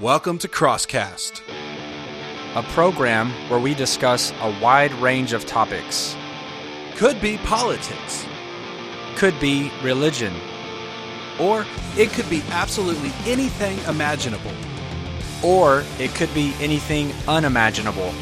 Welcome 0.00 0.38
to 0.38 0.48
Crosscast. 0.48 1.42
a 2.54 2.62
program 2.72 3.30
where 3.50 3.60
we 3.60 3.74
discuss 3.74 4.32
a 4.40 4.58
wide 4.60 4.92
range 4.94 5.32
of 5.32 5.44
topics. 5.44 6.16
Could 6.96 7.20
be 7.20 7.36
politics, 7.38 8.26
Could 9.16 9.38
be 9.40 9.70
religion, 9.82 10.32
or 11.38 11.66
it 11.96 12.10
could 12.10 12.28
be 12.30 12.42
absolutely 12.50 13.12
anything 13.26 13.78
imaginable. 13.88 14.52
or 15.42 15.84
it 16.00 16.12
could 16.16 16.32
be 16.34 16.52
anything 16.60 17.12
unimaginable. 17.28 18.12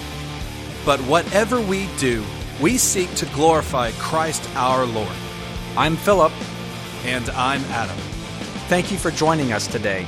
But 0.84 1.00
whatever 1.00 1.60
we 1.60 1.88
do, 1.98 2.22
we 2.60 2.76
seek 2.76 3.14
to 3.14 3.26
glorify 3.26 3.90
Christ 3.92 4.46
our 4.54 4.84
Lord. 4.84 5.16
I'm 5.78 5.96
Philip. 5.96 6.32
And 7.04 7.28
I'm 7.30 7.62
Adam. 7.70 7.96
Thank 8.68 8.90
you 8.92 8.98
for 8.98 9.10
joining 9.10 9.52
us 9.52 9.66
today. 9.66 10.06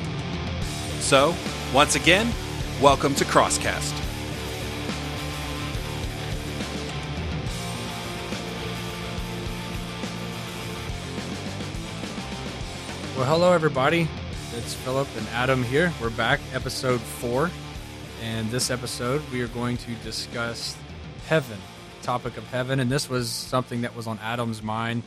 So, 1.00 1.34
once 1.74 1.96
again, 1.96 2.32
welcome 2.80 3.14
to 3.14 3.27
Crosscast. 3.27 3.92
Well, 13.16 13.27
hello 13.27 13.52
everybody. 13.52 14.08
It's 14.56 14.72
Philip 14.72 15.08
and 15.18 15.27
Adam 15.28 15.62
here. 15.62 15.92
We're 16.00 16.08
back, 16.08 16.41
episode 16.54 17.00
four, 17.00 17.50
and 18.22 18.50
this 18.50 18.70
episode 18.70 19.20
we 19.30 19.42
are 19.42 19.48
going 19.48 19.77
to 19.78 19.94
discuss 19.96 20.74
heaven, 21.27 21.58
topic 22.00 22.38
of 22.38 22.46
heaven, 22.48 22.80
and 22.80 22.91
this 22.91 23.10
was 23.10 23.28
something 23.28 23.82
that 23.82 23.94
was 23.94 24.06
on 24.06 24.19
Adam's 24.20 24.62
mind. 24.62 25.02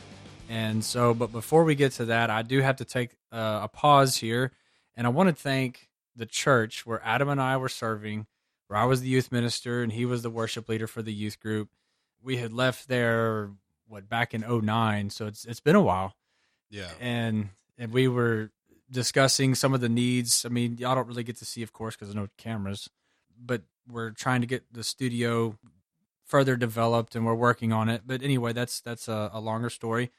And 0.47 0.83
so, 0.83 1.15
but 1.15 1.31
before 1.31 1.63
we 1.63 1.73
get 1.73 1.93
to 1.93 2.05
that, 2.05 2.29
I 2.29 2.43
do 2.43 2.61
have 2.61 2.75
to 2.75 2.85
take 2.85 3.15
uh, 3.31 3.61
a 3.63 3.67
pause 3.67 4.17
here, 4.17 4.51
and 4.95 5.07
I 5.07 5.09
want 5.09 5.29
to 5.29 5.35
thank 5.35 5.87
the 6.15 6.25
church 6.25 6.85
where 6.85 7.01
Adam 7.03 7.29
and 7.29 7.41
I 7.41 7.57
were 7.57 7.69
serving, 7.69 8.27
where 8.67 8.79
I 8.79 8.85
was 8.85 9.01
the 9.01 9.07
youth 9.07 9.31
minister 9.31 9.81
and 9.83 9.91
he 9.91 10.05
was 10.05 10.21
the 10.21 10.29
worship 10.29 10.67
leader 10.69 10.87
for 10.87 11.01
the 11.01 11.13
youth 11.13 11.39
group. 11.39 11.69
We 12.21 12.37
had 12.37 12.53
left 12.53 12.87
there 12.87 13.51
what 13.87 14.07
back 14.09 14.33
in 14.33 14.41
09, 14.41 15.09
so 15.09 15.27
it's 15.27 15.43
it's 15.45 15.59
been 15.59 15.75
a 15.75 15.81
while 15.81 16.15
Yeah. 16.69 16.91
and 16.99 17.49
and 17.77 17.91
we 17.91 18.07
were 18.07 18.51
discussing 18.89 19.55
some 19.55 19.73
of 19.73 19.81
the 19.81 19.89
needs. 19.89 20.45
I 20.45 20.49
mean, 20.49 20.77
y'all 20.77 20.95
don't 20.95 21.07
really 21.07 21.23
get 21.23 21.37
to 21.37 21.45
see, 21.45 21.63
of 21.63 21.73
course, 21.73 21.95
because 21.95 22.09
there's 22.09 22.15
no 22.15 22.27
cameras, 22.37 22.89
but 23.39 23.63
we're 23.89 24.11
trying 24.11 24.41
to 24.41 24.47
get 24.47 24.63
the 24.71 24.83
studio 24.83 25.57
further 26.25 26.55
developed, 26.55 27.15
and 27.15 27.25
we're 27.25 27.33
working 27.35 27.73
on 27.73 27.89
it. 27.89 28.03
But 28.05 28.21
anyway, 28.21 28.53
that's 28.53 28.79
that's 28.81 29.07
a, 29.07 29.29
a 29.33 29.39
longer 29.41 29.69
story. 29.69 30.11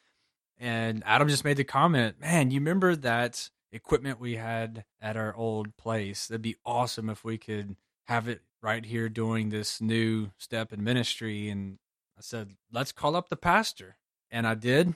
And 0.59 1.03
Adam 1.07 1.29
just 1.29 1.45
made 1.45 1.57
the 1.57 1.65
comment, 1.65 2.21
man, 2.21 2.51
you 2.51 2.61
remember 2.61 2.95
that 2.97 3.51
equipment 3.73 4.21
we 4.21 4.37
had 4.37 4.85
at 5.01 5.17
our 5.17 5.35
old 5.35 5.77
place? 5.77 6.27
That'd 6.27 6.43
be 6.43 6.57
awesome 6.65 7.09
if 7.11 7.25
we 7.25 7.39
could 7.39 7.77
have 8.07 8.29
it 8.29 8.43
right 8.63 8.85
here 8.85 9.09
doing 9.09 9.49
this 9.49 9.81
new 9.81 10.31
step 10.39 10.73
in 10.73 10.85
ministry. 10.85 11.49
And 11.49 11.79
I 12.17 12.21
said, 12.21 12.57
let's 12.71 12.93
call 12.93 13.17
up 13.17 13.29
the 13.29 13.37
pastor. 13.37 13.97
And 14.31 14.47
I 14.47 14.55
did. 14.55 14.95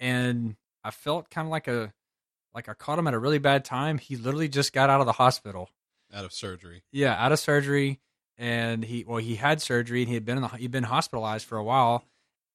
And 0.00 0.56
I 0.84 0.90
felt 0.90 1.30
kind 1.30 1.46
of 1.46 1.52
like 1.52 1.68
a 1.68 1.92
like 2.54 2.68
I 2.68 2.74
caught 2.74 2.98
him 2.98 3.06
at 3.06 3.14
a 3.14 3.18
really 3.18 3.38
bad 3.38 3.64
time. 3.64 3.98
He 3.98 4.16
literally 4.16 4.48
just 4.48 4.72
got 4.72 4.90
out 4.90 5.00
of 5.00 5.06
the 5.06 5.12
hospital. 5.12 5.70
out 6.12 6.24
of 6.24 6.32
surgery. 6.32 6.82
Yeah, 6.92 7.14
out 7.14 7.32
of 7.32 7.38
surgery, 7.38 8.00
and 8.36 8.84
he 8.84 9.04
well 9.04 9.18
he 9.18 9.36
had 9.36 9.62
surgery 9.62 10.02
and 10.02 10.08
he 10.08 10.14
had 10.14 10.24
been 10.24 10.36
in 10.36 10.42
the 10.42 10.48
he'd 10.48 10.70
been 10.70 10.84
hospitalized 10.84 11.46
for 11.46 11.56
a 11.56 11.64
while, 11.64 12.04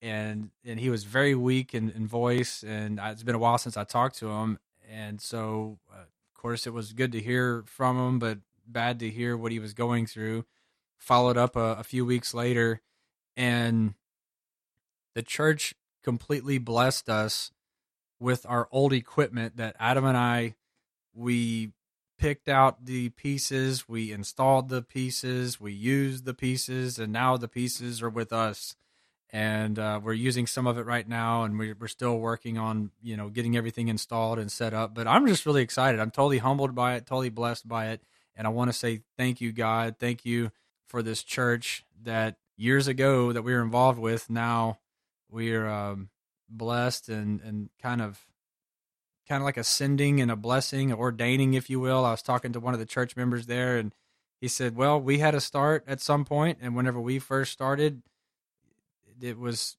and 0.01 0.51
and 0.65 0.79
he 0.79 0.89
was 0.89 1.03
very 1.03 1.35
weak 1.35 1.73
in, 1.73 1.89
in 1.89 2.07
voice, 2.07 2.63
and 2.63 2.99
it's 3.01 3.23
been 3.23 3.35
a 3.35 3.39
while 3.39 3.57
since 3.57 3.77
I 3.77 3.83
talked 3.83 4.17
to 4.19 4.29
him, 4.29 4.59
and 4.89 5.21
so 5.21 5.80
uh, 5.91 6.02
of 6.02 6.41
course 6.41 6.66
it 6.66 6.73
was 6.73 6.93
good 6.93 7.11
to 7.11 7.21
hear 7.21 7.63
from 7.67 7.97
him, 7.97 8.19
but 8.19 8.39
bad 8.66 8.99
to 8.99 9.09
hear 9.09 9.38
what 9.38 9.52
he 9.52 9.59
was 9.59 9.73
going 9.73 10.05
through. 10.05 10.45
Followed 10.97 11.38
up 11.38 11.55
a, 11.55 11.75
a 11.79 11.83
few 11.83 12.05
weeks 12.05 12.33
later, 12.33 12.81
and 13.35 13.94
the 15.13 15.22
church 15.22 15.75
completely 16.03 16.57
blessed 16.57 17.09
us 17.09 17.51
with 18.19 18.45
our 18.47 18.67
old 18.72 18.94
equipment 18.94 19.57
that 19.57 19.75
Adam 19.79 20.06
and 20.06 20.17
I 20.17 20.56
we 21.13 21.72
picked 22.17 22.47
out 22.47 22.85
the 22.85 23.09
pieces, 23.09 23.88
we 23.88 24.12
installed 24.12 24.69
the 24.69 24.81
pieces, 24.81 25.59
we 25.59 25.72
used 25.72 26.25
the 26.25 26.33
pieces, 26.33 26.97
and 26.97 27.12
now 27.12 27.38
the 27.38 27.47
pieces 27.47 28.01
are 28.01 28.09
with 28.09 28.33
us. 28.33 28.75
And 29.31 29.77
uh, 29.77 29.99
we're 30.01 30.13
using 30.13 30.47
some 30.47 30.67
of 30.67 30.77
it 30.77 30.85
right 30.85 31.07
now, 31.07 31.43
and 31.43 31.59
we're, 31.59 31.75
we're 31.77 31.88
still 31.88 32.17
working 32.17 32.57
on 32.57 32.91
you 33.01 33.17
know 33.17 33.29
getting 33.29 33.57
everything 33.57 33.89
installed 33.89 34.39
and 34.39 34.51
set 34.51 34.73
up. 34.73 34.93
But 34.93 35.07
I'm 35.07 35.27
just 35.27 35.45
really 35.45 35.61
excited. 35.61 35.99
I'm 35.99 36.11
totally 36.11 36.38
humbled 36.38 36.73
by 36.73 36.95
it, 36.95 37.05
totally 37.05 37.29
blessed 37.29 37.67
by 37.67 37.88
it, 37.88 38.01
and 38.35 38.47
I 38.47 38.51
want 38.51 38.69
to 38.69 38.73
say 38.73 39.01
thank 39.17 39.41
you, 39.41 39.51
God. 39.51 39.95
Thank 39.99 40.25
you 40.25 40.51
for 40.88 41.03
this 41.03 41.23
church 41.23 41.85
that 42.03 42.38
years 42.55 42.88
ago 42.88 43.33
that 43.33 43.41
we 43.41 43.53
were 43.53 43.61
involved 43.61 43.99
with. 43.99 44.29
Now 44.29 44.79
we're 45.29 45.67
um, 45.67 46.09
blessed 46.49 47.09
and 47.09 47.41
and 47.41 47.69
kind 47.81 48.01
of 48.01 48.25
kind 49.27 49.41
of 49.41 49.45
like 49.45 49.57
a 49.57 49.63
sending 49.63 50.21
and 50.21 50.31
a 50.31 50.35
blessing, 50.35 50.94
ordaining, 50.94 51.53
if 51.53 51.69
you 51.69 51.79
will. 51.79 52.05
I 52.05 52.11
was 52.11 52.21
talking 52.21 52.53
to 52.53 52.59
one 52.59 52.73
of 52.73 52.79
the 52.79 52.85
church 52.85 53.17
members 53.17 53.45
there, 53.45 53.77
and 53.77 53.94
he 54.39 54.47
said, 54.47 54.75
"Well, 54.75 54.99
we 54.99 55.19
had 55.19 55.35
a 55.35 55.41
start 55.41 55.83
at 55.88 56.01
some 56.01 56.23
point, 56.25 56.59
and 56.61 56.75
whenever 56.75 56.99
we 56.99 57.19
first 57.19 57.51
started, 57.51 58.01
it 59.22 59.38
was 59.38 59.78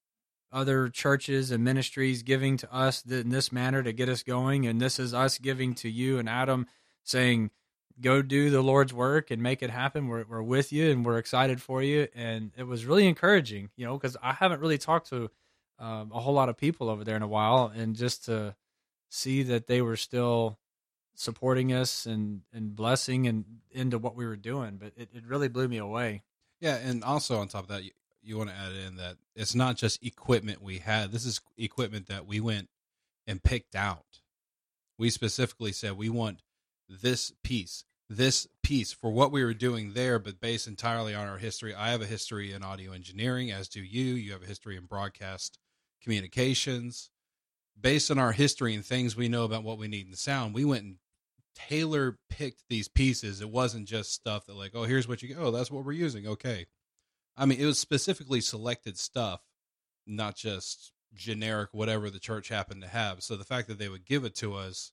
other 0.50 0.88
churches 0.88 1.50
and 1.50 1.62
ministries 1.62 2.22
giving 2.22 2.56
to 2.58 2.74
us 2.74 3.04
in 3.04 3.30
this 3.30 3.52
manner 3.52 3.82
to 3.82 3.92
get 3.92 4.08
us 4.08 4.22
going, 4.22 4.66
and 4.66 4.80
this 4.80 4.98
is 4.98 5.12
us 5.12 5.38
giving 5.38 5.74
to 5.76 5.88
you 5.88 6.18
and 6.18 6.28
Adam, 6.28 6.66
saying." 7.04 7.50
Go 8.00 8.22
do 8.22 8.48
the 8.48 8.62
Lord's 8.62 8.94
work 8.94 9.32
and 9.32 9.42
make 9.42 9.60
it 9.60 9.70
happen. 9.70 10.06
We're, 10.06 10.24
we're 10.24 10.40
with 10.40 10.72
you 10.72 10.92
and 10.92 11.04
we're 11.04 11.18
excited 11.18 11.60
for 11.60 11.82
you. 11.82 12.06
And 12.14 12.52
it 12.56 12.62
was 12.62 12.86
really 12.86 13.08
encouraging, 13.08 13.70
you 13.74 13.84
know, 13.84 13.98
because 13.98 14.16
I 14.22 14.34
haven't 14.34 14.60
really 14.60 14.78
talked 14.78 15.08
to 15.08 15.32
um, 15.78 16.12
a 16.14 16.20
whole 16.20 16.34
lot 16.34 16.48
of 16.48 16.56
people 16.56 16.90
over 16.90 17.04
there 17.04 17.16
in 17.16 17.22
a 17.22 17.28
while, 17.28 17.72
and 17.74 17.96
just 17.96 18.24
to 18.26 18.54
see 19.08 19.42
that 19.44 19.66
they 19.66 19.80
were 19.80 19.96
still 19.96 20.58
supporting 21.14 21.72
us 21.72 22.06
and 22.06 22.42
and 22.52 22.76
blessing 22.76 23.26
and 23.26 23.44
into 23.70 23.98
what 23.98 24.14
we 24.14 24.26
were 24.26 24.36
doing, 24.36 24.76
but 24.76 24.92
it, 24.96 25.08
it 25.14 25.26
really 25.26 25.48
blew 25.48 25.68
me 25.68 25.78
away. 25.78 26.22
Yeah, 26.60 26.76
and 26.76 27.04
also 27.04 27.38
on 27.38 27.48
top 27.48 27.62
of 27.64 27.68
that, 27.68 27.82
you, 28.28 28.38
want 28.38 28.50
to 28.50 28.56
add 28.56 28.72
in 28.72 28.96
that 28.96 29.16
it's 29.34 29.54
not 29.54 29.76
just 29.76 30.04
equipment 30.04 30.62
we 30.62 30.78
had. 30.78 31.12
This 31.12 31.24
is 31.24 31.40
equipment 31.56 32.06
that 32.08 32.26
we 32.26 32.40
went 32.40 32.68
and 33.26 33.42
picked 33.42 33.74
out. 33.74 34.20
We 34.98 35.10
specifically 35.10 35.72
said 35.72 35.96
we 35.96 36.08
want 36.08 36.42
this 36.88 37.32
piece, 37.44 37.84
this 38.08 38.48
piece 38.62 38.92
for 38.92 39.10
what 39.10 39.32
we 39.32 39.44
were 39.44 39.54
doing 39.54 39.92
there, 39.92 40.18
but 40.18 40.40
based 40.40 40.66
entirely 40.66 41.14
on 41.14 41.28
our 41.28 41.38
history. 41.38 41.74
I 41.74 41.90
have 41.90 42.02
a 42.02 42.06
history 42.06 42.52
in 42.52 42.62
audio 42.62 42.92
engineering, 42.92 43.50
as 43.50 43.68
do 43.68 43.80
you. 43.80 44.14
You 44.14 44.32
have 44.32 44.42
a 44.42 44.46
history 44.46 44.76
in 44.76 44.86
broadcast 44.86 45.58
communications. 46.02 47.10
Based 47.80 48.10
on 48.10 48.18
our 48.18 48.32
history 48.32 48.74
and 48.74 48.84
things 48.84 49.16
we 49.16 49.28
know 49.28 49.44
about 49.44 49.62
what 49.62 49.78
we 49.78 49.86
need 49.86 50.08
in 50.08 50.14
sound, 50.14 50.52
we 50.52 50.64
went 50.64 50.82
and 50.82 50.96
tailor 51.54 52.18
picked 52.30 52.62
these 52.68 52.88
pieces. 52.88 53.40
It 53.40 53.50
wasn't 53.50 53.86
just 53.86 54.12
stuff 54.12 54.46
that 54.46 54.54
like, 54.54 54.72
oh, 54.74 54.84
here's 54.84 55.08
what 55.08 55.22
you 55.22 55.36
oh, 55.38 55.50
that's 55.50 55.70
what 55.70 55.84
we're 55.84 55.92
using. 55.92 56.26
Okay. 56.26 56.66
I 57.38 57.46
mean, 57.46 57.60
it 57.60 57.66
was 57.66 57.78
specifically 57.78 58.40
selected 58.40 58.98
stuff, 58.98 59.40
not 60.06 60.34
just 60.34 60.92
generic 61.14 61.70
whatever 61.72 62.10
the 62.10 62.18
church 62.18 62.48
happened 62.48 62.82
to 62.82 62.88
have. 62.88 63.22
So 63.22 63.36
the 63.36 63.44
fact 63.44 63.68
that 63.68 63.78
they 63.78 63.88
would 63.88 64.04
give 64.04 64.24
it 64.24 64.34
to 64.36 64.54
us 64.54 64.92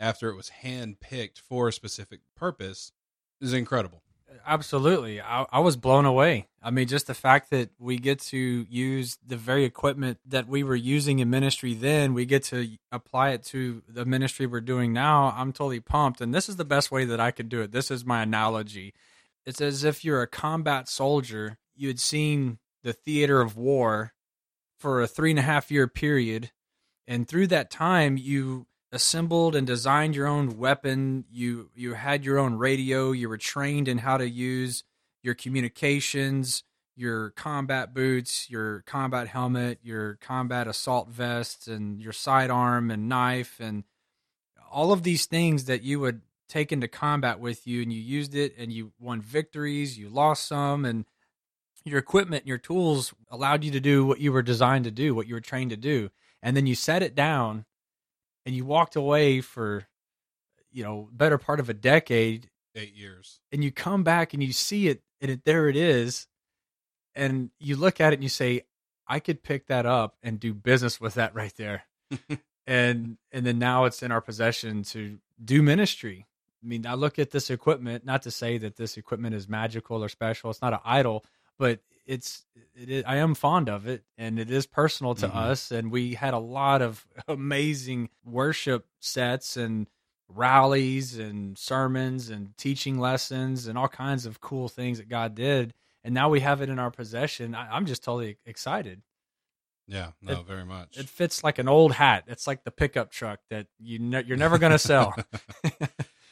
after 0.00 0.30
it 0.30 0.36
was 0.36 0.48
hand 0.48 1.00
picked 1.00 1.38
for 1.38 1.68
a 1.68 1.72
specific 1.72 2.20
purpose 2.34 2.92
is 3.40 3.52
incredible. 3.52 4.02
Absolutely, 4.44 5.20
I, 5.20 5.46
I 5.52 5.60
was 5.60 5.76
blown 5.76 6.04
away. 6.04 6.48
I 6.60 6.70
mean, 6.70 6.88
just 6.88 7.06
the 7.06 7.14
fact 7.14 7.50
that 7.50 7.70
we 7.78 7.96
get 7.96 8.18
to 8.22 8.66
use 8.68 9.18
the 9.24 9.36
very 9.36 9.64
equipment 9.64 10.18
that 10.26 10.48
we 10.48 10.64
were 10.64 10.74
using 10.74 11.20
in 11.20 11.30
ministry 11.30 11.74
then, 11.74 12.12
we 12.12 12.26
get 12.26 12.42
to 12.44 12.68
apply 12.90 13.30
it 13.30 13.44
to 13.44 13.82
the 13.88 14.04
ministry 14.04 14.46
we're 14.46 14.60
doing 14.60 14.92
now. 14.92 15.32
I'm 15.36 15.52
totally 15.52 15.80
pumped, 15.80 16.20
and 16.20 16.34
this 16.34 16.48
is 16.48 16.56
the 16.56 16.64
best 16.64 16.90
way 16.90 17.04
that 17.04 17.20
I 17.20 17.30
could 17.30 17.48
do 17.48 17.60
it. 17.62 17.70
This 17.70 17.90
is 17.90 18.04
my 18.04 18.22
analogy. 18.22 18.94
It's 19.44 19.60
as 19.60 19.84
if 19.84 20.04
you're 20.04 20.22
a 20.22 20.26
combat 20.26 20.88
soldier. 20.88 21.56
You 21.76 21.88
had 21.88 22.00
seen 22.00 22.58
the 22.82 22.92
theater 22.92 23.40
of 23.40 23.56
war 23.56 24.12
for 24.78 25.00
a 25.00 25.06
three 25.06 25.30
and 25.30 25.38
a 25.38 25.42
half 25.42 25.70
year 25.70 25.88
period, 25.88 26.50
and 27.06 27.26
through 27.28 27.48
that 27.48 27.70
time, 27.70 28.16
you 28.16 28.66
assembled 28.92 29.54
and 29.54 29.66
designed 29.66 30.14
your 30.14 30.26
own 30.26 30.58
weapon. 30.58 31.24
You 31.30 31.70
you 31.74 31.94
had 31.94 32.24
your 32.24 32.38
own 32.38 32.54
radio. 32.54 33.12
You 33.12 33.28
were 33.28 33.38
trained 33.38 33.88
in 33.88 33.98
how 33.98 34.16
to 34.16 34.28
use 34.28 34.84
your 35.22 35.34
communications 35.34 36.62
your 36.98 37.28
combat 37.30 37.92
boots 37.92 38.48
your 38.48 38.82
combat 38.86 39.28
helmet 39.28 39.78
your 39.82 40.16
combat 40.22 40.66
assault 40.66 41.10
vests 41.10 41.66
and 41.66 42.00
your 42.00 42.12
sidearm 42.12 42.90
and 42.90 43.06
knife 43.06 43.56
and 43.60 43.84
all 44.70 44.92
of 44.92 45.02
these 45.02 45.26
things 45.26 45.64
that 45.64 45.82
you 45.82 46.00
would 46.00 46.22
take 46.48 46.72
into 46.72 46.88
combat 46.88 47.40
with 47.40 47.66
you 47.66 47.82
and 47.82 47.92
you 47.92 48.00
used 48.00 48.34
it 48.34 48.54
and 48.58 48.72
you 48.72 48.92
won 49.00 49.20
victories. 49.20 49.98
You 49.98 50.08
lost 50.08 50.46
some 50.46 50.84
and 50.84 51.04
your 51.86 51.98
equipment 51.98 52.42
and 52.42 52.48
your 52.48 52.58
tools 52.58 53.14
allowed 53.30 53.64
you 53.64 53.70
to 53.70 53.80
do 53.80 54.04
what 54.04 54.20
you 54.20 54.32
were 54.32 54.42
designed 54.42 54.84
to 54.84 54.90
do 54.90 55.14
what 55.14 55.26
you 55.26 55.34
were 55.34 55.40
trained 55.40 55.70
to 55.70 55.76
do. 55.76 56.10
And 56.42 56.56
then 56.56 56.66
you 56.66 56.74
set 56.74 57.02
it 57.02 57.14
down 57.14 57.64
and 58.44 58.54
you 58.54 58.64
walked 58.64 58.96
away 58.96 59.40
for 59.40 59.86
you 60.72 60.82
know 60.82 61.08
better 61.12 61.38
part 61.38 61.60
of 61.60 61.68
a 61.68 61.74
decade. 61.74 62.50
Eight 62.74 62.94
years. 62.94 63.40
and 63.50 63.64
you 63.64 63.72
come 63.72 64.04
back 64.04 64.34
and 64.34 64.42
you 64.42 64.52
see 64.52 64.88
it 64.88 65.02
and 65.22 65.30
it, 65.30 65.44
there 65.44 65.68
it 65.68 65.76
is. 65.76 66.26
And 67.14 67.50
you 67.58 67.76
look 67.76 68.00
at 68.00 68.12
it 68.12 68.16
and 68.16 68.22
you 68.22 68.28
say 68.28 68.62
i 69.08 69.20
could 69.20 69.42
pick 69.42 69.68
that 69.68 69.86
up 69.86 70.16
and 70.22 70.40
do 70.40 70.52
business 70.52 71.00
with 71.00 71.14
that 71.14 71.34
right 71.34 71.54
there. 71.56 71.84
And 72.68 73.16
and 73.30 73.46
then 73.46 73.60
now 73.60 73.84
it's 73.84 74.02
in 74.02 74.10
our 74.10 74.20
possession 74.20 74.82
to 74.84 75.18
do 75.42 75.62
ministry. 75.62 76.26
I 76.64 76.66
mean 76.66 76.84
i 76.84 76.94
look 76.94 77.16
at 77.20 77.30
this 77.30 77.48
equipment 77.48 78.04
not 78.04 78.22
to 78.22 78.32
say 78.32 78.58
that 78.58 78.74
this 78.76 78.96
equipment 78.96 79.36
is 79.36 79.48
magical 79.48 80.02
or 80.02 80.08
special. 80.08 80.50
It's 80.50 80.60
not 80.60 80.72
an 80.72 80.80
idol 80.84 81.24
but 81.58 81.80
it's 82.06 82.44
it 82.74 82.88
is, 82.90 83.04
i 83.06 83.16
am 83.16 83.34
fond 83.34 83.68
of 83.68 83.86
it 83.88 84.04
and 84.16 84.38
it 84.38 84.50
is 84.50 84.66
personal 84.66 85.14
to 85.14 85.26
Mhm. 85.28 85.34
us 85.34 85.70
and 85.72 85.90
we 85.90 86.14
had 86.14 86.34
a 86.34 86.38
lot 86.38 86.82
of 86.82 87.06
amazing 87.28 88.08
worship 88.24 88.86
sets 89.00 89.56
and 89.56 89.88
rallies 90.28 91.18
and 91.18 91.56
sermons 91.56 92.30
and 92.30 92.56
teaching 92.56 92.98
lessons 92.98 93.66
and 93.66 93.78
all 93.78 93.88
kinds 93.88 94.26
of 94.26 94.40
cool 94.40 94.68
things 94.68 94.98
that 94.98 95.08
god 95.08 95.34
did 95.34 95.72
and 96.04 96.12
now 96.14 96.28
we 96.28 96.40
have 96.40 96.60
it 96.60 96.68
in 96.68 96.78
our 96.78 96.90
possession 96.90 97.54
I, 97.54 97.74
i'm 97.74 97.86
just 97.86 98.02
totally 98.04 98.38
excited 98.44 99.02
Yeah, 99.88 100.10
no, 100.20 100.40
It- 100.40 100.46
very 100.46 100.64
much. 100.64 100.96
it 100.98 101.08
fits 101.08 101.44
like 101.44 101.58
an 101.60 101.68
old 101.68 101.92
hat 101.92 102.24
it's 102.26 102.46
like 102.46 102.64
the 102.64 102.72
pickup 102.72 103.10
truck 103.10 103.38
that 103.50 103.68
you 103.78 103.98
ne- 104.00 104.24
you're 104.24 104.36
never 104.36 104.58
going 104.58 104.72
to 104.72 104.78
sell 104.80 105.14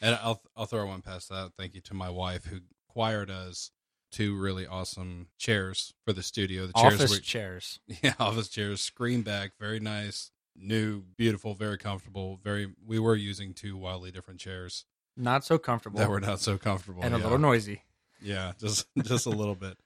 and 0.01 0.15
I'll 0.21 0.41
I'll 0.55 0.65
throw 0.65 0.85
one 0.87 1.01
past 1.01 1.29
that. 1.29 1.51
Thank 1.57 1.73
you 1.73 1.81
to 1.81 1.93
my 1.93 2.09
wife 2.09 2.45
who 2.45 2.59
acquired 2.89 3.31
us 3.31 3.71
two 4.15 4.37
really 4.37 4.65
awesome 4.65 5.27
chairs 5.37 5.93
for 6.05 6.13
the 6.13 6.23
studio. 6.23 6.67
The 6.67 6.73
chairs 6.73 6.93
office 6.95 7.11
were 7.11 7.19
chairs 7.19 7.79
yeah, 8.01 8.13
office 8.19 8.47
chairs, 8.47 8.81
screen 8.81 9.21
back, 9.21 9.51
very 9.59 9.79
nice, 9.79 10.31
new, 10.55 11.03
beautiful, 11.17 11.53
very 11.53 11.77
comfortable. 11.77 12.39
Very. 12.43 12.73
We 12.85 12.99
were 12.99 13.15
using 13.15 13.53
two 13.53 13.77
wildly 13.77 14.11
different 14.11 14.39
chairs 14.39 14.85
not 15.17 15.45
so 15.45 15.57
comfortable 15.57 15.99
that 15.99 16.09
were 16.09 16.19
not 16.19 16.39
so 16.39 16.57
comfortable 16.57 17.01
and 17.01 17.13
a 17.13 17.17
yeah. 17.17 17.23
little 17.23 17.39
noisy 17.39 17.81
Yeah, 18.21 18.53
just 18.59 18.87
just 19.03 19.25
a 19.25 19.31
little 19.31 19.55
bit. 19.55 19.77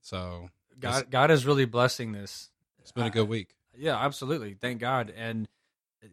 So 0.00 0.48
god 0.80 1.10
god 1.10 1.30
is 1.30 1.44
really 1.44 1.64
blessing 1.64 2.12
this 2.12 2.50
it's 2.80 2.92
been 2.92 3.06
a 3.06 3.10
good 3.10 3.28
week. 3.28 3.54
Uh, 3.74 3.78
yeah, 3.80 3.96
absolutely. 4.02 4.54
Thank 4.54 4.80
God. 4.80 5.12
And 5.14 5.46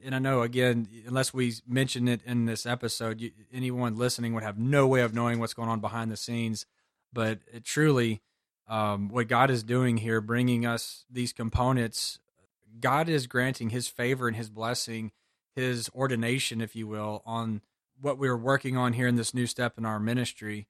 and 0.03 0.13
I 0.13 0.19
know 0.19 0.41
again, 0.41 0.87
unless 1.07 1.33
we 1.33 1.53
mention 1.67 2.07
it 2.07 2.21
in 2.25 2.45
this 2.45 2.65
episode, 2.65 3.21
you, 3.21 3.31
anyone 3.53 3.95
listening 3.95 4.33
would 4.33 4.43
have 4.43 4.57
no 4.57 4.87
way 4.87 5.01
of 5.01 5.13
knowing 5.13 5.39
what's 5.39 5.53
going 5.53 5.69
on 5.69 5.79
behind 5.79 6.11
the 6.11 6.17
scenes. 6.17 6.65
But 7.13 7.39
it 7.51 7.63
truly, 7.63 8.21
um, 8.67 9.09
what 9.09 9.27
God 9.27 9.49
is 9.49 9.63
doing 9.63 9.97
here, 9.97 10.21
bringing 10.21 10.65
us 10.65 11.05
these 11.09 11.33
components, 11.33 12.19
God 12.79 13.07
is 13.09 13.27
granting 13.27 13.69
His 13.69 13.87
favor 13.87 14.27
and 14.27 14.35
His 14.35 14.49
blessing, 14.49 15.11
His 15.55 15.89
ordination, 15.95 16.61
if 16.61 16.75
you 16.75 16.87
will, 16.87 17.23
on 17.25 17.61
what 18.01 18.17
we're 18.17 18.37
working 18.37 18.75
on 18.75 18.93
here 18.93 19.07
in 19.07 19.15
this 19.15 19.33
new 19.33 19.47
step 19.47 19.77
in 19.77 19.85
our 19.85 19.99
ministry. 19.99 20.67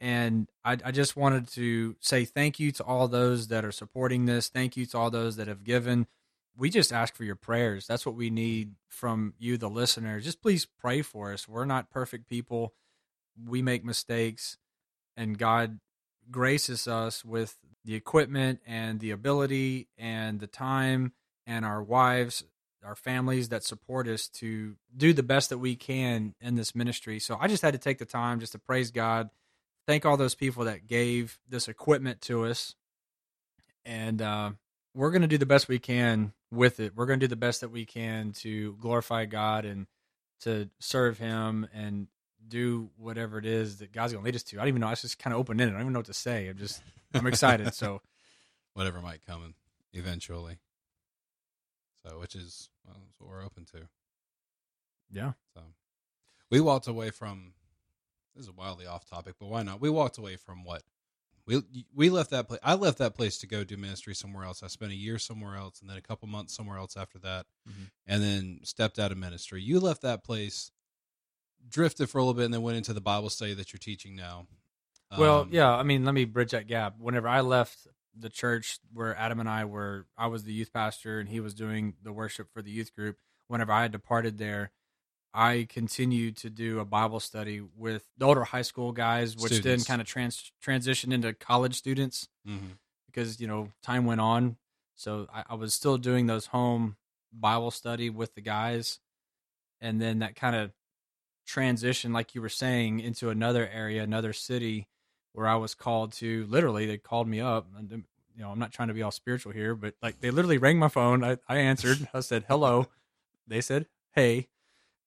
And 0.00 0.48
I, 0.64 0.78
I 0.84 0.90
just 0.90 1.16
wanted 1.16 1.48
to 1.48 1.96
say 2.00 2.24
thank 2.24 2.58
you 2.58 2.72
to 2.72 2.84
all 2.84 3.06
those 3.06 3.48
that 3.48 3.64
are 3.64 3.72
supporting 3.72 4.24
this. 4.24 4.48
Thank 4.48 4.76
you 4.76 4.86
to 4.86 4.98
all 4.98 5.10
those 5.10 5.36
that 5.36 5.48
have 5.48 5.62
given. 5.64 6.06
We 6.56 6.70
just 6.70 6.92
ask 6.92 7.14
for 7.14 7.24
your 7.24 7.36
prayers. 7.36 7.86
That's 7.86 8.06
what 8.06 8.14
we 8.14 8.30
need 8.30 8.72
from 8.88 9.34
you, 9.38 9.56
the 9.56 9.68
listener. 9.70 10.20
Just 10.20 10.42
please 10.42 10.66
pray 10.66 11.02
for 11.02 11.32
us. 11.32 11.46
We're 11.46 11.64
not 11.64 11.90
perfect 11.90 12.28
people. 12.28 12.74
We 13.42 13.62
make 13.62 13.84
mistakes, 13.84 14.58
and 15.16 15.38
God 15.38 15.80
graces 16.30 16.86
us 16.86 17.24
with 17.24 17.56
the 17.84 17.94
equipment 17.94 18.60
and 18.66 19.00
the 19.00 19.10
ability 19.10 19.88
and 19.98 20.40
the 20.40 20.46
time 20.46 21.12
and 21.46 21.64
our 21.64 21.82
wives, 21.82 22.44
our 22.84 22.94
families 22.94 23.48
that 23.48 23.64
support 23.64 24.06
us 24.06 24.28
to 24.28 24.76
do 24.96 25.12
the 25.12 25.22
best 25.22 25.50
that 25.50 25.58
we 25.58 25.76
can 25.76 26.34
in 26.40 26.54
this 26.54 26.74
ministry. 26.74 27.18
So 27.18 27.36
I 27.40 27.48
just 27.48 27.62
had 27.62 27.72
to 27.72 27.78
take 27.78 27.98
the 27.98 28.04
time 28.04 28.40
just 28.40 28.52
to 28.52 28.58
praise 28.58 28.90
God 28.90 29.30
thank 29.90 30.06
all 30.06 30.16
those 30.16 30.36
people 30.36 30.64
that 30.64 30.86
gave 30.86 31.40
this 31.48 31.66
equipment 31.66 32.20
to 32.20 32.44
us 32.44 32.76
and 33.84 34.22
uh, 34.22 34.50
we're 34.94 35.10
going 35.10 35.22
to 35.22 35.26
do 35.26 35.36
the 35.38 35.46
best 35.46 35.66
we 35.66 35.80
can 35.80 36.32
with 36.52 36.78
it 36.78 36.92
we're 36.94 37.06
going 37.06 37.18
to 37.18 37.26
do 37.26 37.30
the 37.30 37.34
best 37.34 37.60
that 37.60 37.70
we 37.70 37.84
can 37.84 38.30
to 38.30 38.74
glorify 38.74 39.24
god 39.24 39.64
and 39.64 39.88
to 40.40 40.70
serve 40.78 41.18
him 41.18 41.66
and 41.74 42.06
do 42.50 42.90
whatever 42.98 43.38
it 43.38 43.46
is 43.46 43.78
that 43.78 43.92
god's 43.92 44.12
going 44.12 44.22
to 44.22 44.26
lead 44.26 44.34
us 44.36 44.42
to 44.42 44.56
i 44.56 44.60
don't 44.60 44.68
even 44.68 44.80
know 44.80 44.86
i 44.88 44.90
was 44.90 45.00
just 45.02 45.18
kind 45.18 45.32
of 45.32 45.40
open-ended 45.40 45.74
i 45.74 45.78
don't 45.78 45.82
even 45.86 45.92
know 45.92 46.00
what 46.00 46.06
to 46.06 46.12
say 46.14 46.48
i'm 46.48 46.58
just 46.58 46.82
i'm 47.14 47.26
excited 47.26 47.72
so 47.74 48.00
Whatever 48.74 49.00
might 49.00 49.26
come 49.26 49.54
eventually. 49.92 50.58
So, 52.06 52.18
which 52.20 52.36
is 52.36 52.68
well, 52.86 52.96
that's 53.04 53.18
what 53.20 53.28
we're 53.28 53.44
open 53.44 53.64
to. 53.72 53.88
yeah 55.10 55.32
So, 55.54 55.62
we 56.50 56.60
walked 56.60 56.86
away 56.86 57.10
from. 57.10 57.52
This 58.36 58.46
is 58.46 58.52
wildly 58.52 58.86
off 58.86 59.04
topic, 59.04 59.34
but 59.40 59.48
why 59.48 59.64
not? 59.64 59.80
We 59.80 59.90
walked 59.90 60.18
away 60.18 60.36
from 60.36 60.62
what 60.64 60.82
we 61.46 61.62
we 61.94 62.10
left 62.10 62.30
that 62.30 62.46
place. 62.46 62.60
I 62.62 62.74
left 62.74 62.98
that 62.98 63.16
place 63.16 63.38
to 63.38 63.46
go 63.48 63.64
do 63.64 63.76
ministry 63.76 64.14
somewhere 64.14 64.44
else. 64.44 64.62
I 64.62 64.68
spent 64.68 64.92
a 64.92 64.96
year 64.96 65.18
somewhere 65.18 65.56
else, 65.56 65.80
and 65.80 65.90
then 65.90 65.96
a 65.96 66.00
couple 66.02 66.28
months 66.28 66.54
somewhere 66.54 66.78
else 66.78 66.96
after 66.96 67.18
that, 67.18 67.46
Mhm. 67.68 67.90
and 68.06 68.22
then 68.22 68.60
stepped 68.62 68.98
out 69.00 69.10
of 69.10 69.18
ministry. 69.18 69.60
You 69.62 69.80
left 69.80 70.02
that 70.02 70.22
place, 70.22 70.70
drifted 71.68 72.08
for 72.08 72.18
a 72.18 72.22
little 72.22 72.34
bit, 72.34 72.44
and 72.44 72.54
then 72.54 72.62
went 72.62 72.76
into 72.76 72.92
the 72.92 73.00
Bible 73.00 73.30
study 73.30 73.54
that 73.54 73.72
you're 73.72 73.78
teaching 73.78 74.16
now. 74.16 74.46
Well, 75.16 75.40
Um, 75.40 75.48
yeah, 75.52 75.70
I 75.70 75.82
mean, 75.82 76.04
let 76.04 76.14
me 76.14 76.24
bridge 76.24 76.52
that 76.52 76.66
gap. 76.66 76.94
Whenever 76.98 77.28
I 77.28 77.40
left 77.40 77.86
the 78.16 78.28
church 78.28 78.78
where 78.92 79.16
Adam 79.16 79.40
and 79.40 79.48
I 79.48 79.64
were, 79.64 80.06
I 80.16 80.28
was 80.28 80.44
the 80.44 80.52
youth 80.52 80.72
pastor 80.72 81.20
and 81.20 81.28
he 81.28 81.40
was 81.40 81.54
doing 81.54 81.94
the 82.02 82.12
worship 82.12 82.48
for 82.52 82.62
the 82.62 82.70
youth 82.70 82.94
group. 82.94 83.16
Whenever 83.48 83.72
I 83.72 83.82
had 83.82 83.92
departed 83.92 84.38
there, 84.38 84.70
I 85.32 85.66
continued 85.68 86.36
to 86.38 86.50
do 86.50 86.80
a 86.80 86.84
Bible 86.84 87.20
study 87.20 87.60
with 87.60 88.04
the 88.18 88.26
older 88.26 88.44
high 88.44 88.62
school 88.62 88.92
guys, 88.92 89.36
which 89.36 89.62
then 89.62 89.80
kind 89.80 90.00
of 90.00 90.06
trans 90.06 90.52
transitioned 90.64 91.12
into 91.12 91.32
college 91.32 91.76
students 91.76 92.28
mhm. 92.46 92.78
because 93.06 93.40
you 93.40 93.46
know 93.46 93.72
time 93.82 94.06
went 94.06 94.20
on. 94.20 94.56
So 94.96 95.28
I, 95.32 95.44
I 95.50 95.54
was 95.54 95.72
still 95.72 95.98
doing 95.98 96.26
those 96.26 96.46
home 96.46 96.96
Bible 97.32 97.70
study 97.70 98.10
with 98.10 98.34
the 98.34 98.40
guys, 98.40 98.98
and 99.80 100.00
then 100.00 100.18
that 100.18 100.34
kind 100.34 100.56
of 100.56 100.72
transition, 101.46 102.12
like 102.12 102.34
you 102.34 102.40
were 102.40 102.48
saying, 102.48 103.00
into 103.00 103.30
another 103.30 103.68
area, 103.68 104.02
another 104.02 104.32
city, 104.32 104.88
where 105.32 105.46
I 105.46 105.56
was 105.56 105.74
called 105.74 106.12
to. 106.14 106.46
Literally, 106.48 106.86
they 106.86 106.98
called 106.98 107.28
me 107.28 107.40
up. 107.40 107.66
And, 107.76 107.90
you 107.90 108.42
know, 108.42 108.50
I'm 108.50 108.58
not 108.58 108.72
trying 108.72 108.88
to 108.88 108.94
be 108.94 109.02
all 109.02 109.10
spiritual 109.10 109.52
here, 109.52 109.74
but 109.74 109.94
like 110.02 110.20
they 110.20 110.30
literally 110.30 110.58
rang 110.58 110.78
my 110.78 110.88
phone. 110.88 111.24
I, 111.24 111.38
I 111.48 111.58
answered. 111.58 112.08
I 112.14 112.20
said 112.20 112.44
hello. 112.48 112.86
They 113.46 113.60
said 113.60 113.86
hey, 114.12 114.48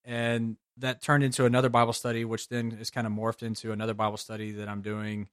and 0.03 0.57
that 0.77 1.01
turned 1.01 1.23
into 1.23 1.45
another 1.45 1.69
Bible 1.69 1.93
study, 1.93 2.25
which 2.25 2.49
then 2.49 2.77
is 2.79 2.89
kind 2.89 3.05
of 3.05 3.13
morphed 3.13 3.43
into 3.43 3.71
another 3.71 3.93
Bible 3.93 4.17
study 4.17 4.51
that 4.51 4.67
I'm 4.67 4.81
doing 4.81 5.29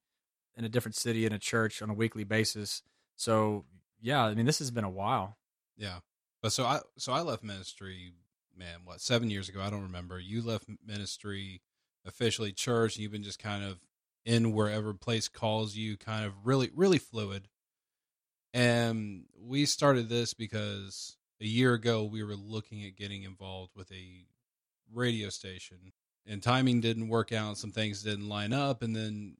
in 0.56 0.64
a 0.64 0.68
different 0.68 0.96
city 0.96 1.24
in 1.24 1.32
a 1.32 1.38
church 1.38 1.82
on 1.82 1.90
a 1.90 1.94
weekly 1.94 2.24
basis. 2.24 2.82
So 3.16 3.64
yeah, 4.00 4.24
I 4.24 4.34
mean 4.34 4.46
this 4.46 4.58
has 4.58 4.70
been 4.70 4.84
a 4.84 4.90
while. 4.90 5.36
Yeah. 5.76 5.98
But 6.42 6.52
so 6.52 6.64
I 6.64 6.80
so 6.96 7.12
I 7.12 7.22
left 7.22 7.42
ministry, 7.42 8.12
man, 8.60 8.80
what, 8.84 9.00
seven 9.00 9.30
years 9.30 9.48
ago? 9.48 9.62
I 9.62 9.70
don't 9.70 9.82
remember. 9.82 10.20
You 10.20 10.42
left 10.42 10.66
ministry 10.86 11.62
officially 12.06 12.52
church 12.52 12.96
you've 12.96 13.12
been 13.12 13.22
just 13.22 13.38
kind 13.38 13.64
of 13.64 13.78
in 14.24 14.52
wherever 14.52 14.94
place 14.94 15.28
calls 15.28 15.74
you, 15.74 15.96
kind 15.96 16.26
of 16.26 16.34
really, 16.44 16.70
really 16.74 16.98
fluid. 16.98 17.48
And 18.52 19.24
we 19.40 19.64
started 19.64 20.08
this 20.08 20.34
because 20.34 21.16
a 21.40 21.46
year 21.46 21.72
ago 21.72 22.04
we 22.04 22.22
were 22.22 22.36
looking 22.36 22.84
at 22.84 22.96
getting 22.96 23.22
involved 23.22 23.72
with 23.74 23.90
a 23.92 24.26
radio 24.92 25.30
station 25.30 25.92
and 26.26 26.42
timing 26.42 26.82
didn't 26.82 27.08
work 27.08 27.32
out, 27.32 27.56
some 27.56 27.72
things 27.72 28.02
didn't 28.02 28.28
line 28.28 28.52
up, 28.52 28.82
and 28.82 28.94
then 28.94 29.36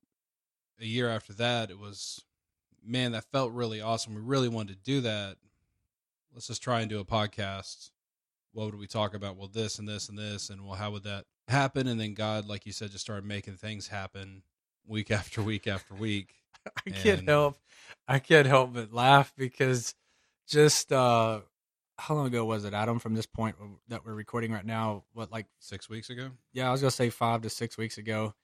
a 0.80 0.86
year 0.86 1.10
after 1.10 1.34
that 1.34 1.70
it 1.70 1.78
was 1.78 2.24
man, 2.82 3.12
that 3.12 3.30
felt 3.30 3.52
really 3.52 3.82
awesome. 3.82 4.14
We 4.14 4.22
really 4.22 4.48
wanted 4.48 4.72
to 4.72 4.90
do 4.90 5.02
that 5.02 5.36
let's 6.32 6.46
just 6.46 6.62
try 6.62 6.80
and 6.80 6.88
do 6.88 7.00
a 7.00 7.04
podcast. 7.04 7.90
What 8.52 8.66
would 8.66 8.78
we 8.78 8.86
talk 8.86 9.14
about? 9.14 9.36
Well, 9.36 9.48
this 9.48 9.78
and 9.78 9.88
this 9.88 10.08
and 10.08 10.18
this, 10.18 10.50
and 10.50 10.64
well, 10.66 10.74
how 10.76 10.90
would 10.92 11.04
that 11.04 11.24
happen? 11.48 11.86
And 11.86 12.00
then 12.00 12.14
God, 12.14 12.46
like 12.46 12.66
you 12.66 12.72
said, 12.72 12.90
just 12.90 13.04
started 13.04 13.24
making 13.24 13.54
things 13.54 13.88
happen 13.88 14.42
week 14.86 15.10
after 15.10 15.42
week 15.42 15.66
after 15.66 15.94
week. 15.94 16.34
I 16.86 16.90
can't 16.90 17.20
And- 17.20 17.28
help 17.28 17.56
I 18.08 18.18
can't 18.18 18.46
help 18.46 18.74
but 18.74 18.92
laugh 18.92 19.32
because 19.36 19.94
just 20.48 20.92
uh 20.92 21.40
how 21.98 22.14
long 22.14 22.26
ago 22.28 22.44
was 22.46 22.64
it, 22.64 22.72
Adam, 22.72 22.98
from 22.98 23.14
this 23.14 23.26
point 23.26 23.56
that 23.88 24.04
we're 24.06 24.14
recording 24.14 24.52
right 24.52 24.64
now? 24.64 25.04
What 25.12 25.30
like 25.30 25.46
Six 25.58 25.88
weeks 25.88 26.10
ago, 26.10 26.30
yeah, 26.52 26.68
I 26.68 26.72
was 26.72 26.80
gonna 26.80 26.90
say 26.90 27.10
five 27.10 27.42
to 27.42 27.50
six 27.50 27.76
weeks 27.78 27.98
ago. 27.98 28.34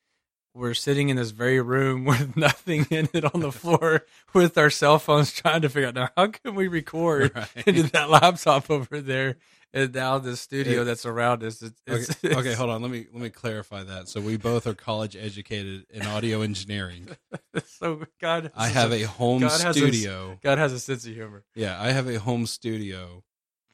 We're 0.55 0.73
sitting 0.75 1.09
in 1.11 1.17
this 1.17 1.33
very 1.33 1.61
room 1.61 2.05
with 2.07 2.37
nothing 2.37 2.87
in 2.91 3.09
it 3.13 3.25
on 3.35 3.41
the 3.41 3.53
floor 3.53 4.07
with 4.33 4.57
our 4.57 4.71
cell 4.71 4.99
phones 4.99 5.33
trying 5.33 5.63
to 5.63 5.69
figure 5.69 5.89
out 5.89 5.95
now 5.95 6.09
how 6.17 6.29
can 6.29 6.55
we 6.55 6.69
record 6.69 7.33
Right. 7.35 7.49
into 7.67 7.83
that 7.93 8.09
laptop 8.09 8.71
over 8.71 9.01
there 9.01 9.37
and 9.75 9.95
now 9.95 10.19
the 10.19 10.37
studio 10.37 10.83
It- 10.83 10.85
that's 10.85 11.05
around 11.07 11.43
us. 11.43 11.61
It's, 11.63 11.81
it's, 11.87 12.25
okay, 12.25 12.35
okay, 12.37 12.55
hold 12.55 12.71
on. 12.71 12.83
Let 12.83 12.91
me 12.91 13.07
let 13.13 13.23
me 13.23 13.31
clarify 13.31 13.83
that. 13.85 14.09
So 14.09 14.21
we 14.21 14.37
both 14.37 14.67
are 14.67 14.75
college 14.75 15.17
educated 15.17 15.87
in 15.91 16.03
audio 16.07 16.41
engineering. 16.43 17.09
so 17.67 18.03
God, 18.21 18.51
I 18.57 18.69
have 18.69 18.93
a 18.93 19.03
home 19.03 19.41
God 19.43 19.61
has 19.61 19.77
a- 19.77 19.81
studio. 19.81 20.39
God 20.43 20.59
has 20.59 20.73
a 20.73 20.81
sense 20.81 21.07
of 21.07 21.15
humor. 21.15 21.45
Yeah, 21.55 21.81
I 21.81 21.93
have 21.93 22.09
a 22.09 22.19
home 22.19 22.47
studio. 22.47 23.23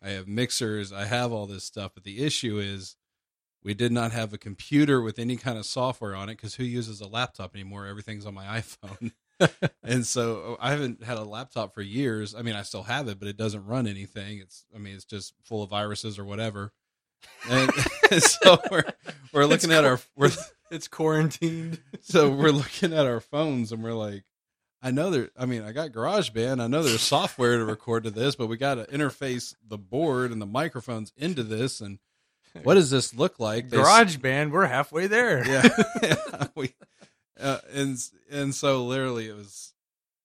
I 0.03 0.11
have 0.11 0.27
mixers. 0.27 0.93
I 0.93 1.05
have 1.05 1.31
all 1.33 1.47
this 1.47 1.65
stuff. 1.65 1.93
But 1.95 2.03
the 2.05 2.25
issue 2.25 2.59
is, 2.59 2.97
We 3.65 3.75
did 3.75 3.93
not 3.93 4.11
have 4.11 4.33
a 4.33 4.39
computer 4.39 5.01
with 5.01 5.21
any 5.21 5.37
kind 5.37 5.57
of 5.57 5.65
software 5.65 6.17
on 6.17 6.29
it 6.29 6.33
because 6.37 6.57
who 6.57 6.65
uses 6.65 7.01
a 7.01 7.07
laptop 7.07 7.55
anymore? 7.55 7.87
Everything's 7.87 8.27
on 8.27 8.35
my 8.35 8.45
iPhone. 8.61 9.13
and 9.83 10.07
so 10.07 10.43
oh, 10.47 10.57
I 10.61 10.71
haven't 10.71 11.03
had 11.03 11.19
a 11.19 11.25
laptop 11.25 11.75
for 11.75 11.83
years. 11.83 12.35
I 12.35 12.43
mean, 12.43 12.55
I 12.55 12.63
still 12.63 12.83
have 12.85 13.09
it, 13.09 13.19
but 13.19 13.29
it 13.29 13.37
doesn't 13.37 13.65
run 13.67 13.87
anything. 13.87 14.39
It's, 14.39 14.65
I 14.75 14.79
mean, 14.79 14.95
it's 14.95 15.05
just 15.05 15.35
full 15.45 15.63
of 15.63 15.71
viruses 15.71 16.19
or 16.19 16.25
whatever. 16.25 16.73
And, 17.49 17.71
so 18.23 18.59
we're 18.71 18.85
we're 19.33 19.45
looking 19.47 19.71
It's 19.71 19.79
at 19.79 19.85
our 19.85 20.01
we're 20.17 20.31
It's 20.71 20.89
quarantined. 20.89 21.81
so 22.01 22.31
we're 22.31 22.51
looking 22.51 22.93
at 22.95 23.07
our 23.07 23.21
phones 23.21 23.73
and 23.73 23.83
we're 23.83 23.93
like, 23.93 24.25
I 24.83 24.91
know 24.91 25.11
there. 25.11 25.29
I 25.39 25.45
mean, 25.47 25.63
I 25.63 25.73
got 25.73 25.91
GarageBand. 25.93 26.61
I 26.63 26.67
know 26.67 26.83
there's 26.83 27.03
software 27.03 27.59
to 27.59 27.65
record 27.65 28.05
to 28.05 28.11
this, 28.11 28.35
but 28.37 28.47
we 28.49 28.57
got 28.57 28.77
to 28.77 28.85
interface 28.87 29.55
the 29.69 29.79
board 29.79 30.33
and 30.33 30.41
the 30.41 30.47
microphones 30.47 31.13
into 31.17 31.43
this. 31.43 31.81
And 31.83 31.99
what 32.65 32.75
does 32.75 32.91
this 32.91 33.15
look 33.15 33.39
like? 33.39 33.69
They 33.69 33.77
s- 33.79 34.19
we're 34.51 34.67
halfway 34.67 35.07
there. 35.07 35.47
yeah, 35.47 35.69
yeah, 36.03 36.47
we 36.57 36.73
uh, 37.41 37.59
and 37.73 37.97
and 38.31 38.55
so 38.55 38.85
literally 38.85 39.29
it 39.29 39.37
was 39.37 39.73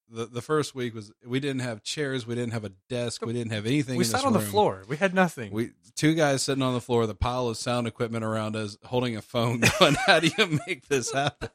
the 0.10 0.26
the 0.26 0.42
first 0.42 0.74
week 0.76 0.94
was 0.96 1.12
we 1.26 1.40
didn't 1.40 1.62
have 1.62 1.84
chairs, 1.84 2.26
we 2.26 2.36
didn't 2.36 2.54
have 2.54 2.64
a 2.66 2.72
desk, 2.90 3.26
we 3.26 3.34
didn't 3.34 3.52
have 3.52 3.66
anything. 3.66 3.98
we 3.98 4.04
sat 4.04 4.24
on 4.26 4.34
the 4.34 4.40
floor. 4.40 4.84
We 4.88 4.96
had 4.98 5.14
nothing. 5.14 5.52
We 5.52 5.72
two 5.96 6.14
guys 6.16 6.44
sitting 6.44 6.64
on 6.64 6.74
the 6.74 6.82
floor 6.82 7.02
with 7.02 7.10
a 7.10 7.16
pile 7.16 7.48
of 7.48 7.58
sound 7.58 7.88
equipment 7.88 8.24
around 8.24 8.56
us, 8.56 8.78
holding 8.86 9.16
a 9.18 9.22
phone, 9.22 9.62
going, 9.80 9.96
"How 10.06 10.20
do 10.20 10.30
you 10.38 10.60
make 10.68 10.88
this 10.88 11.12
happen?" 11.12 11.50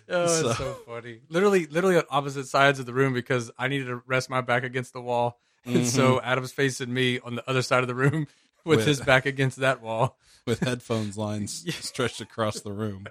Oh, 0.07 0.23
it's 0.23 0.39
So- 0.39 0.53
so, 0.53 0.73
funny. 0.85 1.19
Literally, 1.29 1.65
literally 1.67 1.97
on 1.97 2.03
opposite 2.09 2.47
sides 2.47 2.79
of 2.79 2.85
the 2.85 2.93
room 2.93 3.13
because 3.13 3.51
I 3.57 3.67
needed 3.67 3.85
to 3.87 4.01
rest 4.07 4.29
my 4.29 4.41
back 4.41 4.63
against 4.63 4.93
the 4.93 5.01
wall, 5.01 5.39
and 5.65 5.85
so 5.87 6.21
Adam's 6.21 6.51
facing 6.51 6.93
me 6.93 7.19
on 7.19 7.35
the 7.35 7.49
other 7.49 7.61
side 7.61 7.81
of 7.81 7.87
the 7.87 7.95
room 7.95 8.27
with, 8.65 8.77
With- 8.79 8.87
his 8.87 9.01
back 9.01 9.25
against 9.25 9.57
that 9.59 9.81
wall. 9.81 10.17
with 10.47 10.59
headphones 10.61 11.17
lines 11.17 11.65
stretched 11.85 12.21
across 12.21 12.61
the 12.61 12.71
room. 12.71 13.07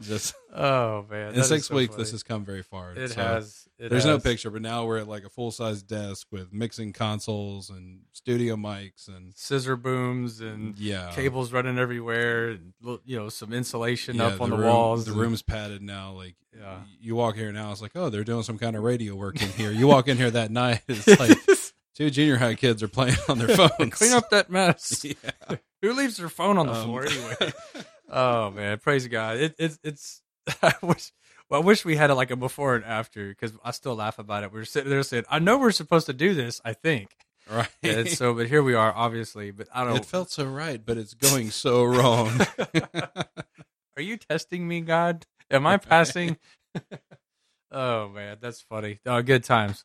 Just 0.00 0.34
Oh 0.54 1.04
man! 1.10 1.34
in 1.34 1.42
six 1.44 1.66
so 1.66 1.74
weeks, 1.74 1.92
funny. 1.94 2.02
this 2.02 2.12
has 2.12 2.22
come 2.22 2.44
very 2.44 2.62
far. 2.62 2.92
It 2.94 3.10
So, 3.10 3.20
has. 3.22 3.68
It 3.78 3.90
There's 3.90 4.06
no 4.06 4.18
picture, 4.18 4.50
but 4.50 4.62
now 4.62 4.84
we're 4.86 4.98
at 4.98 5.08
like 5.08 5.24
a 5.24 5.28
full 5.28 5.50
size 5.50 5.82
desk 5.82 6.26
with 6.32 6.52
mixing 6.52 6.92
consoles 6.92 7.70
and 7.70 8.00
studio 8.12 8.56
mics 8.56 9.06
and 9.08 9.32
Scissor 9.36 9.76
booms 9.76 10.40
and 10.40 10.76
yeah, 10.78 11.10
cables 11.14 11.52
running 11.52 11.78
everywhere, 11.78 12.48
and 12.50 12.72
you 13.04 13.16
know 13.18 13.28
some 13.28 13.52
insulation 13.52 14.16
Yeah, 14.16 14.26
up 14.28 14.40
on 14.40 14.50
the, 14.50 14.56
room- 14.56 14.66
walls. 14.66 15.04
The 15.04 15.12
and- 15.12 15.20
room's 15.20 15.42
padded 15.42 15.82
now. 15.82 16.12
Like 16.12 16.34
Yeah. 16.56 16.78
you 17.00 17.14
walk 17.14 17.36
here 17.36 17.52
now, 17.52 17.70
it's 17.72 17.82
like 17.82 17.92
oh, 17.94 18.08
they're 18.10 18.24
doing 18.24 18.42
some 18.42 18.58
kind 18.58 18.74
of 18.76 18.82
radio 18.82 19.14
work 19.14 19.40
in 19.42 19.48
here. 19.50 19.70
You 19.70 19.86
walk 19.86 20.08
in 20.08 20.16
here 20.16 20.30
that 20.30 20.50
night, 20.50 20.82
it's 20.88 21.06
like 21.20 21.38
two 21.94 22.10
junior 22.10 22.36
high 22.36 22.54
kids 22.54 22.82
are 22.82 22.88
playing 22.88 23.16
on 23.28 23.38
their 23.38 23.48
phones. 23.68 23.94
Clean 23.94 24.12
up 24.12 24.30
that 24.30 24.50
mess. 24.50 25.04
Yeah. 25.04 25.56
Who 25.82 25.92
leaves 25.92 26.16
their 26.16 26.28
phone 26.28 26.58
on 26.58 26.66
the 26.66 26.72
Um, 26.74 26.84
floor 26.84 27.06
anyway? 27.06 27.52
Oh 28.08 28.50
man, 28.50 28.78
praise 28.78 29.06
God! 29.06 29.36
It, 29.36 29.54
it's 29.58 29.78
it's. 29.82 30.22
I 30.62 30.74
wish. 30.82 31.12
Well, 31.50 31.62
I 31.62 31.64
wish 31.64 31.84
we 31.84 31.96
had 31.96 32.10
a, 32.10 32.14
like 32.14 32.30
a 32.30 32.36
before 32.36 32.74
and 32.74 32.84
after 32.84 33.28
because 33.28 33.52
I 33.64 33.70
still 33.70 33.94
laugh 33.94 34.18
about 34.18 34.44
it. 34.44 34.52
We 34.52 34.60
are 34.60 34.64
sitting 34.64 34.90
there 34.90 35.02
saying, 35.02 35.24
"I 35.30 35.38
know 35.38 35.58
we're 35.58 35.70
supposed 35.70 36.06
to 36.06 36.12
do 36.12 36.34
this." 36.34 36.60
I 36.64 36.72
think. 36.74 37.10
right. 37.50 37.68
And 37.82 38.08
so, 38.08 38.34
but 38.34 38.48
here 38.48 38.62
we 38.62 38.74
are, 38.74 38.92
obviously. 38.94 39.50
But 39.50 39.68
I 39.72 39.84
don't. 39.84 39.96
it 39.96 40.04
felt 40.04 40.30
so 40.30 40.44
right, 40.44 40.84
but 40.84 40.98
it's 40.98 41.14
going 41.14 41.50
so 41.50 41.84
wrong. 41.84 42.30
Are 43.96 44.02
you 44.02 44.16
testing 44.16 44.68
me, 44.68 44.80
God? 44.82 45.26
Am 45.50 45.66
I 45.66 45.78
passing? 45.78 46.36
oh 47.72 48.08
man, 48.10 48.36
that's 48.40 48.60
funny. 48.60 49.00
Oh, 49.06 49.22
good 49.22 49.44
times. 49.44 49.84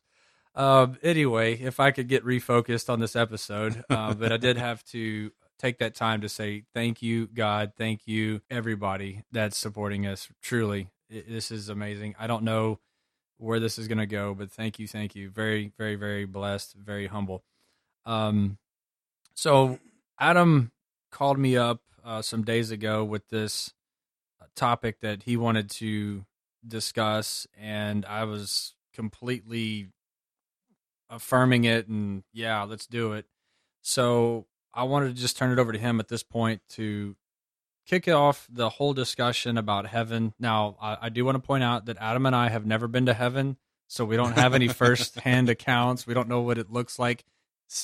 Um, 0.54 0.98
anyway, 1.02 1.54
if 1.54 1.80
I 1.80 1.90
could 1.90 2.08
get 2.08 2.24
refocused 2.24 2.88
on 2.88 3.00
this 3.00 3.16
episode, 3.16 3.82
uh, 3.90 4.14
but 4.14 4.30
I 4.30 4.36
did 4.36 4.56
have 4.56 4.84
to 4.86 5.32
take 5.58 5.78
that 5.78 5.94
time 5.94 6.20
to 6.20 6.28
say 6.28 6.64
thank 6.74 7.02
you, 7.02 7.26
God, 7.26 7.72
thank 7.76 8.06
you, 8.06 8.40
everybody 8.50 9.22
that's 9.32 9.56
supporting 9.56 10.06
us. 10.06 10.28
Truly, 10.42 10.88
I- 11.10 11.24
this 11.28 11.50
is 11.50 11.68
amazing. 11.68 12.14
I 12.18 12.26
don't 12.26 12.44
know 12.44 12.80
where 13.38 13.60
this 13.60 13.78
is 13.78 13.88
going 13.88 13.98
to 13.98 14.06
go, 14.06 14.34
but 14.34 14.50
thank 14.50 14.78
you, 14.78 14.86
thank 14.86 15.14
you. 15.14 15.30
Very, 15.30 15.72
very, 15.76 15.96
very 15.96 16.24
blessed, 16.24 16.74
very 16.74 17.06
humble. 17.06 17.42
Um, 18.06 18.58
so 19.34 19.78
Adam 20.18 20.72
called 21.10 21.38
me 21.38 21.56
up 21.56 21.80
uh, 22.04 22.22
some 22.22 22.44
days 22.44 22.70
ago 22.70 23.04
with 23.04 23.28
this 23.28 23.72
uh, 24.40 24.46
topic 24.54 25.00
that 25.00 25.24
he 25.24 25.36
wanted 25.36 25.70
to 25.70 26.24
discuss, 26.66 27.46
and 27.58 28.04
I 28.06 28.24
was 28.24 28.74
completely 28.92 29.88
affirming 31.10 31.64
it 31.64 31.88
and 31.88 32.22
yeah, 32.32 32.62
let's 32.64 32.86
do 32.86 33.12
it. 33.12 33.26
So 33.82 34.46
I 34.74 34.84
wanted 34.84 35.14
to 35.14 35.20
just 35.20 35.36
turn 35.36 35.52
it 35.52 35.58
over 35.58 35.72
to 35.72 35.78
him 35.78 36.00
at 36.00 36.08
this 36.08 36.22
point 36.22 36.60
to 36.70 37.16
kick 37.86 38.08
off 38.08 38.48
the 38.50 38.70
whole 38.70 38.94
discussion 38.94 39.58
about 39.58 39.86
heaven. 39.86 40.34
Now, 40.38 40.76
I, 40.80 40.98
I 41.02 41.08
do 41.08 41.24
want 41.24 41.36
to 41.36 41.46
point 41.46 41.62
out 41.62 41.86
that 41.86 41.96
Adam 42.00 42.26
and 42.26 42.34
I 42.34 42.48
have 42.48 42.66
never 42.66 42.88
been 42.88 43.06
to 43.06 43.14
heaven, 43.14 43.56
so 43.86 44.04
we 44.04 44.16
don't 44.16 44.36
have 44.36 44.54
any 44.54 44.68
first-hand 44.82 45.48
accounts. 45.48 46.06
We 46.06 46.14
don't 46.14 46.28
know 46.28 46.40
what 46.40 46.58
it 46.58 46.70
looks 46.70 46.98
like, 46.98 47.24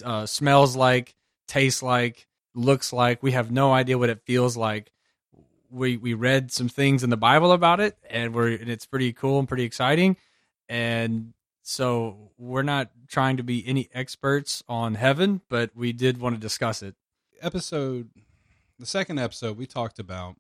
uh, 0.05 0.27
smells 0.27 0.77
like, 0.77 1.15
tastes 1.47 1.83
like, 1.83 2.27
looks 2.55 2.93
like. 2.93 3.23
We 3.23 3.33
have 3.33 3.51
no 3.51 3.73
idea 3.73 3.99
what 3.99 4.11
it 4.11 4.23
feels 4.25 4.57
like. 4.57 4.91
We 5.71 5.97
we 5.97 6.15
read 6.15 6.51
some 6.51 6.69
things 6.69 7.05
in 7.05 7.11
the 7.11 7.17
Bible 7.17 7.53
about 7.53 7.79
it, 7.79 7.97
and 8.09 8.35
we're 8.35 8.49
and 8.49 8.69
it's 8.69 8.87
pretty 8.87 9.13
cool 9.13 9.39
and 9.39 9.47
pretty 9.47 9.63
exciting. 9.63 10.17
And 10.69 11.33
so 11.71 12.33
we're 12.37 12.63
not 12.63 12.91
trying 13.07 13.37
to 13.37 13.45
be 13.45 13.65
any 13.65 13.89
experts 13.95 14.65
on 14.69 14.97
heaven, 14.97 15.41
but 15.49 15.71
we 15.77 15.93
did 15.93 16.21
want 16.21 16.35
to 16.35 16.41
discuss 16.41 16.83
it. 16.83 16.97
episode, 17.41 18.11
the 18.81 18.87
second 18.87 19.21
episode, 19.21 19.57
we 19.57 19.67
talked 19.67 20.01
about 20.01 20.35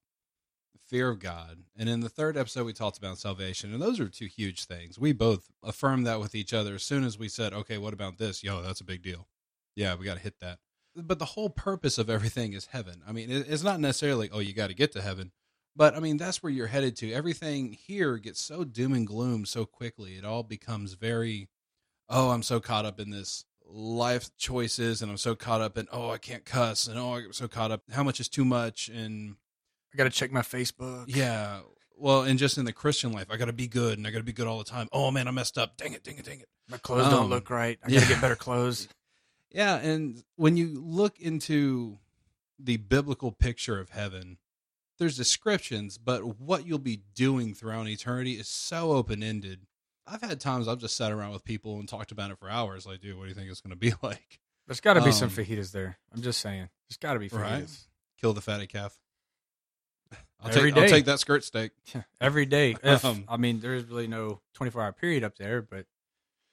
fear 0.88 1.08
of 1.08 1.20
God, 1.20 1.58
and 1.78 1.88
in 1.88 2.00
the 2.00 2.08
third 2.08 2.36
episode, 2.36 2.66
we 2.66 2.72
talked 2.72 2.98
about 2.98 3.16
salvation, 3.16 3.72
and 3.72 3.80
those 3.80 4.00
are 4.00 4.08
two 4.08 4.26
huge 4.26 4.64
things. 4.64 4.98
We 4.98 5.12
both 5.12 5.52
affirmed 5.62 6.04
that 6.08 6.18
with 6.18 6.34
each 6.34 6.52
other 6.52 6.74
as 6.74 6.82
soon 6.82 7.04
as 7.04 7.16
we 7.16 7.28
said, 7.28 7.52
"Okay, 7.52 7.78
what 7.78 7.94
about 7.94 8.18
this? 8.18 8.42
Yo, 8.42 8.60
that's 8.60 8.80
a 8.80 8.84
big 8.84 9.00
deal. 9.00 9.28
Yeah, 9.76 9.94
we 9.94 10.04
got 10.06 10.14
to 10.14 10.20
hit 10.20 10.40
that." 10.40 10.58
But 10.96 11.20
the 11.20 11.26
whole 11.26 11.48
purpose 11.48 11.96
of 11.96 12.10
everything 12.10 12.54
is 12.54 12.66
heaven. 12.66 13.04
I 13.06 13.12
mean, 13.12 13.30
it's 13.30 13.62
not 13.62 13.78
necessarily, 13.78 14.28
"Oh, 14.30 14.40
you 14.40 14.52
got 14.52 14.66
to 14.66 14.74
get 14.74 14.90
to 14.92 15.00
heaven." 15.00 15.30
But 15.76 15.96
I 15.96 16.00
mean, 16.00 16.16
that's 16.16 16.42
where 16.42 16.52
you're 16.52 16.66
headed 16.66 16.96
to. 16.96 17.12
Everything 17.12 17.72
here 17.72 18.18
gets 18.18 18.40
so 18.40 18.64
doom 18.64 18.92
and 18.92 19.06
gloom 19.06 19.46
so 19.46 19.64
quickly. 19.64 20.12
It 20.16 20.24
all 20.24 20.42
becomes 20.42 20.94
very, 20.94 21.48
oh, 22.08 22.30
I'm 22.30 22.42
so 22.42 22.60
caught 22.60 22.84
up 22.84 22.98
in 23.00 23.10
this 23.10 23.44
life 23.64 24.30
choices 24.36 25.00
and 25.00 25.10
I'm 25.10 25.16
so 25.16 25.34
caught 25.36 25.60
up 25.60 25.78
in, 25.78 25.86
oh, 25.92 26.10
I 26.10 26.18
can't 26.18 26.44
cuss 26.44 26.86
and 26.88 26.98
oh, 26.98 27.14
I'm 27.14 27.32
so 27.32 27.46
caught 27.48 27.70
up. 27.70 27.82
How 27.92 28.02
much 28.02 28.18
is 28.20 28.28
too 28.28 28.44
much? 28.44 28.88
And 28.88 29.36
I 29.94 29.96
got 29.96 30.04
to 30.04 30.10
check 30.10 30.32
my 30.32 30.42
Facebook. 30.42 31.04
yeah, 31.08 31.60
well, 31.96 32.22
and 32.22 32.38
just 32.38 32.56
in 32.58 32.64
the 32.64 32.72
Christian 32.72 33.12
life, 33.12 33.26
I 33.30 33.36
got 33.36 33.44
to 33.46 33.52
be 33.52 33.68
good 33.68 33.98
and 33.98 34.06
I 34.06 34.10
got 34.10 34.18
to 34.18 34.24
be 34.24 34.32
good 34.32 34.46
all 34.46 34.58
the 34.58 34.64
time. 34.64 34.88
Oh 34.90 35.10
man, 35.10 35.28
I 35.28 35.30
messed 35.32 35.58
up. 35.58 35.76
Dang 35.76 35.92
it, 35.92 36.02
dang 36.02 36.16
it, 36.16 36.24
dang 36.24 36.40
it. 36.40 36.48
My 36.68 36.78
clothes 36.78 37.04
Um, 37.06 37.10
don't 37.12 37.30
look 37.30 37.50
right. 37.50 37.78
I 37.84 37.88
got 37.90 37.94
to 37.94 38.02
yeah. 38.02 38.08
get 38.08 38.20
better 38.20 38.36
clothes. 38.36 38.88
Yeah, 39.52 39.78
and 39.78 40.22
when 40.36 40.56
you 40.56 40.80
look 40.80 41.18
into 41.18 41.98
the 42.56 42.76
biblical 42.76 43.32
picture 43.32 43.80
of 43.80 43.90
heaven, 43.90 44.38
there's 45.00 45.16
descriptions, 45.16 45.98
but 45.98 46.38
what 46.38 46.64
you'll 46.66 46.78
be 46.78 47.00
doing 47.16 47.54
throughout 47.54 47.88
eternity 47.88 48.34
is 48.34 48.46
so 48.46 48.92
open 48.92 49.22
ended. 49.24 49.66
I've 50.06 50.20
had 50.22 50.38
times 50.40 50.68
I've 50.68 50.78
just 50.78 50.96
sat 50.96 51.10
around 51.10 51.32
with 51.32 51.44
people 51.44 51.78
and 51.80 51.88
talked 51.88 52.12
about 52.12 52.30
it 52.30 52.38
for 52.38 52.48
hours. 52.48 52.86
Like, 52.86 53.00
dude, 53.00 53.16
what 53.16 53.24
do 53.24 53.28
you 53.30 53.34
think 53.34 53.50
it's 53.50 53.60
going 53.60 53.70
to 53.70 53.76
be 53.76 53.92
like? 54.02 54.38
There's 54.68 54.80
got 54.80 54.94
to 54.94 55.02
be 55.02 55.10
some 55.10 55.28
Um, 55.28 55.34
fajitas 55.34 55.72
there. 55.72 55.98
I'm 56.14 56.22
just 56.22 56.40
saying. 56.40 56.68
There's 56.88 56.98
got 56.98 57.14
to 57.14 57.18
be 57.18 57.28
fajitas. 57.28 57.40
Right. 57.40 57.86
Kill 58.20 58.32
the 58.34 58.40
fatty 58.40 58.66
calf. 58.68 58.96
I'll 60.42 60.50
Every 60.50 60.72
take, 60.72 60.82
I'll 60.82 60.88
take 60.88 61.04
that 61.06 61.18
skirt 61.20 61.44
steak. 61.44 61.72
Every 62.20 62.46
day. 62.46 62.76
If, 62.82 63.04
Um, 63.04 63.24
I 63.28 63.36
mean, 63.36 63.60
there 63.60 63.74
is 63.74 63.84
really 63.84 64.06
no 64.06 64.40
24 64.54 64.82
hour 64.82 64.92
period 64.92 65.24
up 65.24 65.36
there, 65.38 65.62
but 65.62 65.86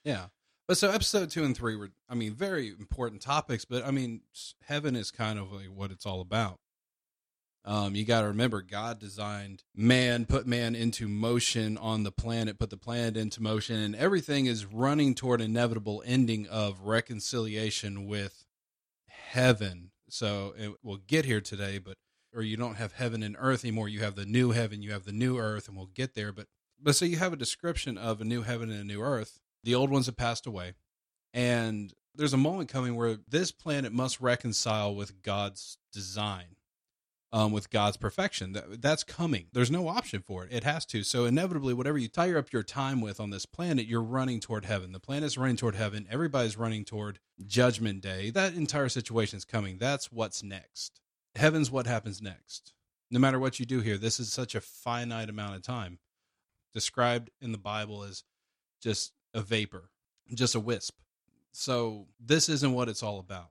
Yeah. 0.04 0.28
But 0.68 0.78
so 0.78 0.92
episode 0.92 1.30
two 1.32 1.44
and 1.46 1.56
three 1.56 1.76
were, 1.78 1.92
I 2.10 2.16
mean, 2.16 2.34
very 2.34 2.70
important 2.70 3.22
topics, 3.22 3.64
but 3.66 3.86
I 3.86 3.92
mean, 3.92 4.22
heaven 4.66 4.96
is 4.98 5.12
kind 5.12 5.40
of 5.40 5.52
like 5.52 5.68
what 5.68 5.92
it's 5.92 6.06
all 6.06 6.20
about. 6.22 6.60
Um, 7.68 7.96
you 7.96 8.06
got 8.06 8.22
to 8.22 8.28
remember, 8.28 8.62
God 8.62 8.98
designed 8.98 9.66
man, 9.76 10.26
put 10.26 10.48
man 10.48 10.74
into 10.74 11.06
motion 11.10 11.78
on 11.78 12.04
the 12.04 12.14
planet, 12.14 12.58
put 12.58 12.70
the 12.70 12.78
planet 12.78 13.18
into 13.18 13.44
motion, 13.44 13.76
and 13.76 13.94
everything 13.94 14.46
is 14.46 14.66
running 14.66 15.14
toward 15.14 15.42
inevitable 15.42 16.02
ending 16.06 16.48
of 16.48 16.80
reconciliation 16.84 18.08
with 18.08 18.46
heaven. 19.10 19.92
So 20.10 20.54
it, 20.58 20.76
we'll 20.82 21.02
get 21.06 21.26
here 21.26 21.42
today, 21.42 21.78
but 21.78 21.98
or 22.34 22.42
you 22.42 22.56
don't 22.56 22.76
have 22.76 22.94
heaven 22.94 23.22
and 23.22 23.36
earth 23.38 23.66
anymore. 23.66 23.90
You 23.90 24.00
have 24.00 24.16
the 24.16 24.26
new 24.26 24.52
heaven, 24.52 24.82
you 24.82 24.94
have 24.94 25.04
the 25.04 25.12
new 25.12 25.38
earth, 25.38 25.68
and 25.68 25.76
we'll 25.76 25.88
get 25.88 26.16
there. 26.16 26.32
But 26.32 26.48
but 26.82 26.96
so 26.96 27.04
you 27.04 27.18
have 27.18 27.34
a 27.34 27.38
description 27.38 27.98
of 27.98 28.22
a 28.22 28.26
new 28.26 28.44
heaven 28.44 28.72
and 28.72 28.80
a 28.80 28.86
new 28.86 29.02
earth. 29.02 29.40
The 29.66 29.76
old 29.76 29.90
ones 29.90 30.06
have 30.06 30.16
passed 30.16 30.48
away, 30.48 30.76
and 31.34 31.94
there's 32.16 32.34
a 32.34 32.38
moment 32.38 32.70
coming 32.70 32.96
where 32.96 33.18
this 33.28 33.52
planet 33.52 33.92
must 33.92 34.22
reconcile 34.22 34.96
with 34.96 35.22
God's 35.22 35.78
design, 35.92 36.56
um, 37.34 37.52
with 37.52 37.70
God's 37.70 37.98
perfection. 37.98 38.54
That 38.54 38.82
that's 38.82 39.04
coming. 39.04 39.48
There's 39.52 39.72
no 39.72 39.88
option 39.88 40.22
for 40.22 40.46
it. 40.46 40.54
It 40.54 40.64
has 40.64 40.86
to. 40.88 41.04
So 41.04 41.26
inevitably, 41.26 41.74
whatever 41.74 41.98
you 41.98 42.08
tire 42.08 42.38
up 42.38 42.54
your 42.54 42.64
time 42.64 43.02
with 43.02 43.20
on 43.20 43.30
this 43.30 43.46
planet, 43.46 43.86
you're 43.86 44.02
running 44.02 44.40
toward 44.40 44.66
heaven. 44.66 44.92
The 44.94 45.00
planet's 45.00 45.38
running 45.38 45.58
toward 45.58 45.76
heaven. 45.76 46.08
Everybody's 46.10 46.58
running 46.58 46.86
toward 46.86 47.20
Judgment 47.46 48.02
Day. 48.02 48.30
That 48.30 48.54
entire 48.54 48.90
situation 48.90 49.38
is 49.38 49.46
coming. 49.46 49.78
That's 49.78 50.12
what's 50.12 50.42
next. 50.42 51.02
heaven's 51.36 51.72
what 51.72 51.88
happens 51.88 52.22
next. 52.22 52.74
No 53.10 53.20
matter 53.20 53.40
what 53.40 53.60
you 53.60 53.66
do 53.66 53.80
here, 53.80 53.98
this 53.98 54.20
is 54.20 54.32
such 54.32 54.56
a 54.56 54.62
finite 54.62 55.30
amount 55.30 55.56
of 55.56 55.62
time. 55.62 56.00
Described 56.74 57.30
in 57.42 57.52
the 57.52 57.58
Bible 57.58 58.04
as 58.04 58.24
just 58.82 59.14
a 59.34 59.42
vapor, 59.42 59.90
just 60.34 60.56
a 60.56 60.60
wisp. 60.60 60.96
So 61.52 62.08
this 62.20 62.50
isn't 62.50 62.74
what 62.74 62.90
it's 62.90 63.02
all 63.02 63.20
about. 63.20 63.50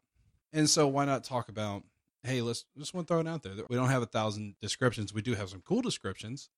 And 0.52 0.68
so 0.71 0.87
why 0.87 1.04
not 1.06 1.25
talk 1.25 1.49
about, 1.49 1.83
hey, 2.26 2.42
let's 2.42 2.64
just 2.78 2.95
want 2.95 3.06
to 3.06 3.14
throw 3.14 3.21
it 3.21 3.28
out 3.28 3.42
there. 3.42 3.52
We 3.68 3.76
don't 3.76 3.90
have 3.90 4.02
a 4.02 4.06
thousand 4.06 4.56
descriptions. 4.61 5.14
We 5.14 5.23
do 5.23 5.35
have 5.35 5.49
some 5.49 5.62
cool 5.66 5.83
descriptions, 5.83 6.49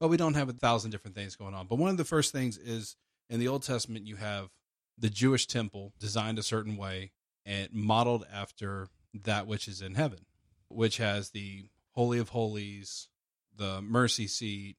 but 0.00 0.08
we 0.08 0.16
don't 0.16 0.34
have 0.34 0.48
a 0.48 0.52
thousand 0.52 0.90
different 0.90 1.16
things 1.16 1.36
going 1.36 1.54
on. 1.54 1.66
But 1.66 1.76
one 1.76 1.90
of 1.90 1.96
the 1.96 2.04
first 2.04 2.32
things 2.32 2.56
is 2.56 2.96
in 3.28 3.40
the 3.40 3.48
Old 3.48 3.62
Testament, 3.62 4.06
you 4.06 4.16
have 4.16 4.48
the 4.96 5.10
Jewish 5.10 5.46
temple 5.46 5.92
designed 5.98 6.38
a 6.38 6.42
certain 6.42 6.76
way 6.76 7.12
and 7.44 7.72
modeled 7.72 8.26
after 8.32 8.88
that 9.14 9.46
which 9.46 9.68
is 9.68 9.80
in 9.80 9.94
heaven, 9.94 10.20
which 10.68 10.98
has 10.98 11.30
the 11.30 11.64
Holy 11.92 12.18
of 12.18 12.30
Holies, 12.30 13.08
the 13.56 13.80
mercy 13.82 14.26
seat, 14.26 14.76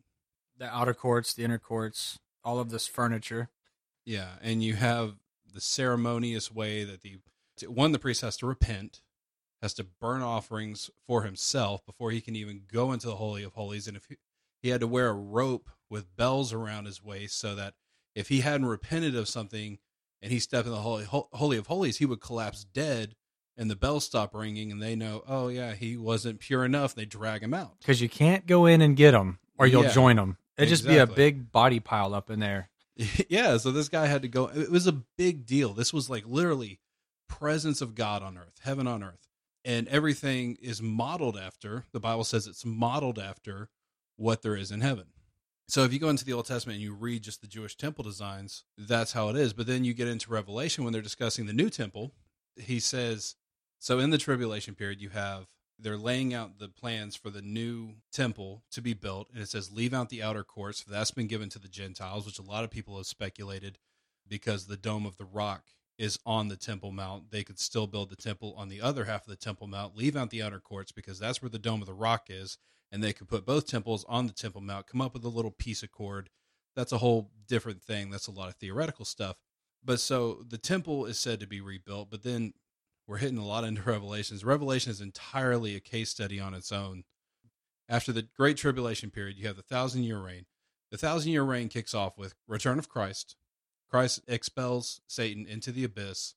The 0.57 0.73
outer 0.73 0.93
courts, 0.93 1.33
the 1.33 1.43
inner 1.43 1.57
courts, 1.57 2.19
all 2.43 2.59
of 2.59 2.69
this 2.69 2.85
furniture. 2.85 3.49
Yeah, 4.05 4.31
and 4.41 4.61
you 4.61 4.75
have 4.75 5.15
the 5.53 5.61
ceremonious 5.61 6.51
way 6.51 6.83
that 6.83 7.01
the 7.01 7.19
one 7.67 7.91
the 7.91 7.99
priest 7.99 8.21
has 8.21 8.37
to 8.37 8.45
repent, 8.45 9.01
has 9.61 9.73
to 9.75 9.83
burn 9.83 10.21
offerings 10.21 10.89
for 11.05 11.23
himself 11.23 11.85
before 11.85 12.11
he 12.11 12.21
can 12.21 12.35
even 12.35 12.61
go 12.71 12.91
into 12.91 13.07
the 13.07 13.15
holy 13.15 13.43
of 13.43 13.53
holies, 13.53 13.87
and 13.87 13.97
if 13.97 14.05
he, 14.09 14.15
he 14.61 14.69
had 14.69 14.81
to 14.81 14.87
wear 14.87 15.09
a 15.09 15.13
rope 15.13 15.69
with 15.89 16.15
bells 16.15 16.53
around 16.53 16.85
his 16.85 17.03
waist 17.03 17.37
so 17.39 17.55
that 17.55 17.73
if 18.15 18.29
he 18.29 18.41
hadn't 18.41 18.67
repented 18.67 19.15
of 19.15 19.27
something 19.27 19.79
and 20.21 20.31
he 20.31 20.39
stepped 20.39 20.65
in 20.65 20.71
the 20.73 20.79
holy 20.79 21.05
holy 21.05 21.57
of 21.57 21.67
holies, 21.67 21.97
he 21.97 22.05
would 22.05 22.21
collapse 22.21 22.63
dead, 22.63 23.15
and 23.57 23.69
the 23.69 23.75
bells 23.75 24.05
stop 24.05 24.33
ringing, 24.33 24.71
and 24.71 24.81
they 24.81 24.95
know, 24.95 25.23
oh 25.27 25.47
yeah, 25.47 25.73
he 25.73 25.97
wasn't 25.97 26.39
pure 26.39 26.63
enough. 26.65 26.95
They 26.95 27.05
drag 27.05 27.43
him 27.43 27.53
out. 27.53 27.79
Because 27.79 28.01
you 28.01 28.09
can't 28.09 28.45
go 28.45 28.65
in 28.65 28.81
and 28.81 28.95
get 28.95 29.13
him 29.13 29.39
or 29.57 29.67
you'll 29.67 29.83
Yeah. 29.83 29.91
join 29.91 30.15
them. 30.15 30.37
It'd 30.57 30.69
just 30.69 30.85
be 30.85 30.97
a 30.97 31.07
big 31.07 31.51
body 31.51 31.79
pile 31.79 32.13
up 32.13 32.29
in 32.29 32.39
there. 32.39 32.69
yeah 33.29 33.55
so 33.55 33.71
this 33.71 33.87
guy 33.87 34.07
had 34.07 34.23
to 34.23 34.27
go 34.27 34.47
it 34.47 34.69
was 34.69 34.85
a 34.85 34.91
big 34.91 35.45
deal 35.45 35.73
this 35.73 35.93
was 35.93 36.09
like 36.09 36.25
literally 36.27 36.81
presence 37.29 37.79
of 37.79 37.95
god 37.95 38.21
on 38.21 38.37
earth 38.37 38.59
heaven 38.61 38.87
on 38.87 39.01
earth 39.01 39.25
and 39.65 39.87
everything 39.87 40.57
is 40.61 40.81
modeled 40.81 41.37
after 41.37 41.85
the 41.91 41.99
bible 41.99 42.23
says 42.23 42.47
it's 42.47 42.65
modeled 42.65 43.19
after 43.19 43.69
what 44.15 44.41
there 44.41 44.55
is 44.57 44.69
in 44.69 44.81
heaven. 44.81 45.05
So 45.69 45.83
if 45.83 45.93
you 45.93 45.99
go 45.99 46.09
into 46.09 46.25
the 46.25 46.33
old 46.33 46.45
testament 46.45 46.75
and 46.75 46.83
you 46.83 46.93
read 46.93 47.23
just 47.23 47.41
the 47.41 47.47
jewish 47.47 47.75
temple 47.77 48.03
designs 48.03 48.63
that's 48.77 49.13
how 49.13 49.29
it 49.29 49.35
is. 49.35 49.53
But 49.53 49.67
then 49.67 49.83
you 49.83 49.93
get 49.93 50.07
into 50.07 50.31
revelation 50.31 50.83
when 50.83 50.93
they're 50.93 51.01
discussing 51.01 51.45
the 51.45 51.53
new 51.53 51.69
temple 51.69 52.13
he 52.55 52.79
says 52.79 53.35
so 53.79 53.99
in 53.99 54.09
the 54.09 54.17
tribulation 54.17 54.75
period 54.75 55.01
you 55.01 55.09
have 55.09 55.47
they're 55.81 55.97
laying 55.97 56.33
out 56.33 56.59
the 56.59 56.67
plans 56.67 57.15
for 57.15 57.29
the 57.29 57.41
new 57.41 57.93
temple 58.11 58.63
to 58.71 58.81
be 58.81 58.93
built 58.93 59.29
and 59.33 59.41
it 59.41 59.47
says 59.47 59.71
leave 59.71 59.93
out 59.93 60.09
the 60.09 60.21
outer 60.21 60.43
courts 60.43 60.81
for 60.81 60.89
that's 60.89 61.11
been 61.11 61.27
given 61.27 61.49
to 61.49 61.59
the 61.59 61.67
gentiles 61.69 62.25
which 62.25 62.39
a 62.39 62.43
lot 62.43 62.63
of 62.63 62.69
people 62.69 62.97
have 62.97 63.05
speculated 63.05 63.77
because 64.27 64.67
the 64.67 64.77
dome 64.77 65.05
of 65.05 65.17
the 65.17 65.25
rock 65.25 65.63
is 65.99 66.17
on 66.25 66.47
the 66.47 66.55
temple 66.55 66.91
mount 66.91 67.29
they 67.29 67.43
could 67.43 67.59
still 67.59 67.85
build 67.85 68.09
the 68.09 68.15
temple 68.15 68.55
on 68.57 68.69
the 68.69 68.81
other 68.81 69.05
half 69.05 69.21
of 69.21 69.29
the 69.29 69.35
temple 69.35 69.67
mount 69.67 69.95
leave 69.95 70.15
out 70.15 70.31
the 70.31 70.41
outer 70.41 70.59
courts 70.59 70.91
because 70.91 71.19
that's 71.19 71.41
where 71.41 71.49
the 71.49 71.59
dome 71.59 71.81
of 71.81 71.87
the 71.87 71.93
rock 71.93 72.27
is 72.29 72.57
and 72.91 73.03
they 73.03 73.13
could 73.13 73.27
put 73.27 73.45
both 73.45 73.67
temples 73.67 74.05
on 74.07 74.25
the 74.25 74.33
temple 74.33 74.61
mount 74.61 74.87
come 74.87 75.01
up 75.01 75.13
with 75.13 75.23
a 75.23 75.29
little 75.29 75.51
piece 75.51 75.83
of 75.83 75.91
cord. 75.91 76.29
That's 76.75 76.91
a 76.91 76.97
whole 76.97 77.31
different 77.47 77.83
thing. 77.83 78.09
That's 78.09 78.27
a 78.27 78.31
lot 78.31 78.49
of 78.49 78.55
theoretical 78.55 79.05
stuff. 79.05 79.37
But 79.83 79.99
so 79.99 80.43
the 80.47 80.57
temple 80.57 81.05
is 81.05 81.19
said 81.19 81.39
to 81.39 81.47
be 81.47 81.61
rebuilt 81.61 82.09
but 82.09 82.23
then 82.23 82.53
we're 83.07 83.17
hitting 83.17 83.37
a 83.37 83.45
lot 83.45 83.63
into 83.63 83.81
revelations. 83.85 84.45
Revelation 84.45 84.91
is 84.91 85.01
entirely 85.01 85.75
a 85.75 85.79
case 85.79 86.09
study 86.09 86.39
on 86.39 86.53
its 86.53 86.71
own. 86.71 87.03
After 87.87 88.11
the 88.11 88.27
great 88.37 88.57
tribulation 88.57 89.09
period 89.09 89.37
you 89.37 89.47
have 89.47 89.55
the 89.57 89.63
thousand 89.63 90.03
year 90.03 90.19
reign. 90.19 90.45
The 90.91 90.97
thousand 90.97 91.31
year 91.31 91.43
reign 91.43 91.69
kicks 91.69 91.93
off 91.93 92.17
with 92.17 92.35
return 92.47 92.79
of 92.79 92.89
christ 92.89 93.35
christ 93.89 94.21
expels 94.27 95.01
satan 95.07 95.45
into 95.47 95.71
the 95.71 95.83
abyss 95.83 96.35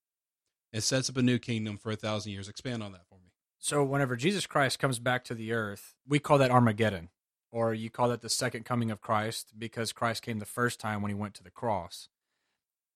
and 0.73 0.83
sets 0.83 1.11
up 1.11 1.17
a 1.17 1.23
new 1.23 1.39
kingdom 1.39 1.77
for 1.77 1.93
a 1.93 1.97
thousand 1.97 2.33
years 2.33 2.49
expand 2.49 2.83
on 2.83 2.93
that 2.93 3.07
for 3.09 3.17
me 3.17 3.31
So 3.59 3.85
whenever 3.85 4.17
Jesus 4.17 4.45
Christ 4.45 4.81
comes 4.81 4.99
back 4.99 5.23
to 5.27 5.37
the 5.37 5.53
earth, 5.53 5.95
we 6.05 6.19
call 6.19 6.37
that 6.39 6.51
Armageddon, 6.51 7.11
or 7.53 7.73
you 7.73 7.91
call 7.91 8.09
that 8.09 8.21
the 8.21 8.29
second 8.29 8.65
coming 8.65 8.91
of 8.91 9.01
Christ 9.01 9.53
because 9.57 9.93
Christ 9.93 10.23
came 10.23 10.41
the 10.41 10.45
first 10.45 10.81
time 10.81 11.01
when 11.01 11.11
he 11.11 11.15
went 11.15 11.35
to 11.35 11.45
the 11.45 11.51
cross. 11.51 12.09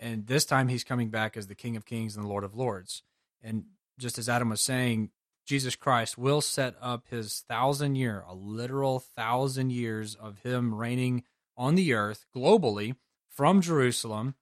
And 0.01 0.27
this 0.27 0.45
time 0.45 0.67
he's 0.67 0.83
coming 0.83 1.09
back 1.09 1.37
as 1.37 1.47
the 1.47 1.55
King 1.55 1.77
of 1.77 1.85
Kings 1.85 2.17
and 2.17 2.25
the 2.25 2.29
Lord 2.29 2.43
of 2.43 2.57
Lords. 2.57 3.05
And 3.41 3.67
just 3.97 4.19
as 4.19 4.29
Adam 4.29 4.49
was 4.49 4.61
saying, 4.61 5.11
Jesus 5.47 5.77
Christ 5.77 6.19
will 6.19 6.41
set 6.41 6.75
up 6.83 7.07
his 7.09 7.45
thousand 7.49 7.95
year, 7.95 8.25
a 8.29 8.35
literal 8.35 8.99
thousand 8.99 9.71
years 9.71 10.17
of 10.17 10.41
him 10.41 10.75
reigning 10.75 11.23
on 11.57 11.77
the 11.77 11.95
earth 11.95 12.27
globally 12.35 12.97
from 13.31 13.61
Jerusalem. 13.61 14.35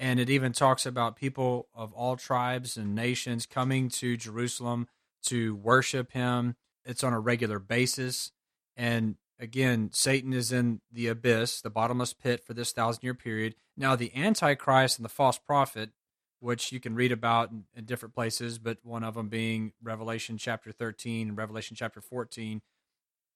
And 0.00 0.18
it 0.18 0.30
even 0.30 0.52
talks 0.52 0.86
about 0.86 1.14
people 1.14 1.68
of 1.74 1.92
all 1.92 2.16
tribes 2.16 2.78
and 2.78 2.94
nations 2.94 3.44
coming 3.44 3.90
to 3.90 4.16
Jerusalem 4.16 4.88
to 5.26 5.54
worship 5.56 6.12
him. 6.12 6.56
It's 6.86 7.04
on 7.04 7.12
a 7.12 7.20
regular 7.20 7.58
basis. 7.58 8.32
And 8.78 9.16
again, 9.38 9.90
Satan 9.92 10.32
is 10.32 10.52
in 10.52 10.80
the 10.90 11.08
abyss, 11.08 11.60
the 11.60 11.68
bottomless 11.68 12.14
pit 12.14 12.42
for 12.42 12.54
this 12.54 12.72
thousand 12.72 13.04
year 13.04 13.12
period. 13.12 13.56
Now, 13.76 13.94
the 13.94 14.10
Antichrist 14.16 14.98
and 14.98 15.04
the 15.04 15.10
false 15.10 15.36
prophet, 15.36 15.90
which 16.38 16.72
you 16.72 16.80
can 16.80 16.94
read 16.94 17.12
about 17.12 17.50
in, 17.50 17.64
in 17.76 17.84
different 17.84 18.14
places, 18.14 18.58
but 18.58 18.78
one 18.82 19.04
of 19.04 19.16
them 19.16 19.28
being 19.28 19.74
Revelation 19.82 20.38
chapter 20.38 20.72
13 20.72 21.28
and 21.28 21.36
Revelation 21.36 21.76
chapter 21.76 22.00
14, 22.00 22.62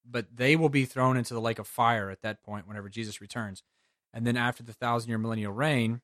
but 0.02 0.34
they 0.34 0.56
will 0.56 0.70
be 0.70 0.86
thrown 0.86 1.18
into 1.18 1.34
the 1.34 1.42
lake 1.42 1.58
of 1.58 1.66
fire 1.66 2.08
at 2.08 2.22
that 2.22 2.42
point 2.42 2.66
whenever 2.66 2.88
Jesus 2.88 3.20
returns. 3.20 3.62
And 4.14 4.26
then 4.26 4.38
after 4.38 4.62
the 4.62 4.72
thousand 4.72 5.10
year 5.10 5.18
millennial 5.18 5.52
reign, 5.52 6.00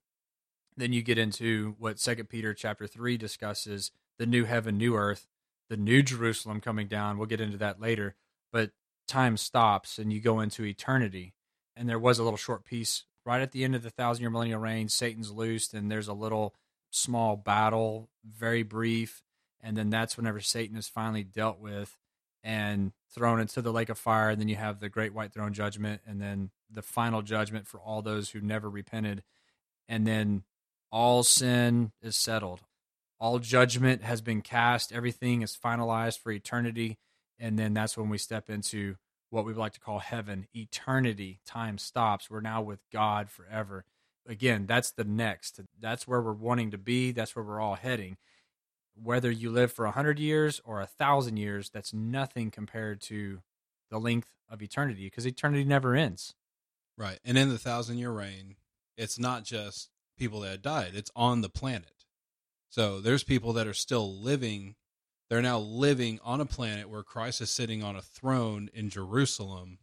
then 0.81 0.93
you 0.93 1.03
get 1.03 1.19
into 1.19 1.75
what 1.79 1.99
Second 1.99 2.29
Peter 2.29 2.55
chapter 2.55 2.87
3 2.87 3.17
discusses 3.17 3.91
the 4.19 4.27
new 4.27 4.45
heaven, 4.45 4.77
new 4.77 4.95
earth, 4.95 5.27
the 5.69 5.77
new 5.77 6.03
Jerusalem 6.03 6.61
coming 6.61 6.89
down. 6.89 7.17
We'll 7.19 7.27
get 7.27 7.41
into 7.41 7.59
that 7.59 7.81
later. 7.81 8.15
But 8.53 8.71
time 9.09 9.37
stops 9.37 9.99
and 9.99 10.13
you 10.13 10.21
go 10.21 10.41
into 10.41 10.65
eternity. 10.65 11.35
And 11.77 11.89
there 11.89 11.99
was 11.99 12.19
a 12.19 12.25
little 12.25 12.37
short 12.37 12.65
piece 12.65 13.05
right 13.25 13.41
at 13.41 13.53
the 13.53 13.65
end 13.65 13.75
of 13.75 13.83
the 13.83 13.91
thousand 13.91 14.23
year 14.23 14.31
millennial 14.31 14.61
reign. 14.61 14.89
Satan's 14.89 15.31
loosed, 15.31 15.73
and 15.73 15.91
there's 15.91 16.09
a 16.09 16.13
little 16.13 16.55
small 16.91 17.37
battle, 17.37 18.11
very 18.25 18.63
brief. 18.63 19.23
And 19.61 19.77
then 19.77 19.91
that's 19.91 20.17
whenever 20.17 20.41
Satan 20.41 20.77
is 20.77 20.89
finally 20.89 21.23
dealt 21.23 21.61
with 21.61 21.97
and 22.43 22.93
thrown 23.15 23.41
into 23.41 23.63
the 23.63 23.73
lake 23.73 23.89
of 23.89 23.99
fire. 23.99 24.31
And 24.31 24.41
then 24.41 24.49
you 24.49 24.57
have 24.57 24.81
the 24.81 24.89
great 24.89 25.15
white 25.15 25.33
throne 25.33 25.53
judgment, 25.53 26.01
and 26.07 26.21
then 26.21 26.51
the 26.71 26.83
final 26.83 27.23
judgment 27.23 27.67
for 27.67 27.81
all 27.81 28.03
those 28.03 28.31
who 28.31 28.41
never 28.41 28.71
repented. 28.71 29.23
And 29.89 30.07
then 30.07 30.45
all 30.91 31.23
sin 31.23 31.93
is 32.03 32.17
settled. 32.17 32.61
All 33.19 33.39
judgment 33.39 34.03
has 34.03 34.21
been 34.21 34.43
cast. 34.43 34.93
Everything 34.93 35.43
is 35.43 35.57
finalized 35.57 36.19
for 36.19 36.33
eternity. 36.33 36.99
And 37.39 37.59
then 37.59 37.75
that's 37.75 37.97
when 37.97 38.09
we 38.09 38.19
step 38.19 38.49
into 38.49 38.97
what 39.31 39.45
we 39.45 39.53
like 39.53 39.73
to 39.75 39.81
call 39.81 39.99
heaven. 39.99 40.47
Eternity. 40.55 41.41
Time 41.47 41.79
stops. 41.79 42.31
We're 42.31 42.41
now 42.41 42.63
with 42.63 42.81
god 42.93 43.31
forever. 43.31 43.85
Again 44.27 44.67
that's 44.67 44.91
the 44.93 45.05
next. 45.05 45.61
That's 45.79 46.09
where 46.09 46.21
we're 46.21 46.33
wanting 46.33 46.71
to 46.73 46.79
be. 46.79 47.13
That's 47.13 47.37
where 47.37 47.45
we're 47.45 47.61
all 47.61 47.77
heading. 47.77 48.17
Whether 49.01 49.31
you 49.31 49.51
live 49.51 49.73
for 49.73 49.87
a 49.87 49.93
hundred 49.93 50.19
years 50.19 50.61
or 50.65 50.81
a 50.81 50.87
thousand 50.87 51.37
years 51.37 51.71
that's 51.71 51.95
nothing 51.95 52.51
compared 52.51 53.01
to 53.03 53.41
the 53.91 53.99
length 53.99 54.29
of 54.49 54.63
eternity 54.63 55.07
because 55.07 55.27
eternity 55.27 55.65
never 55.65 55.95
ends. 55.95 56.35
Right. 56.97 57.19
And 57.25 57.39
in 57.39 57.49
the 57.49 57.59
thousand 57.59 57.99
year 57.99 58.11
reign 58.11 58.57
it's 58.97 59.19
not 59.19 59.45
just 59.45 59.91
people 60.21 60.41
that 60.41 60.63
died. 60.63 60.93
It's 60.95 61.11
on 61.17 61.41
the 61.41 61.49
planet. 61.49 62.05
So 62.69 63.01
there's 63.01 63.25
people 63.25 63.53
that 63.55 63.67
are 63.67 63.75
still 63.75 64.15
living 64.15 64.77
they're 65.29 65.41
now 65.41 65.61
living 65.61 66.19
on 66.25 66.41
a 66.41 66.47
planet 66.47 66.91
where 66.91 67.05
christ 67.05 67.41
is 67.41 67.51
sitting 67.51 67.85
on 67.85 67.95
a 67.95 68.03
throne 68.03 68.69
in 68.75 68.91
jerusalem 68.91 69.79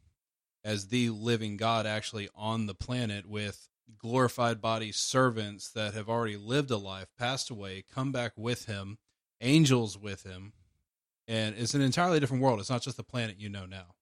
as 0.62 0.88
the 0.88 1.10
living 1.10 1.56
god 1.56 1.86
actually 1.86 2.28
on 2.36 2.66
the 2.66 2.76
planet 2.76 3.26
with 3.26 3.70
glorified 3.98 4.60
body 4.60 4.92
servants 4.92 5.70
that 5.70 5.94
have 5.94 6.10
already 6.10 6.36
lived 6.36 6.70
a 6.70 6.76
life 6.76 7.08
passed 7.18 7.50
away 7.50 7.82
come 7.94 8.12
back 8.12 8.34
with 8.36 8.66
him 8.66 8.98
angels 9.42 9.98
with 9.98 10.24
him. 10.24 10.54
And 11.28 11.56
it's 11.58 11.74
an 11.74 11.82
entirely 11.82 12.20
different 12.20 12.44
world. 12.44 12.60
It's 12.60 12.70
not 12.70 12.82
just 12.82 12.98
the 12.98 13.04
planet 13.04 13.40
you 13.40 13.50
know 13.50 13.66
now. 13.66 13.96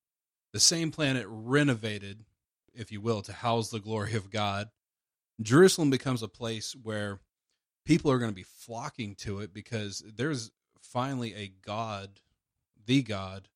The 0.53 0.59
same 0.59 0.91
planet 0.91 1.25
renovated 1.27 2.23
if 2.73 2.91
you 2.91 3.01
will 3.01 3.21
to 3.23 3.33
house 3.33 3.69
the 3.69 3.79
glory 3.79 4.15
of 4.15 4.29
god 4.29 4.69
Jerusalem 5.41 5.89
becomes 5.89 6.23
a 6.23 6.27
place 6.27 6.75
where 6.81 7.19
people 7.85 8.11
are 8.11 8.17
going 8.17 8.31
to 8.31 8.35
be 8.35 8.43
flocking 8.43 9.15
to 9.15 9.39
it 9.39 9.53
because 9.53 10.03
there's 10.15 10.51
finally 10.81 11.33
a 11.35 11.51
God, 11.65 12.19
the 12.85 13.01
God, 13.01 13.49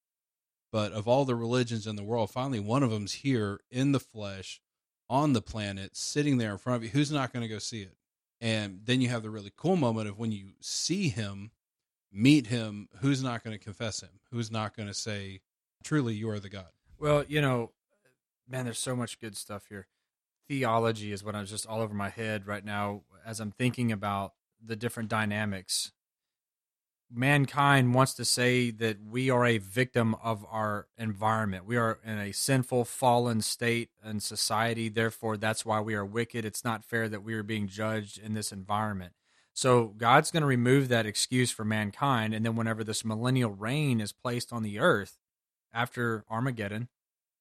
but 0.72 0.92
of 0.92 1.08
all 1.08 1.26
the 1.26 1.36
religions 1.36 1.88
in 1.88 1.96
the 1.96 2.04
world, 2.04 2.30
finally 2.30 2.60
one 2.60 2.84
of 2.84 2.92
them's 2.92 3.14
here 3.14 3.60
in 3.72 3.92
the 3.92 4.00
flesh 4.00 4.62
on 5.10 5.34
the 5.34 5.42
planet, 5.42 5.96
sitting 5.96 6.38
there 6.38 6.52
in 6.52 6.58
front 6.58 6.78
of 6.78 6.84
you. 6.84 6.90
Who's 6.90 7.12
not 7.12 7.34
going 7.34 7.42
to 7.42 7.48
go 7.48 7.60
see 7.60 7.82
it? 7.82 7.96
And 8.42 8.82
then 8.86 9.02
you 9.02 9.10
have 9.10 9.24
the 9.24 9.30
really 9.30 9.52
cool 9.56 9.76
moment 9.76 10.08
of 10.08 10.20
when 10.20 10.32
you 10.32 10.52
see 10.62 11.10
him, 11.10 11.52
meet 12.12 12.48
him, 12.48 12.88
who's 13.02 13.24
not 13.24 13.44
going 13.44 13.58
to 13.58 13.64
confess 13.64 14.02
him? 14.02 14.10
Who's 14.32 14.52
not 14.52 14.76
going 14.76 14.88
to 14.88 14.94
say, 14.94 15.42
truly, 15.84 16.14
you 16.14 16.30
are 16.30 16.40
the 16.40 16.50
God? 16.50 16.68
Well, 17.00 17.26
you 17.28 17.42
know, 17.42 17.72
man, 18.48 18.66
there's 18.66 18.80
so 18.80 18.96
much 18.96 19.20
good 19.20 19.36
stuff 19.36 19.66
here. 19.70 19.88
Theology 20.50 21.12
is 21.12 21.24
what 21.24 21.36
I 21.36 21.42
was 21.42 21.52
just 21.52 21.68
all 21.68 21.80
over 21.80 21.94
my 21.94 22.10
head 22.10 22.48
right 22.48 22.66
now 22.66 23.04
as 23.24 23.40
I'm 23.40 23.52
thinking 23.52 23.92
about 23.92 24.34
the 24.64 24.76
different 24.76 25.08
dynamics. 25.08 25.92
Mankind 27.12 27.94
wants 27.94 28.16
to 28.16 28.26
say 28.26 28.72
that 28.72 28.98
we 29.08 29.30
are 29.30 29.46
a 29.46 29.60
victim 29.60 30.16
of 30.24 30.44
our 30.50 30.88
environment. 30.98 31.66
We 31.66 31.78
are 31.78 32.00
in 32.04 32.18
a 32.18 32.32
sinful, 32.32 32.86
fallen 32.86 33.42
state 33.42 33.90
and 34.04 34.24
society. 34.24 34.90
Therefore, 34.90 35.38
that's 35.38 35.66
why 35.66 35.82
we 35.82 35.94
are 35.94 36.06
wicked. 36.06 36.46
It's 36.46 36.64
not 36.64 36.84
fair 36.84 37.08
that 37.10 37.24
we 37.24 37.36
are 37.36 37.44
being 37.44 37.68
judged 37.68 38.18
in 38.18 38.34
this 38.34 38.52
environment. 38.52 39.14
So, 39.54 39.94
God's 39.98 40.32
going 40.32 40.42
to 40.42 40.48
remove 40.48 40.88
that 40.88 41.06
excuse 41.06 41.52
for 41.52 41.66
mankind. 41.66 42.34
And 42.34 42.46
then, 42.46 42.56
whenever 42.56 42.84
this 42.84 43.06
millennial 43.06 43.52
reign 43.52 44.02
is 44.02 44.12
placed 44.12 44.52
on 44.52 44.64
the 44.64 44.80
earth 44.80 45.18
after 45.74 46.26
Armageddon, 46.30 46.90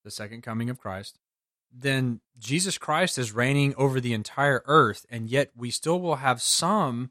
the 0.05 0.11
second 0.11 0.43
coming 0.43 0.69
of 0.71 0.79
Christ, 0.79 1.19
then 1.73 2.21
Jesus 2.39 2.79
Christ 2.79 3.19
is 3.19 3.33
reigning 3.33 3.75
over 3.77 4.01
the 4.01 4.13
entire 4.13 4.63
earth. 4.67 5.07
And 5.11 5.29
yet, 5.29 5.51
we 5.57 5.71
still 5.71 6.01
will 6.01 6.17
have 6.17 6.41
some 6.41 7.11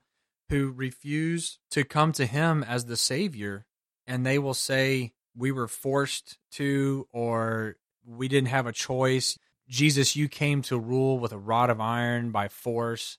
who 0.50 0.72
refuse 0.72 1.60
to 1.72 1.84
come 1.84 2.12
to 2.14 2.26
him 2.26 2.64
as 2.64 2.86
the 2.86 2.98
Savior. 2.98 3.66
And 4.06 4.26
they 4.26 4.40
will 4.40 4.54
say, 4.54 5.14
We 5.36 5.52
were 5.52 5.68
forced 5.68 6.38
to, 6.54 7.08
or 7.12 7.76
we 8.06 8.28
didn't 8.28 8.50
have 8.50 8.66
a 8.66 8.72
choice. 8.72 9.38
Jesus, 9.68 10.16
you 10.16 10.30
came 10.30 10.62
to 10.64 10.80
rule 10.80 11.20
with 11.20 11.34
a 11.34 11.38
rod 11.38 11.70
of 11.70 11.82
iron 11.82 12.32
by 12.32 12.48
force, 12.48 13.18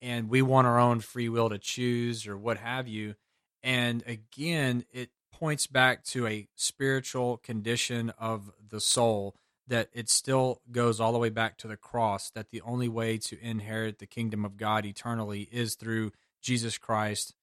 and 0.00 0.30
we 0.30 0.40
want 0.40 0.66
our 0.66 0.78
own 0.78 1.00
free 1.00 1.28
will 1.28 1.50
to 1.50 1.58
choose, 1.58 2.26
or 2.26 2.38
what 2.38 2.56
have 2.56 2.88
you. 2.88 3.14
And 3.62 4.02
again, 4.06 4.84
it 4.90 5.10
points 5.32 5.66
back 5.66 6.02
to 6.04 6.26
a 6.26 6.48
spiritual 6.54 7.36
condition 7.38 8.10
of 8.18 8.50
the 8.66 8.80
soul 8.80 9.34
that 9.66 9.88
it 9.92 10.10
still 10.10 10.60
goes 10.70 11.00
all 11.00 11.12
the 11.12 11.18
way 11.18 11.30
back 11.30 11.56
to 11.58 11.68
the 11.68 11.76
cross 11.76 12.30
that 12.30 12.50
the 12.50 12.60
only 12.62 12.88
way 12.88 13.16
to 13.16 13.40
inherit 13.40 13.98
the 13.98 14.06
kingdom 14.06 14.44
of 14.44 14.56
God 14.56 14.84
eternally 14.84 15.48
is 15.50 15.74
through 15.74 16.12
Jesus 16.42 16.76
Christ 16.76 17.34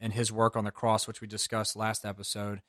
and 0.00 0.12
his 0.12 0.32
work 0.32 0.56
on 0.56 0.64
the 0.64 0.70
cross 0.70 1.06
which 1.06 1.20
we 1.20 1.28
discussed 1.28 1.76
last 1.76 2.04
episode. 2.04 2.60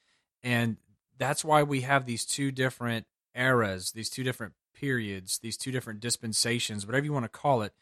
And 0.43 0.77
that's 1.17 1.43
why 1.43 1.63
we 1.63 1.81
have 1.81 2.05
these 2.05 2.25
two 2.25 2.51
different 2.51 3.05
eras 3.33 3.93
these 3.93 4.09
two 4.09 4.23
different 4.23 4.53
periods 4.73 5.39
these 5.39 5.55
two 5.55 5.71
different 5.71 6.01
dispensations 6.01 6.85
whatever 6.85 7.05
you 7.05 7.13
want 7.13 7.25
to 7.25 7.29
call 7.29 7.61
it. 7.61 7.73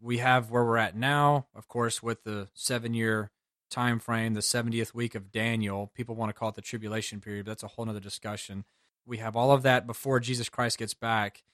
We 0.00 0.18
have 0.18 0.50
where 0.50 0.64
we're 0.64 0.76
at 0.76 0.96
now 0.96 1.46
of 1.54 1.68
course 1.68 2.02
with 2.02 2.24
the 2.24 2.48
7 2.54 2.92
year 2.92 3.30
time 3.70 3.98
frame 3.98 4.34
the 4.34 4.40
70th 4.40 4.94
week 4.94 5.14
of 5.14 5.30
Daniel. 5.30 5.90
People 5.94 6.14
want 6.14 6.30
to 6.30 6.32
call 6.34 6.48
it 6.48 6.56
the 6.56 6.62
tribulation 6.62 7.20
period 7.20 7.44
but 7.44 7.52
that's 7.52 7.62
a 7.62 7.68
whole 7.68 7.88
other 7.88 8.00
discussion 8.00 8.64
we 9.06 9.18
have 9.18 9.36
all 9.36 9.52
of 9.52 9.62
that 9.62 9.86
before 9.86 10.20
Jesus 10.20 10.48
Christ 10.48 10.78
gets 10.78 10.94
back. 10.94 11.44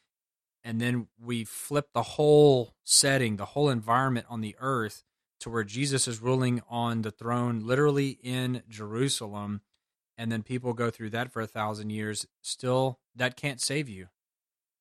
And 0.65 0.81
then 0.81 1.09
we 1.21 1.45
flip 1.45 1.89
the 1.93 2.03
whole 2.03 2.75
setting, 2.85 3.37
the 3.37 3.47
whole 3.47 3.69
environment 3.69 4.27
on 4.29 4.41
the 4.41 4.57
earth 4.61 5.05
to 5.41 5.51
where 5.51 5.65
Jesus 5.65 6.07
is 6.07 6.23
ruling 6.23 6.63
on 6.71 7.03
the 7.03 7.11
throne, 7.11 7.61
literally 7.67 8.19
in 8.23 8.63
Jerusalem. 8.69 9.61
And 10.17 10.31
then 10.31 10.43
people 10.43 10.73
go 10.73 10.89
through 10.89 11.11
that 11.11 11.33
for 11.33 11.43
a 11.43 11.49
thousand 11.49 11.91
years. 11.91 12.27
Still, 12.43 13.01
that 13.17 13.37
can't 13.37 13.61
save 13.61 13.89
you. 13.89 14.07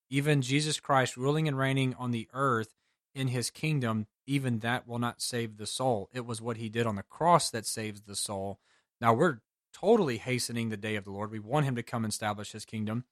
Even 0.09 0.41
Jesus 0.41 0.79
Christ 0.79 1.17
ruling 1.17 1.47
and 1.47 1.57
reigning 1.57 1.95
on 1.95 2.11
the 2.11 2.27
earth 2.33 2.75
in 3.15 3.29
his 3.29 3.49
kingdom, 3.49 4.07
even 4.27 4.59
that 4.59 4.87
will 4.87 4.99
not 4.99 5.21
save 5.21 5.57
the 5.57 5.65
soul. 5.65 6.09
It 6.13 6.25
was 6.25 6.41
what 6.41 6.57
he 6.57 6.69
did 6.69 6.85
on 6.85 6.95
the 6.95 7.03
cross 7.03 7.49
that 7.49 7.65
saves 7.65 8.01
the 8.01 8.15
soul. 8.15 8.59
Now 8.99 9.13
we're 9.13 9.39
totally 9.73 10.17
hastening 10.17 10.69
the 10.69 10.77
day 10.77 10.95
of 10.95 11.03
the 11.03 11.11
Lord. 11.11 11.31
We 11.31 11.39
want 11.39 11.65
him 11.65 11.75
to 11.75 11.83
come 11.83 12.03
and 12.03 12.11
establish 12.11 12.51
his 12.51 12.65
kingdom, 12.65 13.05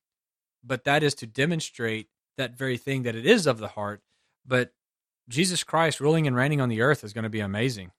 but 0.63 0.83
that 0.83 1.03
is 1.03 1.15
to 1.15 1.27
demonstrate 1.27 2.07
that 2.37 2.57
very 2.57 2.77
thing 2.77 3.03
that 3.03 3.15
it 3.15 3.25
is 3.25 3.47
of 3.47 3.59
the 3.59 3.69
heart. 3.69 4.01
But 4.45 4.73
Jesus 5.27 5.63
Christ 5.63 5.99
ruling 5.99 6.27
and 6.27 6.35
reigning 6.35 6.61
on 6.61 6.69
the 6.69 6.81
earth 6.81 7.03
is 7.03 7.13
going 7.13 7.23
to 7.23 7.29
be 7.29 7.39
amazing. 7.39 7.91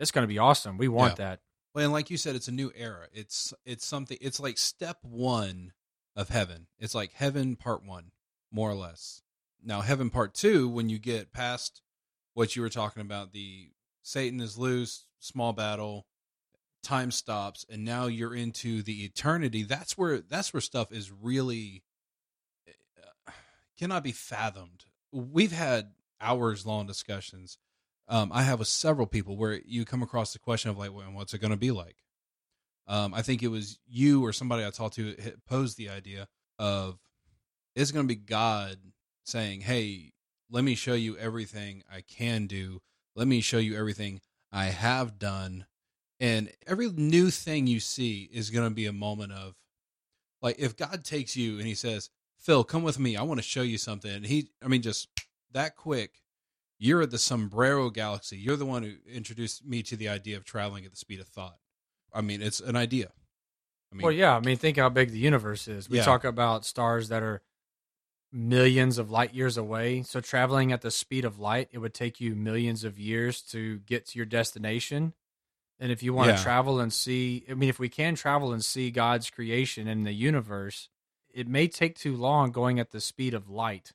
It's 0.00 0.10
going 0.10 0.24
to 0.24 0.32
be 0.32 0.38
awesome. 0.38 0.78
We 0.78 0.88
want 0.88 1.18
yeah. 1.18 1.26
that. 1.26 1.40
Well, 1.74 1.84
and 1.84 1.92
like 1.92 2.10
you 2.10 2.16
said, 2.16 2.34
it's 2.34 2.48
a 2.48 2.52
new 2.52 2.72
era. 2.74 3.06
It's 3.12 3.54
it's 3.64 3.86
something. 3.86 4.18
It's 4.20 4.40
like 4.40 4.58
step 4.58 4.98
one 5.02 5.72
of 6.16 6.28
heaven. 6.28 6.66
It's 6.78 6.94
like 6.94 7.12
heaven 7.12 7.56
part 7.56 7.84
one, 7.84 8.10
more 8.50 8.70
or 8.70 8.74
less. 8.74 9.22
Now, 9.64 9.80
heaven 9.80 10.10
part 10.10 10.34
two, 10.34 10.68
when 10.68 10.88
you 10.88 10.98
get 10.98 11.32
past 11.32 11.80
what 12.34 12.56
you 12.56 12.62
were 12.62 12.68
talking 12.68 13.00
about, 13.00 13.32
the 13.32 13.70
Satan 14.02 14.40
is 14.40 14.58
loose, 14.58 15.06
small 15.20 15.52
battle, 15.52 16.06
time 16.82 17.10
stops 17.10 17.64
and 17.70 17.84
now 17.84 18.06
you're 18.06 18.34
into 18.34 18.82
the 18.82 19.04
eternity 19.04 19.62
that's 19.62 19.96
where 19.96 20.20
that's 20.20 20.52
where 20.52 20.60
stuff 20.60 20.90
is 20.92 21.12
really 21.12 21.82
uh, 22.68 23.32
cannot 23.78 24.04
be 24.04 24.12
fathomed. 24.12 24.84
We've 25.12 25.52
had 25.52 25.92
hours 26.20 26.66
long 26.66 26.86
discussions. 26.86 27.58
Um, 28.08 28.30
i 28.32 28.42
have 28.42 28.58
with 28.58 28.68
several 28.68 29.06
people 29.06 29.36
where 29.36 29.60
you 29.64 29.84
come 29.84 30.02
across 30.02 30.32
the 30.32 30.38
question 30.38 30.70
of 30.70 30.78
like 30.78 30.92
well, 30.92 31.06
what's 31.12 31.34
it 31.34 31.40
going 31.40 31.52
to 31.52 31.56
be 31.56 31.70
like? 31.70 31.96
Um, 32.88 33.14
i 33.14 33.22
think 33.22 33.42
it 33.42 33.48
was 33.48 33.78
you 33.86 34.24
or 34.24 34.32
somebody 34.32 34.66
i 34.66 34.70
talked 34.70 34.96
to 34.96 35.14
posed 35.48 35.76
the 35.78 35.88
idea 35.88 36.26
of 36.58 36.98
it's 37.76 37.92
going 37.92 38.06
to 38.06 38.14
be 38.14 38.20
god 38.20 38.76
saying 39.24 39.60
hey 39.60 40.12
let 40.50 40.64
me 40.64 40.74
show 40.74 40.94
you 40.94 41.16
everything 41.16 41.82
i 41.90 42.02
can 42.02 42.46
do. 42.46 42.82
Let 43.14 43.28
me 43.28 43.40
show 43.40 43.58
you 43.58 43.76
everything 43.76 44.20
i 44.50 44.66
have 44.66 45.18
done 45.18 45.66
and 46.22 46.50
every 46.66 46.88
new 46.88 47.30
thing 47.30 47.66
you 47.66 47.80
see 47.80 48.30
is 48.32 48.50
going 48.50 48.68
to 48.68 48.74
be 48.74 48.86
a 48.86 48.92
moment 48.92 49.32
of, 49.32 49.56
like, 50.40 50.56
if 50.58 50.76
God 50.76 51.04
takes 51.04 51.36
you 51.36 51.58
and 51.58 51.66
he 51.66 51.74
says, 51.74 52.10
Phil, 52.38 52.64
come 52.64 52.84
with 52.84 52.98
me. 52.98 53.16
I 53.16 53.22
want 53.22 53.38
to 53.38 53.46
show 53.46 53.62
you 53.62 53.76
something. 53.76 54.10
And 54.10 54.24
he, 54.24 54.48
I 54.64 54.68
mean, 54.68 54.82
just 54.82 55.08
that 55.52 55.76
quick, 55.76 56.22
you're 56.78 57.02
at 57.02 57.10
the 57.10 57.18
Sombrero 57.18 57.90
Galaxy. 57.90 58.38
You're 58.38 58.56
the 58.56 58.64
one 58.66 58.82
who 58.82 58.94
introduced 59.12 59.64
me 59.64 59.82
to 59.82 59.96
the 59.96 60.08
idea 60.08 60.36
of 60.36 60.44
traveling 60.44 60.84
at 60.84 60.92
the 60.92 60.96
speed 60.96 61.20
of 61.20 61.28
thought. 61.28 61.58
I 62.14 62.20
mean, 62.20 62.40
it's 62.40 62.60
an 62.60 62.76
idea. 62.76 63.10
I 63.92 63.96
mean, 63.96 64.04
well, 64.04 64.12
yeah. 64.12 64.36
I 64.36 64.40
mean, 64.40 64.56
think 64.56 64.78
how 64.78 64.88
big 64.88 65.10
the 65.10 65.18
universe 65.18 65.68
is. 65.68 65.90
We 65.90 65.98
yeah. 65.98 66.04
talk 66.04 66.24
about 66.24 66.64
stars 66.64 67.08
that 67.08 67.22
are 67.22 67.42
millions 68.32 68.98
of 68.98 69.10
light 69.10 69.34
years 69.34 69.56
away. 69.56 70.02
So 70.02 70.20
traveling 70.20 70.72
at 70.72 70.82
the 70.82 70.90
speed 70.90 71.24
of 71.24 71.38
light, 71.38 71.68
it 71.72 71.78
would 71.78 71.94
take 71.94 72.20
you 72.20 72.34
millions 72.34 72.84
of 72.84 72.98
years 72.98 73.42
to 73.50 73.80
get 73.80 74.06
to 74.06 74.18
your 74.18 74.26
destination. 74.26 75.14
And 75.82 75.90
if 75.90 76.00
you 76.00 76.14
want 76.14 76.30
yeah. 76.30 76.36
to 76.36 76.42
travel 76.44 76.78
and 76.78 76.92
see, 76.92 77.44
I 77.50 77.54
mean, 77.54 77.68
if 77.68 77.80
we 77.80 77.88
can 77.88 78.14
travel 78.14 78.52
and 78.52 78.64
see 78.64 78.92
God's 78.92 79.30
creation 79.30 79.88
in 79.88 80.04
the 80.04 80.12
universe, 80.12 80.88
it 81.34 81.48
may 81.48 81.66
take 81.66 81.98
too 81.98 82.16
long 82.16 82.52
going 82.52 82.78
at 82.78 82.92
the 82.92 83.00
speed 83.00 83.34
of 83.34 83.50
light. 83.50 83.92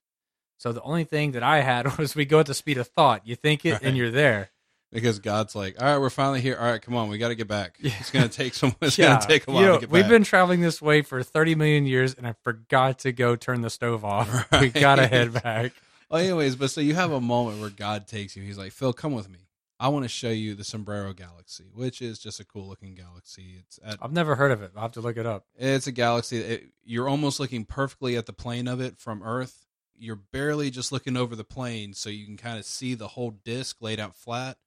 So 0.58 0.73
the 0.73 0.82
only 0.82 1.06
thing 1.06 1.32
that 1.32 1.43
I 1.43 1.62
had 1.62 1.97
was 1.97 2.13
we 2.13 2.26
go 2.26 2.41
at 2.41 2.45
the 2.45 2.54
speed 2.54 2.78
of 2.78 2.88
thought. 2.88 3.26
You 3.26 3.38
think 3.38 3.65
it 3.65 3.71
right. 3.71 3.84
and 3.84 3.95
you're 3.95 4.12
there. 4.12 4.50
Because 4.91 5.19
God's 5.19 5.56
like, 5.56 5.82
all 5.82 5.88
right, 5.88 5.97
we're 5.97 6.10
finally 6.10 6.41
here. 6.41 6.58
All 6.60 6.69
right, 6.69 6.82
come 6.82 6.93
on, 6.93 7.08
we 7.08 7.17
got 7.17 7.30
to 7.30 7.36
get 7.36 7.47
back. 7.47 7.78
Yeah. 7.80 7.93
It's 8.02 8.12
going 8.12 8.28
to 8.28 8.36
take 8.36 8.54
some. 8.54 8.76
It's 8.82 8.97
yeah. 8.97 9.17
to 9.17 9.26
take 9.26 9.47
a 9.47 9.52
while 9.52 9.62
you 9.62 9.67
know, 9.67 9.73
to 9.76 9.80
get 9.80 9.89
back. 9.89 9.93
We've 9.93 10.10
been 10.10 10.26
traveling 10.26 10.60
this 10.60 10.82
way 10.82 11.04
for 11.04 11.23
30 11.23 11.56
million 11.56 11.86
years, 11.86 12.13
and 12.15 12.28
I 12.28 12.36
forgot 12.43 13.00
to 13.00 13.13
go 13.13 13.38
turn 13.38 13.62
the 13.62 13.69
stove 13.69 14.04
off. 14.04 14.30
Right. 14.52 14.62
We 14.62 14.69
got 14.71 14.95
to 14.95 15.08
head 15.08 15.32
back. 15.41 15.71
well, 16.10 16.21
anyways, 16.21 16.58
but 16.58 16.69
so 16.69 16.82
you 16.82 16.95
have 16.95 17.13
a 17.13 17.21
moment 17.21 17.62
where 17.62 17.69
God 17.69 18.08
takes 18.08 18.36
you. 18.36 18.43
He's 18.43 18.58
like, 18.58 18.73
Phil, 18.73 18.91
come 18.91 19.13
with 19.13 19.30
me. 19.30 19.39
I 19.80 19.90
want 19.90 20.06
to 20.06 20.10
show 20.10 20.30
you 20.30 20.56
the 20.56 20.63
Sombrero 20.63 21.13
Galaxy, 21.13 21.66
which 21.74 22.02
is 22.02 22.18
just 22.18 22.40
a 22.40 22.46
cool 22.46 22.68
looking 22.68 22.96
galaxy. 22.96 23.58
It's 23.60 23.80
at, 23.84 24.00
I've 24.02 24.12
never 24.12 24.36
heard 24.36 24.52
of 24.52 24.63
it. 24.63 24.72
I'll 24.76 24.84
have 24.84 24.94
to 24.94 25.02
look 25.02 25.18
it 25.18 25.28
up. 25.28 25.46
It's 25.56 25.86
a 25.86 25.92
galaxy. 25.92 26.38
It, 26.38 26.63
you're 26.84 27.08
almost 27.08 27.40
looking 27.40 27.63
perfectly 27.63 28.18
at 28.18 28.26
the 28.26 28.34
plane 28.34 28.68
of 28.68 28.82
it 28.82 28.98
from 28.98 29.22
Earth. 29.22 29.68
You're 29.96 30.16
barely 30.16 30.72
just 30.72 30.92
looking 30.92 31.16
over 31.16 31.36
the 31.36 31.44
plane, 31.44 31.94
so 31.94 32.10
you 32.10 32.26
can 32.26 32.38
kind 32.38 32.58
of 32.58 32.66
see 32.66 32.96
the 32.96 33.10
whole 33.10 33.32
disk 33.32 33.78
laid 33.80 34.00
out 34.00 34.16
flat. 34.16 34.58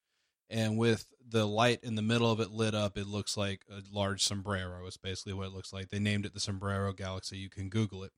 And 0.48 0.78
with 0.78 1.06
the 1.28 1.46
light 1.46 1.80
in 1.82 1.94
the 1.94 2.02
middle 2.02 2.30
of 2.30 2.40
it 2.40 2.50
lit 2.50 2.74
up, 2.74 2.96
it 2.96 3.06
looks 3.06 3.36
like 3.36 3.64
a 3.70 3.82
large 3.92 4.22
sombrero. 4.22 4.86
Is 4.86 4.96
basically 4.96 5.32
what 5.32 5.46
it 5.46 5.52
looks 5.52 5.72
like. 5.72 5.88
They 5.88 6.00
named 6.00 6.26
it 6.26 6.34
the 6.34 6.40
Sombrero 6.40 6.92
Galaxy. 6.92 7.36
You 7.36 7.48
can 7.48 7.68
Google 7.68 8.02
it, 8.04 8.12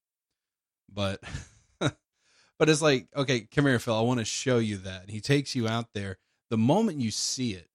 but 0.90 1.20
but 1.80 2.68
it's 2.68 2.80
like, 2.80 3.08
okay, 3.14 3.40
come 3.40 3.66
here, 3.66 3.78
Phil. 3.78 3.94
I 3.94 4.00
want 4.00 4.20
to 4.20 4.24
show 4.24 4.58
you 4.58 4.78
that. 4.78 5.02
And 5.02 5.10
he 5.10 5.20
takes 5.20 5.54
you 5.54 5.68
out 5.68 5.88
there 5.92 6.18
the 6.52 6.58
moment 6.58 7.00
you 7.00 7.10
see 7.10 7.54
it 7.54 7.70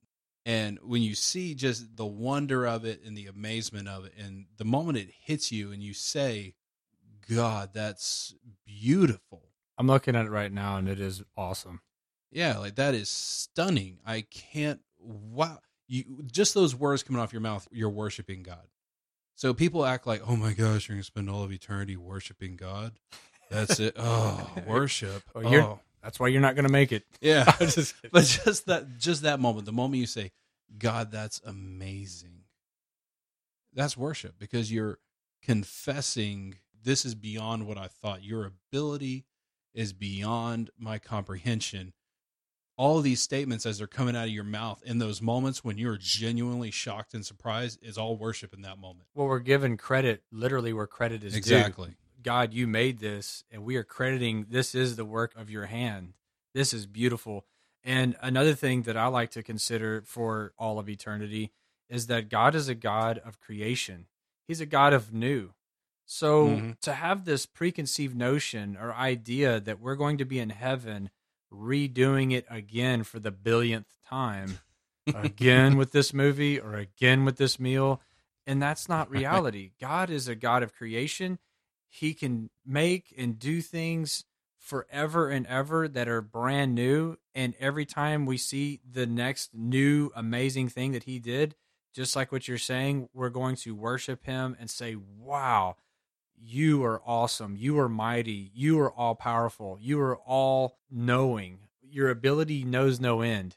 and 0.46 0.78
when 0.84 1.02
you 1.02 1.16
see 1.16 1.56
just 1.56 1.98
the 1.98 2.06
wonder 2.06 2.68
of 2.68 2.86
it 2.86 3.02
and 3.04 3.18
the 3.18 3.26
amazement 3.26 3.88
of 3.88 4.06
it 4.06 4.14
and 4.24 4.46
the 4.58 4.66
moment 4.66 5.00
it 5.00 5.10
hits 5.20 5.52
you 5.52 5.72
and 5.72 5.82
you 5.82 5.96
say 5.96 6.54
god 7.28 7.72
that's 7.74 8.36
beautiful. 8.64 9.50
I'm 9.80 9.88
looking 9.88 10.16
at 10.16 10.28
it 10.28 10.30
right 10.30 10.52
now 10.52 10.78
and 10.78 10.88
it 10.88 11.00
is 11.00 11.24
awesome. 11.36 11.82
Yeah 12.32 12.60
like 12.60 12.76
that 12.76 12.94
is 12.94 13.10
stunning. 13.10 13.98
I 14.06 14.22
can't 14.30 14.82
wow 15.00 15.58
you 15.88 16.04
just 16.32 16.54
those 16.54 16.76
words 16.76 17.02
coming 17.02 17.20
off 17.20 17.34
your 17.34 17.42
mouth 17.42 17.68
you're 17.72 17.90
worshiping 17.90 18.44
god. 18.44 18.68
So 19.34 19.56
people 19.56 19.88
act 19.88 20.06
like 20.06 20.22
oh 20.24 20.36
my 20.36 20.54
gosh 20.54 20.88
you're 20.88 20.98
gonna 20.98 21.04
spend 21.04 21.32
all 21.32 21.42
of 21.42 21.52
eternity 21.52 21.98
worshiping 21.98 22.58
god? 22.58 23.00
That's 23.50 23.80
it. 23.80 23.96
Oh 24.00 24.48
worship. 24.68 25.24
Well, 25.34 25.48
oh 25.48 25.80
that's 26.08 26.22
why 26.22 26.30
you're 26.30 26.40
not 26.40 26.56
going 26.56 26.66
to 26.66 26.72
make 26.72 26.94
it. 26.94 27.04
Yeah, 27.20 27.44
just 27.60 27.94
but 28.14 28.24
just 28.24 28.68
that 28.68 28.98
just 28.98 29.24
that 29.24 29.42
moment, 29.42 29.66
the 29.66 29.74
moment 29.74 30.00
you 30.00 30.06
say, 30.06 30.32
God, 30.80 31.12
that's 31.12 31.42
amazing. 31.46 32.44
That's 33.74 33.98
worship 33.98 34.36
because 34.40 34.72
you're 34.72 35.00
confessing 35.44 36.60
this 36.82 37.04
is 37.04 37.14
beyond 37.14 37.68
what 37.68 37.78
I 37.78 37.88
thought. 37.88 38.24
Your 38.24 38.46
ability 38.46 39.26
is 39.74 39.92
beyond 39.92 40.70
my 40.80 40.98
comprehension. 40.98 41.92
All 42.78 43.02
these 43.02 43.20
statements 43.20 43.66
as 43.66 43.80
they're 43.80 43.86
coming 43.86 44.16
out 44.16 44.28
of 44.28 44.34
your 44.34 44.46
mouth 44.46 44.82
in 44.86 45.00
those 45.00 45.22
moments 45.22 45.66
when 45.66 45.78
you're 45.78 45.98
genuinely 45.98 46.72
shocked 46.72 47.16
and 47.16 47.26
surprised 47.26 47.80
is 47.82 47.98
all 47.98 48.16
worship 48.16 48.54
in 48.54 48.62
that 48.62 48.78
moment. 48.78 49.10
Well, 49.14 49.28
we're 49.28 49.40
given 49.40 49.76
credit 49.76 50.24
literally 50.32 50.72
where 50.72 50.88
credit 50.88 51.26
is 51.26 51.34
due. 51.42 51.86
God, 52.28 52.54
you 52.54 52.68
made 52.68 53.00
this, 53.00 53.46
and 53.50 53.64
we 53.64 53.78
are 53.78 53.86
crediting 53.86 54.48
this 54.50 54.76
is 54.76 54.98
the 54.98 55.06
work 55.06 55.34
of 55.38 55.50
your 55.50 55.68
hand. 55.68 56.12
This 56.54 56.74
is 56.74 56.86
beautiful. 56.86 57.46
And 57.86 58.18
another 58.22 58.54
thing 58.54 58.82
that 58.82 58.98
I 58.98 59.08
like 59.08 59.32
to 59.32 59.42
consider 59.42 60.02
for 60.06 60.52
all 60.60 60.78
of 60.78 60.90
eternity 60.90 61.54
is 61.88 62.08
that 62.08 62.28
God 62.28 62.54
is 62.54 62.68
a 62.68 62.76
God 62.76 63.18
of 63.20 63.40
creation. 63.40 64.08
He's 64.46 64.60
a 64.60 64.66
God 64.66 64.92
of 64.92 65.14
new. 65.14 65.54
So 66.06 66.48
Mhm. 66.48 66.80
to 66.82 66.96
have 66.96 67.24
this 67.24 67.46
preconceived 67.46 68.18
notion 68.18 68.76
or 68.76 68.94
idea 68.94 69.62
that 69.62 69.80
we're 69.80 69.96
going 69.96 70.18
to 70.18 70.26
be 70.26 70.40
in 70.40 70.50
heaven 70.50 71.10
redoing 71.50 72.34
it 72.34 72.46
again 72.50 73.06
for 73.06 73.20
the 73.22 73.32
billionth 73.32 73.96
time, 74.06 74.60
again 75.16 75.78
with 75.78 75.94
this 75.94 76.14
movie 76.14 76.60
or 76.60 76.76
again 76.76 77.24
with 77.24 77.38
this 77.38 77.58
meal, 77.58 78.02
and 78.46 78.62
that's 78.62 78.90
not 78.90 79.10
reality. 79.50 79.72
God 79.80 80.10
is 80.10 80.28
a 80.28 80.36
God 80.36 80.62
of 80.62 80.74
creation. 80.74 81.40
He 81.88 82.14
can 82.14 82.50
make 82.66 83.14
and 83.18 83.40
do 83.40 83.62
things 83.62 84.26
forever 84.58 85.30
and 85.30 85.48
ever 85.48 85.88
that 85.88 86.08
are 86.08 86.22
brand 86.22 86.76
new. 86.76 87.18
And 87.34 87.54
every 87.60 87.86
time 87.86 88.26
we 88.26 88.38
see 88.38 88.82
the 88.90 89.06
next 89.06 89.54
new 89.54 90.12
amazing 90.16 90.70
thing 90.70 90.92
that 90.92 91.04
he 91.04 91.20
did, 91.20 91.56
just 91.94 92.16
like 92.16 92.32
what 92.32 92.48
you're 92.48 92.58
saying, 92.58 93.10
we're 93.14 93.30
going 93.30 93.56
to 93.58 93.74
worship 93.74 94.26
him 94.26 94.56
and 94.60 94.70
say, 94.70 94.96
Wow, 94.96 95.78
you 96.40 96.84
are 96.84 97.02
awesome. 97.06 97.56
You 97.58 97.80
are 97.80 97.90
mighty. 97.90 98.52
You 98.54 98.80
are 98.80 98.92
all 98.92 99.16
powerful. 99.16 99.78
You 99.82 100.00
are 100.02 100.18
all 100.18 100.78
knowing. 100.92 101.60
Your 101.82 102.10
ability 102.10 102.64
knows 102.64 103.00
no 103.00 103.22
end. 103.22 103.56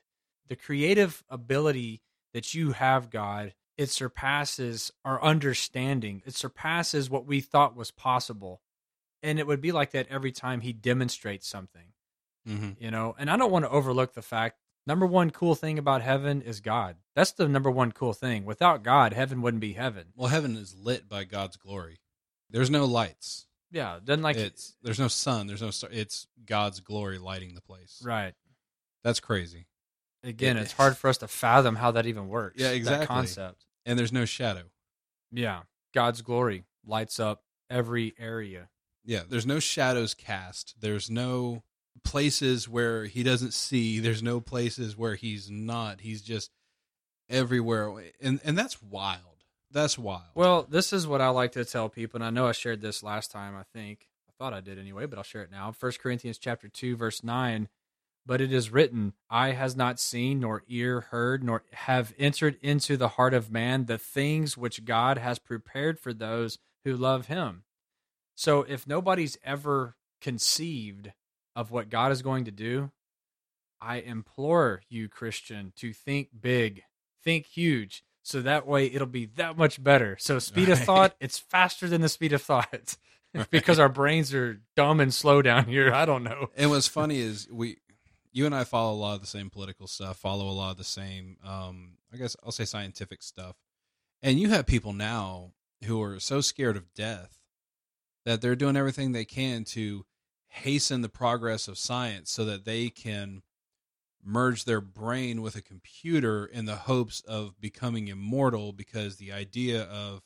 The 0.48 0.56
creative 0.56 1.22
ability 1.28 2.00
that 2.32 2.54
you 2.54 2.72
have, 2.72 3.10
God, 3.10 3.54
it 3.80 3.88
surpasses 3.90 4.92
our 5.04 5.22
understanding. 5.22 6.22
It 6.26 6.34
surpasses 6.34 7.08
what 7.08 7.26
we 7.26 7.40
thought 7.40 7.74
was 7.76 7.90
possible. 7.90 8.60
And 9.22 9.38
it 9.38 9.46
would 9.46 9.60
be 9.60 9.72
like 9.72 9.92
that 9.92 10.06
every 10.10 10.32
time 10.32 10.60
he 10.60 10.72
demonstrates 10.72 11.46
something, 11.48 11.92
hmm 12.46 12.70
you 12.78 12.90
know? 12.90 13.14
And 13.18 13.30
I 13.30 13.36
don't 13.36 13.50
want 13.50 13.64
to 13.64 13.70
overlook 13.70 14.14
the 14.14 14.22
fact 14.22 14.58
number 14.86 15.06
one 15.06 15.30
cool 15.30 15.54
thing 15.54 15.78
about 15.78 16.02
heaven 16.02 16.42
is 16.42 16.60
God. 16.60 16.96
That's 17.14 17.32
the 17.32 17.48
number 17.48 17.70
one 17.70 17.92
cool 17.92 18.12
thing. 18.12 18.44
Without 18.44 18.82
God, 18.82 19.12
heaven 19.12 19.40
wouldn't 19.42 19.60
be 19.60 19.72
heaven. 19.74 20.06
Well, 20.16 20.28
heaven 20.28 20.56
is 20.56 20.74
lit 20.74 21.08
by 21.08 21.24
God's 21.24 21.56
glory. 21.56 22.00
There's 22.50 22.70
no 22.70 22.84
lights. 22.86 23.46
Yeah, 23.70 23.96
it 23.96 24.04
doesn't 24.04 24.22
like 24.22 24.36
it's 24.36 24.74
there's 24.82 24.98
no 24.98 25.08
sun. 25.08 25.46
There's 25.46 25.62
no 25.62 25.70
star. 25.70 25.90
It's 25.92 26.26
God's 26.44 26.80
glory 26.80 27.18
lighting 27.18 27.54
the 27.54 27.60
place. 27.62 28.02
right. 28.04 28.34
That's 29.04 29.20
crazy. 29.20 29.66
Again, 30.24 30.56
Yeah. 30.56 30.62
it's 30.62 30.72
hard 30.72 30.96
for 30.98 31.08
us 31.08 31.18
to 31.18 31.28
fathom 31.28 31.76
how 31.76 31.92
that 31.92 32.04
even 32.06 32.28
works. 32.28 32.60
Yeah, 32.60 32.68
that 32.68 32.74
exactly. 32.76 33.06
concept. 33.06 33.64
And 33.90 33.98
there's 33.98 34.12
no 34.12 34.24
shadow. 34.24 34.70
Yeah, 35.32 35.62
God's 35.92 36.22
glory 36.22 36.62
lights 36.86 37.18
up 37.18 37.42
every 37.68 38.14
area. 38.20 38.68
Yeah, 39.04 39.22
there's 39.28 39.46
no 39.46 39.58
shadows 39.58 40.14
cast. 40.14 40.76
There's 40.80 41.10
no 41.10 41.64
places 42.04 42.68
where 42.68 43.06
he 43.06 43.24
doesn't 43.24 43.52
see. 43.52 43.98
There's 43.98 44.22
no 44.22 44.40
places 44.40 44.96
where 44.96 45.16
he's 45.16 45.50
not. 45.50 46.02
He's 46.02 46.22
just 46.22 46.52
everywhere. 47.28 47.92
And 48.20 48.38
and 48.44 48.56
that's 48.56 48.80
wild. 48.80 49.42
That's 49.72 49.98
wild. 49.98 50.22
Well, 50.36 50.68
this 50.70 50.92
is 50.92 51.08
what 51.08 51.20
I 51.20 51.30
like 51.30 51.50
to 51.52 51.64
tell 51.64 51.88
people, 51.88 52.18
and 52.18 52.24
I 52.24 52.30
know 52.30 52.46
I 52.46 52.52
shared 52.52 52.80
this 52.80 53.02
last 53.02 53.32
time. 53.32 53.56
I 53.56 53.64
think 53.76 54.06
I 54.28 54.32
thought 54.38 54.54
I 54.54 54.60
did 54.60 54.78
anyway, 54.78 55.06
but 55.06 55.18
I'll 55.18 55.24
share 55.24 55.42
it 55.42 55.50
now. 55.50 55.72
First 55.72 55.98
Corinthians 55.98 56.38
chapter 56.38 56.68
two, 56.68 56.94
verse 56.94 57.24
nine. 57.24 57.66
But 58.26 58.40
it 58.40 58.52
is 58.52 58.70
written, 58.70 59.14
"Eye 59.28 59.52
has 59.52 59.74
not 59.74 59.98
seen, 59.98 60.40
nor 60.40 60.62
ear 60.68 61.00
heard, 61.00 61.42
nor 61.42 61.64
have 61.72 62.14
entered 62.18 62.58
into 62.62 62.96
the 62.96 63.08
heart 63.08 63.34
of 63.34 63.50
man 63.50 63.86
the 63.86 63.98
things 63.98 64.56
which 64.56 64.84
God 64.84 65.18
has 65.18 65.38
prepared 65.38 65.98
for 65.98 66.12
those 66.12 66.58
who 66.84 66.96
love 66.96 67.26
Him." 67.26 67.64
So, 68.34 68.62
if 68.62 68.86
nobody's 68.86 69.36
ever 69.42 69.96
conceived 70.20 71.12
of 71.56 71.70
what 71.70 71.90
God 71.90 72.12
is 72.12 72.22
going 72.22 72.44
to 72.44 72.50
do, 72.50 72.92
I 73.80 73.96
implore 73.96 74.82
you, 74.88 75.08
Christian, 75.08 75.72
to 75.76 75.92
think 75.92 76.28
big, 76.40 76.82
think 77.24 77.46
huge, 77.46 78.04
so 78.22 78.40
that 78.42 78.66
way 78.66 78.86
it'll 78.86 79.06
be 79.06 79.26
that 79.36 79.56
much 79.56 79.82
better. 79.82 80.16
So, 80.18 80.38
speed 80.38 80.68
of 80.68 80.78
thought, 80.78 81.16
it's 81.20 81.38
faster 81.38 81.88
than 81.88 82.00
the 82.00 82.08
speed 82.08 82.32
of 82.32 82.42
thought 82.42 82.96
because 83.50 83.78
our 83.78 83.88
brains 83.88 84.34
are 84.34 84.60
dumb 84.76 85.00
and 85.00 85.12
slow 85.12 85.42
down 85.42 85.66
here. 85.66 85.92
I 85.92 86.04
don't 86.04 86.24
know. 86.24 86.50
and 86.56 86.70
what's 86.70 86.88
funny 86.88 87.18
is 87.18 87.48
we 87.50 87.78
you 88.32 88.46
and 88.46 88.54
I 88.54 88.64
follow 88.64 88.94
a 88.94 88.96
lot 88.96 89.14
of 89.14 89.20
the 89.20 89.26
same 89.26 89.50
political 89.50 89.86
stuff, 89.86 90.18
follow 90.18 90.48
a 90.48 90.52
lot 90.52 90.72
of 90.72 90.76
the 90.78 90.84
same 90.84 91.36
um 91.44 91.98
I 92.12 92.16
guess 92.16 92.36
I'll 92.44 92.52
say 92.52 92.64
scientific 92.64 93.22
stuff. 93.22 93.56
And 94.22 94.38
you 94.38 94.50
have 94.50 94.66
people 94.66 94.92
now 94.92 95.52
who 95.84 96.02
are 96.02 96.20
so 96.20 96.40
scared 96.40 96.76
of 96.76 96.92
death 96.94 97.38
that 98.24 98.40
they're 98.40 98.56
doing 98.56 98.76
everything 98.76 99.12
they 99.12 99.24
can 99.24 99.64
to 99.64 100.04
hasten 100.48 101.00
the 101.00 101.08
progress 101.08 101.68
of 101.68 101.78
science 101.78 102.30
so 102.30 102.44
that 102.44 102.64
they 102.64 102.90
can 102.90 103.42
merge 104.22 104.64
their 104.64 104.80
brain 104.80 105.40
with 105.40 105.56
a 105.56 105.62
computer 105.62 106.44
in 106.44 106.66
the 106.66 106.76
hopes 106.76 107.22
of 107.22 107.58
becoming 107.60 108.08
immortal 108.08 108.72
because 108.72 109.16
the 109.16 109.32
idea 109.32 109.84
of 109.84 110.20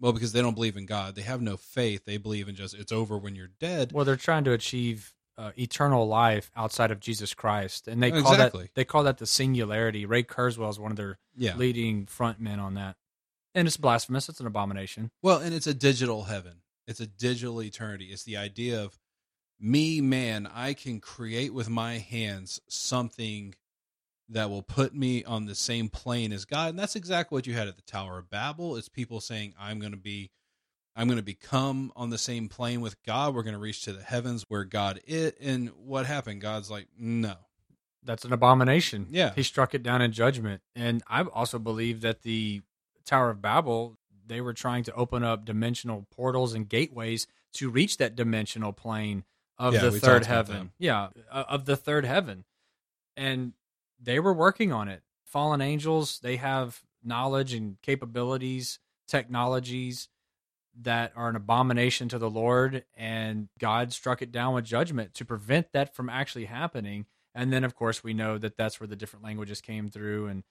well 0.00 0.12
because 0.12 0.32
they 0.32 0.40
don't 0.40 0.54
believe 0.54 0.76
in 0.76 0.86
God, 0.86 1.14
they 1.14 1.22
have 1.22 1.42
no 1.42 1.56
faith, 1.56 2.04
they 2.06 2.16
believe 2.16 2.48
in 2.48 2.54
just 2.54 2.74
it's 2.74 2.92
over 2.92 3.18
when 3.18 3.34
you're 3.34 3.50
dead. 3.60 3.92
Well, 3.92 4.04
they're 4.04 4.16
trying 4.16 4.44
to 4.44 4.52
achieve 4.52 5.12
uh, 5.38 5.52
eternal 5.58 6.06
life 6.06 6.50
outside 6.56 6.90
of 6.90 7.00
Jesus 7.00 7.34
Christ, 7.34 7.88
and 7.88 8.02
they 8.02 8.10
call 8.10 8.32
Exactly. 8.32 8.64
that 8.64 8.74
they 8.74 8.84
call 8.84 9.02
that 9.04 9.18
the 9.18 9.26
singularity. 9.26 10.04
Ray 10.06 10.22
Kurzweil 10.22 10.68
is 10.70 10.78
one 10.78 10.90
of 10.90 10.96
their 10.96 11.18
Yeah. 11.34 11.56
leading 11.56 12.06
front 12.06 12.40
men 12.40 12.60
on 12.60 12.74
that, 12.74 12.96
and 13.54 13.66
it's 13.66 13.76
blasphemous. 13.76 14.28
It's 14.28 14.40
an 14.40 14.46
abomination. 14.46 15.10
Well, 15.22 15.38
and 15.38 15.54
it's 15.54 15.66
a 15.66 15.74
digital 15.74 16.24
heaven. 16.24 16.62
It's 16.86 17.00
a 17.00 17.06
digital 17.06 17.62
eternity. 17.62 18.06
It's 18.06 18.24
the 18.24 18.36
idea 18.36 18.82
of 18.82 18.98
me, 19.58 20.00
man, 20.00 20.48
I 20.52 20.74
can 20.74 21.00
create 21.00 21.54
with 21.54 21.68
my 21.68 21.98
hands 21.98 22.60
something 22.68 23.54
that 24.28 24.50
will 24.50 24.62
put 24.62 24.94
me 24.94 25.22
on 25.24 25.44
the 25.46 25.54
same 25.54 25.88
plane 25.88 26.32
as 26.32 26.44
God. 26.44 26.70
And 26.70 26.78
that's 26.78 26.96
exactly 26.96 27.36
what 27.36 27.46
you 27.46 27.54
had 27.54 27.68
at 27.68 27.76
the 27.76 27.82
Tower 27.82 28.18
of 28.18 28.28
Babel. 28.30 28.76
It's 28.76 28.88
people 28.88 29.20
saying, 29.20 29.54
I'm 29.58 29.78
going 29.78 29.92
to 29.92 29.98
be 29.98 30.30
I'm 30.94 31.06
going 31.06 31.18
to 31.18 31.24
become 31.24 31.92
on 31.96 32.10
the 32.10 32.18
same 32.18 32.48
plane 32.48 32.80
with 32.80 33.02
God. 33.02 33.34
We're 33.34 33.42
going 33.42 33.54
to 33.54 33.60
reach 33.60 33.82
to 33.84 33.92
the 33.92 34.02
heavens 34.02 34.44
where 34.48 34.64
God 34.64 35.00
is. 35.06 35.32
And 35.40 35.70
what 35.84 36.06
happened? 36.06 36.40
God's 36.40 36.70
like, 36.70 36.88
no. 36.98 37.34
That's 38.04 38.24
an 38.24 38.32
abomination. 38.32 39.06
Yeah. 39.10 39.32
he 39.34 39.42
struck 39.42 39.74
it 39.74 39.82
down 39.82 40.02
in 40.02 40.12
judgment, 40.12 40.60
and 40.74 41.02
I 41.08 41.22
also 41.22 41.58
believe 41.58 42.00
that 42.00 42.22
the 42.22 42.62
Tower 43.04 43.30
of 43.30 43.40
Babel 43.40 43.96
they 44.26 44.40
were 44.40 44.52
trying 44.52 44.84
to 44.84 44.94
open 44.94 45.22
up 45.24 45.44
dimensional 45.44 46.06
portals 46.10 46.54
and 46.54 46.68
gateways 46.68 47.26
to 47.54 47.68
reach 47.68 47.98
that 47.98 48.16
dimensional 48.16 48.72
plane 48.72 49.24
of 49.58 49.74
Yeah, 49.74 49.80
the 49.80 49.90
third 49.92 50.26
heaven. 50.26 50.72
Yeah, 50.78 51.08
uh, 51.30 51.44
of 51.48 51.64
the 51.64 51.76
third 51.76 52.04
heaven, 52.04 52.44
and 53.16 53.52
they 54.00 54.18
were 54.18 54.32
working 54.32 54.72
on 54.72 54.88
it. 54.88 55.02
Fallen 55.24 55.60
angels, 55.60 56.18
they 56.20 56.36
have 56.36 56.80
knowledge 57.04 57.52
and 57.54 57.80
capabilities, 57.82 58.78
technologies 59.06 60.08
that 60.80 61.12
are 61.16 61.28
an 61.28 61.36
abomination 61.36 62.08
to 62.08 62.18
the 62.18 62.30
Lord, 62.30 62.84
and 62.96 63.48
God 63.58 63.92
struck 63.92 64.22
it 64.22 64.32
down 64.32 64.54
with 64.54 64.64
judgment 64.64 65.14
to 65.14 65.24
prevent 65.24 65.72
that 65.72 65.94
from 65.94 66.08
actually 66.08 66.46
happening. 66.46 67.06
And 67.34 67.52
then, 67.52 67.64
of 67.64 67.74
course, 67.74 68.02
we 68.04 68.14
know 68.14 68.38
that 68.38 68.56
that's 68.56 68.80
where 68.80 68.86
the 68.86 68.96
different 68.96 69.24
languages 69.24 69.60
came 69.60 69.90
through, 69.90 70.26
and 70.26 70.44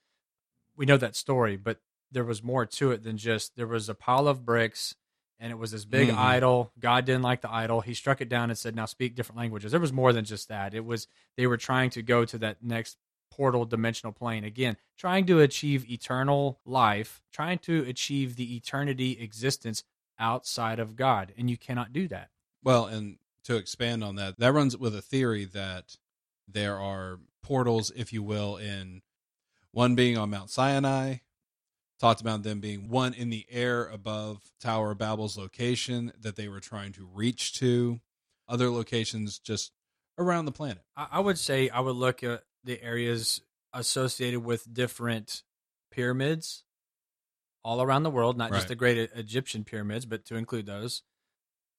we 0.75 0.85
know 0.85 0.97
that 0.97 1.15
story. 1.15 1.57
But 1.57 1.79
there 2.11 2.23
was 2.23 2.43
more 2.43 2.65
to 2.65 2.91
it 2.91 3.03
than 3.03 3.17
just 3.17 3.55
there 3.55 3.67
was 3.67 3.89
a 3.89 3.95
pile 3.95 4.27
of 4.27 4.45
bricks, 4.45 4.95
and 5.39 5.51
it 5.51 5.55
was 5.55 5.71
this 5.71 5.85
big 5.85 6.09
Mhm. 6.09 6.17
idol. 6.17 6.71
God 6.79 7.05
didn't 7.05 7.21
like 7.23 7.41
the 7.41 7.51
idol; 7.51 7.81
He 7.81 7.93
struck 7.93 8.21
it 8.21 8.29
down 8.29 8.49
and 8.49 8.57
said, 8.57 8.75
"Now 8.75 8.85
speak 8.85 9.15
different 9.15 9.37
languages." 9.39 9.71
There 9.71 9.81
was 9.81 9.93
more 9.93 10.13
than 10.13 10.25
just 10.25 10.47
that. 10.49 10.73
It 10.73 10.85
was 10.85 11.07
they 11.37 11.47
were 11.47 11.57
trying 11.57 11.89
to 11.91 12.01
go 12.01 12.25
to 12.25 12.37
that 12.39 12.63
next 12.63 12.97
portal 13.31 13.65
dimensional 13.65 14.11
plane 14.11 14.43
again, 14.43 14.75
trying 14.97 15.25
to 15.25 15.39
achieve 15.39 15.89
eternal 15.89 16.59
life, 16.65 17.23
trying 17.31 17.59
to 17.59 17.83
achieve 17.85 18.35
the 18.35 18.55
eternity 18.55 19.13
existence 19.19 19.83
outside 20.21 20.79
of 20.79 20.95
God, 20.95 21.33
and 21.37 21.49
you 21.49 21.57
cannot 21.57 21.91
do 21.91 22.07
that. 22.07 22.29
Well, 22.63 22.85
and 22.85 23.17
to 23.43 23.57
expand 23.57 24.03
on 24.03 24.15
that, 24.15 24.37
that 24.39 24.53
runs 24.53 24.77
with 24.77 24.95
a 24.95 25.01
theory 25.01 25.45
that 25.45 25.97
there 26.47 26.79
are 26.79 27.19
portals, 27.43 27.91
if 27.95 28.13
you 28.13 28.23
will, 28.23 28.57
in 28.57 29.01
one 29.71 29.95
being 29.95 30.17
on 30.17 30.29
Mount 30.29 30.49
Sinai, 30.49 31.15
talked 31.99 32.21
about 32.21 32.43
them 32.43 32.59
being 32.59 32.89
one 32.89 33.13
in 33.13 33.29
the 33.29 33.45
air 33.49 33.85
above 33.85 34.41
Tower 34.59 34.91
of 34.91 34.99
Babel's 34.99 35.37
location 35.37 36.13
that 36.19 36.35
they 36.35 36.47
were 36.47 36.59
trying 36.59 36.91
to 36.93 37.05
reach 37.05 37.53
to, 37.59 37.99
other 38.47 38.69
locations 38.69 39.39
just 39.39 39.71
around 40.17 40.45
the 40.45 40.51
planet. 40.51 40.83
I, 40.95 41.07
I 41.13 41.19
would 41.19 41.37
say 41.37 41.69
I 41.69 41.79
would 41.79 41.95
look 41.95 42.23
at 42.23 42.43
the 42.63 42.81
areas 42.81 43.41
associated 43.73 44.43
with 44.43 44.71
different 44.71 45.43
pyramids 45.91 46.63
all 47.63 47.81
around 47.81 48.03
the 48.03 48.09
world, 48.09 48.37
not 48.37 48.51
just 48.51 48.67
the 48.67 48.75
great 48.75 48.97
Egyptian 49.15 49.63
pyramids, 49.63 50.05
but 50.05 50.25
to 50.25 50.35
include 50.35 50.65
those. 50.65 51.03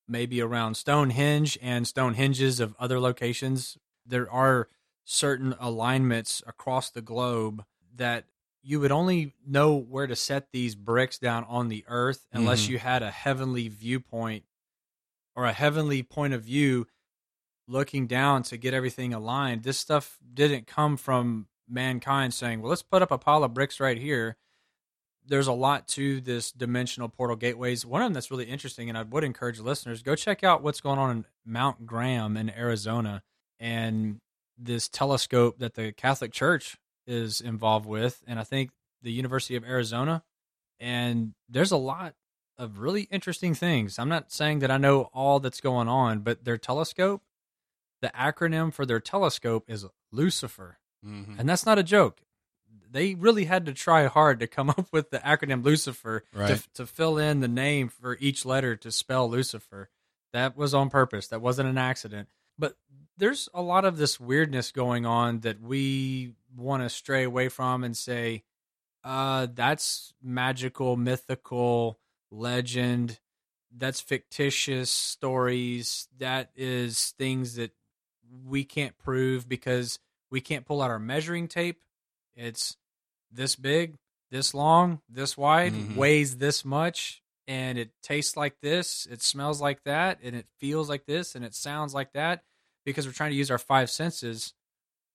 Maybe 0.08 0.40
around 0.40 0.74
Stonehenge 0.74 1.58
and 1.62 1.86
Stonehenges 1.86 2.60
of 2.60 2.74
other 2.78 3.00
locations. 3.00 3.78
There 4.04 4.30
are 4.30 4.68
certain 5.04 5.54
alignments 5.58 6.42
across 6.46 6.90
the 6.90 7.02
globe 7.02 7.64
that 7.94 8.26
you 8.62 8.78
would 8.78 8.92
only 8.92 9.34
know 9.44 9.74
where 9.74 10.06
to 10.06 10.14
set 10.14 10.52
these 10.52 10.74
bricks 10.74 11.18
down 11.18 11.44
on 11.44 11.68
the 11.68 11.84
earth 11.88 12.26
unless 12.32 12.66
Mhm. 12.66 12.68
you 12.70 12.78
had 12.78 13.02
a 13.02 13.10
heavenly 13.10 13.68
viewpoint 13.68 14.44
or 15.34 15.46
a 15.46 15.52
heavenly 15.52 16.02
point 16.02 16.32
of 16.34 16.42
view 16.44 16.86
looking 17.66 18.06
down 18.06 18.42
to 18.44 18.56
get 18.56 18.74
everything 18.74 19.12
aligned. 19.14 19.62
This 19.62 19.78
stuff 19.78 20.18
didn't 20.34 20.66
come 20.66 20.96
from 20.96 21.48
mankind 21.68 22.34
saying, 22.34 22.60
well, 22.60 22.70
let's 22.70 22.82
put 22.82 23.02
up 23.02 23.10
a 23.10 23.18
pile 23.18 23.42
of 23.44 23.54
bricks 23.54 23.80
right 23.80 23.98
here. 23.98 24.36
There's 25.24 25.46
a 25.46 25.52
lot 25.52 25.86
to 25.88 26.20
this 26.20 26.50
dimensional 26.52 27.08
portal 27.08 27.36
gateways. 27.36 27.86
One 27.86 28.02
of 28.02 28.06
them 28.06 28.14
that's 28.14 28.30
really 28.30 28.46
interesting, 28.46 28.88
and 28.88 28.98
I 28.98 29.02
would 29.02 29.24
encourage 29.24 29.60
listeners 29.60 30.02
go 30.02 30.16
check 30.16 30.42
out 30.42 30.62
what's 30.62 30.80
going 30.80 30.98
on 30.98 31.10
in 31.10 31.24
Mount 31.44 31.86
Graham 31.86 32.36
in 32.36 32.50
Arizona 32.50 33.22
and 33.60 34.20
this 34.58 34.88
telescope 34.88 35.58
that 35.58 35.74
the 35.74 35.92
Catholic 35.92 36.32
Church 36.32 36.76
is 37.06 37.40
involved 37.40 37.86
with, 37.86 38.22
and 38.26 38.38
I 38.38 38.44
think 38.44 38.70
the 39.02 39.12
University 39.12 39.56
of 39.56 39.64
Arizona. 39.64 40.22
And 40.80 41.34
there's 41.48 41.72
a 41.72 41.76
lot 41.76 42.14
of 42.58 42.78
really 42.78 43.02
interesting 43.02 43.54
things. 43.54 43.98
I'm 43.98 44.08
not 44.08 44.32
saying 44.32 44.60
that 44.60 44.70
I 44.70 44.76
know 44.76 45.10
all 45.14 45.40
that's 45.40 45.60
going 45.60 45.88
on, 45.88 46.20
but 46.20 46.44
their 46.44 46.58
telescope, 46.58 47.22
the 48.00 48.08
acronym 48.08 48.72
for 48.72 48.84
their 48.84 49.00
telescope 49.00 49.64
is 49.68 49.86
Lucifer. 50.10 50.78
Mhm. 51.04 51.38
And 51.38 51.48
that's 51.48 51.66
not 51.66 51.78
a 51.78 51.82
joke. 51.82 52.22
They 52.92 53.14
really 53.14 53.44
had 53.44 53.66
to 53.66 53.72
try 53.72 54.06
hard 54.06 54.40
to 54.40 54.46
come 54.46 54.70
up 54.76 54.86
with 54.92 55.10
the 55.10 55.18
acronym 55.18 55.64
Lucifer 55.64 56.24
Right. 56.34 56.56
to, 56.56 56.68
to 56.74 56.86
fill 56.86 57.18
in 57.18 57.40
the 57.40 57.48
name 57.48 57.88
for 57.88 58.16
each 58.20 58.44
letter 58.44 58.76
to 58.76 58.92
spell 58.92 59.28
Lucifer. 59.30 59.88
That 60.32 60.56
was 60.56 60.74
on 60.74 60.90
purpose. 60.90 61.28
That 61.28 61.40
wasn't 61.42 61.68
an 61.68 61.78
accident. 61.78 62.28
But 62.58 62.76
there's 63.16 63.48
a 63.54 63.62
lot 63.62 63.84
of 63.84 63.96
this 63.96 64.20
weirdness 64.20 64.72
going 64.72 65.04
on 65.06 65.40
that 65.40 65.60
we 65.60 66.32
want 66.56 66.82
to 66.82 66.88
stray 66.88 67.24
away 67.24 67.48
from 67.48 67.82
and 67.84 67.96
say, 67.96 68.42
uh, 69.04 69.48
that's 69.54 70.14
magical, 70.22 70.96
mythical, 70.96 71.98
legend. 72.30 73.18
That's 73.76 74.00
fictitious 74.00 74.90
stories. 74.90 76.08
That 76.18 76.50
is 76.56 77.14
things 77.18 77.56
that 77.56 77.72
we 78.46 78.64
can't 78.64 78.96
prove 78.98 79.48
because 79.48 79.98
we 80.30 80.40
can't 80.40 80.64
pull 80.64 80.80
out 80.82 80.90
our 80.90 80.98
measuring 80.98 81.48
tape. 81.48 81.82
It's 82.34 82.76
this 83.32 83.56
big, 83.56 83.96
this 84.30 84.54
long, 84.54 85.02
this 85.08 85.36
wide, 85.36 85.72
Mhm. 85.72 85.94
weighs 85.96 86.36
this 86.38 86.64
much, 86.64 87.22
and 87.46 87.78
it 87.78 87.92
tastes 88.02 88.36
like 88.36 88.60
this, 88.60 89.06
it 89.06 89.22
smells 89.22 89.60
like 89.60 89.82
that, 89.84 90.18
and 90.22 90.36
it 90.36 90.46
feels 90.58 90.88
like 90.88 91.06
this, 91.06 91.34
and 91.34 91.44
it 91.44 91.54
sounds 91.54 91.92
like 91.94 92.12
that 92.12 92.44
because 92.84 93.06
we're 93.06 93.12
trying 93.12 93.30
to 93.30 93.36
use 93.36 93.50
our 93.50 93.58
five 93.58 93.90
senses 93.90 94.54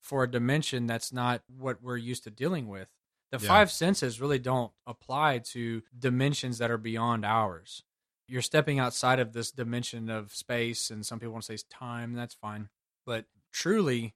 for 0.01 0.23
a 0.23 0.31
dimension 0.31 0.87
that's 0.87 1.11
not 1.11 1.43
what 1.47 1.81
we're 1.81 1.97
used 1.97 2.23
to 2.23 2.31
dealing 2.31 2.67
with. 2.67 2.89
The 3.31 3.39
Yeah. 3.39 3.47
five 3.47 3.71
senses 3.71 4.21
really 4.21 4.39
don't 4.39 4.73
apply 4.85 5.39
to 5.39 5.83
dimensions 5.97 6.59
that 6.59 6.71
are 6.71 6.77
beyond 6.77 7.25
ours. 7.25 7.83
You're 8.27 8.41
stepping 8.41 8.79
outside 8.79 9.19
of 9.19 9.33
this 9.33 9.51
dimension 9.51 10.09
of 10.09 10.33
space, 10.35 10.89
and 10.91 11.05
some 11.05 11.19
people 11.19 11.33
want 11.33 11.45
to 11.45 11.57
say 11.57 11.63
time, 11.69 12.13
that's 12.13 12.35
fine. 12.35 12.69
But 13.05 13.25
truly, 13.51 14.15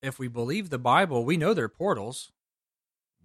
if 0.00 0.18
we 0.18 0.28
believe 0.28 0.70
the 0.70 0.78
Bible, 0.78 1.24
we 1.24 1.36
know 1.36 1.54
they're 1.54 1.68
portals. 1.68 2.32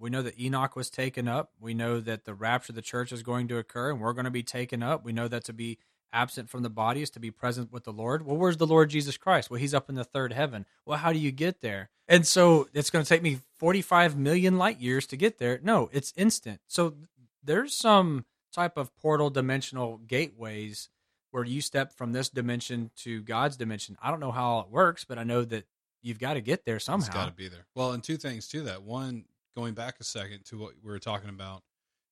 We 0.04 0.10
know 0.10 0.22
that 0.22 0.38
Enoch 0.38 0.76
was 0.76 0.90
taken 0.90 1.30
up. 1.30 1.54
We 1.62 1.74
know 1.74 2.02
that 2.02 2.26
the 2.26 2.34
rapture 2.34 2.72
of 2.72 2.76
the 2.76 2.82
church 2.82 3.14
is 3.14 3.24
going 3.24 3.48
to 3.48 3.58
occur 3.58 3.90
and 3.90 4.02
we're 4.02 4.12
going 4.12 4.26
to 4.26 4.32
be 4.32 4.44
taken 4.44 4.84
up. 4.84 5.06
We 5.06 5.14
know 5.14 5.30
that 5.30 5.46
to 5.46 5.54
be 5.54 5.78
absent 6.12 6.50
from 6.50 6.62
the 6.62 6.70
body 6.70 7.02
is 7.02 7.10
to 7.12 7.22
be 7.22 7.32
present 7.32 7.72
with 7.72 7.86
the 7.86 7.94
Lord. 7.94 8.26
Well, 8.26 8.36
where's 8.36 8.58
the 8.58 8.68
Lord 8.68 8.90
Jesus 8.90 9.16
Christ? 9.16 9.50
Well, 9.50 9.62
he's 9.62 9.74
up 9.74 9.88
in 9.88 9.96
the 9.96 10.04
third 10.04 10.34
heaven. 10.34 10.66
Well, 10.86 10.98
how 10.98 11.14
do 11.14 11.20
you 11.20 11.32
get 11.32 11.62
there? 11.62 11.90
And 12.06 12.28
so 12.28 12.68
it's 12.74 12.90
going 12.90 13.06
to 13.06 13.08
take 13.08 13.22
me 13.22 13.40
45 13.60 14.18
million 14.18 14.58
light 14.58 14.82
years 14.82 15.08
to 15.08 15.16
get 15.16 15.38
there. 15.38 15.62
No, 15.64 15.90
it's 15.94 16.12
instant. 16.18 16.60
So 16.68 16.96
there's 17.42 17.74
some 17.74 18.26
type 18.52 18.76
of 18.76 18.94
portal 18.98 19.30
dimensional 19.30 20.02
gateways 20.06 20.90
where 21.32 21.46
you 21.46 21.62
step 21.62 21.94
from 21.94 22.12
this 22.12 22.28
dimension 22.28 22.92
to 22.98 23.22
God's 23.22 23.56
dimension. 23.56 23.98
I 24.04 24.12
don't 24.12 24.20
know 24.20 24.32
how 24.32 24.60
it 24.60 24.70
works, 24.70 25.06
but 25.06 25.18
I 25.18 25.24
know 25.24 25.46
that 25.46 25.66
you've 26.02 26.20
got 26.20 26.34
to 26.34 26.42
get 26.42 26.66
there 26.66 26.82
somehow. 26.82 27.06
It's 27.06 27.16
got 27.16 27.28
to 27.28 27.32
be 27.32 27.48
there. 27.48 27.66
Well, 27.74 27.94
and 27.94 28.04
two 28.04 28.18
things 28.18 28.50
to 28.50 28.64
that. 28.64 28.84
One, 28.84 29.24
going 29.56 29.74
back 29.74 29.96
a 30.00 30.04
second 30.04 30.46
to 30.46 30.58
what 30.58 30.74
we 30.84 30.92
were 30.92 31.00
talking 31.00 31.30
about, 31.30 31.64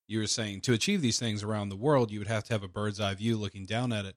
you 0.08 0.20
were 0.20 0.28
saying 0.28 0.62
to 0.62 0.74
achieve 0.74 1.02
these 1.02 1.20
things 1.20 1.44
around 1.44 1.70
the 1.70 1.76
world, 1.76 2.12
you 2.12 2.20
would 2.20 2.28
have 2.28 2.44
to 2.46 2.54
have 2.54 2.64
a 2.64 2.68
bird's 2.68 3.00
eye 3.00 3.14
view 3.14 3.38
looking 3.38 3.66
down 3.66 3.94
at 3.94 4.06
it. 4.06 4.16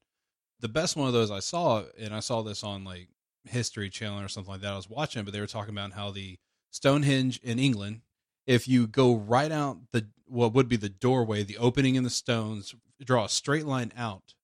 The 0.61 0.69
best 0.69 0.97
one 0.97 1.07
of 1.07 1.13
those 1.13 1.31
I 1.31 1.41
saw, 1.41 1.85
and 1.99 2.15
I 2.15 2.21
saw 2.21 2.43
this 2.43 2.65
on 2.65 2.85
like 2.85 3.09
History 3.45 3.91
Channel 3.91 4.21
or 4.21 4.29
something 4.29 4.53
like 4.53 4.63
that. 4.63 4.73
I 4.73 4.77
was 4.77 4.89
watching, 4.89 5.25
but 5.25 5.33
they 5.33 5.41
were 5.41 5.47
talking 5.47 5.75
about 5.75 5.93
how 5.93 6.11
the 6.11 6.39
Stonehenge 6.71 7.39
in 7.43 7.59
England, 7.59 8.01
if 8.47 8.67
you 8.67 8.87
go 8.87 9.15
right 9.15 9.53
out 9.53 9.79
the 9.93 10.07
what 10.27 10.55
would 10.55 10.69
be 10.69 10.77
the 10.77 10.89
doorway, 10.89 11.43
the 11.43 11.59
opening 11.59 11.95
in 11.95 12.03
the 12.03 12.11
stones, 12.11 12.75
draw 13.05 13.25
a 13.25 13.29
straight 13.29 13.67
line 13.67 13.93
out, 13.97 14.35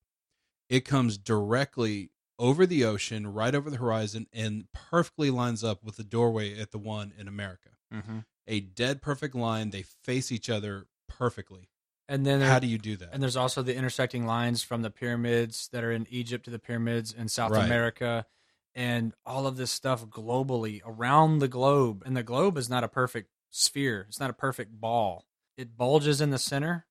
it 0.68 0.84
comes 0.84 1.18
directly 1.18 2.10
over 2.38 2.66
the 2.66 2.84
ocean, 2.84 3.32
right 3.32 3.54
over 3.54 3.70
the 3.70 3.76
horizon, 3.76 4.26
and 4.32 4.66
perfectly 4.72 5.30
lines 5.30 5.64
up 5.64 5.82
with 5.82 5.96
the 5.96 6.04
doorway 6.04 6.58
at 6.58 6.70
the 6.70 6.78
one 6.78 7.12
in 7.18 7.28
America. 7.28 7.70
Mm-hmm. 7.92 8.18
A 8.50 8.60
dead 8.60 9.00
perfect 9.00 9.34
line. 9.34 9.70
They 9.70 9.82
face 9.82 10.32
each 10.32 10.50
other 10.50 10.86
perfectly. 11.08 11.70
And 12.08 12.26
then 12.26 12.40
How 12.40 12.58
do 12.58 12.66
you 12.66 12.76
do 12.78 12.96
that? 12.96 13.10
and 13.12 13.22
there's 13.22 13.36
also 13.36 13.62
the 13.62 13.76
intersecting 13.76 14.26
lines 14.26 14.64
from 14.64 14.82
the 14.82 14.90
pyramids 14.90 15.68
that 15.72 15.84
are 15.84 15.92
in 15.92 16.06
Egypt 16.10 16.44
to 16.46 16.50
the 16.50 16.58
pyramids 16.58 17.12
in 17.12 17.28
South 17.28 17.52
Right. 17.52 17.64
America 17.64 18.26
and 18.74 19.14
all 19.24 19.46
of 19.46 19.56
this 19.56 19.70
stuff 19.70 20.04
globally 20.06 20.80
around 20.84 21.38
the 21.38 21.46
globe. 21.46 22.02
And 22.04 22.16
the 22.16 22.24
globe 22.24 22.58
is 22.58 22.68
not 22.68 22.82
a 22.82 22.88
perfect 22.88 23.30
sphere. 23.50 24.06
It's 24.08 24.18
not 24.18 24.30
a 24.30 24.32
perfect 24.34 24.80
ball. 24.80 25.24
It 25.56 25.76
bulges 25.76 26.20
in 26.20 26.30
the 26.30 26.38
center 26.38 26.86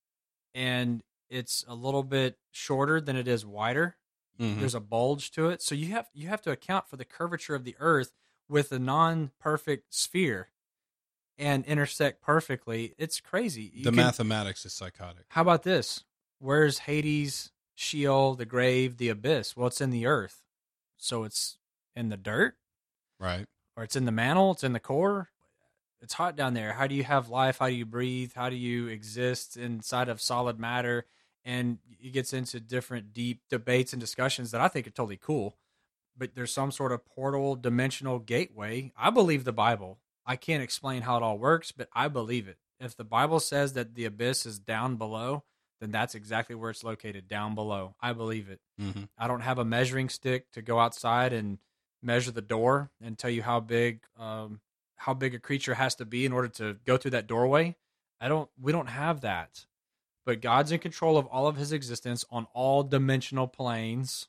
and 0.55 1.01
it's 1.29 1.65
a 1.67 1.75
little 1.75 2.03
bit 2.03 2.37
shorter 2.51 3.01
than 3.01 3.17
it 3.17 3.27
is 3.27 3.45
wider. 3.45 3.97
Mhm. 4.39 4.59
There's 4.59 4.75
a 4.75 4.79
bulge 4.79 5.31
to 5.31 5.49
it. 5.49 5.61
So 5.61 5.75
you 5.75 5.87
have 5.87 6.07
you 6.13 6.29
have 6.29 6.41
to 6.43 6.51
account 6.51 6.87
for 6.87 6.95
the 6.95 7.03
curvature 7.05 7.55
of 7.55 7.65
the 7.65 7.75
earth 7.79 8.13
with 8.47 8.71
a 8.71 8.79
non-perfect 8.79 9.93
sphere 9.93 10.49
and 11.39 11.65
intersect 11.65 12.21
perfectly. 12.21 12.93
It's 12.99 13.19
crazy. 13.19 13.71
You 13.73 13.85
the 13.85 13.89
can- 13.89 13.95
mathematics 13.97 14.65
is 14.65 14.73
psychotic. 14.73 15.25
how 15.29 15.41
about 15.41 15.63
this? 15.63 16.03
Where's 16.37 16.79
Hades, 16.79 17.51
Sheol, 17.73 18.35
the 18.35 18.45
grave, 18.45 18.97
the 18.97 19.09
abyss? 19.09 19.57
Well, 19.57 19.67
it's 19.67 19.81
in 19.81 19.89
the 19.89 20.05
earth. 20.05 20.43
So 20.97 21.23
it's 21.23 21.57
in 21.95 22.09
the 22.09 22.17
dirt 22.17 22.57
Right. 23.19 23.47
or 23.75 23.83
it's 23.83 23.95
in 23.95 24.05
the 24.05 24.11
mantle, 24.11 24.51
it's 24.51 24.63
in 24.63 24.73
the 24.73 24.79
core. 24.79 25.29
It's 26.01 26.13
hot 26.13 26.35
down 26.37 26.53
there. 26.53 26.73
How 26.73 26.87
do 26.87 26.95
you 26.95 27.03
have 27.03 27.27
life? 27.29 27.57
How 27.57 27.67
do 27.67 27.73
you 27.73 27.85
breathe? 27.85 28.31
How 28.35 28.49
do 28.49 28.55
you 28.55 28.87
exist 28.87 29.57
inside 29.57 30.07
of 30.07 30.21
solid 30.21 30.57
matter? 30.59 31.05
And 31.43 31.79
it 32.01 32.11
gets 32.13 32.31
into 32.33 32.59
different 32.59 33.13
deep 33.13 33.41
debates 33.49 33.91
and 33.93 33.99
discussions 33.99 34.51
that 34.51 34.61
I 34.61 34.67
think 34.69 34.87
are 34.87 34.91
totally 34.91 35.17
cool. 35.17 35.57
But 36.17 36.35
there's 36.35 36.53
some 36.53 36.71
sort 36.71 36.91
of 36.93 37.05
portal 37.05 37.55
dimensional 37.55 38.19
gateway. 38.19 38.91
I 38.97 39.09
believe 39.09 39.43
the 39.45 39.51
Bible. 39.53 39.99
I 40.29 40.35
can't 40.35 40.61
explain 40.61 41.01
how 41.01 41.17
it 41.17 41.23
all 41.23 41.39
works, 41.39 41.71
but 41.71 41.89
I 41.91 42.07
believe 42.07 42.47
it. 42.47 42.57
If 42.79 42.95
the 42.95 43.03
Bible 43.03 43.39
says 43.39 43.73
that 43.73 43.95
the 43.95 44.05
abyss 44.05 44.45
is 44.45 44.59
down 44.59 44.95
below, 44.95 45.43
then 45.81 45.89
that's 45.89 46.13
exactly 46.13 46.53
where 46.55 46.69
it's 46.69 46.83
located, 46.83 47.27
down 47.27 47.55
below. 47.55 47.95
I 47.99 48.13
believe 48.13 48.47
it. 48.49 48.59
hmm 48.79 49.05
I 49.17 49.27
don't 49.27 49.41
have 49.41 49.57
a 49.57 49.65
measuring 49.65 50.07
stick 50.07 50.51
to 50.51 50.61
go 50.61 50.79
outside 50.79 51.33
and 51.33 51.57
measure 52.03 52.31
the 52.31 52.43
door 52.43 52.91
and 53.01 53.17
tell 53.17 53.31
you 53.31 53.41
how 53.41 53.59
big 53.59 54.01
um, 54.17 54.61
how 54.97 55.15
big 55.15 55.33
a 55.33 55.39
creature 55.39 55.73
has 55.73 55.95
to 55.95 56.05
be 56.05 56.25
in 56.25 56.31
order 56.31 56.47
to 56.49 56.77
go 56.85 56.95
through 56.95 57.11
that 57.11 57.25
doorway. 57.27 57.75
I 58.21 58.27
don't. 58.27 58.49
We 58.61 58.71
don't 58.71 58.87
have 58.87 59.21
that. 59.21 59.65
But 60.27 60.41
God's 60.41 60.71
in 60.71 60.79
control 60.79 61.17
of 61.17 61.25
all 61.25 61.47
of 61.47 61.55
His 61.55 61.73
existence 61.73 62.23
on 62.29 62.45
all 62.53 62.83
dimensional 62.83 63.47
planes. 63.47 64.27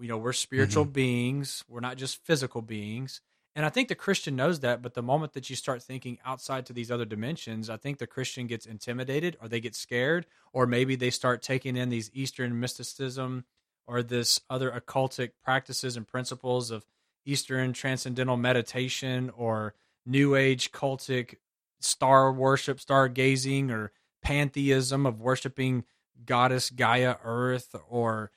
You 0.00 0.08
know, 0.08 0.16
we're 0.16 0.32
spiritual 0.32 0.84
beings. 0.86 1.62
We're 1.68 1.80
not 1.80 1.98
just 1.98 2.24
physical 2.24 2.62
beings. 2.62 3.20
And 3.56 3.66
I 3.66 3.68
think 3.68 3.88
the 3.88 3.94
Christian 3.94 4.36
knows 4.36 4.60
that. 4.60 4.80
But 4.80 4.94
the 4.94 5.02
moment 5.02 5.32
that 5.32 5.50
you 5.50 5.56
start 5.56 5.82
thinking 5.82 6.18
outside 6.24 6.66
to 6.66 6.72
these 6.72 6.90
other 6.90 7.04
dimensions, 7.04 7.68
I 7.68 7.76
think 7.76 7.98
the 7.98 8.06
Christian 8.06 8.46
gets 8.46 8.66
intimidated, 8.66 9.36
or 9.40 9.48
they 9.48 9.60
get 9.60 9.74
scared, 9.74 10.26
or 10.52 10.66
maybe 10.66 10.94
they 10.94 11.10
start 11.10 11.42
taking 11.42 11.76
in 11.76 11.88
these 11.88 12.10
Eastern 12.14 12.58
mysticism 12.60 13.44
or 13.86 14.02
this 14.02 14.40
other 14.48 14.70
occultic 14.70 15.30
practices 15.42 15.96
and 15.96 16.06
principles 16.06 16.70
of 16.70 16.86
Eastern 17.24 17.72
transcendental 17.72 18.36
meditation 18.36 19.30
or 19.36 19.74
New 20.06 20.36
Age 20.36 20.70
cultic 20.70 21.36
star 21.80 22.32
worship, 22.32 22.78
stargazing, 22.78 23.70
or 23.70 23.92
pantheism 24.22 25.06
of 25.06 25.20
worshiping 25.20 25.84
goddess 26.24 26.70
Gaia 26.70 27.16
Earth 27.24 27.74
or 27.88 28.30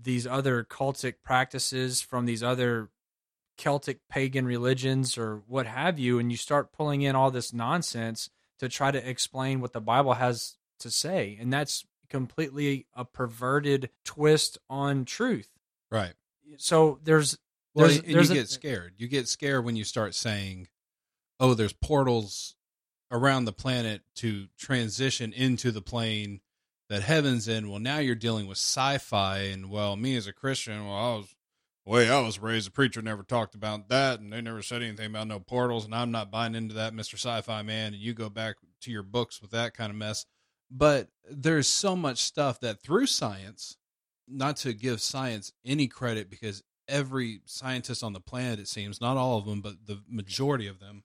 these 0.00 0.26
other 0.26 0.64
cultic 0.64 1.14
practices 1.22 2.00
from 2.00 2.26
these 2.26 2.42
other 2.42 2.88
Celtic 3.60 4.00
pagan 4.08 4.46
religions 4.46 5.16
or 5.18 5.42
what 5.46 5.66
have 5.66 5.98
you, 5.98 6.18
and 6.18 6.30
you 6.30 6.36
start 6.38 6.72
pulling 6.72 7.02
in 7.02 7.14
all 7.14 7.30
this 7.30 7.52
nonsense 7.52 8.30
to 8.58 8.68
try 8.68 8.90
to 8.90 9.08
explain 9.08 9.60
what 9.60 9.72
the 9.74 9.80
Bible 9.80 10.14
has 10.14 10.56
to 10.80 10.90
say. 10.90 11.36
And 11.38 11.52
that's 11.52 11.84
completely 12.08 12.86
a 12.94 13.04
perverted 13.04 13.90
twist 14.04 14.58
on 14.70 15.04
truth. 15.04 15.50
Right. 15.90 16.14
So 16.56 16.98
there's 17.04 17.38
Well, 17.72 17.86
There's- 17.86 18.02
and 18.04 18.14
there's 18.16 18.28
you 18.30 18.34
a- 18.34 18.38
get 18.40 18.48
scared. 18.48 18.94
You 18.98 19.06
get 19.06 19.28
scared 19.28 19.64
when 19.64 19.76
you 19.76 19.84
start 19.84 20.16
saying, 20.16 20.66
"Oh, 21.38 21.54
there's 21.54 21.72
portals 21.72 22.56
around 23.12 23.44
the 23.44 23.52
planet 23.52 24.02
to 24.16 24.48
transition 24.58 25.32
into 25.32 25.70
the 25.70 25.80
plane 25.80 26.40
that 26.88 27.02
heaven's 27.02 27.46
in." 27.46 27.68
Well, 27.70 27.78
now 27.78 27.98
you're 27.98 28.16
dealing 28.16 28.48
with 28.48 28.58
sci-fi, 28.58 29.38
and 29.42 29.70
well, 29.70 29.94
me 29.94 30.16
as 30.16 30.26
a 30.26 30.32
Christian, 30.32 30.84
well, 30.84 30.96
I 30.96 31.16
was 31.18 31.36
way 31.90 32.08
I 32.08 32.20
was 32.20 32.38
raised, 32.38 32.68
the 32.68 32.72
preacher 32.72 33.02
never 33.02 33.22
talked 33.22 33.54
about 33.54 33.88
that, 33.88 34.20
and 34.20 34.32
they 34.32 34.40
never 34.40 34.62
said 34.62 34.82
anything 34.82 35.06
about 35.06 35.26
no 35.26 35.40
portals, 35.40 35.84
and 35.84 35.94
I'm 35.94 36.10
not 36.10 36.30
buying 36.30 36.54
into 36.54 36.74
that, 36.74 36.94
Mister 36.94 37.16
Sci-Fi 37.16 37.62
man. 37.62 37.92
And 37.92 38.02
you 38.02 38.14
go 38.14 38.28
back 38.28 38.56
to 38.82 38.90
your 38.90 39.02
books 39.02 39.42
with 39.42 39.50
that 39.50 39.74
kind 39.74 39.90
of 39.90 39.96
mess. 39.96 40.24
But 40.70 41.08
there's 41.28 41.66
so 41.66 41.96
much 41.96 42.18
stuff 42.18 42.60
that 42.60 42.80
through 42.80 43.06
science, 43.06 43.76
not 44.28 44.56
to 44.58 44.72
give 44.72 45.00
science 45.00 45.52
any 45.64 45.88
credit 45.88 46.30
because 46.30 46.62
every 46.86 47.40
scientist 47.44 48.04
on 48.04 48.12
the 48.12 48.20
planet, 48.20 48.60
it 48.60 48.68
seems, 48.68 49.00
not 49.00 49.16
all 49.16 49.38
of 49.38 49.46
them, 49.46 49.60
but 49.60 49.86
the 49.86 50.00
majority 50.08 50.68
of 50.68 50.78
them, 50.78 51.02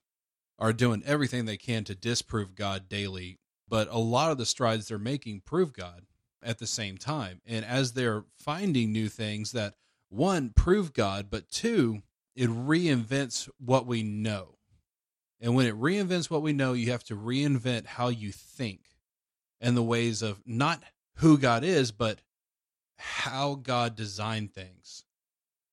are 0.59 0.71
doing 0.71 1.03
everything 1.05 1.45
they 1.45 1.57
can 1.57 1.83
to 1.83 1.95
disprove 1.95 2.55
God 2.55 2.87
daily. 2.87 3.39
But 3.67 3.87
a 3.89 3.97
lot 3.97 4.31
of 4.31 4.37
the 4.37 4.45
strides 4.45 4.87
they're 4.87 4.99
making 4.99 5.41
prove 5.41 5.73
God 5.73 6.05
at 6.43 6.59
the 6.59 6.67
same 6.67 6.97
time. 6.97 7.41
And 7.47 7.65
as 7.65 7.93
they're 7.93 8.25
finding 8.37 8.91
new 8.91 9.09
things 9.09 9.51
that, 9.53 9.73
one, 10.15 10.49
prove 10.55 10.93
God, 10.93 11.27
but 11.29 11.49
two, 11.49 12.01
it 12.35 12.49
reinvents 12.49 13.49
what 13.57 13.85
we 13.85 14.03
know. 14.03 14.57
And 15.39 15.55
when 15.55 15.67
it 15.67 15.75
reinvents 15.75 16.29
what 16.29 16.41
we 16.41 16.53
know, 16.53 16.73
you 16.73 16.91
have 16.91 17.03
to 17.05 17.15
reinvent 17.15 17.85
how 17.85 18.07
you 18.07 18.31
think 18.31 18.81
and 19.61 19.75
the 19.75 19.83
ways 19.83 20.21
of 20.21 20.41
not 20.45 20.83
who 21.17 21.37
God 21.37 21.63
is, 21.63 21.91
but 21.91 22.19
how 22.97 23.55
God 23.55 23.95
designed 23.95 24.53
things. 24.53 25.03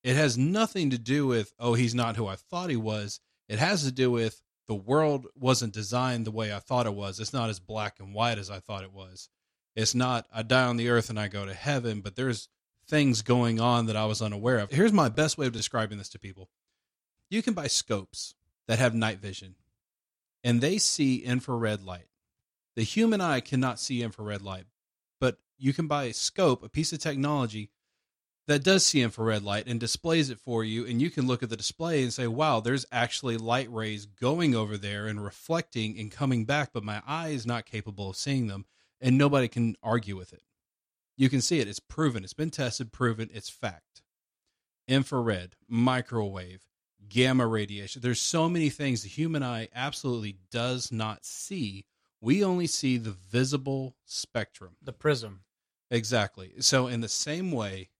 It 0.02 0.16
has 0.16 0.36
nothing 0.36 0.90
to 0.90 0.98
do 0.98 1.26
with, 1.26 1.52
oh, 1.58 1.74
he's 1.74 1.94
not 1.94 2.16
who 2.16 2.26
I 2.26 2.36
thought 2.36 2.70
he 2.70 2.76
was. 2.76 3.20
It 3.48 3.58
has 3.58 3.84
to 3.84 3.92
do 3.92 4.10
with 4.10 4.42
the 4.66 4.74
world 4.74 5.26
wasn't 5.38 5.74
designed 5.74 6.26
the 6.26 6.30
way 6.30 6.52
I 6.52 6.58
thought 6.58 6.86
it 6.86 6.94
was. 6.94 7.20
It's 7.20 7.32
not 7.32 7.50
as 7.50 7.60
black 7.60 8.00
and 8.00 8.14
white 8.14 8.38
as 8.38 8.50
I 8.50 8.58
thought 8.58 8.84
it 8.84 8.92
was. 8.92 9.28
It's 9.76 9.94
not, 9.94 10.26
I 10.32 10.42
die 10.42 10.64
on 10.64 10.76
the 10.76 10.88
earth 10.88 11.10
and 11.10 11.18
I 11.18 11.28
go 11.28 11.46
to 11.46 11.54
heaven, 11.54 12.00
but 12.00 12.16
there's 12.16 12.48
things 12.86 13.22
going 13.22 13.60
on 13.60 13.86
that 13.86 13.96
I 13.96 14.06
was 14.06 14.22
unaware 14.22 14.58
of. 14.58 14.70
Here's 14.70 14.92
my 14.92 15.08
best 15.08 15.38
way 15.38 15.46
of 15.46 15.52
describing 15.52 15.98
this 15.98 16.08
to 16.10 16.18
people 16.18 16.48
you 17.30 17.42
can 17.42 17.54
buy 17.54 17.66
scopes 17.66 18.34
that 18.68 18.78
have 18.78 18.94
night 18.94 19.18
vision, 19.18 19.54
and 20.44 20.60
they 20.60 20.78
see 20.78 21.16
infrared 21.16 21.82
light. 21.82 22.08
The 22.76 22.82
human 22.82 23.20
eye 23.20 23.40
cannot 23.40 23.80
see 23.80 24.02
infrared 24.02 24.42
light, 24.42 24.64
but 25.20 25.38
you 25.58 25.72
can 25.72 25.86
buy 25.86 26.04
a 26.04 26.12
scope, 26.12 26.62
a 26.62 26.68
piece 26.68 26.92
of 26.92 26.98
technology 26.98 27.70
that 28.48 28.64
does 28.64 28.84
see 28.84 29.00
infrared 29.02 29.42
light 29.42 29.66
and 29.66 29.78
displays 29.78 30.30
it 30.30 30.38
for 30.38 30.64
you 30.64 30.86
and 30.86 31.00
you 31.00 31.10
can 31.10 31.26
look 31.26 31.42
at 31.42 31.50
the 31.50 31.56
display 31.56 32.02
and 32.02 32.12
say 32.12 32.26
wow 32.26 32.60
there's 32.60 32.86
actually 32.90 33.36
light 33.36 33.72
rays 33.72 34.06
going 34.06 34.54
over 34.54 34.76
there 34.76 35.06
and 35.06 35.24
reflecting 35.24 35.98
and 35.98 36.10
coming 36.10 36.44
back 36.44 36.70
but 36.72 36.82
my 36.82 37.00
eye 37.06 37.28
is 37.28 37.46
not 37.46 37.66
capable 37.66 38.10
of 38.10 38.16
seeing 38.16 38.48
them 38.48 38.64
and 39.00 39.16
nobody 39.16 39.48
can 39.48 39.76
argue 39.82 40.16
with 40.16 40.32
it 40.32 40.42
you 41.16 41.28
can 41.28 41.40
see 41.40 41.60
it 41.60 41.68
it's 41.68 41.80
proven 41.80 42.24
it's 42.24 42.32
been 42.32 42.50
tested 42.50 42.92
proven 42.92 43.28
it's 43.32 43.50
fact 43.50 44.02
infrared 44.88 45.54
microwave 45.68 46.62
gamma 47.08 47.46
radiation 47.46 48.02
there's 48.02 48.20
so 48.20 48.48
many 48.48 48.68
things 48.68 49.02
the 49.02 49.08
human 49.08 49.42
eye 49.42 49.68
absolutely 49.74 50.36
does 50.50 50.92
not 50.92 51.24
see 51.24 51.84
we 52.22 52.44
only 52.44 52.68
see 52.68 52.96
the 52.96 53.10
visible 53.10 53.96
spectrum 54.06 54.76
the 54.80 54.92
prism. 54.92 55.40
Exactly. 55.90 56.52
So, 56.60 56.86
in 56.86 57.02
the 57.02 57.08
same 57.08 57.52
way, 57.52 57.90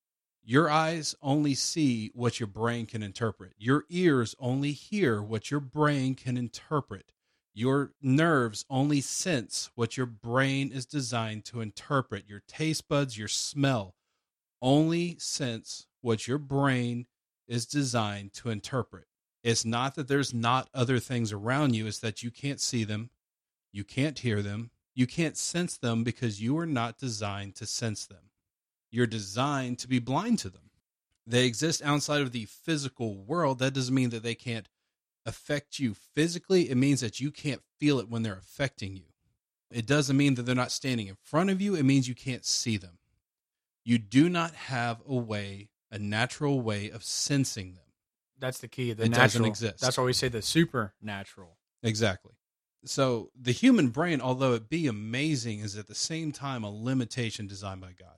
your 0.43 0.71
eyes 0.71 1.15
only 1.21 1.55
see 1.55 2.11
what 2.15 2.41
your 2.41 2.47
brain 2.47 2.87
can 2.87 3.03
interpret. 3.03 3.53
Your 3.59 3.85
ears 3.91 4.35
only 4.39 4.73
hear 4.73 5.21
what 5.21 5.51
your 5.51 5.61
brain 5.61 6.15
can 6.15 6.39
interpret. 6.39 7.13
Your 7.55 7.93
nerves 8.01 8.65
only 8.71 9.01
sense 9.01 9.71
what 9.75 9.97
your 9.97 10.07
brain 10.07 10.73
is 10.73 10.87
designed 10.87 11.45
to 11.47 11.61
interpret. 11.61 12.29
Your 12.29 12.43
taste 12.49 12.89
buds, 12.89 13.19
your 13.19 13.29
smell 13.29 13.95
only 14.63 15.17
sense 15.19 15.87
what 16.01 16.27
your 16.27 16.39
brain 16.39 17.07
is 17.49 17.67
designed 17.67 18.33
to 18.33 18.49
interpret. 18.49 19.07
It's 19.43 19.65
not 19.65 19.97
that 19.97 20.07
there's 20.07 20.33
not 20.33 20.71
other 20.73 21.01
things 21.01 21.33
around 21.33 21.75
you, 21.75 21.89
it's 21.89 21.99
that 21.99 22.23
you 22.23 22.31
can't 22.31 22.61
see 22.61 22.85
them, 22.85 23.11
you 23.73 23.83
can't 23.83 24.21
hear 24.21 24.41
them, 24.41 24.71
you 24.95 25.07
can't 25.07 25.37
sense 25.37 25.77
them 25.77 26.05
because 26.05 26.41
you 26.41 26.57
are 26.59 26.67
not 26.67 26.99
designed 26.99 27.57
to 27.57 27.67
sense 27.67 28.07
them. 28.07 28.31
You're 28.91 29.07
designed 29.07 29.79
to 29.81 29.89
be 29.89 29.99
blind 29.99 30.39
to 30.41 30.51
them. 30.51 30.71
They 31.27 31.45
exist 31.47 31.83
outside 31.83 32.21
of 32.21 32.33
the 32.33 32.45
physical 32.45 33.17
world. 33.17 33.59
That 33.59 33.75
doesn't 33.75 33.95
mean 33.95 34.11
that 34.11 34.23
they 34.23 34.35
can't 34.35 34.69
affect 35.27 35.79
you 35.79 35.95
physically. 35.95 36.71
It 36.71 36.77
means 36.77 37.01
that 37.01 37.21
you 37.21 37.31
can't 37.31 37.63
feel 37.79 37.99
it 37.99 38.09
when 38.09 38.23
they're 38.23 38.39
affecting 38.39 38.97
you. 38.97 39.05
It 39.71 39.87
doesn't 39.87 40.17
mean 40.17 40.35
that 40.35 40.43
they're 40.43 40.55
not 40.55 40.71
standing 40.73 41.07
in 41.07 41.17
front 41.23 41.51
of 41.51 41.61
you. 41.61 41.75
It 41.75 41.85
means 41.85 42.09
you 42.09 42.15
can't 42.15 42.45
see 42.45 42.77
them. 42.77 42.99
You 43.85 43.99
do 43.99 44.29
not 44.29 44.55
have 44.55 45.01
a 45.09 45.15
way, 45.15 45.71
a 45.91 45.99
natural 45.99 46.61
way 46.61 46.91
of 46.91 47.03
sensing 47.03 47.75
them. 47.75 47.85
That's 48.39 48.59
the 48.59 48.69
key. 48.69 48.93
The 48.93 49.05
It 49.05 49.11
natural. 49.11 49.25
doesn't 49.25 49.45
exist. 49.47 49.81
That's 49.81 49.97
why 49.97 50.05
we 50.05 50.13
say 50.13 50.29
the 50.29 50.43
supernatural. 50.43 51.57
Exactly. 51.83 52.33
So 52.85 53.31
the 53.41 53.53
human 53.53 53.89
brain, 53.91 54.21
although 54.21 54.55
it 54.55 54.69
be 54.69 54.87
amazing, 54.89 55.61
is 55.61 55.77
at 55.77 55.87
the 55.87 55.95
same 55.95 56.33
time 56.33 56.65
a 56.65 56.71
limitation 56.71 57.47
designed 57.47 57.81
by 57.81 57.93
God. 57.93 58.17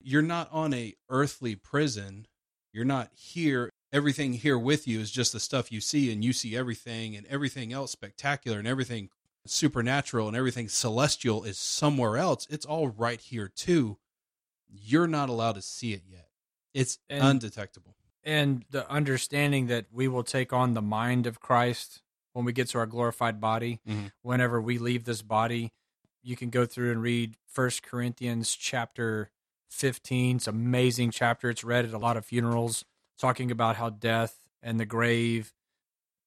You're 0.00 0.22
not 0.22 0.48
on 0.52 0.72
a 0.72 0.94
earthly 1.08 1.56
prison. 1.56 2.26
You're 2.72 2.84
not 2.84 3.10
here. 3.14 3.70
Everything 3.96 4.34
here 4.34 4.58
with 4.58 4.86
you 4.86 5.00
is 5.00 5.10
just 5.10 5.32
the 5.32 5.40
stuff 5.40 5.72
you 5.72 5.80
see, 5.80 6.12
and 6.12 6.22
you 6.22 6.34
see 6.34 6.54
everything, 6.54 7.16
and 7.16 7.26
everything 7.28 7.72
else 7.72 7.92
spectacular, 7.92 8.58
and 8.58 8.68
everything 8.68 9.08
supernatural, 9.46 10.28
and 10.28 10.36
everything 10.36 10.68
celestial 10.68 11.44
is 11.44 11.56
somewhere 11.56 12.18
else. 12.18 12.46
It's 12.50 12.66
all 12.66 12.88
right 12.88 13.18
here 13.18 13.48
too. 13.48 13.96
You're 14.68 15.06
not 15.06 15.30
allowed 15.30 15.54
to 15.54 15.62
see 15.62 15.94
it 15.94 16.02
yet. 16.06 16.28
It's 16.74 16.98
And- 17.08 17.24
undetectable. 17.24 17.96
and 18.22 18.66
the 18.70 18.86
understanding 18.90 19.68
that 19.68 19.86
we 19.90 20.08
will 20.08 20.24
take 20.24 20.52
on 20.52 20.74
the 20.74 20.82
mind 20.82 21.26
of 21.26 21.40
Christ 21.40 22.02
when 22.34 22.44
we 22.44 22.52
get 22.52 22.68
to 22.68 22.78
our 22.78 22.84
glorified 22.86 23.40
body. 23.40 23.80
Mhm. 23.88 24.12
Whenever 24.20 24.60
we 24.60 24.76
leave 24.76 25.04
this 25.04 25.22
body, 25.22 25.72
you 26.22 26.36
can 26.36 26.50
go 26.50 26.66
through 26.66 26.90
and 26.92 27.00
read 27.00 27.38
First 27.46 27.82
Corinthians 27.82 28.54
chapter 28.56 29.30
15. 29.68 30.36
It's 30.36 30.48
an 30.48 30.54
amazing 30.56 31.12
chapter. 31.12 31.48
It's 31.48 31.64
read 31.64 31.86
at 31.86 31.94
a 31.94 31.98
lot 31.98 32.18
of 32.18 32.26
funerals, 32.26 32.84
talking 33.18 33.50
about 33.50 33.76
how 33.76 33.90
death 33.90 34.36
and 34.62 34.78
the 34.78 34.86
grave 34.86 35.52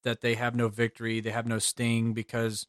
that 0.04 0.22
they 0.22 0.36
have 0.36 0.56
no 0.56 0.68
victory, 0.68 1.20
they 1.20 1.32
have 1.32 1.48
no 1.48 1.60
sting 1.60 2.14
because 2.14 2.68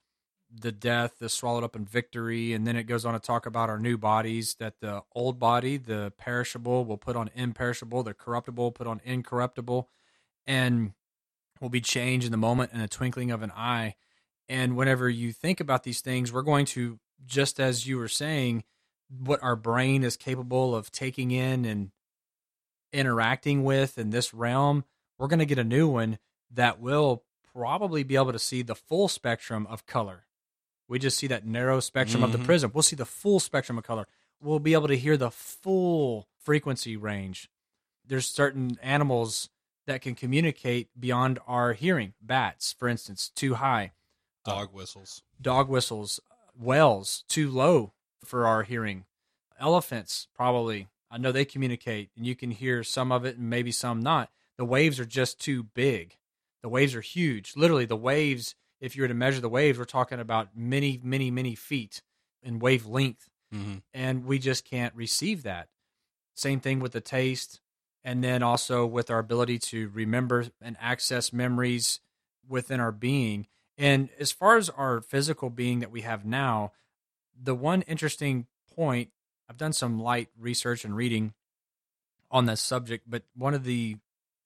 the 0.53 0.73
death 0.73 1.23
is 1.23 1.33
swallowed 1.33 1.62
up 1.62 1.77
in 1.77 1.85
victory. 1.85 2.53
And 2.53 2.66
then 2.66 2.77
it 2.77 2.85
goes 2.85 3.05
on 3.05 3.14
to 3.14 3.21
talk 3.21 3.47
about 3.47 3.71
our 3.71 3.79
new 3.79 3.97
bodies 3.97 4.57
that 4.59 4.81
the 4.81 5.03
old 5.14 5.39
body, 5.39 5.77
the 5.77 6.12
perishable, 6.18 6.85
will 6.85 6.97
put 6.97 7.16
on 7.16 7.31
imperishable, 7.35 8.03
the 8.03 8.14
corruptible 8.14 8.73
put 8.73 8.87
on 8.87 9.01
incorruptible, 9.05 9.89
and 10.47 10.93
will 11.61 11.68
be 11.68 11.81
changed 11.81 12.27
in 12.27 12.33
the 12.33 12.39
moment 12.39 12.73
in 12.73 12.81
a 12.81 12.89
twinkling 12.89 13.31
of 13.31 13.43
an 13.43 13.53
eye. 13.53 13.95
And 14.49 14.77
whenever 14.77 15.09
you 15.09 15.33
think 15.33 15.61
about 15.61 15.85
these 15.85 16.01
things, 16.01 16.33
we're 16.33 16.43
going 16.43 16.66
to, 16.66 16.99
just 17.25 17.61
as 17.61 17.87
you 17.87 17.99
were 17.99 18.09
saying, 18.09 18.64
what 19.09 19.43
our 19.43 19.57
brain 19.57 20.03
is 20.03 20.16
capable 20.16 20.75
of 20.75 20.91
taking 20.91 21.31
in 21.31 21.64
and 21.64 21.91
interacting 22.93 23.64
with 23.64 23.99
in 23.99 24.11
this 24.11 24.32
realm, 24.34 24.84
we're 25.18 25.28
going 25.28 25.38
to 25.38 25.47
get 25.47 25.59
a 25.59 25.64
new 25.64 25.88
one 25.88 26.18
that 26.51 26.80
will 26.80 27.24
probably 27.53 28.03
be 28.03 28.16
able 28.16 28.32
to 28.32 28.38
see 28.38 28.62
the 28.62 28.74
full 28.74 29.09
spectrum 29.09 29.66
of 29.68 29.86
color. 29.86 30.26
We 30.88 30.99
just 30.99 31.18
see 31.18 31.26
that 31.28 31.47
narrow 31.47 31.80
spectrum 31.80 32.22
of 32.24 32.32
the 32.32 32.38
Mhm. 32.38 32.45
prism. 32.47 32.70
We'll 32.74 32.82
see 32.82 32.97
the 32.97 33.05
full 33.07 33.38
spectrum 33.41 33.78
of 33.78 33.84
color. 33.84 34.07
We'll 34.41 34.59
be 34.59 34.72
able 34.72 34.88
to 34.88 34.97
hear 34.97 35.16
the 35.16 35.30
full 35.30 36.26
frequency 36.38 36.97
range. 36.97 37.51
There's 38.05 38.26
certain 38.26 38.78
animals 38.82 39.51
that 39.86 40.03
can 40.03 40.14
communicate 40.14 40.88
beyond 40.99 41.38
our 41.47 41.74
hearing. 41.74 42.14
Bats, 42.20 42.72
for 42.72 42.88
instance, 42.88 43.28
too 43.28 43.55
high. 43.55 43.93
Dog 44.45 44.72
whistles. 44.72 45.22
Dog 45.41 45.68
whistles, 45.68 46.18
whales, 46.59 47.24
too 47.28 47.51
low 47.51 47.93
for 48.24 48.47
our 48.47 48.62
hearing. 48.64 49.05
Elephants, 49.59 50.26
probably. 50.34 50.88
I 51.11 51.18
know 51.18 51.32
they 51.32 51.44
communicate, 51.44 52.11
and 52.16 52.26
you 52.26 52.36
can 52.36 52.50
hear 52.50 52.84
some 52.84 53.11
of 53.12 53.24
it 53.24 53.36
and 53.36 53.50
maybe 53.50 53.72
some 53.72 54.00
not. 54.00 54.30
The 54.58 54.64
waves 54.64 55.00
are 55.00 55.04
just 55.06 55.40
too 55.40 55.62
big. 55.64 56.16
The 56.62 56.68
waves 56.68 56.94
are 56.94 57.00
huge. 57.00 57.54
Literally, 57.56 57.86
the 57.86 57.96
waves, 57.96 58.54
if 58.80 58.94
you 58.94 59.02
were 59.02 59.08
to 59.08 59.14
measure 59.14 59.40
the 59.40 59.48
waves, 59.48 59.78
we're 59.78 59.84
talking 59.86 60.20
about 60.20 60.50
many, 60.54 61.00
many, 61.02 61.30
many 61.30 61.54
feet 61.54 62.02
in 62.42 62.58
wave 62.58 62.86
length 62.86 63.26
Mm-hmm. 63.52 63.78
and 63.92 64.24
we 64.26 64.38
just 64.38 64.64
can't 64.64 64.94
receive 64.94 65.42
that. 65.42 65.68
Same 66.36 66.61
thing 66.61 66.78
with 66.78 66.92
the 66.92 67.00
taste. 67.00 67.61
and 68.04 68.22
then 68.22 68.42
also 68.44 68.86
with 68.86 69.11
our 69.11 69.18
ability 69.18 69.58
to 69.58 69.90
remember 69.92 70.46
and 70.62 70.76
access 70.80 71.32
memories 71.32 71.98
within 72.48 72.78
our 72.78 72.92
being. 72.92 73.46
And 73.76 74.08
as 74.20 74.30
far 74.30 74.56
as 74.56 74.70
our 74.70 75.00
physical 75.00 75.50
being 75.50 75.80
that 75.80 75.90
we 75.90 76.02
have 76.02 76.24
now, 76.24 76.72
the 77.36 77.54
one 77.56 77.82
interesting 77.82 78.46
point, 78.74 79.11
I've 79.51 79.57
done 79.57 79.72
some 79.72 79.98
light 79.98 80.28
research 80.38 80.84
and 80.84 80.94
reading 80.94 81.34
on 82.30 82.46
this 82.46 82.61
subject, 82.61 83.11
but 83.11 83.24
one 83.34 83.53
of 83.53 83.64
the 83.64 83.96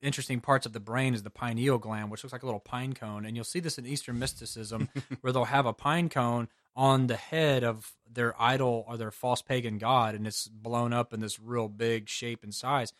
interesting 0.01 0.41
parts 0.41 0.65
of 0.65 0.73
the 0.73 0.79
brain 0.79 1.13
is 1.13 1.21
the 1.21 1.29
pineal 1.29 1.77
gland, 1.77 2.09
which 2.09 2.23
looks 2.23 2.33
like 2.33 2.41
a 2.41 2.47
little 2.47 2.59
pine 2.59 2.93
cone. 2.93 3.23
And 3.23 3.35
you'll 3.35 3.45
see 3.45 3.59
this 3.59 3.77
in 3.77 3.85
Eastern 3.85 4.17
mysticism, 4.17 4.89
where 5.21 5.31
they'll 5.31 5.45
have 5.45 5.67
a 5.67 5.73
pine 5.73 6.09
cone 6.09 6.47
on 6.75 7.05
the 7.05 7.17
head 7.17 7.63
of 7.63 7.93
their 8.11 8.33
idol 8.41 8.83
or 8.87 8.97
their 8.97 9.11
false 9.11 9.43
pagan 9.43 9.77
god, 9.77 10.15
and 10.15 10.25
it's 10.25 10.47
blown 10.47 10.91
up 10.91 11.13
in 11.13 11.19
this 11.19 11.39
real 11.39 11.69
big 11.69 12.09
shape 12.09 12.43
and 12.43 12.53
size. 12.53 12.91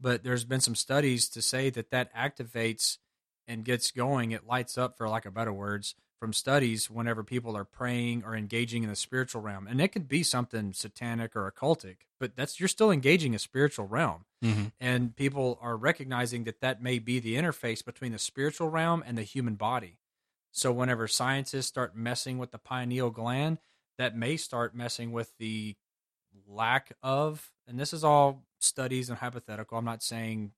But 0.00 0.24
there's 0.24 0.46
been 0.46 0.60
some 0.60 0.74
studies 0.74 1.28
to 1.28 1.42
say 1.42 1.68
that 1.70 1.90
that 1.90 2.14
activates 2.14 2.96
and 3.46 3.66
gets 3.66 3.90
going. 3.90 4.30
It 4.30 4.46
lights 4.46 4.78
up, 4.78 4.96
for 4.96 5.06
lack 5.10 5.26
of 5.26 5.34
better 5.34 5.52
words, 5.52 5.94
from 6.20 6.32
studies 6.34 6.90
whenever 6.90 7.24
people 7.24 7.56
are 7.56 7.64
praying 7.64 8.22
or 8.24 8.36
engaging 8.36 8.82
in 8.82 8.90
the 8.90 8.94
spiritual 8.94 9.40
realm. 9.40 9.66
And 9.66 9.80
it 9.80 9.88
could 9.88 10.06
be 10.06 10.22
something 10.22 10.74
satanic 10.74 11.34
or 11.34 11.50
occultic, 11.50 11.96
but 12.20 12.36
that's 12.36 12.60
you're 12.60 12.68
still 12.68 12.90
engaging 12.90 13.34
a 13.34 13.38
spiritual 13.38 13.86
realm. 13.86 14.26
Mm-hmm. 14.44 14.66
And 14.78 15.16
people 15.16 15.58
are 15.62 15.76
recognizing 15.76 16.44
that 16.44 16.60
that 16.60 16.82
may 16.82 16.98
be 16.98 17.18
the 17.18 17.36
interface 17.36 17.84
between 17.84 18.12
the 18.12 18.18
spiritual 18.18 18.68
realm 18.68 19.02
and 19.04 19.16
the 19.16 19.22
human 19.22 19.54
body. 19.54 19.96
So 20.52 20.70
whenever 20.70 21.08
scientists 21.08 21.66
start 21.66 21.96
messing 21.96 22.36
with 22.38 22.50
the 22.50 22.58
pineal 22.58 23.10
gland, 23.10 23.58
that 23.96 24.14
may 24.16 24.36
start 24.36 24.74
messing 24.74 25.12
with 25.12 25.32
the 25.38 25.76
lack 26.46 26.92
of 27.02 27.50
and 27.66 27.78
this 27.78 27.92
is 27.92 28.02
all 28.02 28.42
studies 28.58 29.08
and 29.08 29.18
hypothetical. 29.18 29.78
I'm 29.78 29.84
not 29.84 30.02
saying, 30.02 30.50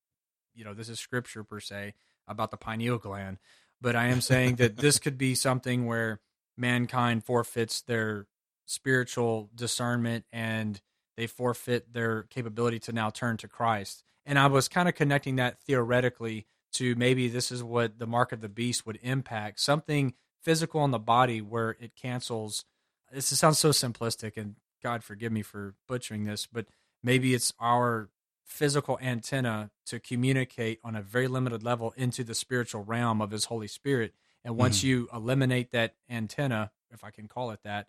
you 0.55 0.65
know, 0.65 0.73
this 0.75 0.89
is 0.89 0.99
scripture 0.99 1.45
per 1.45 1.61
se 1.61 1.95
about 2.27 2.51
the 2.51 2.57
pineal 2.57 2.99
gland, 2.99 3.39
but 3.83 3.97
I 3.97 4.07
am 4.07 4.21
saying 4.21 4.57
that 4.57 4.77
this 4.77 4.99
could 4.99 5.19
be 5.19 5.35
something 5.35 5.87
where 5.87 6.21
mankind 6.57 7.25
forfeits 7.25 7.83
their 7.83 8.27
spiritual 8.65 9.51
discernment 9.55 10.25
and 10.33 10.81
they 11.17 11.27
forfeit 11.27 11.93
their 11.93 12.23
capability 12.25 12.79
to 12.79 12.93
now 12.93 13.11
turn 13.11 13.37
to 13.39 13.49
Christ. 13.49 14.05
And 14.25 14.39
I 14.39 14.47
was 14.47 14.69
kind 14.69 14.89
of 14.89 14.95
connecting 14.95 15.37
that 15.37 15.61
theoretically 15.61 16.47
to 16.75 16.95
maybe 16.95 17.29
this 17.29 17.51
is 17.51 17.63
what 17.63 17.99
the 17.99 18.07
mark 18.07 18.33
of 18.33 18.41
the 18.41 18.49
beast 18.49 18.87
would 18.87 18.99
impact 19.03 19.61
something 19.61 20.15
physical 20.41 20.81
on 20.81 20.91
the 20.91 20.99
body 20.99 21.41
where 21.41 21.77
it 21.81 21.95
cancels. 21.97 22.65
This 23.13 23.27
sounds 23.27 23.59
so 23.59 23.71
simplistic, 23.71 24.37
and 24.37 24.57
God 24.83 25.05
forgive 25.05 25.33
me 25.33 25.43
for 25.43 25.75
butchering 25.87 26.25
this, 26.25 26.47
but 26.47 26.67
maybe 27.03 27.35
it's 27.35 27.53
our 27.61 28.09
physical 28.53 28.99
antenna 29.01 29.71
to 29.87 29.99
communicate 29.99 30.79
on 30.85 30.95
a 30.95 31.01
very 31.03 31.27
limited 31.27 31.63
level 31.63 31.95
into 31.97 32.23
the 32.23 32.35
spiritual 32.35 32.85
realm 32.85 33.21
of 33.23 33.31
his 33.31 33.47
holy 33.47 33.67
spirit 33.67 34.13
and 34.45 34.57
once 34.57 34.81
Mhm. 34.81 34.85
you 34.85 35.09
eliminate 35.13 35.71
that 35.73 35.95
antenna 36.11 36.71
if 36.91 37.03
i 37.03 37.11
can 37.11 37.27
call 37.29 37.51
it 37.51 37.61
that 37.65 37.89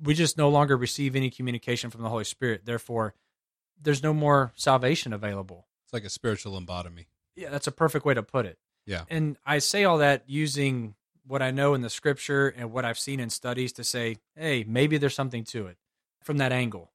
we 0.00 0.14
just 0.14 0.38
no 0.38 0.48
longer 0.48 0.76
receive 0.76 1.16
any 1.16 1.28
communication 1.30 1.90
from 1.90 2.02
the 2.02 2.08
holy 2.08 2.24
spirit 2.24 2.64
therefore 2.64 3.14
there's 3.80 4.02
no 4.02 4.14
more 4.14 4.52
salvation 4.54 5.12
available 5.12 5.66
It's 5.84 5.92
like 5.92 6.04
a 6.04 6.08
spiritual 6.10 6.58
lobotomy. 6.58 7.06
yeah 7.34 7.50
that's 7.50 7.66
a 7.66 7.72
perfect 7.72 8.04
way 8.06 8.14
to 8.14 8.22
put 8.22 8.46
it 8.46 8.58
Yeah. 8.86 9.04
and 9.10 9.36
i 9.44 9.58
say 9.58 9.82
all 9.84 9.98
that 9.98 10.22
using 10.28 10.94
what 11.26 11.42
i 11.42 11.50
know 11.50 11.74
in 11.74 11.80
the 11.82 11.90
scripture 11.90 12.46
and 12.48 12.70
what 12.70 12.84
i've 12.84 12.98
seen 12.98 13.18
in 13.18 13.28
studies 13.30 13.72
to 13.72 13.82
say 13.84 14.18
hey 14.36 14.64
maybe 14.66 14.98
there's 14.98 15.14
something 15.16 15.42
to 15.44 15.66
it 15.66 15.76
from 16.22 16.36
that 16.38 16.52
angle 16.52 16.92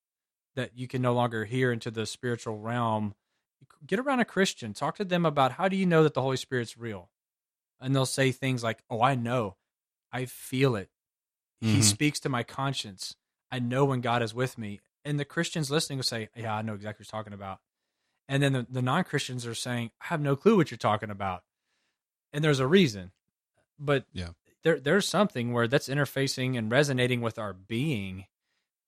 that 0.56 0.72
you 0.78 0.88
can 0.88 1.02
no 1.02 1.14
longer 1.14 1.46
hear 1.46 1.72
into 1.72 1.92
the 1.92 2.06
spiritual 2.06 2.58
realm 2.60 3.14
get 3.86 4.00
around 4.00 4.20
a 4.20 4.26
christian. 4.26 4.74
Talk 4.74 4.98
to 4.98 5.06
them 5.06 5.26
about 5.26 5.54
how 5.54 5.68
do 5.68 5.76
you 5.76 5.86
know 5.86 6.04
that 6.04 6.14
the 6.14 6.22
holy 6.22 6.38
spirit's 6.38 6.78
real? 6.78 7.10
And 7.80 7.96
they'll 7.96 8.06
say 8.06 8.32
things 8.32 8.64
like 8.64 8.84
oh 8.90 9.02
i 9.02 9.16
know. 9.16 9.56
I 10.12 10.26
feel 10.26 10.76
it. 10.76 10.90
He 11.62 11.80
Mhm. 11.80 11.84
speaks 11.84 12.20
to 12.22 12.30
my 12.30 12.44
conscience. 12.44 13.16
I 13.52 13.60
know 13.60 13.86
when 13.86 14.02
god 14.02 14.22
is 14.24 14.34
with 14.34 14.58
me. 14.58 14.82
And 15.06 15.20
the 15.20 15.26
christians 15.26 15.72
listening 15.72 15.98
will 16.00 16.04
say 16.04 16.30
yeah 16.36 16.56
i 16.56 16.62
know 16.62 16.74
exactly 16.74 17.04
what 17.04 17.12
you're 17.12 17.20
talking 17.20 17.34
about. 17.34 17.60
And 18.28 18.42
then 18.42 18.54
the, 18.54 18.68
the 18.70 18.82
non-christians 18.82 19.46
are 19.46 19.56
saying 19.56 19.92
i 20.02 20.06
have 20.08 20.22
no 20.22 20.36
clue 20.36 20.58
what 20.58 20.72
you're 20.72 20.78
talking 20.78 21.10
about. 21.12 21.44
And 22.34 22.44
there's 22.44 22.60
a 22.60 22.68
reason. 22.68 23.12
But 23.80 24.06
Yeah. 24.14 24.30
there 24.64 24.80
there's 24.80 25.08
something 25.08 25.54
where 25.54 25.68
that's 25.68 25.90
interfacing 25.90 26.58
and 26.58 26.72
resonating 26.72 27.22
with 27.22 27.38
our 27.40 27.54
being 27.54 28.26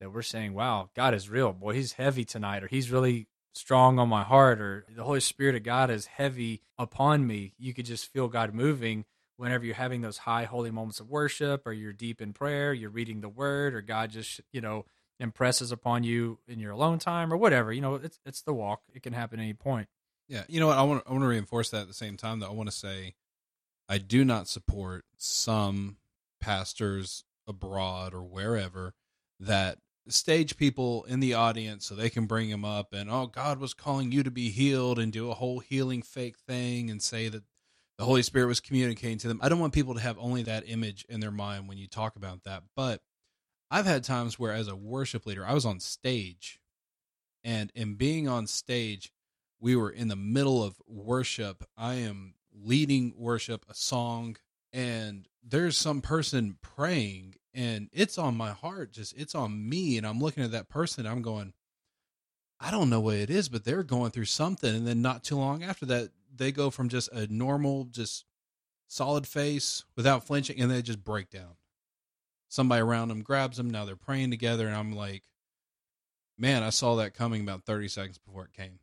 that 0.03 0.11
we're 0.11 0.21
saying 0.21 0.53
wow 0.53 0.89
god 0.95 1.13
is 1.13 1.29
real 1.29 1.53
boy 1.53 1.73
he's 1.73 1.93
heavy 1.93 2.25
tonight 2.25 2.63
or 2.63 2.67
he's 2.67 2.91
really 2.91 3.27
strong 3.53 3.99
on 3.99 4.09
my 4.09 4.23
heart 4.23 4.59
or 4.59 4.85
the 4.95 5.03
holy 5.03 5.19
spirit 5.19 5.55
of 5.55 5.63
god 5.63 5.89
is 5.89 6.05
heavy 6.05 6.61
upon 6.77 7.25
me 7.25 7.53
you 7.57 7.73
could 7.73 7.85
just 7.85 8.11
feel 8.11 8.27
god 8.27 8.53
moving 8.53 9.05
whenever 9.37 9.65
you're 9.65 9.75
having 9.75 10.01
those 10.01 10.19
high 10.19 10.43
holy 10.43 10.71
moments 10.71 10.99
of 10.99 11.09
worship 11.09 11.65
or 11.65 11.73
you're 11.73 11.93
deep 11.93 12.21
in 12.21 12.33
prayer 12.33 12.73
you're 12.73 12.89
reading 12.89 13.21
the 13.21 13.29
word 13.29 13.73
or 13.73 13.81
god 13.81 14.09
just 14.09 14.41
you 14.51 14.61
know 14.61 14.85
impresses 15.19 15.71
upon 15.71 16.03
you 16.03 16.39
in 16.47 16.59
your 16.59 16.71
alone 16.71 16.99
time 16.99 17.31
or 17.31 17.37
whatever 17.37 17.71
you 17.71 17.81
know 17.81 17.95
it's 17.95 18.19
it's 18.25 18.41
the 18.41 18.53
walk 18.53 18.81
it 18.93 19.03
can 19.03 19.13
happen 19.13 19.39
at 19.39 19.43
any 19.43 19.53
point 19.53 19.87
Yeah, 20.27 20.43
you 20.47 20.59
know 20.59 20.67
what? 20.67 20.77
I 20.77 20.83
want 20.83 21.03
I 21.07 21.11
want 21.11 21.23
to 21.23 21.27
reinforce 21.27 21.69
that 21.69 21.81
at 21.81 21.87
the 21.87 21.93
same 21.93 22.17
time. 22.17 22.39
Though 22.39 22.47
I 22.47 22.53
want 22.53 22.69
to 22.69 22.75
say, 22.75 23.15
I 23.87 23.97
do 23.97 24.25
not 24.25 24.47
support 24.47 25.05
some 25.17 25.97
pastors 26.41 27.23
abroad 27.47 28.13
or 28.13 28.23
wherever 28.23 28.93
that 29.39 29.77
stage 30.07 30.57
people 30.57 31.05
in 31.05 31.19
the 31.19 31.33
audience 31.33 31.85
so 31.85 31.95
they 31.95 32.09
can 32.09 32.25
bring 32.25 32.49
them 32.49 32.65
up 32.65 32.93
and 32.93 33.09
oh 33.09 33.27
God 33.27 33.59
was 33.59 33.73
calling 33.73 34.11
you 34.11 34.23
to 34.23 34.31
be 34.31 34.49
healed 34.49 34.99
and 34.99 35.13
do 35.13 35.31
a 35.31 35.35
whole 35.35 35.59
healing 35.59 36.01
fake 36.01 36.37
thing 36.37 36.89
and 36.89 37.01
say 37.01 37.29
that 37.29 37.43
the 37.97 38.05
Holy 38.05 38.23
Spirit 38.23 38.47
was 38.47 38.59
communicating 38.59 39.19
to 39.19 39.27
them. 39.27 39.39
I 39.41 39.49
don't 39.49 39.59
want 39.59 39.73
people 39.73 39.93
to 39.93 40.01
have 40.01 40.17
only 40.19 40.43
that 40.43 40.63
image 40.67 41.05
in 41.07 41.19
their 41.19 41.31
mind 41.31 41.67
when 41.67 41.77
you 41.77 41.87
talk 41.87 42.15
about 42.15 42.43
that, 42.43 42.63
but 42.75 43.01
I've 43.69 43.85
had 43.85 44.03
times 44.03 44.37
where 44.37 44.51
as 44.51 44.67
a 44.67 44.75
worship 44.75 45.25
leader, 45.25 45.45
I 45.45 45.53
was 45.53 45.65
on 45.65 45.79
stage 45.79 46.59
and 47.43 47.71
in 47.75 47.95
being 47.95 48.27
on 48.27 48.47
stage 48.47 49.11
we 49.59 49.75
were 49.75 49.89
in 49.89 50.09
the 50.09 50.15
middle 50.15 50.61
of 50.61 50.81
worship. 50.87 51.63
I 51.77 51.95
am 51.95 52.33
leading 52.53 53.13
worship, 53.17 53.65
a 53.69 53.73
song, 53.73 54.35
and 54.73 55.27
there's 55.41 55.77
some 55.77 56.01
person 56.01 56.57
praying, 56.61 57.35
and 57.53 57.89
it's 57.91 58.17
on 58.17 58.35
my 58.35 58.51
heart, 58.51 58.91
just 58.93 59.17
it's 59.17 59.35
on 59.35 59.69
me. 59.69 59.97
And 59.97 60.05
I'm 60.07 60.19
looking 60.19 60.43
at 60.43 60.51
that 60.51 60.69
person, 60.69 61.05
I'm 61.05 61.21
going, 61.21 61.53
I 62.59 62.71
don't 62.71 62.89
know 62.89 63.01
what 63.01 63.15
it 63.15 63.29
is, 63.29 63.49
but 63.49 63.65
they're 63.65 63.83
going 63.83 64.11
through 64.11 64.25
something. 64.25 64.73
And 64.73 64.87
then 64.87 65.01
not 65.01 65.23
too 65.23 65.37
long 65.37 65.63
after 65.63 65.85
that, 65.87 66.09
they 66.35 66.51
go 66.51 66.69
from 66.69 66.89
just 66.89 67.11
a 67.11 67.27
normal, 67.27 67.85
just 67.85 68.25
solid 68.87 69.27
face 69.27 69.83
without 69.95 70.25
flinching, 70.25 70.59
and 70.59 70.71
they 70.71 70.81
just 70.81 71.03
break 71.03 71.29
down. 71.29 71.57
Somebody 72.47 72.81
around 72.81 73.09
them 73.09 73.21
grabs 73.21 73.57
them. 73.57 73.69
Now 73.69 73.85
they're 73.85 73.95
praying 73.95 74.31
together, 74.31 74.67
and 74.67 74.75
I'm 74.75 74.93
like, 74.93 75.23
man, 76.37 76.63
I 76.63 76.69
saw 76.69 76.95
that 76.95 77.13
coming 77.13 77.41
about 77.41 77.65
30 77.65 77.87
seconds 77.87 78.17
before 78.17 78.45
it 78.45 78.53
came 78.53 78.79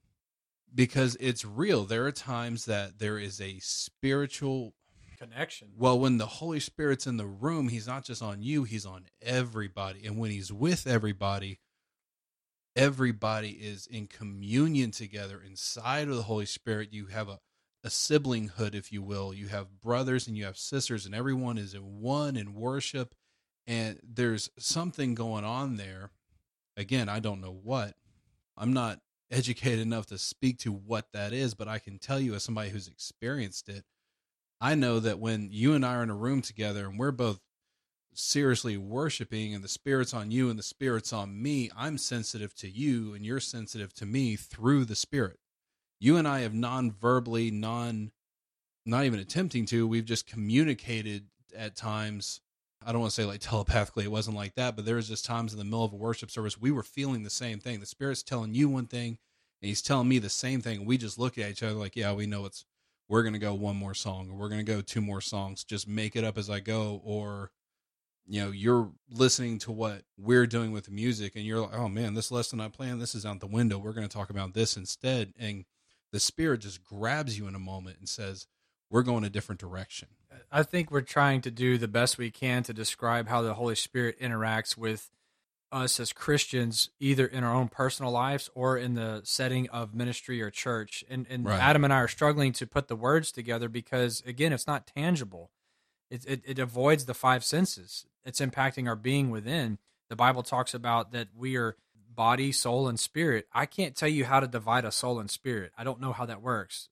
because 0.75 1.17
it's 1.21 1.45
real. 1.45 1.85
There 1.85 2.07
are 2.07 2.13
times 2.13 2.65
that 2.67 2.99
there 2.99 3.19
is 3.19 3.41
a 3.41 3.59
spiritual. 3.61 4.75
Connection 5.21 5.69
Well, 5.77 5.99
when 5.99 6.19
the 6.19 6.27
Holy 6.27 6.61
Spirit's 6.61 7.07
in 7.07 7.17
the 7.17 7.27
room, 7.27 7.69
He's 7.69 7.87
not 7.87 8.05
just 8.05 8.23
on 8.23 8.43
you, 8.43 8.65
He's 8.65 8.87
on 8.87 9.07
everybody. 9.21 10.07
And 10.07 10.19
when 10.19 10.31
He's 10.31 10.53
with 10.53 10.87
everybody, 10.87 11.59
everybody 12.75 13.51
is 13.51 13.87
in 13.87 14.07
communion 14.07 14.91
together 14.91 15.41
inside 15.45 16.09
of 16.09 16.17
the 16.17 16.23
Holy 16.23 16.47
Spirit. 16.47 16.93
You 16.93 17.07
have 17.07 17.29
a, 17.29 17.41
a 17.85 17.89
siblinghood, 17.89 18.75
if 18.75 18.93
you 18.93 19.03
will. 19.03 19.35
You 19.35 19.49
have 19.49 19.81
brothers 19.83 20.27
and 20.27 20.37
you 20.37 20.45
have 20.45 20.57
sisters, 20.57 21.07
and 21.07 21.15
everyone 21.15 21.59
is 21.59 21.75
in 21.75 22.01
one 22.01 22.37
in 22.37 22.55
worship. 22.55 23.15
And 23.67 24.01
there's 24.03 24.51
something 24.59 25.15
going 25.15 25.45
on 25.45 25.77
there. 25.77 26.11
Again, 26.77 27.09
I 27.09 27.21
don't 27.21 27.41
know 27.41 27.59
what. 27.63 27.95
I'm 28.57 28.73
not 28.73 29.01
educated 29.31 29.81
enough 29.81 30.07
to 30.07 30.19
speak 30.19 30.59
to 30.59 30.73
what 30.73 31.13
that 31.13 31.33
is, 31.33 31.55
but 31.55 31.69
I 31.69 31.79
can 31.79 31.99
tell 31.99 32.19
you, 32.19 32.35
as 32.35 32.43
somebody 32.43 32.71
who's 32.71 32.89
experienced 32.89 33.69
it, 33.69 33.85
I 34.61 34.75
know 34.75 35.01
that 35.01 35.19
when 35.19 35.49
you 35.51 35.75
and 35.75 35.85
I 35.85 35.95
are 35.95 36.03
in 36.03 36.11
a 36.11 36.15
room 36.15 36.43
together 36.43 36.87
and 36.87 36.99
we're 36.99 37.13
both 37.13 37.41
seriously 38.13 38.77
worshiping 38.77 39.55
and 39.55 39.65
the 39.65 39.69
spirit's 39.69 40.13
on 40.13 40.31
you 40.31 40.51
and 40.51 40.59
the 40.59 40.63
spirit's 40.63 41.13
on 41.13 41.41
me, 41.41 41.71
I'm 41.77 41.97
sensitive 41.97 42.55
to 42.57 42.69
you 42.69 43.15
and 43.15 43.25
you're 43.25 43.41
sensitive 43.41 43.95
to 43.95 44.07
me 44.07 44.37
through 44.37 44.85
the 44.85 44.97
spirit. 44.97 45.39
You 45.99 46.17
and 46.17 46.29
I 46.29 46.41
have 46.41 46.55
non-verbally, 46.55 47.51
non 47.51 48.13
not 48.87 49.05
even 49.05 49.21
attempting 49.21 49.67
to, 49.67 49.87
we've 49.87 50.07
just 50.07 50.27
communicated 50.27 51.27
at 51.57 51.77
times. 51.77 52.41
I 52.85 52.93
don't 52.93 53.03
want 53.03 53.13
to 53.13 53.23
say 53.23 53.27
like 53.27 53.41
telepathically, 53.41 54.05
it 54.05 54.11
wasn't 54.11 54.37
like 54.37 54.55
that, 54.55 54.77
but 54.77 54.85
there 54.85 54.97
was 54.97 55.09
just 55.09 55.25
times 55.25 55.53
in 55.53 55.59
the 55.59 55.65
middle 55.65 55.85
of 55.85 55.93
a 55.93 55.97
worship 55.97 56.31
service 56.31 56.61
we 56.61 56.71
were 56.71 56.83
feeling 56.83 57.23
the 57.23 57.31
same 57.31 57.61
thing. 57.61 57.81
The 57.81 57.87
spirit's 57.87 58.23
telling 58.23 58.55
you 58.55 58.69
one 58.69 58.87
thing 58.87 59.19
and 59.63 59.69
he's 59.69 59.83
telling 59.83 60.09
me 60.09 60.19
the 60.19 60.31
same 60.31 60.61
thing. 60.61 60.85
We 60.85 60.99
just 60.99 61.19
look 61.19 61.39
at 61.39 61.51
each 61.51 61.63
other 61.63 61.75
like, 61.75 61.97
yeah, 61.97 62.13
we 62.13 62.27
know 62.27 62.47
it's 62.47 62.65
we're 63.11 63.23
going 63.23 63.35
to 63.35 63.39
go 63.39 63.53
one 63.53 63.77
more 63.77 63.93
song 63.93 64.31
or 64.31 64.35
we're 64.35 64.49
going 64.49 64.65
to 64.65 64.73
go 64.73 64.81
two 64.81 65.03
more 65.03 65.21
songs 65.21 65.65
just 65.65 65.87
make 65.87 66.17
it 66.17 66.25
up 66.25 66.39
as 66.39 66.49
i 66.49 66.61
go 66.61 67.03
or 67.05 67.51
you 68.27 68.41
know 68.41 68.51
you're 68.51 68.91
listening 69.11 69.59
to 69.59 69.71
what 69.71 70.03
we're 70.17 70.47
doing 70.47 70.73
with 70.73 70.85
the 70.87 70.91
music 70.91 71.37
and 71.37 71.45
you're 71.45 71.61
like 71.61 71.75
oh 71.75 71.89
man 71.89 72.15
this 72.15 72.31
lesson 72.31 72.61
i 72.61 72.69
planned 72.69 73.03
this 73.03 73.15
is 73.15 73.27
out 73.27 73.41
the 73.41 73.47
window 73.47 73.77
we're 73.77 73.93
going 73.93 74.09
to 74.09 74.17
talk 74.17 74.31
about 74.31 74.55
this 74.55 74.77
instead 74.77 75.35
and 75.39 75.67
the 76.13 76.21
spirit 76.21 76.61
just 76.61 76.85
grabs 76.85 77.39
you 77.39 77.47
in 77.47 77.55
a 77.55 77.61
moment 77.61 77.99
and 77.99 78.09
says, 78.09 78.47
"We're 78.91 79.03
going 79.03 79.25
a 79.25 79.31
different 79.31 79.61
direction." 79.61 80.09
I 80.51 80.63
think 80.63 80.91
we're 80.91 81.01
trying 81.03 81.41
to 81.43 81.51
do 81.51 81.79
the 81.79 81.89
best 81.89 82.19
we 82.19 82.31
can 82.31 82.63
to 82.65 82.73
describe 82.73 83.29
how 83.29 83.43
the 83.43 83.55
Holy 83.55 83.77
Spirit 83.77 84.19
interacts 84.21 84.77
with 84.77 85.11
us 85.73 86.01
as 86.01 86.13
Christians, 86.13 86.91
either 86.99 87.27
in 87.27 87.45
our 87.45 87.55
own 87.55 87.69
personal 87.69 88.11
lives 88.13 88.51
or 88.55 88.77
in 88.77 88.95
the 88.95 89.21
setting 89.25 89.69
of 89.71 89.95
ministry 89.95 90.43
or 90.43 90.51
church. 90.51 91.05
And, 91.09 91.27
and 91.31 91.45
Right. 91.45 91.61
Adam 91.61 91.85
and 91.85 91.93
I 91.93 91.99
are 91.99 92.09
struggling 92.09 92.53
to 92.55 92.67
put 92.67 92.89
the 92.89 92.97
words 92.97 93.33
together 93.33 93.69
because, 93.69 94.23
again, 94.27 94.53
it's 94.53 94.67
not 94.67 94.87
tangible. 94.87 95.51
It, 96.11 96.25
it, 96.27 96.43
it 96.45 96.59
avoids 96.59 97.05
the 97.05 97.15
five 97.15 97.45
senses. 97.45 98.07
It's 98.25 98.41
impacting 98.41 98.89
our 98.89 98.97
being 98.97 99.31
within. 99.31 99.79
The 100.09 100.17
Bible 100.17 100.43
talks 100.43 100.75
about 100.75 101.13
that 101.13 101.29
we 101.37 101.57
are 101.57 101.77
body, 102.13 102.51
soul, 102.53 102.89
and 102.89 102.99
spirit. 102.99 103.47
I 103.53 103.67
can't 103.67 103.95
tell 103.95 104.09
you 104.09 104.25
how 104.25 104.41
to 104.41 104.49
divide 104.49 104.85
a 104.85 104.91
soul 104.91 105.21
and 105.21 105.31
spirit. 105.31 105.73
I 105.79 105.85
don't 105.85 106.01
know 106.01 106.13
how 106.13 106.27
that 106.27 106.43
works. 106.43 106.89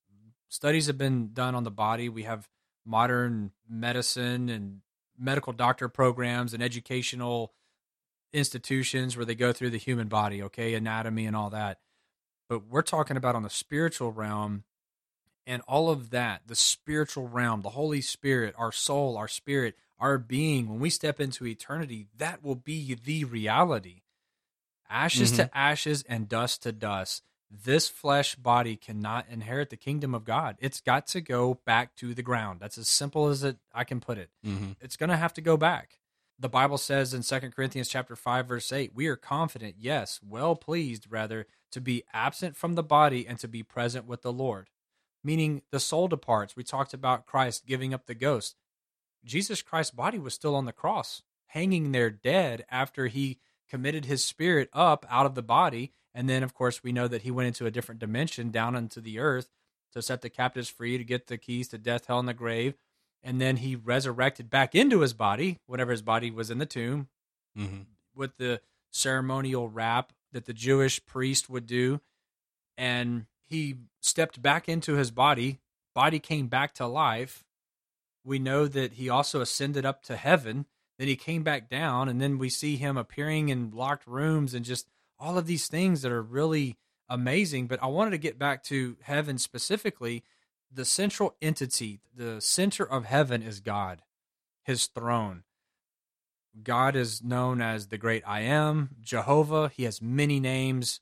Studies 0.47 0.87
have 0.87 0.97
been 0.97 1.31
done 1.33 1.53
on 1.53 1.63
the 1.63 1.71
body. 1.71 2.09
We 2.09 2.23
have 2.23 2.47
modern 2.85 3.51
medicine 3.69 4.49
and 4.49 4.81
medical 5.19 5.53
doctor 5.53 5.89
programs 5.89 6.53
and 6.53 6.63
educational 6.63 7.53
institutions 8.33 9.15
where 9.15 9.25
they 9.25 9.35
go 9.35 9.51
through 9.53 9.69
the 9.71 9.77
human 9.77 10.07
body, 10.07 10.41
okay, 10.43 10.73
anatomy 10.73 11.25
and 11.25 11.35
all 11.35 11.49
that. 11.49 11.79
But 12.47 12.67
we're 12.67 12.81
talking 12.81 13.17
about 13.17 13.35
on 13.35 13.43
the 13.43 13.49
spiritual 13.49 14.11
realm 14.11 14.63
and 15.45 15.61
all 15.67 15.89
of 15.89 16.11
that, 16.11 16.41
the 16.47 16.55
spiritual 16.55 17.27
realm, 17.27 17.61
the 17.61 17.69
Holy 17.69 18.01
Spirit, 18.01 18.53
our 18.57 18.71
soul, 18.71 19.17
our 19.17 19.27
spirit, 19.27 19.75
our 19.99 20.17
being, 20.17 20.69
when 20.69 20.79
we 20.79 20.89
step 20.89 21.19
into 21.19 21.45
eternity, 21.45 22.07
that 22.17 22.43
will 22.43 22.55
be 22.55 22.93
the 22.93 23.23
reality. 23.25 24.01
Ashes 24.89 25.31
to 25.33 25.57
ashes 25.57 26.03
and 26.09 26.27
dust 26.27 26.63
to 26.63 26.71
dust. 26.71 27.23
This 27.51 27.89
flesh 27.89 28.35
body 28.35 28.75
cannot 28.75 29.25
inherit 29.29 29.69
the 29.69 29.77
kingdom 29.77 30.13
of 30.15 30.23
God. 30.23 30.55
It's 30.59 30.81
got 30.81 31.07
to 31.07 31.21
go 31.21 31.59
back 31.65 31.95
to 31.97 32.13
the 32.13 32.21
ground. 32.23 32.59
That's 32.59 32.77
as 32.77 32.87
simple 32.87 33.27
as 33.27 33.43
it 33.43 33.57
I 33.73 33.83
can 33.83 33.99
put 33.99 34.17
it 34.17 34.29
Mm-hmm. 34.45 34.71
it's 34.81 34.97
going 34.97 35.09
to 35.09 35.17
have 35.17 35.33
to 35.35 35.41
go 35.41 35.57
back. 35.57 35.99
The 36.41 36.49
Bible 36.49 36.77
says 36.77 37.13
in 37.13 37.21
2 37.21 37.51
Corinthians 37.51 37.89
chapter 37.89 38.15
5 38.15 38.47
verse 38.47 38.71
8, 38.71 38.91
we 38.95 39.07
are 39.07 39.17
confident, 39.17 39.75
yes, 39.77 40.21
well 40.25 40.55
pleased 40.55 41.07
rather 41.09 41.45
to 41.71 41.81
be 41.81 42.03
absent 42.13 42.55
from 42.55 42.75
the 42.75 42.83
body 42.83 43.27
and 43.27 43.37
to 43.39 43.47
be 43.47 43.61
present 43.61 44.07
with 44.07 44.21
the 44.21 44.31
Lord. 44.31 44.69
Meaning 45.21 45.63
the 45.71 45.81
soul 45.81 46.07
departs. 46.07 46.55
We 46.55 46.63
talked 46.63 46.93
about 46.93 47.25
Christ 47.25 47.65
giving 47.65 47.93
up 47.93 48.05
the 48.05 48.15
ghost. 48.15 48.55
Jesus 49.25 49.61
Christ's 49.61 49.93
body 49.93 50.17
was 50.17 50.33
still 50.33 50.55
on 50.55 50.63
the 50.63 50.71
cross, 50.71 51.23
hanging 51.47 51.91
there 51.91 52.09
dead 52.09 52.63
after 52.71 53.07
he 53.07 53.39
committed 53.69 54.05
his 54.05 54.23
spirit 54.23 54.69
up 54.71 55.05
out 55.09 55.25
of 55.25 55.35
the 55.35 55.43
body. 55.43 55.91
And 56.13 56.29
then, 56.29 56.41
of 56.41 56.53
course, 56.53 56.81
we 56.81 56.93
know 56.93 57.09
that 57.09 57.23
he 57.23 57.31
went 57.31 57.47
into 57.47 57.65
a 57.65 57.71
different 57.71 57.99
dimension 57.99 58.49
down 58.49 58.77
into 58.77 59.01
the 59.01 59.19
earth 59.19 59.49
to 59.91 60.01
set 60.01 60.21
the 60.21 60.29
captives 60.29 60.69
free, 60.69 60.97
to 60.97 61.03
get 61.03 61.27
the 61.27 61.37
keys 61.37 61.67
to 61.67 61.77
death, 61.77 62.05
hell, 62.05 62.19
and 62.19 62.29
the 62.29 62.33
grave. 62.33 62.75
And 63.23 63.41
then 63.41 63.57
he 63.57 63.75
resurrected 63.75 64.49
back 64.49 64.73
into 64.75 65.01
his 65.01 65.13
body, 65.13 65.59
whenever 65.65 65.91
his 65.91 66.01
body 66.01 66.31
was 66.31 66.49
in 66.49 66.57
the 66.57 66.65
tomb, 66.65 67.07
Mm-hmm. 67.57 67.81
with 68.15 68.37
the 68.37 68.61
ceremonial 68.91 69.67
wrap 69.67 70.13
that 70.31 70.45
the 70.45 70.53
Jewish 70.53 71.03
priest 71.05 71.49
would 71.49 71.65
do. 71.65 71.99
And 72.77 73.25
he 73.45 73.75
stepped 73.99 74.41
back 74.41 74.69
into 74.69 74.93
his 74.93 75.11
body. 75.11 75.59
Body 75.93 76.19
came 76.19 76.47
back 76.47 76.73
to 76.75 76.87
life. 76.87 77.43
We 78.23 78.39
know 78.39 78.67
that 78.67 78.93
he 78.93 79.09
also 79.09 79.41
ascended 79.41 79.85
up 79.85 80.03
to 80.03 80.15
heaven. 80.15 80.65
Then 80.97 81.07
he 81.07 81.15
came 81.15 81.43
back 81.43 81.69
down, 81.69 82.07
and 82.07 82.21
then 82.21 82.37
we 82.37 82.49
see 82.49 82.75
him 82.75 82.95
appearing 82.97 83.49
in 83.49 83.71
locked 83.71 84.05
rooms 84.05 84.53
and 84.53 84.63
just 84.63 84.87
all 85.17 85.37
of 85.37 85.47
these 85.47 85.67
things 85.67 86.01
that 86.01 86.11
are 86.11 86.21
really 86.21 86.77
amazing. 87.09 87.67
But 87.67 87.81
I 87.81 87.87
wanted 87.87 88.11
to 88.11 88.17
get 88.17 88.37
back 88.37 88.63
to 88.65 88.97
heaven 89.01 89.37
specifically. 89.37 90.23
The 90.71 90.85
central 90.85 91.35
entity, 91.41 91.99
the 92.15 92.39
center 92.39 92.83
of 92.83 93.05
heaven 93.05 93.41
is 93.41 93.59
God, 93.59 94.03
his 94.63 94.85
throne. 94.85 95.43
God 96.63 96.95
is 96.95 97.23
known 97.23 97.61
as 97.61 97.87
the 97.87 97.97
great 97.97 98.23
I 98.25 98.41
am, 98.41 98.89
Jehovah. 99.01 99.69
He 99.69 99.83
has 99.83 100.01
many 100.01 100.39
names 100.39 100.99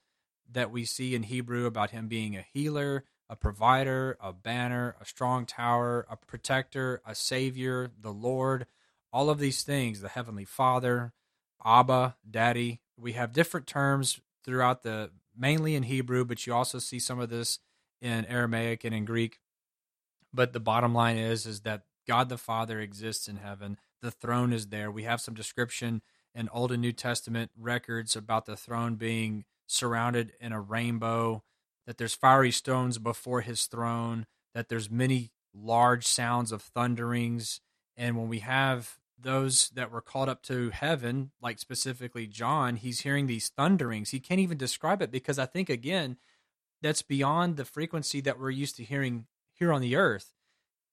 that 0.50 0.72
we 0.72 0.86
see 0.86 1.16
in 1.16 1.24
Hebrew 1.24 1.66
about 1.66 1.92
him 1.92 2.08
being 2.08 2.36
a 2.36 2.46
healer, 2.54 3.04
a 3.30 3.36
provider, 3.36 4.18
a 4.22 4.32
banner, 4.32 4.96
a 5.02 5.06
strong 5.06 5.46
tower, 5.46 6.06
a 6.10 6.16
protector, 6.16 7.02
a 7.06 7.14
savior, 7.14 7.92
the 8.00 8.14
Lord, 8.14 8.66
all 9.12 9.30
of 9.30 9.40
these 9.40 9.64
things, 9.64 10.00
the 10.00 10.10
heavenly 10.10 10.46
Father, 10.46 11.14
Abba, 11.64 12.16
Daddy. 12.30 12.82
We 12.98 13.14
have 13.14 13.34
different 13.34 13.68
terms 13.68 14.22
throughout 14.46 14.84
the 14.84 15.12
mainly 15.38 15.76
in 15.76 15.84
Hebrew, 15.84 16.24
but 16.24 16.48
you 16.48 16.54
also 16.54 16.80
see 16.80 17.00
some 17.00 17.20
of 17.20 17.30
this 17.30 17.60
in 18.02 18.26
Aramaic 18.26 18.84
and 18.86 18.96
in 18.96 19.06
Greek. 19.06 19.40
But 20.34 20.54
the 20.54 20.60
bottom 20.60 20.94
line 20.94 21.18
is 21.18 21.46
is 21.46 21.62
that 21.62 21.84
God 22.08 22.30
the 22.30 22.38
Father 22.38 22.80
exists 22.80 23.28
in 23.28 23.38
heaven. 23.38 23.78
The 24.02 24.12
throne 24.12 24.54
is 24.54 24.68
there. 24.68 24.92
We 24.92 25.04
have 25.04 25.22
some 25.22 25.34
description 25.34 26.02
in 26.34 26.50
Old 26.50 26.72
and 26.72 26.82
New 26.82 26.92
Testament 26.92 27.52
records 27.58 28.16
about 28.16 28.46
the 28.46 28.56
throne 28.56 28.96
being 28.96 29.46
surrounded 29.66 30.34
in 30.40 30.52
a 30.54 30.62
rainbow, 30.62 31.44
that 31.86 31.98
there's 31.98 32.14
fiery 32.14 32.52
stones 32.52 32.98
before 32.98 33.42
his 33.42 33.66
throne, 33.66 34.26
that 34.54 34.70
there's 34.70 34.90
many 34.90 35.32
large 35.54 36.06
sounds 36.06 36.52
of 36.52 36.62
thunderings. 36.62 37.60
And 37.96 38.16
when 38.16 38.30
we 38.30 38.40
have 38.40 39.00
those 39.20 39.70
that 39.70 39.92
were 39.92 40.02
called 40.02 40.30
up 40.30 40.44
to 40.44 40.70
heaven, 40.70 41.32
like 41.42 41.60
specifically 41.60 42.28
John, 42.28 42.76
he's 42.76 43.02
hearing 43.02 43.26
these 43.28 43.50
thunderings. 43.50 44.12
He 44.12 44.20
can't 44.20 44.40
even 44.40 44.58
describe 44.58 45.02
it 45.02 45.12
because 45.12 45.40
I 45.40 45.48
think, 45.48 45.70
again, 45.70 46.18
that's 46.82 47.02
beyond 47.02 47.58
the 47.58 47.66
frequency 47.66 48.22
that 48.22 48.40
we're 48.40 48.52
used 48.52 48.76
to 48.78 48.84
hearing 48.84 49.26
here 49.58 49.74
on 49.74 49.82
the 49.82 49.96
earth. 49.96 50.34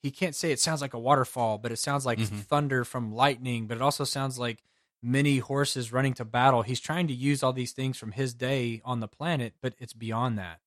He 0.02 0.10
can't 0.10 0.34
say 0.34 0.50
it 0.52 0.60
sounds 0.60 0.80
like 0.80 0.92
a 0.94 0.98
waterfall, 0.98 1.58
but 1.58 1.72
it 1.72 1.78
sounds 1.78 2.04
like 2.04 2.18
Mhm. 2.18 2.40
thunder 2.44 2.84
from 2.84 3.14
lightning, 3.14 3.66
but 3.66 3.76
it 3.76 3.82
also 3.82 4.04
sounds 4.04 4.38
like 4.38 4.62
many 5.02 5.38
horses 5.38 5.92
running 5.92 6.14
to 6.14 6.24
battle. 6.24 6.62
He's 6.62 6.80
trying 6.80 7.06
to 7.08 7.14
use 7.14 7.42
all 7.42 7.52
these 7.52 7.72
things 7.72 7.96
from 7.98 8.12
his 8.12 8.34
day 8.34 8.80
on 8.84 9.00
the 9.00 9.08
planet, 9.08 9.54
but 9.60 9.74
it's 9.78 9.92
beyond 9.92 10.38
that. 10.38 10.60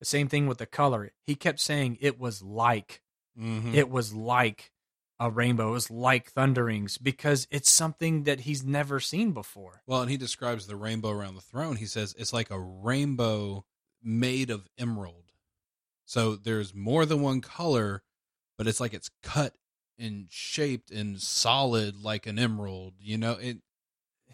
The 0.00 0.04
same 0.04 0.28
thing 0.28 0.46
with 0.46 0.58
the 0.58 0.66
color. 0.66 1.12
He 1.26 1.34
kept 1.36 1.60
saying 1.60 1.98
it 2.00 2.18
was 2.18 2.42
like, 2.42 3.02
Mm-hmm. 3.38 3.74
it 3.74 3.90
was 3.90 4.12
like 4.14 4.72
a 5.20 5.30
rainbow, 5.30 5.68
it 5.68 5.72
was 5.72 5.90
like 5.90 6.30
thunderings, 6.30 6.98
because 6.98 7.46
it's 7.50 7.70
something 7.70 8.24
that 8.24 8.40
he's 8.40 8.64
never 8.64 8.98
seen 9.00 9.32
before. 9.32 9.82
Well, 9.86 10.02
and 10.02 10.10
he 10.10 10.16
describes 10.16 10.66
the 10.66 10.76
rainbow 10.76 11.10
around 11.10 11.34
the 11.36 11.40
throne. 11.40 11.76
He 11.76 11.86
says 11.86 12.14
it's 12.18 12.32
like 12.32 12.50
a 12.50 12.58
rainbow 12.60 13.64
made 14.02 14.50
of 14.50 14.68
emerald. 14.78 15.25
So 16.06 16.36
there's 16.36 16.74
more 16.74 17.04
than 17.04 17.20
one 17.20 17.40
color, 17.42 18.02
but 18.56 18.66
it's 18.66 18.80
like 18.80 18.94
it's 18.94 19.10
cut 19.22 19.54
and 19.98 20.26
shaped 20.30 20.90
and 20.90 21.20
solid 21.20 22.02
like 22.02 22.26
an 22.26 22.38
emerald. 22.38 22.94
You 23.00 23.18
know, 23.18 23.32
it. 23.32 23.58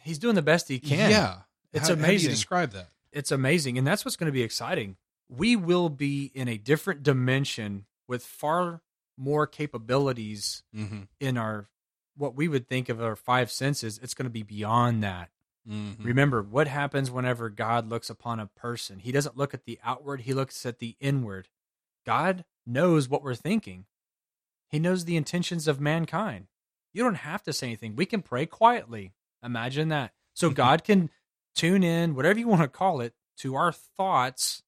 He's 0.02 0.18
doing 0.18 0.34
the 0.36 0.42
best 0.42 0.68
he 0.68 0.78
can. 0.78 1.10
Yeah, 1.10 1.38
It's 1.72 1.88
How- 1.88 1.94
How 1.94 2.00
do 2.00 2.04
amazing. 2.04 2.30
you 2.30 2.34
describe 2.36 2.70
that? 2.72 2.88
it's 3.14 3.30
amazing 3.30 3.76
and 3.76 3.86
that's 3.86 4.06
what's 4.06 4.16
going 4.16 4.24
to 4.28 4.32
be 4.32 4.40
exciting 4.42 4.96
we 5.28 5.54
will 5.54 5.90
be 5.90 6.30
in 6.34 6.48
a 6.48 6.56
different 6.56 7.02
dimension 7.02 7.84
with 8.08 8.24
far 8.24 8.80
more 9.18 9.46
capabilities 9.46 10.62
Mm-hmm. 10.74 11.02
in 11.20 11.36
our 11.36 11.68
what 12.16 12.34
we 12.34 12.48
would 12.48 12.68
think 12.68 12.88
of 12.88 13.02
our 13.02 13.14
five 13.16 13.50
senses 13.50 14.00
it's 14.02 14.14
going 14.14 14.24
to 14.24 14.30
be 14.30 14.42
beyond 14.42 15.02
that 15.02 15.28
Mm-hmm. 15.68 16.02
remember 16.02 16.42
what 16.42 16.66
happens 16.68 17.10
whenever 17.10 17.50
god 17.50 17.88
looks 17.90 18.08
upon 18.08 18.40
a 18.40 18.46
person 18.46 18.98
he 18.98 19.12
doesn't 19.12 19.36
look 19.36 19.52
at 19.52 19.64
the 19.66 19.78
outward 19.84 20.22
he 20.22 20.32
looks 20.32 20.64
at 20.64 20.78
the 20.78 20.96
inward 20.98 21.48
god 22.06 22.44
knows 22.66 23.08
what 23.08 23.22
we're 23.22 23.34
thinking. 23.34 23.86
He 24.68 24.78
knows 24.78 25.04
the 25.04 25.16
intentions 25.16 25.68
of 25.68 25.80
mankind. 25.80 26.46
You 26.94 27.02
don't 27.02 27.16
have 27.16 27.42
to 27.44 27.52
say 27.52 27.68
anything. 27.68 27.96
We 27.96 28.06
can 28.06 28.22
pray 28.22 28.46
quietly. 28.46 29.12
Imagine 29.42 29.88
that. 29.88 30.12
So 30.34 30.50
god 30.64 30.84
can 30.84 31.10
tune 31.54 31.82
in 31.82 32.14
whatever 32.14 32.38
you 32.38 32.48
want 32.48 32.62
to 32.62 32.68
call 32.68 33.00
it 33.00 33.14
to 33.38 33.54
our 33.54 33.72
thoughts 33.72 34.62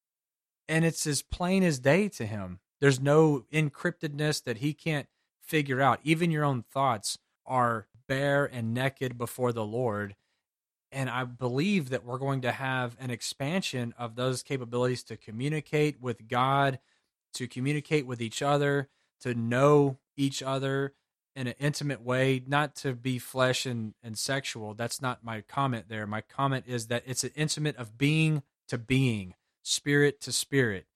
and 0.68 0.84
it's 0.84 1.06
as 1.06 1.22
plain 1.22 1.62
as 1.62 1.78
day 1.78 2.08
to 2.08 2.26
him. 2.26 2.60
There's 2.80 3.00
no 3.00 3.44
encryptedness 3.52 4.42
that 4.44 4.58
he 4.58 4.72
can't 4.72 5.06
figure 5.42 5.80
out. 5.80 6.00
Even 6.02 6.30
your 6.30 6.44
own 6.44 6.62
thoughts 6.62 7.18
are 7.46 7.86
bare 8.08 8.44
and 8.44 8.74
naked 8.74 9.18
before 9.18 9.52
the 9.52 9.64
lord. 9.64 10.16
And 10.90 11.10
I 11.10 11.24
believe 11.24 11.90
that 11.90 12.04
we're 12.04 12.18
going 12.18 12.42
to 12.42 12.52
have 12.52 12.96
an 13.00 13.10
expansion 13.10 13.94
of 13.98 14.16
those 14.16 14.42
capabilities 14.42 15.02
to 15.04 15.16
communicate 15.16 16.00
with 16.00 16.28
God, 16.28 16.78
to 17.34 17.48
communicate 17.48 18.06
with 18.06 18.20
each 18.20 18.42
other, 18.42 18.88
to 19.20 19.34
know 19.34 19.98
each 20.16 20.42
other 20.42 20.94
in 21.36 21.46
an 21.46 21.54
intimate 21.58 22.00
way, 22.00 22.42
not 22.46 22.76
to 22.76 22.94
be 22.94 23.18
flesh 23.18 23.66
and, 23.66 23.94
and 24.02 24.16
sexual. 24.16 24.74
That's 24.74 25.02
not 25.02 25.24
my 25.24 25.40
comment 25.42 25.86
there. 25.88 26.06
My 26.06 26.20
comment 26.20 26.64
is 26.68 26.86
that 26.86 27.02
it's 27.06 27.24
an 27.24 27.32
intimate 27.34 27.76
of 27.76 27.98
being 27.98 28.42
to 28.68 28.78
being, 28.78 29.34
spirit 29.62 30.20
to 30.22 30.32
spirit, 30.32 30.86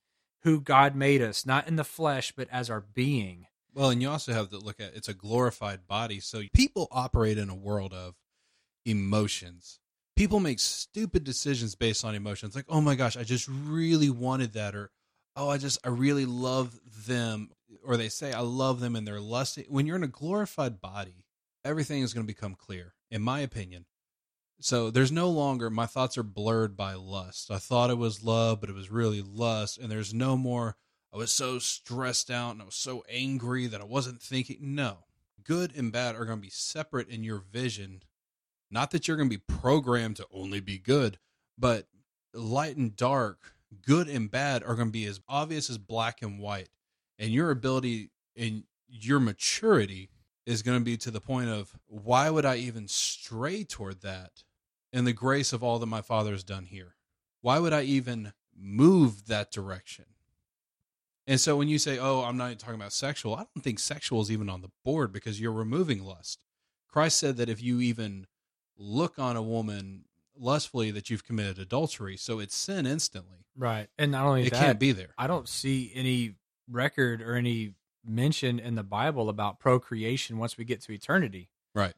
who 0.42 0.60
God 0.60 0.94
made 0.94 1.20
us, 1.20 1.44
not 1.44 1.66
in 1.66 1.76
the 1.76 1.84
flesh, 1.84 2.32
but 2.36 2.48
as 2.50 2.70
our 2.70 2.80
being. 2.80 3.46
Well, 3.74 3.90
and 3.90 4.00
you 4.00 4.08
also 4.08 4.32
have 4.32 4.50
to 4.50 4.58
look 4.58 4.80
at 4.80 4.94
it's 4.94 5.08
a 5.08 5.14
glorified 5.14 5.86
body. 5.86 6.20
So 6.20 6.42
people 6.52 6.88
operate 6.90 7.38
in 7.38 7.48
a 7.48 7.54
world 7.54 7.92
of 7.92 8.14
emotions. 8.84 9.80
People 10.16 10.40
make 10.40 10.58
stupid 10.58 11.22
decisions 11.22 11.74
based 11.74 12.04
on 12.04 12.14
emotions. 12.14 12.56
Like, 12.56 12.64
oh 12.68 12.80
my 12.80 12.96
gosh, 12.96 13.16
I 13.16 13.22
just 13.22 13.48
really 13.48 14.10
wanted 14.10 14.54
that, 14.54 14.74
or 14.74 14.90
oh, 15.38 15.48
I 15.48 15.56
just 15.56 15.78
I 15.84 15.88
really 15.88 16.26
love 16.26 16.78
them, 17.06 17.50
or 17.84 17.96
they 17.96 18.08
say 18.08 18.32
I 18.32 18.40
love 18.40 18.80
them, 18.80 18.96
and 18.96 19.06
they're 19.06 19.20
lusting. 19.20 19.64
When 19.68 19.86
you're 19.86 19.96
in 19.96 20.02
a 20.02 20.08
glorified 20.08 20.80
body, 20.80 21.24
everything 21.64 22.02
is 22.02 22.12
going 22.12 22.26
to 22.26 22.34
become 22.34 22.54
clear, 22.54 22.94
in 23.10 23.22
my 23.22 23.40
opinion. 23.40 23.86
So 24.60 24.90
there's 24.90 25.12
no 25.12 25.30
longer 25.30 25.70
my 25.70 25.86
thoughts 25.86 26.18
are 26.18 26.24
blurred 26.24 26.76
by 26.76 26.94
lust. 26.94 27.50
I 27.50 27.58
thought 27.58 27.90
it 27.90 27.98
was 27.98 28.24
love, 28.24 28.60
but 28.60 28.68
it 28.68 28.74
was 28.74 28.90
really 28.90 29.22
lust, 29.22 29.78
and 29.78 29.90
there's 29.90 30.12
no 30.12 30.36
more. 30.36 30.76
I 31.14 31.16
was 31.16 31.30
so 31.30 31.58
stressed 31.58 32.30
out 32.30 32.52
and 32.52 32.60
I 32.60 32.66
was 32.66 32.74
so 32.74 33.02
angry 33.08 33.66
that 33.68 33.80
I 33.80 33.84
wasn't 33.84 34.20
thinking. 34.20 34.58
No, 34.60 35.04
good 35.42 35.74
and 35.74 35.90
bad 35.90 36.16
are 36.16 36.26
going 36.26 36.38
to 36.38 36.42
be 36.42 36.50
separate 36.50 37.08
in 37.08 37.24
your 37.24 37.38
vision. 37.38 38.02
Not 38.70 38.90
that 38.90 39.08
you're 39.08 39.16
going 39.16 39.30
to 39.30 39.38
be 39.38 39.54
programmed 39.56 40.16
to 40.16 40.26
only 40.30 40.60
be 40.60 40.78
good, 40.78 41.18
but 41.56 41.86
light 42.34 42.76
and 42.76 42.94
dark, 42.94 43.54
good 43.82 44.08
and 44.08 44.30
bad 44.30 44.62
are 44.62 44.74
going 44.74 44.88
to 44.88 44.92
be 44.92 45.04
as 45.04 45.20
obvious 45.28 45.70
as 45.70 45.78
black 45.78 46.22
and 46.22 46.38
white. 46.38 46.68
And 47.18 47.32
your 47.32 47.50
ability 47.50 48.10
and 48.36 48.64
your 48.88 49.20
maturity 49.20 50.10
is 50.46 50.62
going 50.62 50.78
to 50.78 50.84
be 50.84 50.96
to 50.96 51.10
the 51.10 51.20
point 51.20 51.50
of 51.50 51.76
why 51.86 52.30
would 52.30 52.46
I 52.46 52.56
even 52.56 52.88
stray 52.88 53.64
toward 53.64 54.00
that 54.02 54.44
in 54.92 55.04
the 55.04 55.12
grace 55.12 55.52
of 55.52 55.62
all 55.62 55.78
that 55.78 55.86
my 55.86 56.00
father 56.00 56.32
has 56.32 56.44
done 56.44 56.64
here? 56.64 56.94
Why 57.40 57.58
would 57.58 57.72
I 57.72 57.82
even 57.82 58.32
move 58.56 59.26
that 59.26 59.52
direction? 59.52 60.06
And 61.26 61.38
so 61.38 61.58
when 61.58 61.68
you 61.68 61.78
say, 61.78 61.98
"Oh, 61.98 62.22
I'm 62.22 62.38
not 62.38 62.58
talking 62.58 62.76
about 62.76 62.94
sexual," 62.94 63.34
I 63.34 63.44
don't 63.54 63.62
think 63.62 63.78
sexual 63.78 64.22
is 64.22 64.30
even 64.30 64.48
on 64.48 64.62
the 64.62 64.70
board 64.82 65.12
because 65.12 65.38
you're 65.38 65.52
removing 65.52 66.02
lust. 66.02 66.40
Christ 66.88 67.18
said 67.18 67.36
that 67.36 67.50
if 67.50 67.62
you 67.62 67.82
even 67.82 68.26
look 68.78 69.18
on 69.18 69.36
a 69.36 69.42
woman 69.42 70.06
lustfully, 70.38 70.90
that 70.90 71.10
you've 71.10 71.24
committed 71.24 71.58
adultery. 71.58 72.16
So 72.16 72.38
it's 72.38 72.56
sin 72.56 72.86
instantly. 72.86 73.46
Right, 73.56 73.88
and 73.98 74.12
not 74.12 74.24
only 74.26 74.46
It 74.46 74.52
that, 74.52 74.60
can't 74.60 74.78
be 74.78 74.92
there. 74.92 75.14
I 75.18 75.26
don't 75.26 75.48
see 75.48 75.90
any 75.94 76.34
record 76.70 77.20
or 77.22 77.34
any 77.34 77.74
mention 78.04 78.58
in 78.58 78.74
the 78.74 78.82
Bible 78.82 79.28
about 79.28 79.58
procreation 79.58 80.38
once 80.38 80.56
we 80.56 80.64
get 80.64 80.80
to 80.82 80.92
eternity. 80.92 81.50
Right. 81.74 81.94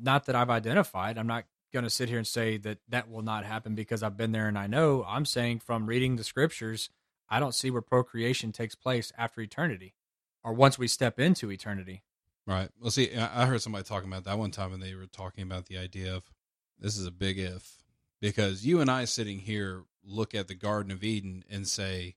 Not 0.00 0.26
that 0.26 0.34
I've 0.34 0.50
identified. 0.50 1.18
I'm 1.18 1.26
not 1.26 1.44
going 1.72 1.84
to 1.84 1.90
sit 1.90 2.08
here 2.08 2.18
and 2.18 2.26
say 2.26 2.56
that 2.58 2.78
that 2.88 3.10
will 3.10 3.22
not 3.22 3.44
happen 3.44 3.74
because 3.74 4.02
I've 4.02 4.16
been 4.16 4.32
there 4.32 4.48
and 4.48 4.58
I 4.58 4.66
know. 4.66 5.04
I'm 5.06 5.24
saying 5.24 5.60
from 5.60 5.86
reading 5.86 6.16
the 6.16 6.24
scriptures, 6.24 6.90
I 7.28 7.40
don't 7.40 7.54
see 7.54 7.70
where 7.70 7.82
procreation 7.82 8.52
takes 8.52 8.74
place 8.74 9.12
after 9.18 9.40
eternity 9.40 9.94
or 10.42 10.52
once 10.52 10.78
we 10.78 10.88
step 10.88 11.18
into 11.18 11.50
eternity. 11.50 12.02
Right. 12.46 12.70
Well, 12.80 12.90
see, 12.90 13.14
I 13.14 13.42
I 13.42 13.46
heard 13.46 13.60
somebody 13.60 13.84
talking 13.84 14.08
about 14.08 14.24
that 14.24 14.38
one 14.38 14.52
time, 14.52 14.72
and 14.72 14.80
they 14.80 14.94
were 14.94 15.06
talking 15.06 15.42
about 15.42 15.66
the 15.66 15.76
idea 15.76 16.14
of 16.14 16.30
this 16.78 16.96
is 16.96 17.06
a 17.06 17.12
big 17.12 17.38
if 17.38 17.82
because 18.20 18.66
you 18.66 18.80
and 18.80 18.90
I 18.90 19.04
sitting 19.04 19.40
here 19.40 19.84
look 20.04 20.34
at 20.34 20.48
the 20.48 20.54
Garden 20.54 20.92
of 20.92 21.02
Eden 21.02 21.44
and 21.50 21.66
say, 21.66 22.14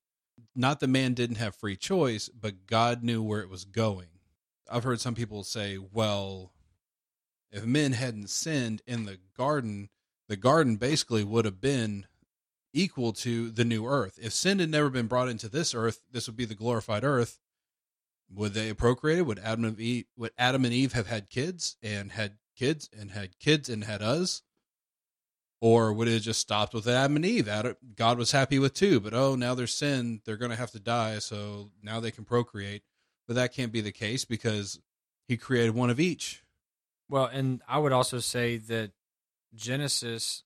not 0.56 0.80
the 0.80 0.88
man 0.88 1.14
didn't 1.14 1.38
have 1.38 1.56
free 1.56 1.76
choice, 1.76 2.30
but 2.30 2.66
God 2.66 3.04
knew 3.04 3.22
where 3.22 3.42
it 3.42 3.50
was 3.50 3.66
going. 3.66 4.08
I've 4.72 4.84
heard 4.84 5.02
some 5.02 5.16
people 5.16 5.44
say, 5.44 5.78
well, 5.78 6.54
if 7.52 7.66
men 7.66 7.94
hadn't 7.94 8.30
sinned 8.30 8.82
in 8.86 9.06
the 9.06 9.18
garden, 9.36 9.90
the 10.28 10.38
garden 10.38 10.78
basically 10.78 11.24
would 11.24 11.46
have 11.46 11.60
been 11.60 12.06
equal 12.74 13.14
to 13.14 13.50
the 13.50 13.66
new 13.66 13.88
earth. 13.88 14.20
If 14.22 14.34
sin 14.34 14.60
had 14.60 14.70
never 14.70 14.90
been 14.90 15.08
brought 15.08 15.30
into 15.30 15.50
this 15.50 15.74
earth, 15.74 16.02
this 16.12 16.28
would 16.28 16.38
be 16.38 16.46
the 16.46 16.56
glorified 16.56 17.04
earth. 17.04 17.40
Would 18.32 18.54
they 18.54 18.68
have 18.68 18.78
procreated? 18.78 19.26
Would 19.26 19.40
Adam 19.40 19.66
and 19.66 19.80
Eve, 19.80 20.06
would 20.16 20.32
Adam 20.38 20.66
and 20.66 20.74
Eve 20.74 20.94
have 20.94 21.08
had 21.08 21.32
kids 21.32 21.78
and 21.82 22.12
had 22.12 22.38
kids 22.56 22.88
and 22.98 23.12
had 23.12 23.40
kids 23.40 23.70
and 23.70 23.84
had 23.84 24.04
us? 24.04 24.44
Or 25.62 25.92
would 25.92 26.08
it 26.08 26.14
have 26.14 26.22
just 26.22 26.40
stopped 26.40 26.74
with 26.74 26.88
Adam 26.88 27.18
and 27.18 27.26
Eve? 27.26 27.50
Adam, 27.50 27.76
God 27.96 28.18
was 28.18 28.32
happy 28.32 28.60
with 28.60 28.74
two, 28.74 29.00
but 29.02 29.14
oh, 29.14 29.36
now 29.36 29.56
there's 29.56 29.74
sin. 29.74 30.22
They're 30.26 30.38
going 30.38 30.52
to 30.52 30.58
have 30.58 30.72
to 30.72 30.80
die, 30.80 31.20
so 31.20 31.72
now 31.84 32.00
they 32.00 32.12
can 32.12 32.24
procreate. 32.24 32.84
But 33.28 33.36
that 33.36 33.54
can't 33.54 33.74
be 33.74 33.82
the 33.82 33.92
case 33.92 34.24
because 34.24 34.80
he 35.28 35.36
created 35.36 35.76
one 35.76 35.90
of 35.90 36.00
each. 36.00 36.44
Well, 37.10 37.26
and 37.26 37.62
I 37.68 37.78
would 37.78 37.92
also 37.92 38.20
say 38.20 38.58
that 38.58 38.92
Genesis, 39.54 40.44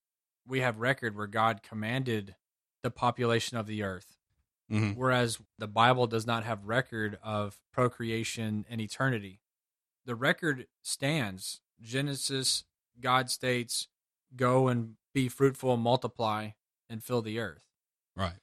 we 0.47 0.61
have 0.61 0.80
record 0.80 1.16
where 1.16 1.28
God 1.28 1.61
commanded 1.61 2.36
the 2.82 2.91
population 2.91 3.57
of 3.57 3.68
the 3.68 3.84
earth, 3.84 4.18
Mm-hmm. 4.72 4.91
whereas 4.99 5.39
the 5.59 5.68
Bible 5.68 6.07
does 6.07 6.26
not 6.26 6.45
have 6.45 6.66
record 6.66 7.20
of 7.22 7.59
procreation 7.74 8.66
and 8.70 8.82
eternity. 8.82 9.41
The 10.05 10.16
record 10.16 10.68
stands. 10.82 11.59
Genesis, 11.82 12.64
God 12.99 13.30
states, 13.30 13.89
"Go 14.36 14.67
and 14.67 14.95
be 15.13 15.29
fruitful 15.29 15.73
and 15.73 15.84
multiply 15.84 16.51
and 16.89 17.03
fill 17.03 17.21
the 17.21 17.39
earth." 17.39 17.63
Right. 18.15 18.39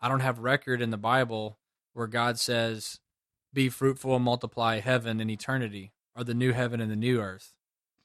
I 0.00 0.08
don't 0.08 0.20
have 0.20 0.38
record 0.38 0.82
in 0.82 0.90
the 0.90 0.96
Bible 0.96 1.58
where 1.92 2.06
God 2.06 2.38
says, 2.38 3.00
"Be 3.52 3.68
fruitful 3.68 4.16
and 4.16 4.24
multiply 4.24 4.80
heaven 4.80 5.20
and 5.20 5.30
eternity," 5.30 5.92
or 6.14 6.24
the 6.24 6.34
new 6.34 6.52
heaven 6.52 6.80
and 6.80 6.90
the 6.90 6.96
new 6.96 7.20
earth. 7.20 7.54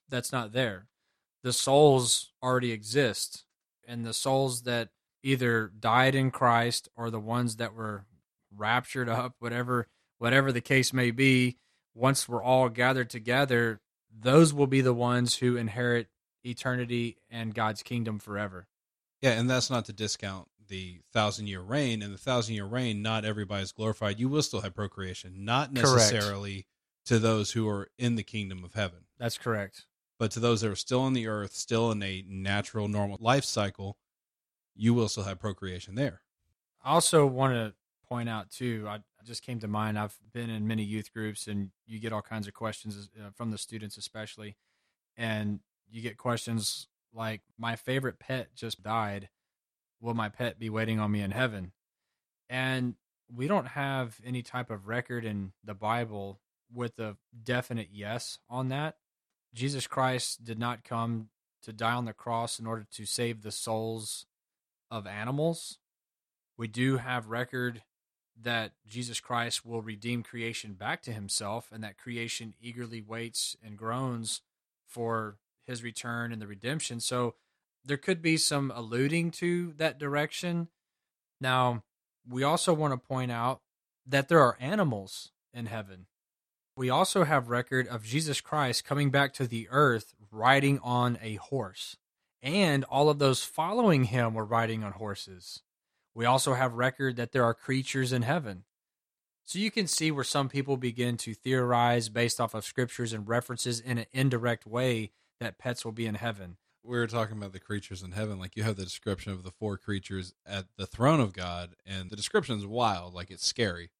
That's 0.07 0.31
not 0.31 0.51
there. 0.51 0.87
The 1.43 1.53
souls 1.53 2.31
already 2.41 2.71
exist, 2.71 3.45
and 3.85 4.05
the 4.05 4.13
souls 4.13 4.63
that 4.63 4.89
either 5.23 5.67
died 5.67 6.15
in 6.15 6.31
Christ 6.31 6.89
or 6.95 7.09
the 7.09 7.19
ones 7.19 7.57
that 7.57 7.73
were 7.73 8.05
raptured 8.51 9.09
up, 9.09 9.35
whatever 9.39 9.87
whatever 10.17 10.51
the 10.51 10.61
case 10.61 10.93
may 10.93 11.09
be, 11.09 11.57
once 11.95 12.29
we're 12.29 12.43
all 12.43 12.69
gathered 12.69 13.09
together, 13.09 13.81
those 14.11 14.53
will 14.53 14.67
be 14.67 14.81
the 14.81 14.93
ones 14.93 15.37
who 15.37 15.57
inherit 15.57 16.10
eternity 16.43 17.17
and 17.29 17.53
God's 17.53 17.83
kingdom 17.83 18.19
forever. 18.19 18.67
Yeah, 19.21 19.31
and 19.31 19.49
that's 19.49 19.69
not 19.69 19.85
to 19.85 19.93
discount 19.93 20.47
the 20.67 21.01
thousand 21.13 21.47
year 21.47 21.61
reign. 21.61 22.01
And 22.01 22.13
the 22.13 22.17
thousand 22.17 22.55
year 22.55 22.65
reign, 22.65 23.01
not 23.01 23.25
everybody's 23.25 23.71
glorified. 23.71 24.19
You 24.19 24.29
will 24.29 24.41
still 24.41 24.61
have 24.61 24.73
procreation, 24.73 25.45
not 25.45 25.75
Correct. 25.75 26.11
necessarily 26.13 26.65
to 27.05 27.19
those 27.19 27.51
who 27.51 27.67
are 27.67 27.89
in 27.97 28.15
the 28.15 28.23
kingdom 28.23 28.63
of 28.63 28.73
heaven, 28.73 28.99
That's 29.17 29.37
correct. 29.37 29.85
but 30.19 30.29
to 30.31 30.39
those 30.39 30.61
that 30.61 30.69
are 30.71 30.75
still 30.75 31.01
on 31.01 31.13
the 31.13 31.27
earth, 31.27 31.53
still 31.53 31.91
in 31.91 32.01
a 32.03 32.23
natural, 32.27 32.87
normal 32.87 33.17
life 33.19 33.43
cycle, 33.43 33.97
you 34.75 34.93
will 34.93 35.09
still 35.09 35.23
have 35.23 35.39
procreation 35.39 35.95
there. 35.95 36.21
I 36.83 36.91
also 36.91 37.25
want 37.25 37.53
to 37.53 37.73
point 38.07 38.29
out 38.29 38.49
too. 38.51 38.85
I, 38.87 38.95
I 38.95 39.23
just 39.23 39.41
came 39.43 39.59
to 39.59 39.67
mind. 39.67 39.97
I've 39.97 40.15
been 40.33 40.49
in 40.49 40.67
many 40.67 40.83
youth 40.83 41.11
groups, 41.11 41.47
and 41.47 41.71
you 41.87 41.99
get 41.99 42.13
all 42.13 42.21
kinds 42.21 42.47
of 42.47 42.53
questions 42.53 43.09
uh, 43.19 43.29
from 43.35 43.49
the 43.51 43.57
students, 43.57 43.97
especially, 43.97 44.55
and 45.17 45.59
you 45.91 46.01
get 46.01 46.17
questions 46.17 46.87
like, 47.13 47.41
"My 47.57 47.75
favorite 47.75 48.19
pet 48.19 48.55
just 48.55 48.81
died. 48.81 49.29
Will 49.99 50.13
my 50.13 50.29
pet 50.29 50.57
be 50.57 50.69
waiting 50.69 50.99
on 50.99 51.11
me 51.11 51.21
in 51.21 51.31
heaven?" 51.31 51.73
And 52.49 52.95
we 53.29 53.47
don't 53.47 53.67
have 53.67 54.19
any 54.23 54.43
type 54.43 54.69
of 54.69 54.87
record 54.87 55.23
in 55.25 55.53
the 55.63 55.73
Bible 55.73 56.41
with 56.73 56.99
a 56.99 57.17
definite 57.43 57.89
yes 57.91 58.39
on 58.49 58.69
that. 58.69 58.97
Jesus 59.53 59.87
Christ 59.87 60.43
did 60.43 60.59
not 60.59 60.83
come 60.83 61.29
to 61.63 61.73
die 61.73 61.93
on 61.93 62.05
the 62.05 62.13
cross 62.13 62.59
in 62.59 62.65
order 62.65 62.85
to 62.91 63.05
save 63.05 63.41
the 63.41 63.51
souls 63.51 64.25
of 64.89 65.05
animals. 65.05 65.79
We 66.57 66.67
do 66.67 66.97
have 66.97 67.27
record 67.27 67.83
that 68.39 68.73
Jesus 68.87 69.19
Christ 69.19 69.65
will 69.65 69.81
redeem 69.81 70.23
creation 70.23 70.73
back 70.73 71.01
to 71.03 71.13
himself 71.13 71.71
and 71.71 71.83
that 71.83 71.97
creation 71.97 72.55
eagerly 72.59 73.01
waits 73.01 73.55
and 73.63 73.77
groans 73.77 74.41
for 74.87 75.37
his 75.65 75.83
return 75.83 76.31
and 76.31 76.41
the 76.41 76.47
redemption. 76.47 76.99
So 76.99 77.35
there 77.83 77.97
could 77.97 78.21
be 78.21 78.37
some 78.37 78.71
alluding 78.73 79.31
to 79.31 79.73
that 79.77 79.99
direction. 79.99 80.67
Now, 81.39 81.83
we 82.27 82.43
also 82.43 82.73
want 82.73 82.93
to 82.93 83.07
point 83.07 83.31
out 83.31 83.61
that 84.05 84.29
there 84.29 84.41
are 84.41 84.57
animals 84.59 85.31
in 85.53 85.65
heaven. 85.65 86.05
We 86.77 86.89
also 86.89 87.23
have 87.23 87.49
record 87.49 87.87
of 87.87 88.03
Jesus 88.03 88.41
Christ 88.41 88.85
coming 88.85 89.09
back 89.09 89.33
to 89.33 89.47
the 89.47 89.67
earth 89.69 90.13
riding 90.31 90.79
on 90.79 91.17
a 91.21 91.35
horse, 91.35 91.97
and 92.41 92.83
all 92.85 93.09
of 93.09 93.19
those 93.19 93.43
following 93.43 94.05
him 94.05 94.33
were 94.33 94.45
riding 94.45 94.83
on 94.83 94.93
horses. 94.93 95.61
We 96.15 96.25
also 96.25 96.53
have 96.53 96.73
record 96.73 97.15
that 97.17 97.31
there 97.31 97.43
are 97.43 97.53
creatures 97.53 98.13
in 98.13 98.21
heaven. 98.21 98.63
So 99.43 99.59
you 99.59 99.71
can 99.71 99.87
see 99.87 100.11
where 100.11 100.23
some 100.23 100.49
people 100.49 100.77
begin 100.77 101.17
to 101.17 101.33
theorize 101.33 102.09
based 102.09 102.39
off 102.39 102.53
of 102.53 102.63
scriptures 102.63 103.11
and 103.11 103.27
references 103.27 103.79
in 103.79 103.97
an 103.97 104.05
indirect 104.13 104.65
way 104.65 105.11
that 105.41 105.57
pets 105.57 105.83
will 105.83 105.91
be 105.91 106.05
in 106.05 106.15
heaven. 106.15 106.57
We 106.83 106.97
were 106.97 107.07
talking 107.07 107.37
about 107.37 107.51
the 107.51 107.59
creatures 107.59 108.01
in 108.01 108.13
heaven. 108.13 108.39
Like 108.39 108.55
you 108.55 108.63
have 108.63 108.77
the 108.77 108.83
description 108.83 109.33
of 109.33 109.43
the 109.43 109.51
four 109.51 109.77
creatures 109.77 110.33
at 110.45 110.65
the 110.77 110.85
throne 110.85 111.19
of 111.19 111.33
God, 111.33 111.75
and 111.85 112.09
the 112.09 112.15
description 112.15 112.57
is 112.57 112.65
wild. 112.65 113.13
Like 113.13 113.29
it's 113.29 113.45
scary. 113.45 113.91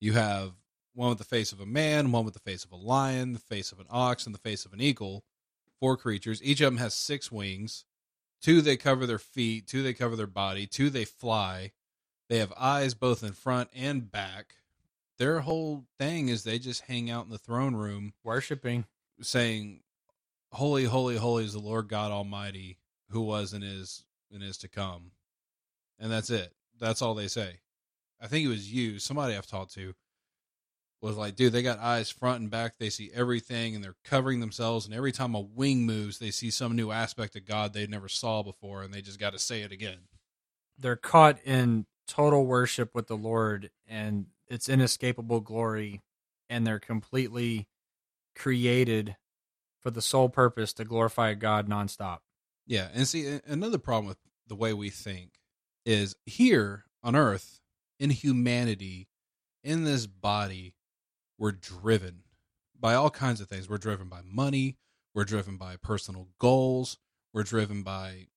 You 0.00 0.12
have 0.12 0.52
one 0.94 1.08
with 1.08 1.18
the 1.18 1.24
face 1.24 1.52
of 1.52 1.60
a 1.60 1.66
man, 1.66 2.12
one 2.12 2.24
with 2.24 2.34
the 2.34 2.40
face 2.40 2.64
of 2.64 2.72
a 2.72 2.76
lion, 2.76 3.32
the 3.32 3.38
face 3.38 3.72
of 3.72 3.80
an 3.80 3.86
ox, 3.90 4.26
and 4.26 4.34
the 4.34 4.38
face 4.38 4.64
of 4.64 4.72
an 4.72 4.80
eagle. 4.80 5.24
Four 5.80 5.96
creatures. 5.96 6.40
Each 6.42 6.60
of 6.60 6.66
them 6.66 6.78
has 6.78 6.94
six 6.94 7.32
wings. 7.32 7.84
Two 8.40 8.60
they 8.60 8.76
cover 8.76 9.06
their 9.06 9.18
feet. 9.18 9.66
Two 9.66 9.82
they 9.82 9.94
cover 9.94 10.16
their 10.16 10.26
body. 10.26 10.66
Two 10.66 10.90
they 10.90 11.04
fly. 11.04 11.72
They 12.28 12.38
have 12.38 12.52
eyes 12.58 12.94
both 12.94 13.22
in 13.22 13.32
front 13.32 13.70
and 13.74 14.10
back. 14.10 14.54
Their 15.18 15.40
whole 15.40 15.84
thing 15.98 16.28
is 16.28 16.42
they 16.42 16.58
just 16.58 16.82
hang 16.82 17.10
out 17.10 17.24
in 17.24 17.30
the 17.30 17.38
throne 17.38 17.74
room 17.74 18.14
Worshipping. 18.22 18.86
saying, 19.20 19.80
"Holy, 20.54 20.84
holy, 20.84 21.16
holy 21.16 21.44
is 21.44 21.52
the 21.52 21.58
Lord 21.58 21.88
God 21.88 22.10
Almighty, 22.10 22.78
who 23.10 23.22
was 23.22 23.52
and 23.52 23.64
is 23.64 24.04
and 24.32 24.42
is 24.42 24.58
to 24.58 24.68
come," 24.68 25.12
and 25.98 26.10
that's 26.10 26.30
it. 26.30 26.54
That's 26.78 27.02
all 27.02 27.14
they 27.14 27.28
say. 27.28 27.60
I 28.20 28.26
think 28.26 28.46
it 28.46 28.48
was 28.48 28.72
you, 28.72 28.98
somebody 28.98 29.36
I've 29.36 29.46
talked 29.46 29.74
to 29.74 29.94
was 31.04 31.16
like, 31.16 31.36
dude, 31.36 31.52
they 31.52 31.62
got 31.62 31.78
eyes 31.78 32.10
front 32.10 32.40
and 32.40 32.50
back. 32.50 32.74
They 32.78 32.88
see 32.88 33.10
everything 33.12 33.74
and 33.74 33.84
they're 33.84 33.96
covering 34.04 34.40
themselves. 34.40 34.86
And 34.86 34.94
every 34.94 35.12
time 35.12 35.34
a 35.34 35.40
wing 35.40 35.84
moves, 35.84 36.18
they 36.18 36.30
see 36.30 36.50
some 36.50 36.74
new 36.74 36.90
aspect 36.90 37.36
of 37.36 37.44
God 37.44 37.74
they 37.74 37.86
never 37.86 38.08
saw 38.08 38.42
before. 38.42 38.82
And 38.82 38.92
they 38.92 39.02
just 39.02 39.20
got 39.20 39.34
to 39.34 39.38
say 39.38 39.60
it 39.60 39.70
again. 39.70 40.08
They're 40.78 40.96
caught 40.96 41.38
in 41.44 41.84
total 42.08 42.46
worship 42.46 42.94
with 42.94 43.06
the 43.06 43.16
Lord 43.16 43.70
and 43.86 44.26
it's 44.48 44.68
inescapable 44.68 45.40
glory. 45.40 46.00
And 46.48 46.66
they're 46.66 46.80
completely 46.80 47.66
created 48.34 49.16
for 49.84 49.90
the 49.90 50.02
sole 50.02 50.30
purpose 50.30 50.72
to 50.72 50.84
glorify 50.84 51.34
God 51.34 51.68
nonstop. 51.68 52.18
Yeah. 52.66 52.88
And 52.94 53.06
see, 53.06 53.38
another 53.46 53.78
problem 53.78 54.06
with 54.06 54.16
the 54.48 54.56
way 54.56 54.72
we 54.72 54.88
think 54.88 55.32
is 55.84 56.16
here 56.24 56.86
on 57.02 57.14
earth, 57.14 57.60
in 58.00 58.08
humanity, 58.08 59.08
in 59.62 59.84
this 59.84 60.06
body, 60.06 60.74
we're 61.38 61.52
driven 61.52 62.22
by 62.78 62.94
all 62.94 63.10
kinds 63.10 63.42
of 63.42 63.48
things. 63.48 63.68
We're 63.68 63.76
driven 63.76 64.08
by 64.08 64.20
money, 64.24 64.78
we're 65.14 65.24
driven 65.24 65.58
by 65.58 65.76
personal 65.76 66.28
goals, 66.38 66.98
we're 67.34 67.42
driven 67.42 67.82
by 67.82 68.28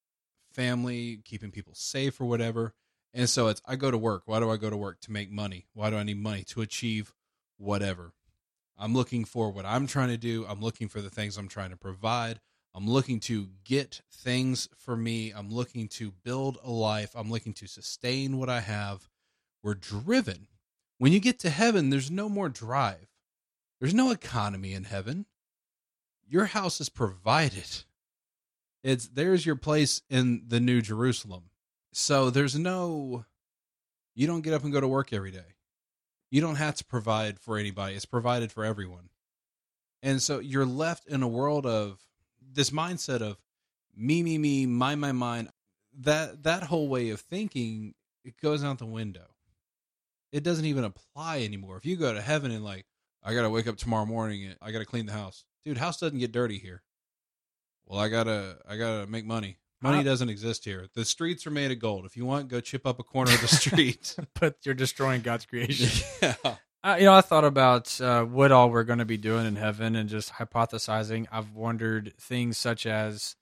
family, 0.52 1.20
keeping 1.24 1.50
people 1.50 1.74
safe 1.74 2.20
or 2.20 2.26
whatever. 2.26 2.74
And 3.14 3.28
so 3.28 3.48
it's 3.48 3.62
I 3.64 3.76
go 3.76 3.90
to 3.90 3.96
work. 3.96 4.24
Why 4.26 4.38
do 4.38 4.50
I 4.50 4.58
go 4.58 4.68
to 4.68 4.76
work? 4.76 5.00
To 5.00 5.12
make 5.12 5.30
money. 5.30 5.66
Why 5.72 5.88
do 5.88 5.96
I 5.96 6.02
need 6.02 6.18
money? 6.18 6.44
To 6.48 6.60
achieve 6.60 7.14
whatever. 7.56 8.12
I'm 8.78 8.94
looking 8.94 9.24
for 9.24 9.50
what 9.50 9.66
I'm 9.66 9.86
trying 9.86 10.08
to 10.08 10.16
do. 10.16 10.46
I'm 10.48 10.60
looking 10.60 10.88
for 10.88 11.00
the 11.00 11.10
things 11.10 11.36
I'm 11.36 11.48
trying 11.48 11.70
to 11.70 11.76
provide. 11.76 12.40
I'm 12.74 12.88
looking 12.88 13.18
to 13.20 13.48
get 13.64 14.02
things 14.12 14.68
for 14.76 14.96
me. 14.96 15.32
I'm 15.32 15.50
looking 15.50 15.88
to 15.88 16.12
build 16.22 16.58
a 16.62 16.70
life. 16.70 17.10
I'm 17.16 17.30
looking 17.30 17.54
to 17.54 17.66
sustain 17.66 18.38
what 18.38 18.48
I 18.48 18.60
have. 18.60 19.08
We're 19.62 19.74
driven. 19.74 20.46
When 20.98 21.12
you 21.12 21.18
get 21.18 21.40
to 21.40 21.50
heaven, 21.50 21.90
there's 21.90 22.10
no 22.10 22.28
more 22.28 22.48
drive. 22.48 23.08
There's 23.80 23.94
no 23.94 24.10
economy 24.10 24.74
in 24.74 24.84
heaven. 24.84 25.26
Your 26.28 26.46
house 26.46 26.80
is 26.80 26.88
provided. 26.88 27.84
It's 28.84 29.08
there's 29.08 29.44
your 29.44 29.56
place 29.56 30.02
in 30.08 30.44
the 30.46 30.60
new 30.60 30.80
Jerusalem. 30.82 31.50
So 31.92 32.30
there's 32.30 32.56
no 32.56 33.24
you 34.14 34.26
don't 34.26 34.42
get 34.42 34.54
up 34.54 34.62
and 34.64 34.72
go 34.72 34.80
to 34.80 34.88
work 34.88 35.12
every 35.12 35.30
day. 35.30 35.54
You 36.30 36.40
don't 36.40 36.56
have 36.56 36.74
to 36.76 36.84
provide 36.84 37.38
for 37.38 37.56
anybody. 37.56 37.94
It's 37.94 38.04
provided 38.04 38.52
for 38.52 38.64
everyone. 38.64 39.08
And 40.02 40.22
so 40.22 40.38
you're 40.38 40.66
left 40.66 41.06
in 41.08 41.22
a 41.22 41.28
world 41.28 41.66
of 41.66 41.98
this 42.40 42.70
mindset 42.70 43.20
of 43.20 43.38
me, 43.96 44.22
me, 44.22 44.38
me, 44.38 44.66
my, 44.66 44.94
my, 44.94 45.12
mine. 45.12 45.48
That 46.00 46.44
that 46.44 46.62
whole 46.64 46.88
way 46.88 47.10
of 47.10 47.20
thinking 47.20 47.94
it 48.24 48.40
goes 48.40 48.62
out 48.62 48.78
the 48.78 48.86
window. 48.86 49.26
It 50.30 50.44
doesn't 50.44 50.66
even 50.66 50.84
apply 50.84 51.42
anymore. 51.42 51.76
If 51.76 51.86
you 51.86 51.96
go 51.96 52.12
to 52.12 52.20
heaven 52.20 52.50
and 52.50 52.62
like, 52.62 52.86
I 53.24 53.34
gotta 53.34 53.50
wake 53.50 53.66
up 53.66 53.76
tomorrow 53.76 54.06
morning 54.06 54.44
and 54.44 54.56
I 54.60 54.70
gotta 54.70 54.84
clean 54.84 55.06
the 55.06 55.12
house, 55.12 55.44
dude. 55.64 55.78
House 55.78 55.98
doesn't 55.98 56.18
get 56.18 56.30
dirty 56.30 56.58
here. 56.58 56.82
Well, 57.86 57.98
I 57.98 58.08
gotta, 58.08 58.58
I 58.68 58.76
gotta 58.76 59.06
make 59.06 59.24
money. 59.24 59.56
Money 59.80 60.02
doesn't 60.02 60.28
exist 60.28 60.64
here. 60.64 60.86
The 60.94 61.04
streets 61.04 61.46
are 61.46 61.50
made 61.50 61.70
of 61.70 61.78
gold. 61.78 62.04
If 62.04 62.16
you 62.16 62.24
want, 62.24 62.48
go 62.48 62.60
chip 62.60 62.86
up 62.86 62.98
a 62.98 63.04
corner 63.04 63.32
of 63.32 63.40
the 63.40 63.48
street. 63.48 64.16
but 64.40 64.56
you're 64.64 64.74
destroying 64.74 65.22
God's 65.22 65.46
creation. 65.46 66.04
yeah. 66.22 66.56
Uh, 66.82 66.96
you 66.98 67.04
know, 67.04 67.14
I 67.14 67.20
thought 67.20 67.44
about 67.44 68.00
uh, 68.00 68.24
what 68.24 68.52
all 68.52 68.70
we're 68.70 68.84
going 68.84 69.00
to 69.00 69.04
be 69.04 69.16
doing 69.16 69.46
in 69.46 69.56
heaven 69.56 69.96
and 69.96 70.08
just 70.08 70.32
hypothesizing. 70.32 71.26
I've 71.30 71.52
wondered 71.54 72.14
things 72.20 72.56
such 72.56 72.86
as, 72.86 73.36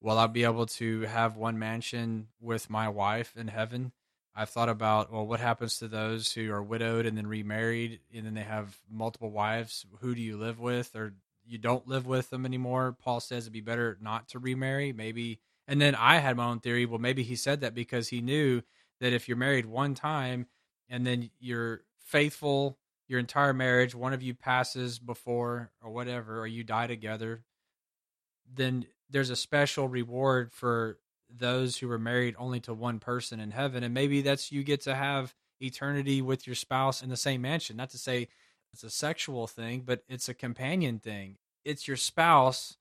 will 0.00 0.18
I 0.18 0.26
be 0.26 0.44
able 0.44 0.66
to 0.66 1.02
have 1.02 1.36
one 1.36 1.58
mansion 1.58 2.28
with 2.40 2.70
my 2.70 2.88
wife 2.88 3.36
in 3.36 3.48
heaven? 3.48 3.92
I've 4.34 4.50
thought 4.50 4.68
about, 4.68 5.12
well, 5.12 5.26
what 5.26 5.40
happens 5.40 5.78
to 5.78 5.88
those 5.88 6.32
who 6.32 6.50
are 6.52 6.62
widowed 6.62 7.06
and 7.06 7.16
then 7.16 7.26
remarried 7.26 8.00
and 8.14 8.24
then 8.24 8.34
they 8.34 8.42
have 8.42 8.78
multiple 8.90 9.30
wives? 9.30 9.84
Who 10.00 10.14
do 10.14 10.20
you 10.20 10.36
live 10.36 10.60
with 10.60 10.94
or 10.94 11.14
you 11.46 11.58
don't 11.58 11.88
live 11.88 12.06
with 12.06 12.30
them 12.30 12.46
anymore? 12.46 12.96
Paul 13.02 13.20
says 13.20 13.44
it'd 13.44 13.52
be 13.52 13.60
better 13.60 13.98
not 14.00 14.28
to 14.28 14.38
remarry. 14.38 14.92
Maybe 14.92 15.40
and 15.68 15.80
then 15.80 15.94
I 15.94 16.16
had 16.16 16.36
my 16.36 16.46
own 16.46 16.60
theory. 16.60 16.86
Well, 16.86 16.98
maybe 16.98 17.22
he 17.22 17.36
said 17.36 17.60
that 17.60 17.74
because 17.74 18.08
he 18.08 18.22
knew 18.22 18.62
that 19.00 19.12
if 19.12 19.28
you're 19.28 19.36
married 19.36 19.66
one 19.66 19.94
time 19.94 20.46
and 20.88 21.06
then 21.06 21.30
you're 21.38 21.82
faithful 21.98 22.78
your 23.06 23.18
entire 23.18 23.54
marriage, 23.54 23.94
one 23.94 24.12
of 24.12 24.22
you 24.22 24.34
passes 24.34 24.98
before 24.98 25.70
or 25.82 25.90
whatever, 25.90 26.40
or 26.40 26.46
you 26.46 26.62
die 26.62 26.86
together, 26.86 27.42
then 28.54 28.86
there's 29.10 29.30
a 29.30 29.36
special 29.36 29.88
reward 29.88 30.52
for 30.52 30.98
those 31.30 31.78
who 31.78 31.88
were 31.88 31.98
married 31.98 32.34
only 32.38 32.60
to 32.60 32.74
one 32.74 32.98
person 32.98 33.40
in 33.40 33.50
heaven. 33.50 33.82
And 33.82 33.94
maybe 33.94 34.20
that's 34.20 34.52
you 34.52 34.62
get 34.62 34.82
to 34.82 34.94
have 34.94 35.34
eternity 35.60 36.22
with 36.22 36.46
your 36.46 36.56
spouse 36.56 37.02
in 37.02 37.08
the 37.08 37.16
same 37.16 37.42
mansion. 37.42 37.76
Not 37.76 37.90
to 37.90 37.98
say 37.98 38.28
it's 38.72 38.84
a 38.84 38.90
sexual 38.90 39.46
thing, 39.46 39.82
but 39.84 40.02
it's 40.08 40.28
a 40.28 40.34
companion 40.34 40.98
thing. 40.98 41.36
It's 41.64 41.88
your 41.88 41.96
spouse, 41.96 42.76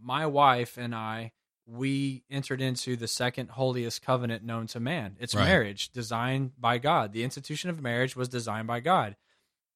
my 0.00 0.26
wife, 0.26 0.76
and 0.76 0.94
I 0.94 1.32
we 1.68 2.24
entered 2.30 2.62
into 2.62 2.96
the 2.96 3.06
second 3.06 3.50
holiest 3.50 4.00
covenant 4.00 4.42
known 4.42 4.66
to 4.68 4.80
man. 4.80 5.16
It's 5.20 5.34
right. 5.34 5.44
marriage, 5.44 5.90
designed 5.90 6.52
by 6.58 6.78
God. 6.78 7.12
The 7.12 7.24
institution 7.24 7.68
of 7.68 7.82
marriage 7.82 8.16
was 8.16 8.28
designed 8.28 8.66
by 8.66 8.80
God. 8.80 9.16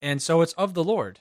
And 0.01 0.23
so 0.23 0.41
it's 0.41 0.55
of 0.55 0.73
the 0.73 0.83
Lord. 0.83 1.21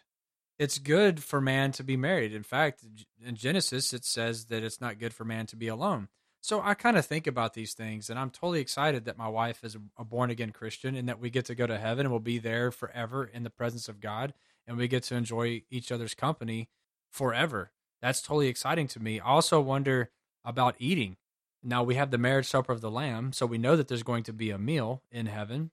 It's 0.58 0.78
good 0.78 1.22
for 1.22 1.42
man 1.42 1.72
to 1.74 1.84
be 1.84 1.98
married. 1.98 2.34
In 2.34 2.44
fact, 2.44 2.86
in 3.24 3.36
Genesis, 3.36 3.94
it 3.94 4.06
says 4.06 4.46
that 4.46 4.64
it's 4.64 4.80
not 4.80 5.00
good 5.00 5.14
for 5.14 5.26
man 5.26 5.46
to 5.48 5.56
be 5.56 5.68
alone. 5.68 6.08
So 6.40 6.62
I 6.62 6.74
kind 6.74 6.98
of 6.98 7.06
think 7.06 7.28
about 7.28 7.54
these 7.54 7.74
things, 7.74 8.10
and 8.10 8.18
I'm 8.18 8.32
totally 8.32 8.62
excited 8.62 9.06
that 9.06 9.18
my 9.18 9.28
wife 9.28 9.64
is 9.64 9.78
a 9.98 10.04
born 10.04 10.32
again 10.32 10.52
Christian 10.52 10.96
and 10.96 11.08
that 11.10 11.20
we 11.20 11.30
get 11.30 11.46
to 11.46 11.56
go 11.56 11.68
to 11.68 11.78
heaven 11.78 12.06
and 12.06 12.12
we'll 12.12 12.20
be 12.20 12.40
there 12.40 12.72
forever 12.72 13.26
in 13.26 13.44
the 13.44 13.50
presence 13.50 13.88
of 13.90 14.00
God 14.00 14.34
and 14.66 14.78
we 14.78 14.88
get 14.88 15.04
to 15.04 15.16
enjoy 15.16 15.64
each 15.70 15.92
other's 15.92 16.16
company 16.16 16.70
forever. 17.12 17.72
That's 18.02 18.22
totally 18.22 18.48
exciting 18.48 18.88
to 18.90 19.00
me. 19.00 19.20
I 19.20 19.26
also 19.26 19.62
wonder 19.62 20.10
about 20.44 20.76
eating. 20.80 21.18
Now 21.64 21.84
we 21.84 21.96
have 21.96 22.12
the 22.12 22.18
marriage 22.18 22.48
supper 22.48 22.72
of 22.72 22.82
the 22.82 22.92
Lamb, 22.92 23.34
so 23.34 23.46
we 23.46 23.58
know 23.58 23.76
that 23.76 23.88
there's 23.88 24.04
going 24.04 24.24
to 24.24 24.34
be 24.34 24.50
a 24.50 24.58
meal 24.58 25.04
in 25.12 25.28
heaven. 25.28 25.72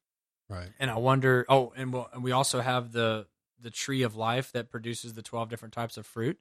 Right. 0.50 0.68
And 0.78 0.90
I 0.90 0.98
wonder. 0.98 1.46
Oh, 1.48 1.72
and, 1.76 1.92
we'll, 1.92 2.08
and 2.12 2.22
we 2.22 2.32
also 2.32 2.60
have 2.60 2.92
the 2.92 3.26
the 3.60 3.70
tree 3.70 4.02
of 4.02 4.14
life 4.14 4.52
that 4.52 4.70
produces 4.70 5.14
the 5.14 5.22
twelve 5.22 5.48
different 5.48 5.74
types 5.74 5.96
of 5.96 6.06
fruit. 6.06 6.38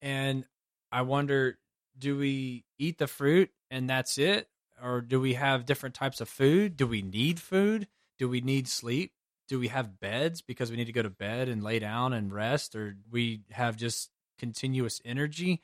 And 0.00 0.44
I 0.92 1.02
wonder, 1.02 1.58
do 1.98 2.16
we 2.16 2.64
eat 2.78 2.98
the 2.98 3.06
fruit 3.06 3.50
and 3.70 3.88
that's 3.90 4.18
it, 4.18 4.48
or 4.82 5.00
do 5.00 5.20
we 5.20 5.34
have 5.34 5.66
different 5.66 5.94
types 5.94 6.20
of 6.20 6.28
food? 6.28 6.76
Do 6.76 6.86
we 6.86 7.02
need 7.02 7.40
food? 7.40 7.88
Do 8.18 8.28
we 8.28 8.40
need 8.40 8.68
sleep? 8.68 9.12
Do 9.48 9.58
we 9.58 9.68
have 9.68 9.98
beds 9.98 10.42
because 10.42 10.70
we 10.70 10.76
need 10.76 10.86
to 10.86 10.92
go 10.92 11.02
to 11.02 11.10
bed 11.10 11.48
and 11.48 11.62
lay 11.62 11.78
down 11.78 12.12
and 12.12 12.32
rest, 12.32 12.76
or 12.76 12.96
we 13.10 13.40
have 13.50 13.76
just 13.76 14.10
continuous 14.38 15.00
energy? 15.04 15.62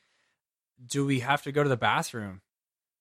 Do 0.87 1.05
we 1.07 1.20
have 1.20 1.43
to 1.43 1.53
go 1.53 1.62
to 1.62 1.68
the 1.68 1.76
bathroom? 1.76 2.41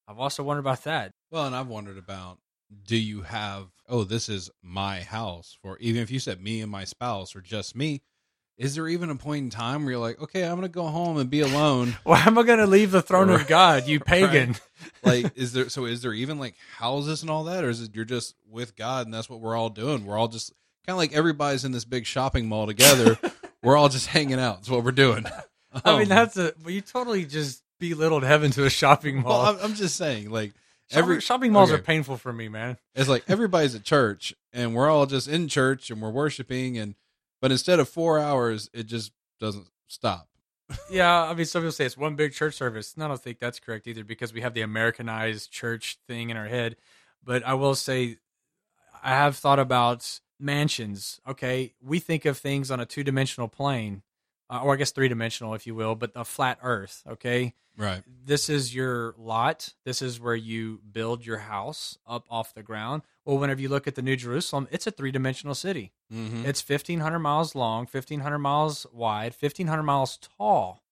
I've 0.07 0.19
also 0.19 0.43
wondered 0.43 0.61
about 0.61 0.83
that. 0.83 1.13
Well, 1.31 1.45
and 1.45 1.55
I've 1.55 1.67
wondered 1.67 1.97
about 1.97 2.39
do 2.85 2.97
you 2.97 3.21
have 3.21 3.67
oh 3.87 4.03
this 4.03 4.29
is 4.29 4.49
my 4.61 5.01
house 5.01 5.57
for 5.61 5.77
even 5.79 6.01
if 6.01 6.09
you 6.09 6.19
said 6.19 6.41
me 6.41 6.61
and 6.61 6.71
my 6.71 6.83
spouse 6.83 7.35
or 7.35 7.41
just 7.41 7.75
me 7.75 8.01
is 8.57 8.75
there 8.75 8.87
even 8.87 9.09
a 9.09 9.15
point 9.15 9.43
in 9.43 9.49
time 9.49 9.83
where 9.83 9.91
you're 9.91 10.01
like 10.01 10.19
okay 10.21 10.43
i'm 10.43 10.55
gonna 10.55 10.67
go 10.67 10.87
home 10.87 11.17
and 11.17 11.29
be 11.29 11.41
alone 11.41 11.95
why 12.03 12.21
am 12.25 12.37
i 12.37 12.43
gonna 12.43 12.65
leave 12.65 12.91
the 12.91 13.01
throne 13.01 13.29
of 13.29 13.47
god 13.47 13.87
you 13.87 13.99
pagan 14.05 14.55
right. 15.03 15.23
like 15.23 15.31
is 15.35 15.53
there 15.53 15.69
so 15.69 15.85
is 15.85 16.01
there 16.01 16.13
even 16.13 16.39
like 16.39 16.55
houses 16.77 17.21
and 17.21 17.29
all 17.29 17.43
that 17.43 17.63
or 17.63 17.69
is 17.69 17.81
it 17.81 17.95
you're 17.95 18.05
just 18.05 18.35
with 18.49 18.75
god 18.75 19.05
and 19.05 19.13
that's 19.13 19.29
what 19.29 19.39
we're 19.39 19.55
all 19.55 19.69
doing 19.69 20.05
we're 20.05 20.17
all 20.17 20.27
just 20.27 20.51
kind 20.85 20.95
of 20.95 20.97
like 20.97 21.13
everybody's 21.13 21.65
in 21.65 21.71
this 21.71 21.85
big 21.85 22.05
shopping 22.05 22.47
mall 22.47 22.65
together 22.65 23.17
we're 23.61 23.77
all 23.77 23.89
just 23.89 24.07
hanging 24.07 24.39
out 24.39 24.57
that's 24.57 24.69
what 24.69 24.83
we're 24.83 24.91
doing 24.91 25.25
I 25.85 25.93
mean, 25.93 26.03
um, 26.03 26.09
that's 26.09 26.37
a. 26.37 26.53
Well, 26.63 26.69
you 26.69 26.81
totally 26.81 27.25
just 27.25 27.62
belittled 27.89 28.23
heaven 28.23 28.51
to 28.51 28.65
a 28.65 28.69
shopping 28.69 29.21
mall. 29.21 29.43
Well, 29.43 29.55
I'm, 29.55 29.63
I'm 29.63 29.73
just 29.75 29.95
saying, 29.95 30.29
like 30.29 30.53
every 30.91 31.21
shopping 31.21 31.51
malls 31.51 31.71
okay. 31.71 31.79
are 31.79 31.83
painful 31.83 32.17
for 32.17 32.31
me, 32.31 32.49
man. 32.49 32.77
It's 32.95 33.09
like 33.09 33.23
everybody's 33.27 33.75
at 33.75 33.83
church, 33.83 34.33
and 34.51 34.75
we're 34.75 34.89
all 34.89 35.05
just 35.05 35.27
in 35.27 35.47
church, 35.47 35.89
and 35.89 36.01
we're 36.01 36.11
worshiping, 36.11 36.77
and 36.77 36.95
but 37.41 37.51
instead 37.51 37.79
of 37.79 37.89
four 37.89 38.19
hours, 38.19 38.69
it 38.73 38.83
just 38.83 39.11
doesn't 39.39 39.67
stop. 39.87 40.27
yeah, 40.89 41.23
I 41.23 41.33
mean, 41.33 41.45
some 41.45 41.61
people 41.61 41.71
say 41.71 41.85
it's 41.85 41.97
one 41.97 42.15
big 42.15 42.33
church 42.33 42.55
service. 42.55 42.93
And 42.93 43.03
I 43.03 43.07
don't 43.07 43.21
think 43.21 43.39
that's 43.39 43.59
correct 43.59 43.87
either 43.87 44.03
because 44.03 44.33
we 44.33 44.41
have 44.41 44.53
the 44.53 44.61
Americanized 44.61 45.51
church 45.51 45.97
thing 46.07 46.29
in 46.29 46.37
our 46.37 46.47
head. 46.47 46.77
But 47.23 47.45
I 47.45 47.53
will 47.53 47.75
say, 47.75 48.17
I 49.03 49.09
have 49.09 49.35
thought 49.35 49.59
about 49.59 50.19
mansions. 50.39 51.19
Okay, 51.27 51.73
we 51.81 51.99
think 51.99 52.25
of 52.25 52.37
things 52.37 52.71
on 52.71 52.79
a 52.79 52.85
two 52.85 53.03
dimensional 53.03 53.47
plane 53.47 54.03
uh, 54.53 54.61
or 54.61 54.73
I 54.73 54.77
guess 54.77 54.91
three 54.91 55.07
dimensional, 55.07 55.55
if 55.55 55.65
you 55.65 55.73
will, 55.73 55.95
but 55.95 56.11
a 56.15 56.23
flat 56.23 56.59
Earth. 56.61 57.01
Okay, 57.07 57.55
right. 57.75 58.03
This 58.25 58.49
is 58.49 58.75
your 58.75 59.15
lot. 59.17 59.73
This 59.83 60.01
is 60.01 60.19
where 60.19 60.35
you 60.35 60.79
build 60.91 61.25
your 61.25 61.39
house 61.39 61.97
up 62.05 62.25
off 62.29 62.53
the 62.53 62.61
ground. 62.61 63.01
Well, 63.25 63.39
whenever 63.39 63.61
you 63.61 63.69
look 63.69 63.87
at 63.87 63.95
the 63.95 64.01
New 64.03 64.15
Jerusalem, 64.15 64.67
it's 64.69 64.85
a 64.85 64.91
three 64.91 65.11
dimensional 65.11 65.55
city. 65.55 65.91
Mm-hmm. 66.13 66.45
It's 66.45 66.61
fifteen 66.61 66.99
hundred 66.99 67.19
miles 67.19 67.55
long, 67.55 67.87
fifteen 67.87 68.19
hundred 68.19 68.39
miles 68.39 68.85
wide, 68.93 69.33
fifteen 69.33 69.67
hundred 69.67 69.83
miles 69.83 70.19
tall, 70.37 70.83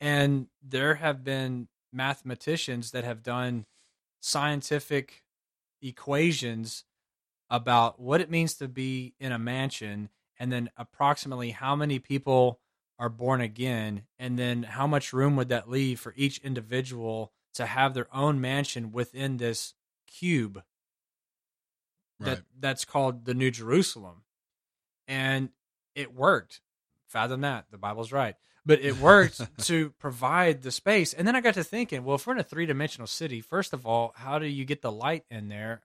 and 0.00 0.48
there 0.60 0.96
have 0.96 1.22
been 1.22 1.68
mathematicians 1.92 2.90
that 2.90 3.04
have 3.04 3.22
done 3.22 3.66
scientific 4.20 5.22
equations 5.80 6.84
about 7.48 8.00
what 8.00 8.20
it 8.20 8.30
means 8.30 8.54
to 8.54 8.66
be 8.66 9.14
in 9.20 9.32
a 9.32 9.38
mansion 9.38 10.10
and 10.38 10.52
then 10.52 10.70
approximately 10.76 11.50
how 11.50 11.74
many 11.76 11.98
people 11.98 12.60
are 12.98 13.08
born 13.08 13.40
again 13.40 14.02
and 14.18 14.38
then 14.38 14.62
how 14.64 14.86
much 14.86 15.12
room 15.12 15.36
would 15.36 15.48
that 15.48 15.70
leave 15.70 16.00
for 16.00 16.12
each 16.16 16.38
individual 16.38 17.32
to 17.54 17.66
have 17.66 17.94
their 17.94 18.08
own 18.14 18.40
mansion 18.40 18.92
within 18.92 19.36
this 19.36 19.74
cube 20.06 20.62
that 22.20 22.28
Right. 22.38 22.42
that's 22.58 22.84
called 22.84 23.24
the 23.24 23.34
New 23.34 23.50
Jerusalem. 23.50 24.24
And 25.06 25.50
it 25.94 26.14
worked. 26.14 26.60
Fathom 27.06 27.40
that. 27.42 27.66
The 27.70 27.78
Bible's 27.78 28.12
right. 28.12 28.34
But 28.66 28.80
it 28.80 28.98
worked 28.98 29.40
to 29.66 29.90
provide 29.98 30.62
the 30.62 30.72
space. 30.72 31.14
And 31.14 31.26
then 31.26 31.36
I 31.36 31.40
got 31.40 31.54
to 31.54 31.64
thinking, 31.64 32.04
well, 32.04 32.16
if 32.16 32.26
we're 32.26 32.34
in 32.34 32.40
a 32.40 32.44
three 32.44 32.66
dimensional 32.66 33.06
city, 33.06 33.40
first 33.40 33.72
of 33.72 33.86
all, 33.86 34.12
how 34.16 34.38
do 34.38 34.46
you 34.46 34.64
get 34.64 34.82
the 34.82 34.92
light 34.92 35.24
in 35.30 35.48
there? 35.48 35.82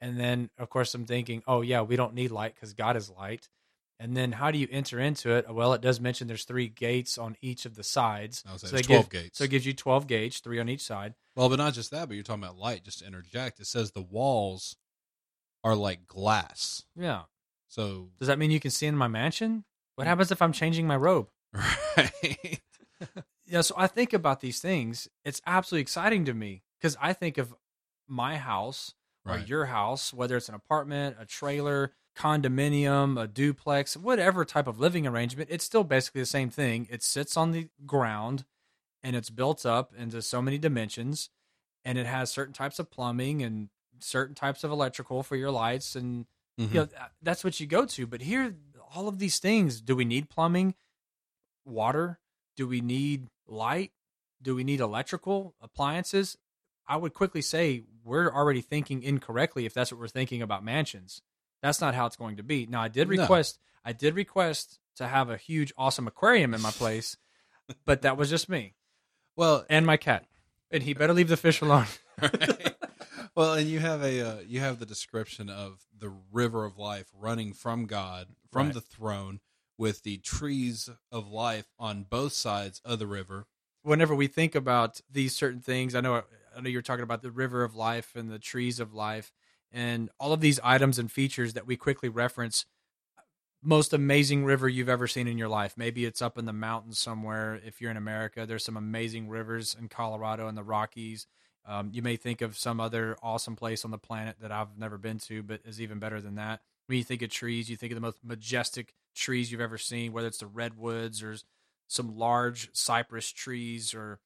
And 0.00 0.18
then, 0.18 0.50
of 0.58 0.70
course, 0.70 0.94
I'm 0.94 1.06
thinking, 1.06 1.42
oh, 1.46 1.60
yeah, 1.62 1.82
we 1.82 1.96
don't 1.96 2.14
need 2.14 2.30
light 2.30 2.54
because 2.54 2.72
God 2.72 2.96
is 2.96 3.10
light. 3.10 3.48
And 4.00 4.16
then 4.16 4.32
how 4.32 4.50
do 4.50 4.58
you 4.58 4.66
enter 4.70 4.98
into 4.98 5.30
it? 5.32 5.52
Well, 5.52 5.74
it 5.74 5.82
does 5.82 6.00
mention 6.00 6.26
there's 6.26 6.44
three 6.44 6.68
gates 6.68 7.18
on 7.18 7.36
each 7.42 7.66
of 7.66 7.74
the 7.74 7.84
sides. 7.84 8.42
I 8.48 8.54
was 8.54 8.62
there's 8.62 8.86
12 8.86 9.10
give- 9.10 9.22
gates. 9.22 9.38
So 9.38 9.44
it 9.44 9.50
gives 9.50 9.66
you 9.66 9.74
12 9.74 10.06
gates, 10.06 10.40
three 10.40 10.58
on 10.58 10.70
each 10.70 10.82
side. 10.82 11.14
Well, 11.36 11.50
but 11.50 11.58
not 11.58 11.74
just 11.74 11.90
that, 11.90 12.08
but 12.08 12.14
you're 12.14 12.24
talking 12.24 12.42
about 12.42 12.56
light. 12.56 12.82
Just 12.82 13.00
to 13.00 13.06
interject, 13.06 13.60
it 13.60 13.66
says 13.66 13.92
the 13.92 14.00
walls 14.00 14.76
are 15.62 15.76
like 15.76 16.06
glass. 16.06 16.84
Yeah. 16.96 17.22
So 17.68 18.08
Does 18.18 18.28
that 18.28 18.38
mean 18.38 18.50
you 18.50 18.58
can 18.58 18.70
see 18.70 18.86
in 18.86 18.96
my 18.96 19.06
mansion? 19.06 19.64
What 19.96 20.04
mm. 20.04 20.08
happens 20.08 20.32
if 20.32 20.40
I'm 20.40 20.52
changing 20.52 20.86
my 20.86 20.96
robe? 20.96 21.28
right, 21.96 22.60
yeah 23.46 23.60
so 23.60 23.74
i 23.76 23.86
think 23.86 24.12
about 24.12 24.40
these 24.40 24.60
things 24.60 25.08
it's 25.24 25.42
absolutely 25.46 25.82
exciting 25.82 26.24
to 26.24 26.32
me 26.32 26.62
because 26.78 26.96
i 27.00 27.12
think 27.12 27.38
of 27.38 27.54
my 28.06 28.36
house 28.36 28.94
or 29.26 29.34
right. 29.34 29.48
your 29.48 29.66
house 29.66 30.14
whether 30.14 30.36
it's 30.36 30.48
an 30.48 30.54
apartment 30.54 31.16
a 31.18 31.26
trailer 31.26 31.92
condominium 32.16 33.20
a 33.20 33.26
duplex 33.26 33.96
whatever 33.96 34.44
type 34.44 34.66
of 34.66 34.78
living 34.80 35.06
arrangement 35.06 35.48
it's 35.50 35.64
still 35.64 35.84
basically 35.84 36.20
the 36.20 36.26
same 36.26 36.50
thing. 36.50 36.86
It 36.90 37.02
sits 37.02 37.36
on 37.36 37.52
the 37.52 37.68
ground 37.86 38.44
and 39.02 39.16
it's 39.16 39.30
built 39.30 39.64
up 39.64 39.92
into 39.96 40.20
so 40.20 40.42
many 40.42 40.58
dimensions 40.58 41.30
and 41.84 41.96
it 41.96 42.06
has 42.06 42.30
certain 42.30 42.52
types 42.52 42.78
of 42.78 42.90
plumbing 42.90 43.42
and 43.42 43.70
certain 44.00 44.34
types 44.34 44.64
of 44.64 44.70
electrical 44.70 45.22
for 45.22 45.36
your 45.36 45.50
lights 45.50 45.94
and 45.96 46.26
Mhm. 46.58 46.68
you 46.68 46.74
know 46.80 46.88
that's 47.22 47.42
what 47.44 47.58
you 47.60 47.66
go 47.66 47.86
to. 47.86 48.06
But 48.06 48.22
here 48.22 48.56
all 48.94 49.08
of 49.08 49.18
these 49.18 49.38
things 49.38 49.80
do 49.80 49.94
we 49.96 50.04
need 50.04 50.28
plumbing 50.28 50.74
water? 51.64 52.18
Do 52.56 52.66
we 52.66 52.80
need 52.80 53.28
light? 53.46 53.92
Do 54.42 54.54
we 54.54 54.64
need 54.64 54.80
electrical 54.80 55.54
appliances? 55.60 56.36
I 56.86 56.96
would 56.96 57.14
quickly 57.14 57.40
say 57.42 57.84
we're 58.02 58.30
already 58.32 58.60
thinking 58.62 59.02
incorrectly 59.02 59.64
if 59.64 59.72
that's 59.74 59.92
what 59.92 60.00
we're 60.00 60.08
thinking 60.08 60.42
about 60.42 60.64
mansions 60.64 61.22
that's 61.62 61.80
not 61.80 61.94
how 61.94 62.06
it's 62.06 62.16
going 62.16 62.36
to 62.36 62.42
be 62.42 62.66
now 62.66 62.80
i 62.82 62.88
did 62.88 63.08
No. 63.08 63.22
request 63.22 63.58
i 63.84 63.92
did 63.92 64.14
request 64.14 64.78
to 64.96 65.06
have 65.06 65.30
a 65.30 65.36
huge 65.36 65.72
awesome 65.76 66.06
aquarium 66.06 66.54
in 66.54 66.60
my 66.60 66.70
place 66.70 67.16
but 67.86 68.02
that 68.02 68.16
was 68.16 68.30
just 68.30 68.48
me 68.48 68.74
well, 69.36 69.64
and 69.70 69.86
my 69.86 69.96
cat 69.96 70.26
and 70.70 70.82
he 70.82 70.92
better 70.92 71.12
leave 71.14 71.28
the 71.28 71.36
fish 71.36 71.60
alone 71.60 71.86
right. 72.22 72.74
well, 73.34 73.54
and 73.54 73.68
you 73.68 73.78
have 73.78 74.02
a 74.02 74.20
uh, 74.20 74.40
you 74.46 74.60
have 74.60 74.78
the 74.78 74.84
description 74.86 75.48
of 75.48 75.86
the 75.98 76.12
river 76.32 76.64
of 76.64 76.76
life 76.76 77.06
running 77.14 77.52
from 77.54 77.86
God 77.86 78.26
from 78.50 78.66
Right. 78.66 78.74
the 78.74 78.80
throne 78.80 79.40
with 79.78 80.02
the 80.02 80.18
trees 80.18 80.90
of 81.10 81.28
life 81.30 81.66
on 81.78 82.02
both 82.02 82.32
sides 82.34 82.82
of 82.84 82.98
the 82.98 83.06
river. 83.06 83.46
whenever 83.82 84.14
we 84.14 84.26
think 84.26 84.54
about 84.54 85.00
these 85.10 85.34
certain 85.34 85.60
things, 85.60 85.94
I 85.94 86.00
know 86.02 86.22
I 86.56 86.60
know 86.60 86.68
you're 86.68 86.82
talking 86.82 87.04
about 87.04 87.22
the 87.22 87.30
river 87.30 87.62
of 87.64 87.74
life 87.74 88.14
and 88.14 88.30
the 88.30 88.38
trees 88.38 88.78
of 88.80 88.92
life 88.92 89.32
and 89.72 90.10
all 90.18 90.32
of 90.32 90.40
these 90.40 90.60
items 90.62 90.98
and 90.98 91.10
features 91.10 91.54
that 91.54 91.66
we 91.66 91.76
quickly 91.76 92.08
reference. 92.08 92.66
Most 93.62 93.92
amazing 93.92 94.44
river 94.44 94.68
you've 94.68 94.88
ever 94.88 95.06
seen 95.06 95.28
in 95.28 95.36
your 95.36 95.48
life. 95.48 95.74
Maybe 95.76 96.06
it's 96.06 96.22
up 96.22 96.38
in 96.38 96.46
the 96.46 96.52
mountains 96.52 96.98
somewhere. 96.98 97.60
If 97.64 97.80
you're 97.80 97.90
in 97.90 97.96
America, 97.96 98.46
there's 98.46 98.64
some 98.64 98.76
amazing 98.76 99.28
rivers 99.28 99.76
in 99.78 99.88
Colorado 99.88 100.48
and 100.48 100.56
the 100.56 100.62
Rockies. 100.62 101.26
Um, 101.66 101.90
you 101.92 102.00
may 102.00 102.16
think 102.16 102.40
of 102.40 102.56
some 102.56 102.80
other 102.80 103.16
awesome 103.22 103.56
place 103.56 103.84
on 103.84 103.90
the 103.90 103.98
planet 103.98 104.36
that 104.40 104.50
I've 104.50 104.78
never 104.78 104.96
been 104.96 105.18
to, 105.18 105.42
but 105.42 105.60
is 105.66 105.80
even 105.80 105.98
better 105.98 106.20
than 106.20 106.36
that. 106.36 106.60
When 106.86 106.96
you 106.98 107.04
think 107.04 107.22
of 107.22 107.30
trees, 107.30 107.68
you 107.68 107.76
think 107.76 107.92
of 107.92 107.96
the 107.96 108.00
most 108.00 108.18
majestic 108.24 108.94
trees 109.14 109.52
you've 109.52 109.60
ever 109.60 109.78
seen, 109.78 110.12
whether 110.12 110.26
it's 110.26 110.38
the 110.38 110.46
redwoods 110.46 111.22
or 111.22 111.36
some 111.86 112.16
large 112.16 112.70
cypress 112.72 113.30
trees 113.30 113.92
or 113.92 114.20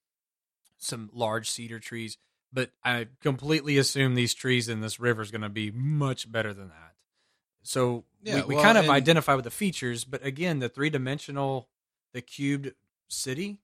some 0.78 1.10
large 1.12 1.50
cedar 1.50 1.80
trees. 1.80 2.18
But 2.54 2.70
I 2.84 3.08
completely 3.20 3.78
assume 3.78 4.14
these 4.14 4.32
trees 4.32 4.68
in 4.68 4.80
this 4.80 5.00
river 5.00 5.20
is 5.20 5.32
going 5.32 5.42
to 5.42 5.48
be 5.48 5.72
much 5.72 6.30
better 6.30 6.54
than 6.54 6.68
that. 6.68 6.92
So 7.64 8.04
Yeah, 8.22 8.36
we, 8.36 8.42
we 8.42 8.54
well, 8.54 8.64
kind 8.64 8.78
of 8.78 8.88
identify 8.88 9.34
with 9.34 9.44
the 9.44 9.50
features, 9.50 10.04
but 10.04 10.24
again, 10.24 10.60
the 10.60 10.68
three 10.68 10.88
dimensional, 10.88 11.68
the 12.12 12.22
cubed 12.22 12.72
city. 13.08 13.58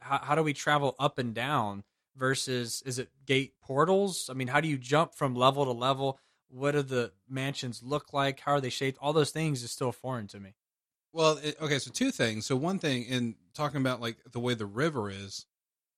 How, 0.00 0.18
how 0.18 0.34
do 0.34 0.42
we 0.42 0.52
travel 0.52 0.94
up 0.98 1.18
and 1.18 1.34
down 1.34 1.84
versus 2.16 2.82
is 2.84 2.98
it 2.98 3.08
gate 3.24 3.54
portals? 3.62 4.28
I 4.30 4.34
mean, 4.34 4.48
how 4.48 4.60
do 4.60 4.68
you 4.68 4.76
jump 4.76 5.14
from 5.14 5.34
level 5.34 5.64
to 5.64 5.72
level? 5.72 6.18
What 6.50 6.72
do 6.72 6.82
the 6.82 7.12
mansions 7.28 7.82
look 7.82 8.12
like? 8.12 8.40
How 8.40 8.52
are 8.52 8.60
they 8.60 8.70
shaped? 8.70 8.98
All 9.00 9.14
those 9.14 9.30
things 9.30 9.62
is 9.62 9.70
still 9.70 9.90
foreign 9.90 10.26
to 10.28 10.40
me. 10.40 10.54
Well, 11.12 11.38
it, 11.42 11.56
okay, 11.62 11.78
so 11.78 11.90
two 11.90 12.10
things. 12.10 12.44
So 12.44 12.56
one 12.56 12.78
thing 12.78 13.04
in 13.04 13.36
talking 13.54 13.80
about 13.80 14.00
like 14.00 14.18
the 14.30 14.40
way 14.40 14.54
the 14.54 14.66
river 14.66 15.10
is 15.10 15.46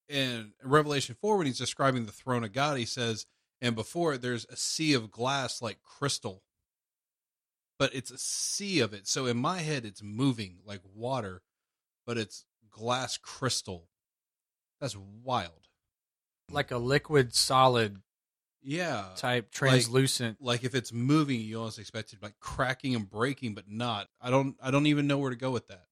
in 0.09 0.53
Revelation 0.63 1.17
4 1.21 1.37
when 1.39 1.47
he's 1.47 1.59
describing 1.59 2.07
the 2.07 2.13
throne 2.13 2.45
of 2.45 2.53
God, 2.53 2.79
he 2.79 2.85
says, 2.85 3.27
and 3.61 3.75
before 3.75 4.15
it 4.15 4.23
there's 4.23 4.47
a 4.51 4.57
sea 4.57 4.95
of 4.95 5.11
glass 5.11 5.61
like 5.63 5.79
crystal. 5.83 6.43
But 7.79 7.95
it's 7.95 8.11
a 8.11 8.19
sea 8.19 8.81
of 8.81 8.95
it. 8.95 9.07
So 9.07 9.27
in 9.27 9.37
my 9.37 9.59
head 9.59 9.85
it's 9.85 10.03
moving 10.03 10.59
like 10.65 10.81
water, 10.95 11.43
but 12.07 12.17
it's 12.19 12.45
glass 12.71 13.17
crystal. 13.19 13.89
That's 14.81 14.97
wild. 14.97 15.69
Like 16.51 16.71
a 16.71 16.79
liquid 16.79 17.35
solid 17.35 18.03
Yeah. 18.63 19.07
type 19.17 19.51
translucent. 19.51 20.39
like 20.41 20.65
if 20.65 20.75
it's 20.75 20.93
moving 20.93 21.41
you 21.41 21.59
almost 21.59 21.79
expect 21.79 22.13
it 22.13 22.23
like 22.23 22.39
cracking 22.41 22.95
and 22.95 23.09
breaking 23.09 23.55
but 23.55 23.65
not 23.69 24.09
i 24.21 24.29
don't 24.31 24.57
i 24.63 24.71
don't 24.71 24.87
even 24.87 25.07
know 25.07 25.19
where 25.19 25.31
to 25.31 25.37
go 25.37 25.51
with 25.51 25.67
that 25.69 25.87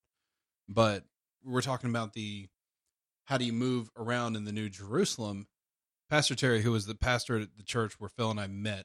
but 0.68 1.04
we're 1.44 1.60
talking 1.62 1.88
about 1.90 2.12
the 2.14 2.48
how 3.24 3.38
do 3.38 3.44
you 3.44 3.52
move 3.52 3.90
around 3.96 4.36
in 4.36 4.44
the 4.44 4.52
new 4.52 4.68
jerusalem? 4.68 5.46
Pastor 6.10 6.34
terry 6.34 6.62
who 6.62 6.70
was 6.72 6.86
the 6.86 6.94
pastor 6.94 7.38
at 7.38 7.56
the 7.56 7.62
church 7.62 7.94
where 7.98 8.10
phil 8.10 8.30
and 8.30 8.38
i 8.38 8.46
met 8.46 8.84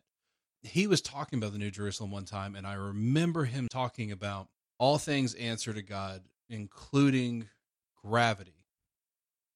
he 0.63 0.87
was 0.87 1.01
talking 1.01 1.37
about 1.37 1.51
the 1.51 1.59
new 1.59 1.69
jerusalem 1.71 2.11
one 2.11 2.25
time 2.25 2.55
and 2.55 2.65
i 2.65 2.73
remember 2.73 3.45
him 3.45 3.67
talking 3.69 4.11
about 4.11 4.47
all 4.79 4.97
things 4.97 5.33
answer 5.35 5.73
to 5.73 5.81
god 5.81 6.23
including 6.49 7.47
gravity 8.03 8.65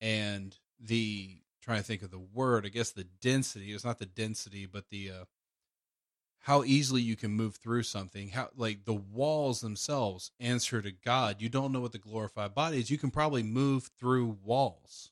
and 0.01 0.57
the 0.79 1.37
trying 1.61 1.77
to 1.79 1.83
think 1.83 2.01
of 2.03 2.11
the 2.11 2.19
word 2.19 2.65
i 2.65 2.69
guess 2.69 2.91
the 2.91 3.05
density 3.21 3.71
it's 3.73 3.85
not 3.85 3.99
the 3.99 4.05
density 4.05 4.65
but 4.65 4.83
the 4.91 5.09
uh 5.09 5.23
how 6.43 6.61
easily 6.65 7.01
you 7.01 7.15
can 7.15 7.31
move 7.31 7.55
through 7.55 7.83
something 7.83 8.29
how 8.29 8.49
like 8.57 8.83
the 8.83 8.93
walls 8.93 9.61
themselves 9.61 10.31
answer 10.39 10.81
to 10.81 10.91
god. 10.91 11.41
You 11.41 11.47
don't 11.49 11.71
know 11.71 11.79
what 11.79 11.93
the 11.93 11.97
glorified 11.97 12.53
body 12.53 12.79
is. 12.79 12.91
You 12.91 12.97
can 12.97 13.11
probably 13.11 13.43
move 13.43 13.89
through 13.97 14.37
walls. 14.43 15.11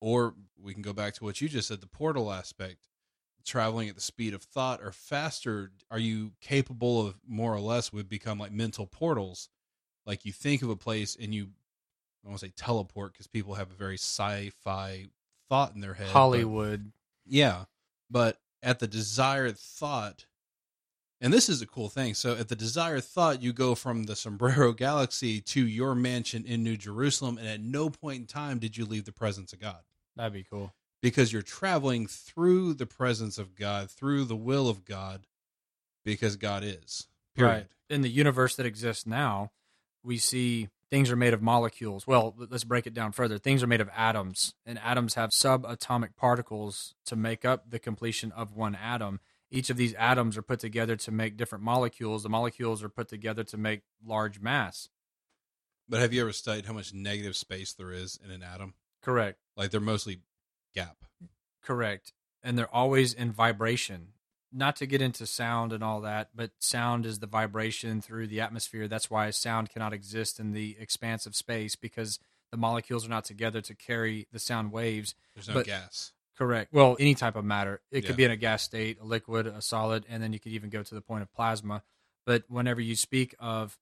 Or 0.00 0.34
we 0.60 0.72
can 0.74 0.82
go 0.82 0.92
back 0.92 1.14
to 1.14 1.24
what 1.24 1.40
you 1.40 1.48
just 1.48 1.68
said 1.68 1.80
the 1.80 1.86
portal 1.86 2.32
aspect 2.32 2.88
traveling 3.44 3.88
at 3.88 3.94
the 3.94 4.00
speed 4.00 4.34
of 4.34 4.42
thought 4.42 4.80
or 4.82 4.92
faster. 4.92 5.72
Are 5.90 5.98
you 5.98 6.32
capable 6.40 7.06
of 7.06 7.16
more 7.26 7.52
or 7.54 7.60
less 7.60 7.92
would 7.92 8.08
become 8.08 8.38
like 8.38 8.52
mental 8.52 8.86
portals? 8.86 9.48
Like 10.06 10.24
you 10.24 10.32
think 10.32 10.62
of 10.62 10.68
a 10.70 10.76
place 10.76 11.16
and 11.20 11.34
you 11.34 11.44
i 11.44 12.26
don't 12.26 12.32
want 12.32 12.40
to 12.40 12.46
say 12.46 12.52
teleport 12.54 13.12
because 13.12 13.26
people 13.26 13.54
have 13.54 13.70
a 13.70 13.74
very 13.74 13.96
sci-fi 13.96 15.06
thought 15.48 15.74
in 15.74 15.80
their 15.80 15.94
head 15.94 16.06
but- 16.08 16.12
Hollywood. 16.12 16.92
yeah, 17.24 17.64
but 18.10 18.38
at 18.62 18.78
the 18.78 18.86
desired 18.86 19.58
thought, 19.58 20.26
and 21.22 21.32
this 21.32 21.48
is 21.48 21.62
a 21.62 21.66
cool 21.66 21.88
thing. 21.88 22.14
So 22.14 22.34
at 22.34 22.48
the 22.48 22.56
desired 22.56 23.04
thought, 23.04 23.40
you 23.42 23.52
go 23.52 23.74
from 23.76 24.02
the 24.04 24.16
Sombrero 24.16 24.72
Galaxy 24.76 25.40
to 25.40 25.64
your 25.64 25.94
mansion 25.94 26.44
in 26.44 26.62
New 26.64 26.76
Jerusalem, 26.76 27.38
and 27.38 27.46
at 27.46 27.60
no 27.60 27.88
point 27.88 28.20
in 28.20 28.26
time 28.26 28.58
did 28.58 28.76
you 28.76 28.84
leave 28.84 29.04
the 29.04 29.12
presence 29.12 29.52
of 29.52 29.60
God 29.60 29.78
That'd 30.16 30.32
be 30.32 30.42
cool. 30.42 30.74
because 31.00 31.32
you're 31.32 31.40
traveling 31.40 32.08
through 32.08 32.74
the 32.74 32.86
presence 32.86 33.38
of 33.38 33.54
God, 33.54 33.88
through 33.88 34.24
the 34.24 34.36
will 34.36 34.68
of 34.68 34.84
God, 34.84 35.26
because 36.04 36.34
God 36.36 36.64
is. 36.64 37.06
Period. 37.36 37.52
Right. 37.52 37.66
In 37.88 38.02
the 38.02 38.10
universe 38.10 38.56
that 38.56 38.66
exists 38.66 39.06
now, 39.06 39.52
we 40.02 40.18
see 40.18 40.68
things 40.90 41.10
are 41.10 41.16
made 41.16 41.32
of 41.32 41.40
molecules. 41.40 42.06
Well, 42.06 42.34
let's 42.36 42.64
break 42.64 42.86
it 42.86 42.94
down 42.94 43.12
further. 43.12 43.38
Things 43.38 43.62
are 43.62 43.66
made 43.66 43.80
of 43.80 43.88
atoms, 43.96 44.54
and 44.66 44.78
atoms 44.80 45.14
have 45.14 45.30
subatomic 45.30 46.16
particles 46.16 46.94
to 47.06 47.16
make 47.16 47.44
up 47.44 47.70
the 47.70 47.78
completion 47.78 48.32
of 48.32 48.54
one 48.54 48.74
atom. 48.74 49.20
Each 49.52 49.70
of 49.70 49.76
these 49.76 49.94
atoms 49.94 50.36
are 50.38 50.42
put 50.42 50.60
together 50.60 50.96
to 50.96 51.10
make 51.10 51.36
different 51.36 51.62
molecules. 51.62 52.22
The 52.22 52.28
molecules 52.28 52.82
are 52.82 52.88
put 52.88 53.08
together 53.08 53.44
to 53.44 53.56
make 53.56 53.82
large 54.04 54.40
mass. 54.40 54.88
But 55.88 56.00
have 56.00 56.12
you 56.12 56.22
ever 56.22 56.32
studied 56.32 56.66
how 56.66 56.72
much 56.72 56.94
negative 56.94 57.36
space 57.36 57.72
there 57.74 57.92
is 57.92 58.18
in 58.24 58.30
an 58.30 58.42
atom? 58.42 58.74
Correct. 59.02 59.38
Like 59.56 59.70
they're 59.70 59.80
mostly 59.80 60.20
gap. 60.74 60.96
Correct. 61.62 62.12
And 62.42 62.58
they're 62.58 62.74
always 62.74 63.12
in 63.12 63.30
vibration. 63.30 64.08
not 64.54 64.76
to 64.76 64.84
get 64.86 65.00
into 65.00 65.24
sound 65.26 65.72
and 65.72 65.82
all 65.82 66.02
that, 66.02 66.28
but 66.34 66.50
sound 66.58 67.06
is 67.06 67.20
the 67.20 67.26
vibration 67.26 68.02
through 68.02 68.26
the 68.26 68.38
atmosphere. 68.40 68.86
That's 68.86 69.10
why 69.10 69.30
sound 69.30 69.70
cannot 69.70 69.94
exist 69.94 70.38
in 70.38 70.52
the 70.52 70.76
expanse 70.78 71.24
of 71.24 71.34
space 71.34 71.74
because 71.74 72.18
the 72.50 72.58
molecules 72.58 73.06
are 73.06 73.08
not 73.10 73.24
together 73.24 73.62
to 73.62 73.74
carry 73.74 74.26
the 74.30 74.38
sound 74.38 74.70
waves. 74.70 75.14
There's 75.34 75.48
no 75.48 75.54
But- 75.54 75.66
gas. 75.66 76.12
Correct. 76.36 76.72
Well, 76.72 76.96
any 76.98 77.14
type 77.14 77.36
of 77.36 77.44
matter. 77.44 77.82
It 77.90 78.02
Yeah. 78.02 78.08
could 78.08 78.16
be 78.16 78.24
in 78.24 78.30
a 78.30 78.36
gas 78.36 78.62
state, 78.62 78.98
a 79.00 79.04
liquid, 79.04 79.46
a 79.46 79.60
solid, 79.60 80.06
and 80.08 80.22
then 80.22 80.32
you 80.32 80.40
could 80.40 80.52
even 80.52 80.70
go 80.70 80.82
to 80.82 80.94
the 80.94 81.00
point 81.02 81.22
of 81.22 81.32
plasma. 81.32 81.82
But 82.24 82.44
whenever 82.48 82.80
you 82.80 82.96
speak 82.96 83.34
of 83.38 83.78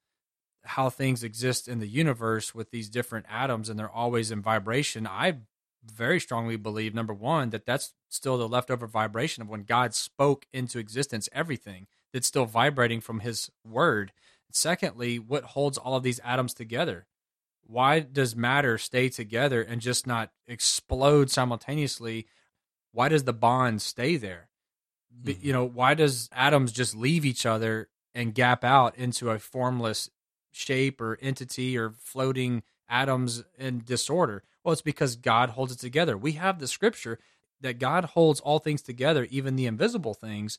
how 0.65 0.91
things 0.91 1.23
exist 1.23 1.69
in 1.69 1.79
the 1.79 1.89
universe 1.89 2.55
with 2.55 2.71
these 2.71 2.89
different 2.91 3.27
atoms 3.29 3.69
and 3.69 3.79
they're 3.79 3.91
always 3.91 4.31
in 4.31 4.43
vibration, 4.43 5.07
I 5.07 5.41
very 5.83 6.21
strongly 6.21 6.57
believe 6.57 6.95
number 6.95 7.15
one 7.15 7.51
that 7.51 7.65
that's 7.65 7.95
still 8.09 8.37
the 8.37 8.49
leftover 8.49 8.87
vibration 8.87 9.43
of 9.43 9.49
when 9.49 9.63
God 9.63 9.95
spoke 9.95 10.47
into 10.53 10.79
existence 10.79 11.29
everything 11.33 11.87
that's 12.13 12.27
still 12.27 12.45
vibrating 12.45 13.01
from 13.01 13.21
His 13.21 13.51
word. 13.65 14.13
Secondly, 14.53 15.19
what 15.19 15.45
holds 15.45 15.79
all 15.79 15.95
of 15.97 16.03
these 16.03 16.21
atoms 16.25 16.53
together? 16.53 17.07
Why 17.63 18.01
does 18.01 18.35
matter 18.35 18.77
stay 18.79 19.09
together 19.09 19.63
and 19.63 19.81
just 19.81 20.07
not 20.07 20.33
explode 20.47 21.31
simultaneously? 21.31 22.27
Why 22.93 23.09
does 23.09 23.25
the 23.25 23.33
bond 23.33 23.83
stay 23.83 24.17
there? 24.17 24.49
Mhm. 25.25 25.43
You 25.43 25.53
know, 25.53 25.65
why 25.65 25.95
does 25.95 26.29
atoms 26.33 26.73
just 26.73 26.95
leave 26.95 27.25
each 27.25 27.47
other 27.47 27.89
and 28.15 28.35
gap 28.35 28.65
out 28.65 28.97
into 28.97 29.31
a 29.31 29.39
formless 29.39 30.11
shape 30.53 31.01
or 31.01 31.19
entity 31.21 31.77
or 31.77 31.91
floating 31.91 32.63
atoms 32.89 33.45
in 33.59 33.83
disorder? 33.85 34.43
Well, 34.65 34.73
it's 34.73 34.83
because 34.83 35.17
God 35.17 35.51
holds 35.51 35.73
it 35.73 35.79
together. 35.79 36.17
We 36.17 36.33
have 36.33 36.59
the 36.59 36.69
scripture 36.69 37.19
that 37.61 37.79
God 37.79 38.05
holds 38.07 38.41
all 38.41 38.59
things 38.59 38.83
together, 38.83 39.27
even 39.31 39.57
the 39.57 39.67
invisible 39.67 40.15
things. 40.15 40.59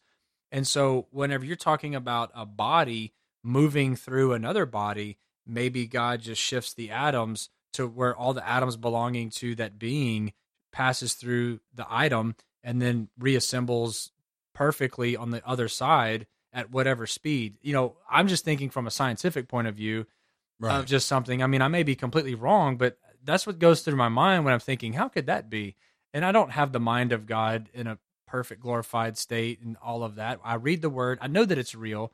And 0.51 0.67
so, 0.67 1.07
whenever 1.11 1.45
you're 1.45 1.55
talking 1.55 1.95
about 1.95 2.31
a 2.35 2.45
body 2.45 3.13
moving 3.43 3.95
through 3.95 4.33
another 4.33 4.65
body, 4.65 5.17
maybe 5.45 5.87
God 5.87 6.21
just 6.21 6.41
shifts 6.41 6.73
the 6.73 6.91
atoms 6.91 7.49
to 7.73 7.87
where 7.87 8.15
all 8.15 8.33
the 8.33 8.47
atoms 8.47 8.75
belonging 8.75 9.29
to 9.29 9.55
that 9.55 9.79
being 9.79 10.33
passes 10.71 11.13
through 11.13 11.59
the 11.73 11.85
item 11.89 12.35
and 12.63 12.81
then 12.81 13.09
reassembles 13.19 14.11
perfectly 14.53 15.15
on 15.15 15.31
the 15.31 15.45
other 15.47 15.67
side 15.67 16.27
at 16.53 16.71
whatever 16.71 17.07
speed. 17.07 17.57
You 17.61 17.73
know, 17.73 17.95
I'm 18.09 18.27
just 18.27 18.43
thinking 18.45 18.69
from 18.69 18.87
a 18.87 18.91
scientific 18.91 19.47
point 19.47 19.67
of 19.67 19.75
view 19.75 20.05
Right. 20.59 20.75
of 20.75 20.85
just 20.85 21.07
something. 21.07 21.41
I 21.41 21.47
mean, 21.47 21.63
I 21.63 21.69
may 21.69 21.81
be 21.81 21.95
completely 21.95 22.35
wrong, 22.35 22.77
but 22.77 22.99
that's 23.23 23.47
what 23.47 23.57
goes 23.57 23.81
through 23.81 23.95
my 23.95 24.09
mind 24.09 24.45
when 24.45 24.53
I'm 24.53 24.59
thinking, 24.59 24.93
how 24.93 25.07
could 25.07 25.25
that 25.25 25.49
be? 25.49 25.75
And 26.13 26.23
I 26.23 26.31
don't 26.31 26.51
have 26.51 26.71
the 26.71 26.79
mind 26.79 27.11
of 27.13 27.25
God 27.25 27.67
in 27.73 27.87
a 27.87 27.97
perfect 28.27 28.61
glorified 28.61 29.17
state 29.17 29.59
and 29.61 29.75
all 29.81 30.03
of 30.03 30.15
that. 30.15 30.39
I 30.43 30.53
read 30.53 30.83
the 30.83 30.89
word, 30.89 31.17
I 31.19 31.27
know 31.27 31.45
that 31.45 31.57
it's 31.57 31.73
real. 31.73 32.13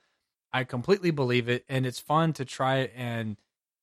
I 0.53 0.64
completely 0.64 1.12
believe 1.12 1.49
it, 1.49 1.66
and 1.68 1.86
it's 1.86 1.99
fun 1.99 2.32
to 2.34 2.45
try 2.45 2.89
and 2.95 3.36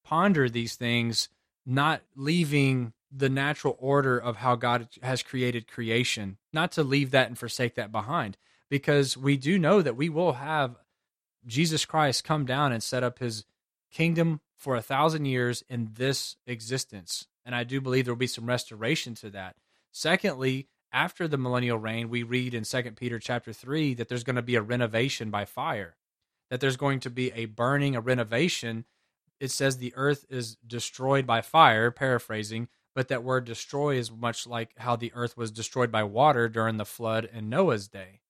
ponder 0.03 0.49
these 0.49 0.77
things, 0.77 1.29
not 1.67 2.01
leaving 2.17 2.94
the 3.17 3.29
natural 3.29 3.77
order 3.79 4.19
of 4.19 4.37
how 4.37 4.57
God 4.57 4.89
has 5.03 5.23
created 5.23 5.71
creation, 5.71 6.39
not 6.53 6.73
to 6.73 6.83
leave 6.83 7.13
that 7.13 7.29
and 7.29 7.39
forsake 7.39 7.77
that 7.77 7.93
behind, 7.93 8.37
because 8.69 9.17
we 9.17 9.37
do 9.37 9.59
know 9.59 9.83
that 9.83 9.97
we 9.97 10.09
will 10.09 10.33
have 10.35 10.77
Jesus 11.47 11.85
Christ 11.85 12.25
come 12.25 12.45
down 12.45 12.73
and 12.73 12.83
set 12.83 13.05
up 13.05 13.19
his 13.19 13.45
kingdom 13.93 14.41
for 14.57 14.75
a 14.75 14.83
thousand 14.83 15.27
years 15.27 15.63
in 15.69 15.91
this 15.95 16.37
existence. 16.47 17.27
And 17.45 17.55
I 17.55 17.65
do 17.65 17.81
believe 17.81 18.07
there 18.07 18.15
will 18.15 18.19
be 18.19 18.27
some 18.27 18.47
restoration 18.47 19.15
to 19.17 19.31
that. 19.31 19.57
Secondly, 19.93 20.69
after 20.93 21.29
the 21.29 21.37
millennial 21.37 21.79
reign, 21.79 22.09
we 22.09 22.23
read 22.23 22.55
in 22.55 22.65
Second 22.65 22.97
Peter 22.97 23.19
chapter 23.19 23.53
three 23.53 23.95
that 23.95 24.09
there's 24.09 24.25
going 24.25 24.37
to 24.37 24.43
be 24.43 24.57
a 24.57 24.63
renovation 24.63 25.31
by 25.31 25.45
fire, 25.45 25.97
that 26.51 26.61
there's 26.61 26.77
going 26.77 27.01
to 27.01 27.11
be 27.11 27.31
a 27.33 27.45
burning, 27.45 27.95
a 27.95 28.01
renovation. 28.01 28.87
It 29.39 29.51
says 29.51 29.77
the 29.77 29.93
earth 29.97 30.25
is 30.31 30.57
destroyed 30.67 31.27
by 31.27 31.43
fire, 31.43 31.91
paraphrasing, 31.91 32.69
but 32.95 33.09
that 33.09 33.25
word 33.25 33.45
destroy 33.45 33.97
is 33.97 34.11
much 34.11 34.47
like 34.47 34.71
how 34.79 34.97
the 34.97 35.13
earth 35.15 35.37
was 35.37 35.51
destroyed 35.51 35.91
by 35.91 36.05
water 36.05 36.49
during 36.49 36.77
the 36.77 36.85
flood 36.85 37.29
in 37.33 37.49
Noah's 37.49 37.89
day. 37.89 38.21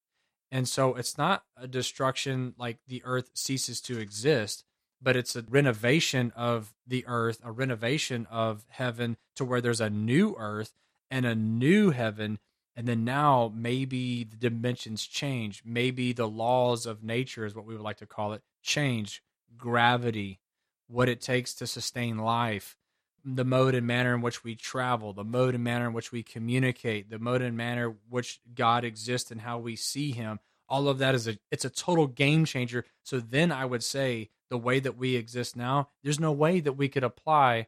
And 0.50 0.68
so 0.68 0.94
it's 0.94 1.18
not 1.18 1.44
a 1.56 1.66
destruction 1.66 2.54
like 2.56 2.78
the 2.86 3.02
earth 3.04 3.30
ceases 3.34 3.80
to 3.82 3.98
exist, 3.98 4.64
but 5.02 5.16
it's 5.16 5.36
a 5.36 5.44
renovation 5.48 6.32
of 6.36 6.72
the 6.86 7.04
earth, 7.06 7.40
a 7.44 7.52
renovation 7.52 8.26
of 8.30 8.64
heaven 8.68 9.16
to 9.36 9.44
where 9.44 9.60
there's 9.60 9.80
a 9.80 9.90
new 9.90 10.34
earth 10.38 10.72
and 11.10 11.26
a 11.26 11.34
new 11.34 11.90
heaven. 11.90 12.38
And 12.76 12.88
then 12.88 13.04
now 13.04 13.52
maybe 13.54 14.24
the 14.24 14.36
dimensions 14.36 15.06
change. 15.06 15.62
Maybe 15.64 16.12
the 16.12 16.28
laws 16.28 16.86
of 16.86 17.04
nature 17.04 17.44
is 17.44 17.54
what 17.54 17.66
we 17.66 17.74
would 17.74 17.82
like 17.82 17.98
to 17.98 18.06
call 18.06 18.32
it 18.32 18.42
change. 18.62 19.22
Gravity, 19.56 20.40
what 20.86 21.08
it 21.08 21.20
takes 21.20 21.54
to 21.54 21.66
sustain 21.66 22.18
life, 22.18 22.76
the 23.24 23.44
mode 23.44 23.74
and 23.74 23.86
manner 23.86 24.14
in 24.14 24.20
which 24.20 24.44
we 24.44 24.54
travel, 24.54 25.12
the 25.12 25.24
mode 25.24 25.54
and 25.54 25.64
manner 25.64 25.86
in 25.86 25.92
which 25.92 26.12
we 26.12 26.22
communicate, 26.22 27.10
the 27.10 27.18
mode 27.18 27.42
and 27.42 27.56
manner 27.56 27.94
which 28.08 28.40
God 28.54 28.84
exists 28.84 29.30
and 29.30 29.40
how 29.40 29.58
we 29.58 29.76
see 29.76 30.12
him. 30.12 30.40
All 30.68 30.88
of 30.88 30.98
that 30.98 31.14
is 31.14 31.26
a 31.26 31.38
it's 31.50 31.64
a 31.64 31.70
total 31.70 32.06
game 32.06 32.44
changer. 32.44 32.84
So 33.02 33.20
then 33.20 33.50
I 33.52 33.64
would 33.64 33.82
say 33.82 34.30
the 34.50 34.58
way 34.58 34.80
that 34.80 34.96
we 34.96 35.16
exist 35.16 35.56
now, 35.56 35.88
there's 36.02 36.20
no 36.20 36.32
way 36.32 36.60
that 36.60 36.74
we 36.74 36.88
could 36.88 37.04
apply 37.04 37.66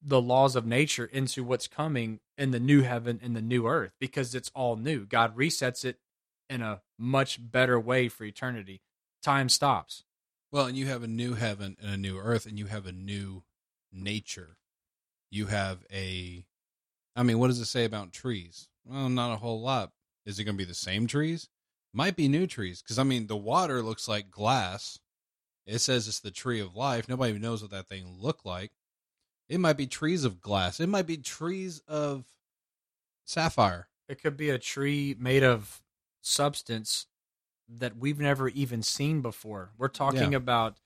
the 0.00 0.20
laws 0.20 0.54
of 0.54 0.66
nature 0.66 1.06
into 1.06 1.42
what's 1.42 1.66
coming 1.66 2.20
in 2.36 2.50
the 2.50 2.60
new 2.60 2.82
heaven 2.82 3.18
and 3.22 3.34
the 3.34 3.42
new 3.42 3.66
earth 3.66 3.92
because 3.98 4.34
it's 4.34 4.50
all 4.54 4.76
new. 4.76 5.04
God 5.04 5.36
resets 5.36 5.84
it 5.84 5.98
in 6.48 6.62
a 6.62 6.82
much 6.98 7.38
better 7.40 7.78
way 7.78 8.08
for 8.08 8.24
eternity. 8.24 8.80
Time 9.22 9.48
stops. 9.48 10.04
Well, 10.50 10.66
and 10.66 10.76
you 10.76 10.86
have 10.86 11.02
a 11.02 11.08
new 11.08 11.34
heaven 11.34 11.76
and 11.80 11.90
a 11.90 11.96
new 11.96 12.18
earth, 12.18 12.46
and 12.46 12.58
you 12.58 12.66
have 12.66 12.86
a 12.86 12.92
new 12.92 13.42
nature. 13.92 14.56
You 15.30 15.46
have 15.46 15.84
a, 15.92 16.44
I 17.16 17.22
mean, 17.22 17.38
what 17.38 17.48
does 17.48 17.60
it 17.60 17.66
say 17.66 17.84
about 17.84 18.12
trees? 18.12 18.68
Well, 18.84 19.08
not 19.08 19.32
a 19.32 19.36
whole 19.36 19.60
lot. 19.60 19.92
Is 20.24 20.38
it 20.38 20.44
going 20.44 20.56
to 20.56 20.62
be 20.64 20.68
the 20.68 20.74
same 20.74 21.06
trees? 21.06 21.48
Might 21.92 22.16
be 22.16 22.28
new 22.28 22.46
trees, 22.46 22.82
because 22.82 22.98
I 22.98 23.02
mean, 23.02 23.26
the 23.26 23.36
water 23.36 23.82
looks 23.82 24.08
like 24.08 24.30
glass. 24.30 24.98
It 25.66 25.78
says 25.80 26.08
it's 26.08 26.20
the 26.20 26.30
tree 26.30 26.60
of 26.60 26.74
life. 26.76 27.08
Nobody 27.08 27.30
even 27.30 27.42
knows 27.42 27.60
what 27.62 27.70
that 27.72 27.88
thing 27.88 28.16
looked 28.18 28.46
like. 28.46 28.72
It 29.48 29.58
might 29.60 29.76
be 29.76 29.86
trees 29.86 30.24
of 30.24 30.40
glass. 30.40 30.80
It 30.80 30.88
might 30.88 31.06
be 31.06 31.16
trees 31.18 31.80
of 31.88 32.24
sapphire. 33.24 33.88
It 34.08 34.20
could 34.22 34.36
be 34.36 34.50
a 34.50 34.58
tree 34.58 35.14
made 35.18 35.42
of 35.44 35.82
substance 36.22 37.06
that 37.68 37.96
we've 37.96 38.18
never 38.20 38.48
even 38.48 38.82
seen 38.82 39.20
before. 39.20 39.72
We're 39.76 39.88
talking 39.88 40.32
Yeah. 40.32 40.38
about 40.38 40.78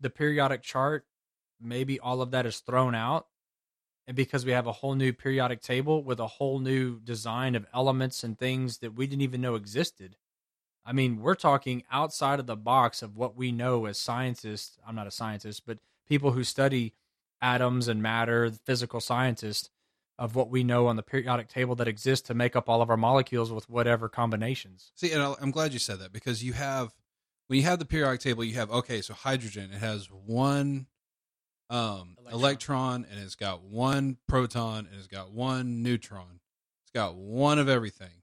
the 0.00 0.10
periodic 0.10 0.62
chart. 0.62 1.06
Maybe 1.60 1.98
all 1.98 2.22
of 2.22 2.30
that 2.30 2.46
is 2.46 2.60
thrown 2.60 2.94
out. 2.94 3.26
And 4.10 4.16
because 4.16 4.44
we 4.44 4.50
have 4.50 4.66
a 4.66 4.72
whole 4.72 4.96
new 4.96 5.12
periodic 5.12 5.62
table 5.62 6.02
with 6.02 6.18
a 6.18 6.26
whole 6.26 6.58
new 6.58 6.98
design 6.98 7.54
of 7.54 7.64
elements 7.72 8.24
and 8.24 8.36
things 8.36 8.78
that 8.78 8.96
we 8.96 9.06
didn't 9.06 9.22
even 9.22 9.40
know 9.40 9.54
existed. 9.54 10.16
I 10.84 10.92
mean, 10.92 11.20
we're 11.20 11.36
talking 11.36 11.84
outside 11.92 12.40
of 12.40 12.48
the 12.48 12.56
box 12.56 13.02
of 13.02 13.16
what 13.16 13.36
we 13.36 13.52
know 13.52 13.86
as 13.86 13.98
scientists. 13.98 14.80
I'm 14.84 14.96
not 14.96 15.06
a 15.06 15.12
scientist, 15.12 15.62
but 15.64 15.78
people 16.08 16.32
who 16.32 16.42
study 16.42 16.94
atoms 17.40 17.86
and 17.86 18.02
matter, 18.02 18.50
physical 18.50 18.98
scientists, 18.98 19.70
of 20.18 20.34
what 20.34 20.50
we 20.50 20.64
know 20.64 20.88
on 20.88 20.96
the 20.96 21.04
periodic 21.04 21.46
table 21.46 21.76
that 21.76 21.86
exists 21.86 22.26
to 22.26 22.34
make 22.34 22.56
up 22.56 22.68
all 22.68 22.82
of 22.82 22.90
our 22.90 22.96
molecules 22.96 23.52
with 23.52 23.70
whatever 23.70 24.08
combinations. 24.08 24.90
See, 24.96 25.12
and 25.12 25.22
I'm 25.40 25.52
glad 25.52 25.72
you 25.72 25.78
said 25.78 26.00
that 26.00 26.12
because 26.12 26.42
you 26.42 26.54
have 26.54 26.92
when 27.46 27.58
you 27.58 27.64
have 27.64 27.78
the 27.78 27.84
periodic 27.84 28.18
table, 28.18 28.42
you 28.42 28.54
have 28.54 28.72
okay, 28.72 29.02
so 29.02 29.14
hydrogen 29.14 29.70
it 29.72 29.78
has 29.78 30.06
one 30.10 30.88
um, 31.70 32.16
Electron. 32.18 32.32
electron. 32.32 33.06
and 33.10 33.20
it's 33.22 33.36
got 33.36 33.62
one 33.62 34.18
proton 34.28 34.86
and 34.86 34.98
it's 34.98 35.06
got 35.06 35.32
one 35.32 35.82
neutron. 35.82 36.40
It's 36.84 36.92
got 36.92 37.14
one 37.16 37.58
of 37.58 37.68
everything. 37.68 38.22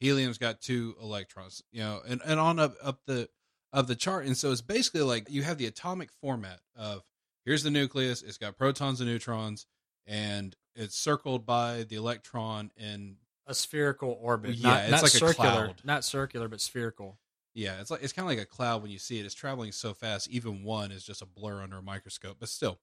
Helium's 0.00 0.38
got 0.38 0.60
two 0.60 0.96
electrons, 1.00 1.62
you 1.72 1.80
know, 1.80 2.02
and, 2.06 2.20
and 2.26 2.38
on 2.38 2.58
up 2.58 2.74
up 2.82 3.00
the 3.06 3.28
of 3.72 3.86
the 3.86 3.94
chart. 3.94 4.26
And 4.26 4.36
so 4.36 4.50
it's 4.52 4.60
basically 4.60 5.02
like 5.02 5.30
you 5.30 5.42
have 5.42 5.56
the 5.56 5.66
atomic 5.66 6.10
format 6.20 6.60
of 6.76 7.02
here's 7.44 7.62
the 7.62 7.70
nucleus, 7.70 8.22
it's 8.22 8.38
got 8.38 8.58
protons 8.58 9.00
and 9.00 9.08
neutrons, 9.08 9.66
and 10.06 10.56
it's 10.74 10.96
circled 10.96 11.46
by 11.46 11.84
the 11.84 11.96
electron 11.96 12.70
in 12.76 13.16
A 13.46 13.54
spherical 13.54 14.18
orbit. 14.20 14.54
Yeah, 14.54 14.68
not, 14.68 14.82
it's 14.82 14.90
not 14.90 15.02
like 15.02 15.14
a 15.14 15.16
circular, 15.16 15.50
cloud. 15.50 15.74
Not 15.84 16.04
circular, 16.04 16.48
but 16.48 16.60
spherical. 16.60 17.18
Yeah, 17.54 17.80
it's 17.80 17.90
like 17.90 18.02
it's 18.02 18.12
kind 18.12 18.26
of 18.26 18.36
like 18.36 18.44
a 18.44 18.48
cloud 18.48 18.82
when 18.82 18.90
you 18.90 18.98
see 18.98 19.20
it. 19.20 19.26
It's 19.26 19.34
traveling 19.34 19.70
so 19.72 19.94
fast, 19.94 20.28
even 20.28 20.64
one 20.64 20.90
is 20.90 21.04
just 21.04 21.22
a 21.22 21.26
blur 21.26 21.62
under 21.62 21.78
a 21.78 21.82
microscope. 21.82 22.38
But 22.40 22.48
still, 22.48 22.80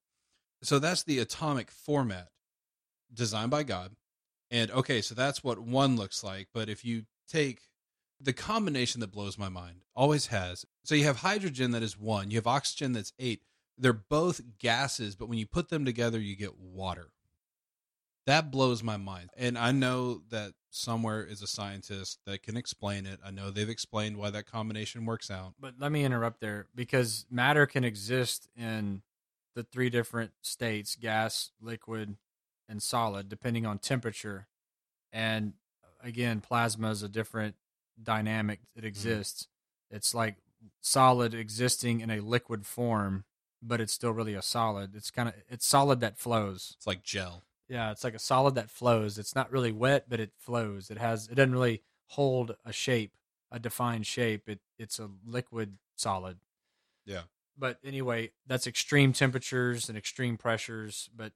so 0.64 0.80
that's 0.80 1.04
the 1.04 1.20
atomic 1.20 1.70
format 1.70 2.30
designed 3.14 3.52
by 3.52 3.64
God. 3.64 3.96
And 4.50 4.72
okay, 4.72 5.02
so 5.02 5.14
that's 5.14 5.44
what 5.44 5.60
one 5.60 5.98
looks 5.98 6.24
like. 6.24 6.48
But 6.54 6.70
if 6.70 6.86
you 6.86 7.04
take 7.28 7.62
the 8.20 8.34
combination 8.34 9.02
that 9.02 9.12
blows 9.12 9.38
my 9.38 9.50
mind, 9.50 9.82
always 9.96 10.28
has. 10.28 10.66
So 10.84 10.96
you 10.96 11.04
have 11.06 11.18
hydrogen 11.18 11.72
that 11.72 11.84
is 11.84 12.00
one, 12.00 12.32
you 12.32 12.38
have 12.38 12.48
oxygen 12.48 12.94
that's 12.94 13.14
eight. 13.20 13.42
They're 13.78 13.94
both 13.94 14.42
gases, 14.60 15.16
but 15.16 15.28
when 15.28 15.38
you 15.38 15.48
put 15.48 15.70
them 15.70 15.86
together, 15.86 16.20
you 16.20 16.36
get 16.36 16.60
water. 16.60 17.08
That 18.28 18.52
blows 18.52 18.84
my 18.84 18.98
mind. 18.98 19.30
And 19.36 19.58
I 19.58 19.72
know 19.72 20.22
that 20.30 20.54
somewhere 20.70 21.24
is 21.24 21.42
a 21.42 21.48
scientist 21.48 22.20
that 22.26 22.44
can 22.44 22.56
explain 22.56 23.06
it. 23.06 23.20
I 23.26 23.32
know 23.32 23.52
they've 23.52 23.70
explained 23.70 24.18
why 24.18 24.30
that 24.30 24.46
combination 24.46 25.06
works 25.06 25.30
out. 25.30 25.54
But 25.60 25.76
let 25.80 25.92
me 25.92 26.04
interrupt 26.04 26.40
there 26.40 26.68
because 26.76 27.26
matter 27.30 27.66
can 27.66 27.84
exist 27.84 28.48
in 28.56 29.02
the 29.56 29.64
three 29.64 29.90
different 29.90 30.32
states 30.42 30.96
gas, 30.96 31.52
liquid, 31.62 32.16
and 32.70 32.82
solid, 32.82 33.28
depending 33.28 33.66
on 33.66 33.80
temperature. 33.80 34.48
And 35.12 35.54
uh, 35.84 36.08
again, 36.08 36.42
plasma 36.42 36.92
is 36.92 37.04
a 37.04 37.10
different 37.10 37.56
dynamic 38.02 38.60
that 38.76 38.82
mm-hmm. 38.82 38.88
exists. 38.88 39.48
It's 39.90 40.16
like 40.16 40.36
solid 40.80 41.34
existing 41.34 42.02
in 42.02 42.10
a 42.10 42.22
liquid 42.22 42.66
form, 42.66 43.26
but 43.62 43.82
it's 43.82 43.94
still 43.94 44.12
really 44.12 44.36
a 44.36 44.42
solid. 44.42 44.96
It's 44.96 45.12
kind 45.12 45.30
of 45.30 45.36
it's 45.50 45.66
solid 45.66 46.00
that 46.00 46.18
flows. 46.18 46.76
It's 46.78 46.88
like 46.88 47.04
gel. 47.04 47.44
Yeah, 47.72 47.92
it's 47.92 48.04
like 48.04 48.16
a 48.16 48.20
solid 48.20 48.56
that 48.56 48.70
flows. 48.70 49.18
It's 49.18 49.34
not 49.34 49.50
really 49.50 49.72
wet, 49.72 50.10
but 50.10 50.20
it 50.20 50.34
flows. 50.38 50.92
It 50.92 50.98
has 50.98 51.30
it 51.30 51.36
doesn't 51.36 51.54
really 51.54 51.84
hold 52.08 52.58
a 52.66 52.74
shape, 52.74 53.14
a 53.50 53.60
defined 53.60 54.06
shape. 54.06 54.50
It 54.50 54.60
it's 54.78 55.00
a 55.00 55.10
liquid 55.26 55.78
solid. 55.96 56.40
Yeah. 57.06 57.22
But 57.58 57.80
anyway, 57.82 58.32
that's 58.46 58.68
extreme 58.68 59.14
temperatures 59.14 59.88
and 59.88 59.98
extreme 59.98 60.36
pressures, 60.36 61.10
but 61.16 61.32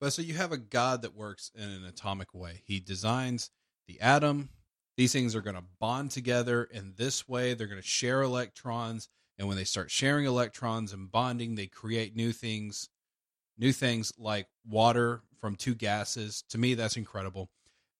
But 0.00 0.14
so 0.14 0.22
you 0.22 0.34
have 0.34 0.52
a 0.52 0.56
God 0.56 1.02
that 1.02 1.14
works 1.14 1.50
in 1.54 1.68
an 1.68 1.84
atomic 1.84 2.32
way. 2.32 2.62
He 2.64 2.80
designs 2.80 3.50
the 3.86 4.00
atom. 4.00 4.48
These 4.96 5.12
things 5.12 5.36
are 5.36 5.42
going 5.42 5.56
to 5.56 5.64
bond 5.78 6.12
together 6.12 6.64
in 6.64 6.94
this 6.96 7.28
way. 7.28 7.52
They're 7.52 7.66
going 7.66 7.80
to 7.80 7.86
share 7.86 8.22
electrons, 8.22 9.08
and 9.38 9.46
when 9.48 9.58
they 9.58 9.64
start 9.64 9.90
sharing 9.90 10.24
electrons 10.24 10.94
and 10.94 11.10
bonding, 11.12 11.56
they 11.56 11.66
create 11.66 12.16
new 12.16 12.32
things, 12.32 12.88
new 13.58 13.72
things 13.72 14.12
like 14.18 14.46
water 14.66 15.22
from 15.40 15.56
two 15.56 15.74
gases. 15.74 16.44
To 16.50 16.58
me, 16.58 16.74
that's 16.74 16.96
incredible. 16.96 17.50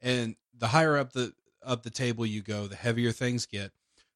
And 0.01 0.36
the 0.56 0.68
higher 0.68 0.97
up 0.97 1.12
the 1.12 1.32
up 1.64 1.82
the 1.82 1.90
table 1.90 2.24
you 2.24 2.40
go, 2.40 2.66
the 2.66 2.76
heavier 2.76 3.12
things 3.12 3.47
get. 3.47 3.72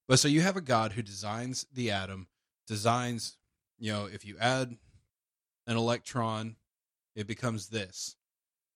But 0.09 0.19
so 0.19 0.29
you 0.29 0.41
have 0.41 0.57
a 0.57 0.61
God 0.61 0.93
who 0.93 1.03
designs 1.03 1.67
the 1.73 1.91
atom, 1.91 2.29
designs, 2.67 3.37
you 3.79 3.93
know, 3.93 4.07
if 4.07 4.25
you 4.25 4.37
add 4.41 4.77
an 5.67 5.77
electron, 5.77 6.57
it 7.15 7.27
becomes 7.27 7.69
this. 7.69 8.17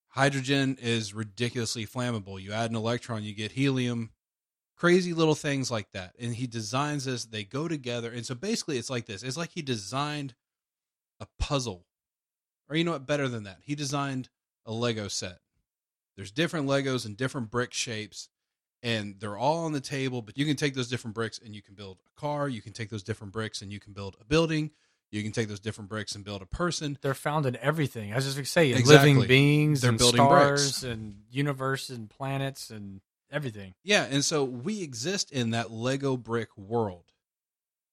Hydrogen 0.09 0.79
is 0.81 1.15
ridiculously 1.15 1.87
flammable. 1.87 2.41
You 2.41 2.53
add 2.53 2.71
an 2.71 2.77
electron, 2.77 3.23
you 3.23 3.35
get 3.35 3.53
helium, 3.53 4.11
crazy 4.77 5.13
little 5.13 5.35
things 5.35 5.71
like 5.71 5.91
that. 5.93 6.15
And 6.19 6.35
he 6.35 6.47
designs 6.47 7.05
this, 7.05 7.25
they 7.25 7.45
go 7.45 7.69
together. 7.69 8.11
And 8.11 8.25
so 8.25 8.35
basically, 8.35 8.79
it's 8.79 8.91
like 8.91 9.07
this 9.07 9.23
it's 9.23 9.37
like 9.37 9.51
he 9.51 9.63
designed 9.63 10.35
a 11.21 11.27
puzzle. 11.39 11.85
Or 12.69 12.77
you 12.77 12.85
know 12.85 12.93
what, 12.93 13.07
better 13.07 13.29
than 13.29 13.45
that, 13.45 13.59
he 13.63 13.75
designed 13.75 14.29
a 14.65 14.73
Lego 14.73 15.09
set. 15.09 15.39
There's 16.17 16.31
different 16.31 16.67
Legos 16.67 17.05
and 17.07 17.17
different 17.17 17.51
brick 17.51 17.73
shapes, 17.75 18.29
and 18.83 19.17
they're 19.21 19.37
all 19.37 19.65
on 19.65 19.73
the 19.73 19.81
table. 19.81 20.23
But 20.23 20.37
you 20.39 20.45
can 20.47 20.57
take 20.57 20.75
those 20.75 20.89
different 20.89 21.15
bricks 21.15 21.39
and 21.45 21.55
you 21.55 21.63
can 21.63 21.75
build 21.75 21.99
a 22.07 22.21
car. 22.21 22.49
You 22.49 22.63
can 22.63 22.73
take 22.73 22.89
those 22.91 23.03
different 23.03 23.33
bricks 23.33 23.63
and 23.63 23.73
you 23.73 23.79
can 23.79 23.93
build 23.93 24.17
a 24.21 24.25
building. 24.25 24.71
You 25.13 25.23
can 25.23 25.31
take 25.33 25.49
those 25.49 25.61
different 25.61 25.89
bricks 25.89 26.15
and 26.17 26.25
build 26.25 26.43
a 26.43 26.47
person. 26.47 26.99
they're 27.01 27.15
found 27.15 27.47
in 27.47 27.57
everything. 27.59 28.11
As 28.11 28.25
I 28.25 28.29
was 28.29 28.35
just 28.35 28.37
going 28.37 28.45
say, 28.47 28.71
Exactly. 28.79 29.15
living 29.15 29.29
beings, 29.29 29.81
They're 29.83 29.91
and 29.91 29.99
building 29.99 30.19
stars, 30.19 30.63
bricks. 30.81 30.83
and 30.83 31.23
universe, 31.31 31.91
and 31.91 32.11
planets, 32.11 32.71
and 32.71 33.01
everything. 33.31 33.75
Yeah, 33.85 34.05
and 34.11 34.25
so 34.25 34.43
we 34.43 34.83
exist 34.83 35.31
in 35.31 35.51
that 35.51 35.71
Lego 35.71 36.17
brick 36.17 36.49
world. 36.57 37.05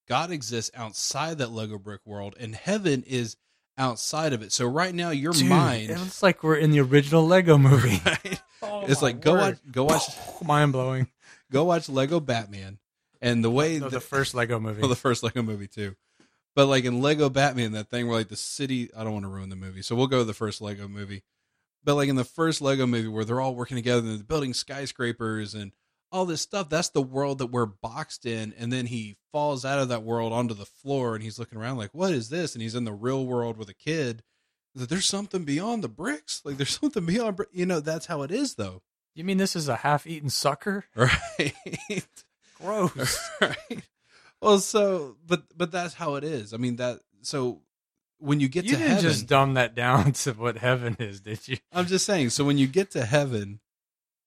God 0.08 0.32
exists 0.32 0.72
outside 0.76 1.38
that 1.38 1.52
Lego 1.52 1.78
brick 1.78 2.02
world, 2.06 2.36
and 2.40 2.56
heaven 2.56 3.04
is 3.06 3.38
outside 3.78 4.34
of 4.34 4.42
it. 4.42 4.52
So 4.52 4.66
right 4.68 4.94
now, 4.94 5.10
your 5.12 5.34
Dude, 5.34 5.48
mind, 5.48 5.90
It 5.90 5.98
looks 6.00 6.22
like 6.24 6.44
we're 6.44 6.56
in 6.58 6.72
the 6.72 6.80
original 6.82 7.26
Lego 7.26 7.58
movie. 7.70 8.02
right? 8.06 8.42
Oh, 8.66 8.86
it's 8.88 9.02
like 9.02 9.20
go 9.20 9.34
word. 9.34 9.40
watch, 9.42 9.58
go 9.74 9.84
watch, 9.84 10.04
Mind 10.42 10.72
blowing. 10.72 11.08
go 11.52 11.66
watch 11.66 11.90
Lego 11.90 12.22
Batman, 12.22 12.80
and 13.22 13.44
the 13.44 13.52
way 13.52 13.78
No, 13.78 13.90
that- 13.90 13.92
the 13.92 14.00
first 14.00 14.34
Lego 14.34 14.58
movie. 14.58 14.80
well, 14.80 14.88
the 14.90 14.96
first 14.96 15.22
Lego 15.22 15.42
movie 15.44 15.68
too. 15.68 15.98
But 16.56 16.68
like 16.68 16.86
in 16.86 17.02
Lego 17.02 17.30
Batman, 17.30 17.74
that 17.74 17.90
thing 17.90 18.08
where 18.08 18.18
like 18.20 18.30
the 18.30 18.38
city, 18.38 18.90
I 18.96 19.04
don't 19.04 19.12
want 19.12 19.26
to 19.26 19.30
ruin 19.30 19.50
the 19.50 19.58
movie, 19.58 19.82
so 19.82 19.96
we'll 19.96 20.08
go 20.08 20.20
to 20.20 20.24
the 20.24 20.34
first 20.34 20.62
Lego 20.62 20.88
movie. 20.88 21.24
But 21.84 21.96
like 21.96 22.08
in 22.08 22.16
the 22.16 22.24
first 22.24 22.62
Lego 22.62 22.88
movie 22.88 23.10
where 23.10 23.26
they're 23.26 23.42
all 23.42 23.54
working 23.54 23.76
together 23.76 24.00
and 24.00 24.18
they're 24.18 24.24
building 24.24 24.54
skyscrapers 24.54 25.54
and 25.56 25.74
all 26.14 26.26
this 26.26 26.42
stuff, 26.42 26.70
that's 26.70 26.90
the 26.90 27.02
world 27.02 27.40
that 27.40 27.48
we're 27.48 27.66
boxed 27.66 28.26
in. 28.26 28.54
And 28.58 28.72
then 28.72 28.86
he 28.86 29.18
falls 29.32 29.66
out 29.66 29.80
of 29.80 29.90
that 29.90 30.04
world 30.04 30.32
onto 30.32 30.54
the 30.54 30.66
floor 30.66 31.16
and 31.16 31.24
he's 31.24 31.40
looking 31.40 31.58
around 31.58 31.78
like, 31.78 31.90
what 31.94 32.14
is 32.14 32.30
this? 32.30 32.54
And 32.54 32.62
he's 32.62 32.76
in 32.76 32.86
the 32.86 32.94
real 32.94 33.26
world 33.26 33.58
with 33.58 33.68
a 33.68 33.74
kid. 33.74 34.22
Like, 34.76 34.90
There's 34.90 35.08
something 35.08 35.44
beyond 35.44 35.84
the 35.84 35.90
bricks. 35.90 36.42
Like 36.46 36.58
there's 36.58 36.80
something 36.82 37.06
beyond, 37.06 37.36
bri-" 37.38 37.46
you 37.52 37.66
know, 37.66 37.80
that's 37.80 38.06
how 38.06 38.22
it 38.22 38.32
is 38.32 38.56
though. 38.56 38.84
you 39.16 39.24
mean 39.24 39.38
this 39.38 39.56
is 39.56 39.68
a 39.68 39.78
half-eaten 39.78 40.30
sucker? 40.30 40.86
Right. 40.96 41.54
Gross. 42.62 43.20
right. 43.42 43.84
Well, 44.42 44.60
so 44.60 45.18
but 45.26 45.44
but 45.58 45.72
that's 45.72 45.96
how 45.96 46.16
it 46.16 46.24
is. 46.24 46.54
I 46.54 46.58
mean 46.58 46.76
that 46.78 47.00
so 47.24 47.62
when 48.20 48.40
you 48.40 48.48
get 48.48 48.66
you 48.66 48.72
to 48.72 48.78
didn't 48.78 48.90
heaven, 48.90 49.04
just 49.04 49.28
dumb 49.28 49.56
that 49.56 49.74
down 49.76 50.12
to 50.14 50.32
what 50.34 50.58
heaven 50.58 50.96
is, 51.00 51.20
did 51.22 51.46
you? 51.48 51.58
I'm 51.74 51.88
just 51.88 52.06
saying. 52.06 52.30
So 52.30 52.46
when 52.46 52.58
you 52.58 52.68
get 52.68 52.92
to 52.92 53.04
heaven, 53.04 53.60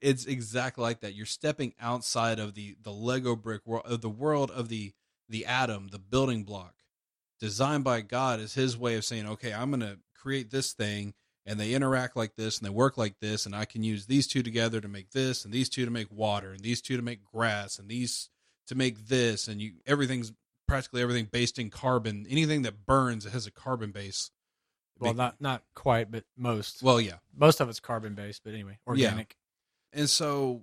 it's 0.00 0.26
exactly 0.26 0.82
like 0.82 1.00
that. 1.00 1.14
You're 1.14 1.26
stepping 1.26 1.74
outside 1.80 2.38
of 2.38 2.54
the 2.54 2.76
the 2.82 2.92
Lego 2.92 3.36
brick 3.36 3.66
world, 3.66 3.86
of 3.86 4.00
the 4.00 4.10
world 4.10 4.50
of 4.50 4.68
the 4.68 4.92
the 5.28 5.46
atom, 5.46 5.88
the 5.88 5.98
building 5.98 6.44
block, 6.44 6.74
designed 7.40 7.84
by 7.84 8.00
God 8.00 8.40
is 8.40 8.54
His 8.54 8.76
way 8.76 8.96
of 8.96 9.04
saying, 9.04 9.26
okay, 9.26 9.52
I'm 9.52 9.70
going 9.70 9.80
to 9.80 9.98
create 10.14 10.50
this 10.50 10.72
thing, 10.72 11.14
and 11.44 11.58
they 11.58 11.74
interact 11.74 12.16
like 12.16 12.36
this, 12.36 12.58
and 12.58 12.66
they 12.66 12.70
work 12.70 12.96
like 12.96 13.18
this, 13.20 13.46
and 13.46 13.54
I 13.54 13.64
can 13.64 13.82
use 13.82 14.06
these 14.06 14.26
two 14.26 14.42
together 14.42 14.80
to 14.80 14.88
make 14.88 15.10
this, 15.10 15.44
and 15.44 15.52
these 15.52 15.68
two 15.68 15.84
to 15.84 15.90
make 15.90 16.10
water, 16.10 16.52
and 16.52 16.60
these 16.60 16.80
two 16.80 16.96
to 16.96 17.02
make 17.02 17.24
grass, 17.24 17.78
and 17.78 17.88
these 17.88 18.28
to 18.68 18.74
make 18.74 19.08
this, 19.08 19.48
and 19.48 19.60
you 19.60 19.74
everything's 19.86 20.32
practically 20.66 21.02
everything 21.02 21.28
based 21.30 21.58
in 21.58 21.70
carbon. 21.70 22.26
Anything 22.28 22.62
that 22.62 22.86
burns 22.86 23.26
it 23.26 23.32
has 23.32 23.46
a 23.46 23.52
carbon 23.52 23.92
base. 23.92 24.30
Well, 24.98 25.14
not 25.14 25.40
not 25.40 25.62
quite, 25.74 26.10
but 26.10 26.24
most. 26.36 26.82
well, 26.82 27.00
yeah. 27.00 27.16
most 27.36 27.60
of 27.60 27.68
it's 27.68 27.80
carbon 27.80 28.14
based, 28.14 28.42
but 28.44 28.54
anyway, 28.54 28.78
organic. 28.86 29.36
And 29.96 30.08
so 30.10 30.62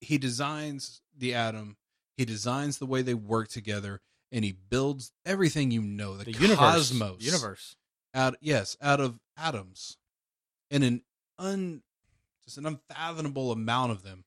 he 0.00 0.16
designs 0.16 1.02
the 1.18 1.34
atom, 1.34 1.76
he 2.16 2.24
designs 2.24 2.78
the 2.78 2.86
way 2.86 3.02
they 3.02 3.14
work 3.14 3.48
together, 3.48 4.00
and 4.30 4.44
he 4.44 4.52
builds 4.52 5.12
everything 5.26 5.72
you 5.72 5.82
know, 5.82 6.16
the, 6.16 6.24
The 6.24 6.32
universe, 6.32 6.56
cosmos, 6.56 7.20
universe. 7.20 7.76
out 8.14 8.36
yes, 8.40 8.76
out 8.80 9.00
of 9.00 9.18
atoms, 9.36 9.98
and 10.70 10.84
an 10.84 11.02
un 11.36 11.82
just 12.44 12.58
an 12.58 12.64
unfathomable 12.66 13.50
amount 13.50 13.90
of 13.92 14.02
them. 14.02 14.24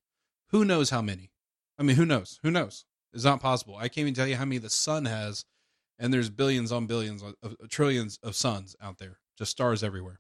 Who 0.50 0.66
knows 0.66 0.90
how 0.90 1.02
many? 1.02 1.32
I 1.80 1.84
mean, 1.84 1.96
who 1.96 2.06
knows? 2.06 2.40
Who 2.44 2.52
knows? 2.52 2.86
It's 3.14 3.24
not 3.24 3.40
possible. 3.42 3.78
I 3.78 3.88
can't 3.88 4.00
even 4.00 4.14
tell 4.14 4.28
you 4.28 4.36
how 4.36 4.46
many 4.46 4.58
the 4.58 4.70
sun 4.70 5.06
has, 5.06 5.46
and 5.98 6.14
there's 6.14 6.30
billions 6.30 6.72
on 6.72 6.86
billions 6.86 7.24
of, 7.24 7.36
of 7.42 7.70
trillions 7.70 8.20
of 8.22 8.36
suns 8.36 8.76
out 8.82 8.98
there, 8.98 9.20
just 9.38 9.52
stars 9.52 9.84
everywhere. 9.84 10.20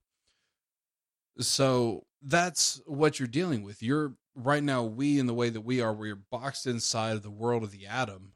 So 1.39 2.05
that's 2.21 2.81
what 2.85 3.19
you're 3.19 3.27
dealing 3.27 3.63
with. 3.63 3.81
You're 3.81 4.13
right 4.35 4.63
now, 4.63 4.83
we 4.83 5.19
in 5.19 5.25
the 5.25 5.33
way 5.33 5.49
that 5.49 5.61
we 5.61 5.81
are, 5.81 5.93
we're 5.93 6.15
boxed 6.15 6.65
inside 6.67 7.15
of 7.15 7.23
the 7.23 7.31
world 7.31 7.63
of 7.63 7.71
the 7.71 7.85
atom, 7.85 8.33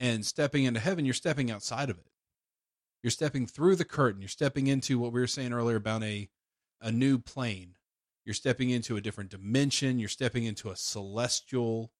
and 0.00 0.24
stepping 0.24 0.64
into 0.64 0.80
heaven, 0.80 1.04
you're 1.04 1.14
stepping 1.14 1.50
outside 1.50 1.90
of 1.90 1.98
it. 1.98 2.06
You're 3.02 3.10
stepping 3.10 3.46
through 3.46 3.76
the 3.76 3.84
curtain. 3.84 4.20
You're 4.20 4.28
stepping 4.28 4.66
into 4.66 4.98
what 4.98 5.12
we 5.12 5.20
were 5.20 5.26
saying 5.26 5.52
earlier 5.52 5.76
about 5.76 6.02
a 6.02 6.28
a 6.80 6.92
new 6.92 7.18
plane. 7.18 7.76
You're 8.24 8.34
stepping 8.34 8.70
into 8.70 8.96
a 8.96 9.00
different 9.00 9.30
dimension. 9.30 9.98
You're 9.98 10.08
stepping 10.08 10.44
into 10.44 10.70
a 10.70 10.76
celestial 10.76 11.92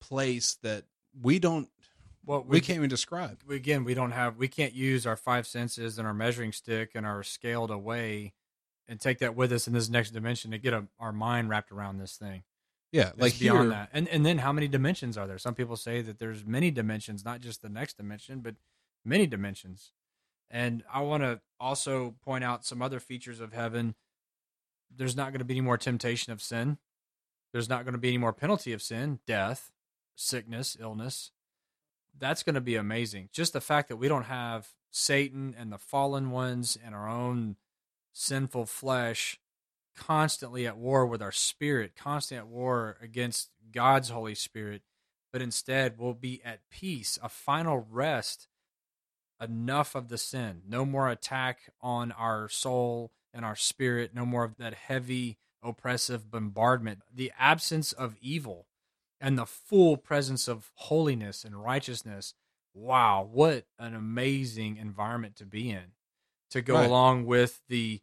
place 0.00 0.56
that 0.62 0.84
we 1.20 1.38
don't 1.38 1.68
Well, 2.24 2.44
we 2.46 2.60
can't 2.60 2.76
even 2.76 2.90
describe. 2.90 3.38
again, 3.50 3.82
we 3.84 3.94
don't 3.94 4.12
have, 4.12 4.36
we 4.36 4.48
can't 4.48 4.74
use 4.74 5.06
our 5.06 5.16
five 5.16 5.46
senses 5.46 5.98
and 5.98 6.06
our 6.06 6.14
measuring 6.14 6.52
stick 6.52 6.92
and 6.94 7.06
our 7.06 7.22
scaled 7.22 7.70
away 7.70 8.34
and 8.90 9.00
take 9.00 9.20
that 9.20 9.36
with 9.36 9.52
us 9.52 9.68
in 9.68 9.72
this 9.72 9.88
next 9.88 10.10
dimension 10.10 10.50
to 10.50 10.58
get 10.58 10.74
a, 10.74 10.84
our 10.98 11.12
mind 11.12 11.48
wrapped 11.48 11.70
around 11.70 11.98
this 11.98 12.16
thing. 12.16 12.42
Yeah, 12.90 13.12
like 13.16 13.38
beyond 13.38 13.60
here, 13.60 13.68
that. 13.70 13.90
And 13.92 14.08
and 14.08 14.26
then 14.26 14.38
how 14.38 14.52
many 14.52 14.66
dimensions 14.66 15.16
are 15.16 15.28
there? 15.28 15.38
Some 15.38 15.54
people 15.54 15.76
say 15.76 16.02
that 16.02 16.18
there's 16.18 16.44
many 16.44 16.72
dimensions, 16.72 17.24
not 17.24 17.40
just 17.40 17.62
the 17.62 17.68
next 17.68 17.96
dimension, 17.96 18.40
but 18.40 18.56
many 19.04 19.28
dimensions. 19.28 19.92
And 20.50 20.82
I 20.92 21.02
want 21.02 21.22
to 21.22 21.40
also 21.60 22.16
point 22.24 22.42
out 22.42 22.64
some 22.66 22.82
other 22.82 22.98
features 22.98 23.38
of 23.40 23.52
heaven. 23.52 23.94
There's 24.94 25.14
not 25.14 25.30
going 25.30 25.38
to 25.38 25.44
be 25.44 25.54
any 25.54 25.60
more 25.60 25.78
temptation 25.78 26.32
of 26.32 26.42
sin. 26.42 26.78
There's 27.52 27.68
not 27.68 27.84
going 27.84 27.92
to 27.92 27.98
be 27.98 28.08
any 28.08 28.18
more 28.18 28.32
penalty 28.32 28.72
of 28.72 28.82
sin, 28.82 29.20
death, 29.24 29.70
sickness, 30.16 30.76
illness. 30.80 31.30
That's 32.18 32.42
going 32.42 32.56
to 32.56 32.60
be 32.60 32.74
amazing. 32.74 33.28
Just 33.32 33.52
the 33.52 33.60
fact 33.60 33.88
that 33.88 33.96
we 33.96 34.08
don't 34.08 34.24
have 34.24 34.70
Satan 34.90 35.54
and 35.56 35.70
the 35.70 35.78
fallen 35.78 36.32
ones 36.32 36.76
and 36.84 36.92
our 36.92 37.08
own 37.08 37.54
sinful 38.12 38.66
flesh 38.66 39.38
constantly 39.96 40.66
at 40.66 40.76
war 40.76 41.06
with 41.06 41.20
our 41.20 41.32
spirit, 41.32 41.92
constantly 41.96 42.38
at 42.38 42.52
war 42.52 42.96
against 43.02 43.50
God's 43.72 44.08
Holy 44.08 44.34
Spirit, 44.34 44.82
but 45.32 45.42
instead 45.42 45.98
we'll 45.98 46.14
be 46.14 46.40
at 46.44 46.68
peace, 46.70 47.18
a 47.22 47.28
final 47.28 47.86
rest, 47.90 48.48
enough 49.40 49.94
of 49.94 50.08
the 50.08 50.18
sin, 50.18 50.62
no 50.68 50.84
more 50.84 51.08
attack 51.08 51.72
on 51.80 52.12
our 52.12 52.48
soul, 52.48 53.10
and 53.32 53.44
our 53.44 53.56
spirit, 53.56 54.14
no 54.14 54.26
more 54.26 54.44
of 54.44 54.56
that 54.56 54.74
heavy, 54.74 55.38
oppressive 55.62 56.30
bombardment, 56.30 57.00
the 57.14 57.32
absence 57.38 57.92
of 57.92 58.16
evil, 58.20 58.66
and 59.20 59.38
the 59.38 59.46
full 59.46 59.96
presence 59.96 60.48
of 60.48 60.70
holiness 60.74 61.44
and 61.44 61.62
righteousness. 61.62 62.34
Wow, 62.74 63.28
what 63.30 63.66
an 63.78 63.94
amazing 63.94 64.76
environment 64.76 65.36
to 65.36 65.46
be 65.46 65.70
in. 65.70 65.92
To 66.50 66.62
go 66.62 66.74
Right. 66.74 66.86
along 66.86 67.26
with 67.26 67.60
the 67.68 68.00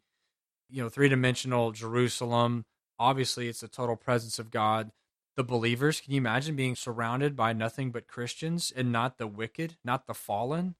you 0.70 0.82
know, 0.82 0.88
three-dimensional 0.90 1.72
Jerusalem, 1.72 2.66
obviously 2.98 3.48
it's 3.48 3.60
the 3.60 3.68
total 3.68 3.96
presence 3.96 4.38
of 4.38 4.50
God. 4.50 4.92
The 5.36 5.44
believers, 5.44 6.00
can 6.00 6.12
you 6.12 6.18
imagine 6.18 6.56
being 6.56 6.76
surrounded 6.76 7.36
by 7.36 7.52
nothing 7.52 7.90
but 7.90 8.06
Christians 8.06 8.72
and 8.74 8.92
not 8.92 9.16
the 9.18 9.26
wicked, 9.26 9.76
not 9.84 10.06
the 10.06 10.14
fallen? 10.14 10.74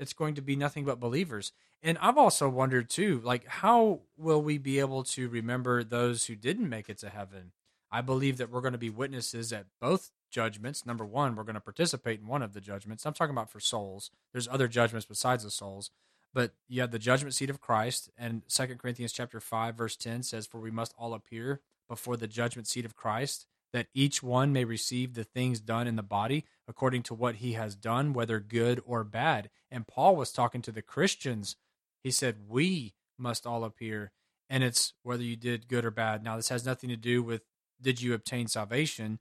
It's 0.00 0.14
going 0.14 0.34
to 0.34 0.42
be 0.42 0.56
nothing 0.56 0.84
but 0.84 0.98
believers. 0.98 1.52
And 1.82 1.96
I've 1.98 2.18
also 2.18 2.48
wondered 2.48 2.90
too, 2.90 3.20
like 3.22 3.46
how 3.46 4.00
will 4.16 4.42
we 4.42 4.58
be 4.58 4.80
able 4.80 5.04
to 5.04 5.28
remember 5.28 5.84
those 5.84 6.26
who 6.26 6.34
didn't 6.34 6.68
make 6.68 6.88
it 6.88 6.98
to 6.98 7.08
heaven? 7.08 7.52
I 7.92 8.00
believe 8.00 8.36
that 8.38 8.50
we're 8.50 8.60
going 8.62 8.72
to 8.72 8.78
be 8.78 8.90
witnesses 8.90 9.52
at 9.52 9.66
both 9.80 10.10
judgments. 10.30 10.86
Number 10.86 11.04
one, 11.04 11.34
we're 11.34 11.44
going 11.44 11.54
to 11.54 11.60
participate 11.60 12.20
in 12.20 12.26
one 12.26 12.42
of 12.42 12.52
the 12.52 12.60
judgments. 12.60 13.04
I'm 13.04 13.14
talking 13.14 13.34
about 13.34 13.50
for 13.50 13.60
souls. 13.60 14.10
There's 14.32 14.48
other 14.48 14.68
judgments 14.68 15.06
besides 15.06 15.44
the 15.44 15.50
souls, 15.50 15.90
but 16.32 16.54
you 16.68 16.80
have 16.80 16.90
the 16.90 16.98
judgment 16.98 17.34
seat 17.34 17.50
of 17.50 17.60
Christ. 17.60 18.10
And 18.16 18.42
Second 18.46 18.78
Corinthians 18.78 19.12
chapter 19.12 19.40
five, 19.40 19.76
verse 19.76 19.96
ten 19.96 20.22
says, 20.22 20.46
"For 20.46 20.60
we 20.60 20.70
must 20.70 20.94
all 20.98 21.14
appear 21.14 21.60
before 21.88 22.16
the 22.16 22.28
judgment 22.28 22.68
seat 22.68 22.84
of 22.84 22.94
Christ, 22.94 23.46
that 23.72 23.88
each 23.94 24.22
one 24.22 24.52
may 24.52 24.64
receive 24.64 25.14
the 25.14 25.24
things 25.24 25.60
done 25.60 25.86
in 25.86 25.96
the 25.96 26.02
body 26.02 26.44
according 26.66 27.02
to 27.04 27.14
what 27.14 27.36
he 27.36 27.52
has 27.54 27.74
done, 27.74 28.12
whether 28.12 28.40
good 28.40 28.82
or 28.84 29.04
bad." 29.04 29.50
And 29.70 29.86
Paul 29.86 30.16
was 30.16 30.32
talking 30.32 30.62
to 30.62 30.72
the 30.72 30.82
Christians. 30.82 31.56
He 32.02 32.10
said, 32.10 32.48
"We 32.48 32.94
must 33.18 33.46
all 33.46 33.64
appear." 33.64 34.12
And 34.48 34.64
it's 34.64 34.94
whether 35.02 35.22
you 35.22 35.36
did 35.36 35.68
good 35.68 35.84
or 35.84 35.92
bad. 35.92 36.24
Now, 36.24 36.36
this 36.36 36.48
has 36.48 36.66
nothing 36.66 36.90
to 36.90 36.96
do 36.96 37.22
with 37.22 37.44
did 37.80 38.00
you 38.00 38.14
obtain 38.14 38.48
salvation? 38.48 39.20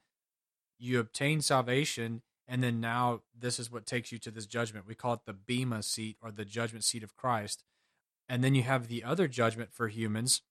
You 0.77 0.99
obtain 0.99 1.41
salvation, 1.41 2.23
and 2.49 2.63
then 2.63 2.81
now 2.81 3.21
this 3.37 3.59
is 3.59 3.71
what 3.71 3.85
takes 3.85 4.11
you 4.11 4.17
to 4.17 4.31
this 4.31 4.47
judgment. 4.47 4.87
We 4.87 4.95
call 4.95 5.13
it 5.13 5.19
the 5.25 5.33
Bema 5.33 5.83
seat 5.83 6.17
or 6.19 6.31
the 6.31 6.45
judgment 6.45 6.83
seat 6.83 7.03
of 7.03 7.15
Christ. 7.15 7.63
And 8.27 8.43
then 8.43 8.55
you 8.55 8.63
have 8.63 8.87
the 8.87 9.03
other 9.03 9.27
judgment 9.27 9.71
for 9.71 9.87
humans, 9.87 10.41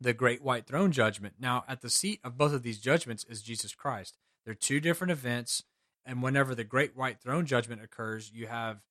the 0.00 0.12
great 0.12 0.42
white 0.42 0.66
throne 0.66 0.90
judgment. 0.90 1.34
Now, 1.38 1.64
at 1.68 1.82
the 1.82 1.90
seat 1.90 2.20
of 2.24 2.36
both 2.36 2.52
of 2.52 2.64
these 2.64 2.80
judgments 2.80 3.24
is 3.28 3.42
Jesus 3.42 3.74
Christ. 3.74 4.18
They're 4.44 4.54
two 4.54 4.80
different 4.80 5.12
events. 5.12 5.62
And 6.04 6.22
whenever 6.22 6.54
the 6.54 6.64
great 6.64 6.96
white 6.96 7.20
throne 7.20 7.46
judgment 7.46 7.82
occurs, 7.82 8.30
you 8.34 8.48
have 8.48 8.82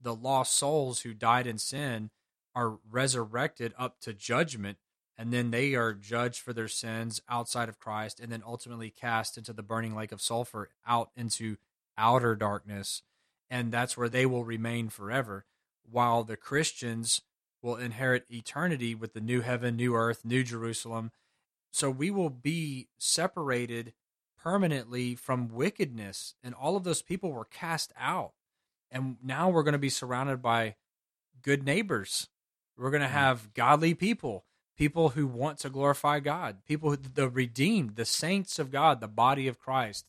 the 0.00 0.14
lost 0.14 0.56
souls 0.56 1.00
who 1.00 1.14
died 1.14 1.46
in 1.46 1.58
sin 1.58 2.10
are 2.54 2.78
resurrected 2.90 3.72
up 3.78 4.00
to 4.00 4.12
judgment 4.12 4.76
and 5.16 5.34
then 5.34 5.50
they 5.50 5.74
are 5.74 5.92
judged 5.92 6.40
for 6.40 6.54
their 6.54 6.66
sins 6.66 7.20
outside 7.28 7.68
of 7.68 7.78
Christ 7.78 8.20
and 8.20 8.32
then 8.32 8.42
ultimately 8.44 8.88
cast 8.88 9.36
into 9.36 9.52
the 9.52 9.62
burning 9.62 9.94
lake 9.94 10.12
of 10.12 10.22
sulfur 10.22 10.70
out 10.86 11.10
into 11.14 11.58
outer 12.00 12.34
darkness 12.34 13.02
and 13.50 13.70
that's 13.70 13.96
where 13.96 14.08
they 14.08 14.24
will 14.24 14.44
remain 14.44 14.88
forever 14.88 15.44
while 15.90 16.24
the 16.24 16.36
Christians 16.36 17.22
will 17.62 17.76
inherit 17.76 18.24
eternity 18.30 18.94
with 18.94 19.12
the 19.12 19.20
new 19.20 19.42
heaven, 19.42 19.76
new 19.76 19.94
earth, 19.94 20.24
new 20.24 20.42
Jerusalem. 20.42 21.10
So 21.72 21.90
we 21.90 22.10
will 22.10 22.30
be 22.30 22.88
separated 22.98 23.92
permanently 24.42 25.14
from 25.14 25.48
wickedness 25.48 26.34
and 26.42 26.54
all 26.54 26.76
of 26.76 26.84
those 26.84 27.02
people 27.02 27.32
were 27.32 27.44
cast 27.44 27.92
out. 27.98 28.32
And 28.90 29.16
now 29.22 29.50
we're 29.50 29.62
going 29.62 29.72
to 29.72 29.78
be 29.78 29.90
surrounded 29.90 30.40
by 30.40 30.76
good 31.42 31.64
neighbors. 31.64 32.28
We're 32.76 32.90
going 32.90 33.02
to 33.02 33.08
mm. 33.08 33.12
have 33.12 33.52
godly 33.54 33.94
people, 33.94 34.44
people 34.76 35.10
who 35.10 35.26
want 35.26 35.58
to 35.58 35.70
glorify 35.70 36.20
God, 36.20 36.64
people, 36.66 36.90
who, 36.90 36.96
the 36.96 37.28
redeemed, 37.28 37.96
the 37.96 38.04
saints 38.04 38.58
of 38.58 38.70
God, 38.70 39.00
the 39.00 39.08
body 39.08 39.46
of 39.46 39.58
Christ, 39.58 40.06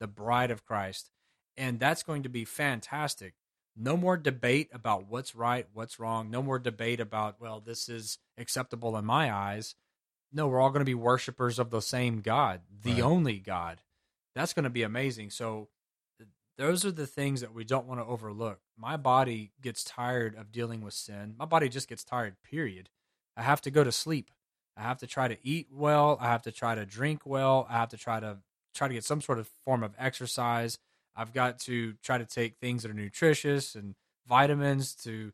the 0.00 0.06
bride 0.06 0.50
of 0.50 0.64
Christ. 0.64 1.10
And 1.56 1.78
that's 1.78 2.02
going 2.02 2.22
to 2.24 2.28
be 2.28 2.44
fantastic. 2.44 3.34
No 3.76 3.96
more 3.96 4.16
debate 4.16 4.68
about 4.72 5.08
what's 5.08 5.34
right, 5.34 5.66
what's 5.72 5.98
wrong. 5.98 6.30
No 6.30 6.42
more 6.42 6.58
debate 6.58 7.00
about, 7.00 7.40
well, 7.40 7.60
this 7.60 7.88
is 7.88 8.18
acceptable 8.38 8.96
in 8.96 9.04
my 9.04 9.32
eyes. 9.32 9.74
No, 10.32 10.48
we're 10.48 10.60
all 10.60 10.70
going 10.70 10.80
to 10.80 10.84
be 10.84 10.94
worshipers 10.94 11.58
of 11.58 11.70
the 11.70 11.82
same 11.82 12.20
God, 12.20 12.62
the 12.82 12.94
Right. 12.94 13.02
only 13.02 13.38
God. 13.38 13.80
That's 14.34 14.52
going 14.52 14.64
to 14.64 14.70
be 14.70 14.82
amazing. 14.82 15.30
So, 15.30 15.68
those 16.56 16.84
are 16.84 16.92
the 16.92 17.06
things 17.06 17.40
that 17.40 17.52
we 17.52 17.64
don't 17.64 17.86
want 17.86 18.00
to 18.00 18.06
overlook. 18.06 18.60
My 18.76 18.96
body 18.96 19.52
gets 19.60 19.82
tired 19.82 20.36
of 20.36 20.52
dealing 20.52 20.82
with 20.82 20.94
sin. 20.94 21.34
My 21.36 21.46
body 21.46 21.68
just 21.68 21.88
gets 21.88 22.04
tired, 22.04 22.36
period. 22.44 22.90
I 23.36 23.42
have 23.42 23.60
to 23.62 23.72
go 23.72 23.82
to 23.82 23.90
sleep. 23.90 24.30
I 24.76 24.82
have 24.82 24.98
to 24.98 25.06
try 25.08 25.26
to 25.26 25.36
eat 25.42 25.68
well. 25.72 26.16
I 26.20 26.26
have 26.26 26.42
to 26.42 26.52
try 26.52 26.76
to 26.76 26.86
drink 26.86 27.22
well. 27.24 27.66
I 27.68 27.74
have 27.74 27.88
to 27.88 27.96
try 27.96 28.20
to 28.20 28.38
try 28.72 28.86
to 28.86 28.94
get 28.94 29.04
some 29.04 29.20
sort 29.20 29.38
of 29.40 29.48
form 29.64 29.82
of 29.82 29.94
exercise. 29.98 30.78
I've 31.16 31.32
got 31.32 31.58
to 31.60 31.94
try 32.02 32.18
to 32.18 32.24
take 32.26 32.56
things 32.58 32.82
that 32.82 32.90
are 32.90 32.94
nutritious 32.94 33.74
and 33.74 33.94
vitamins 34.26 34.94
to 34.96 35.32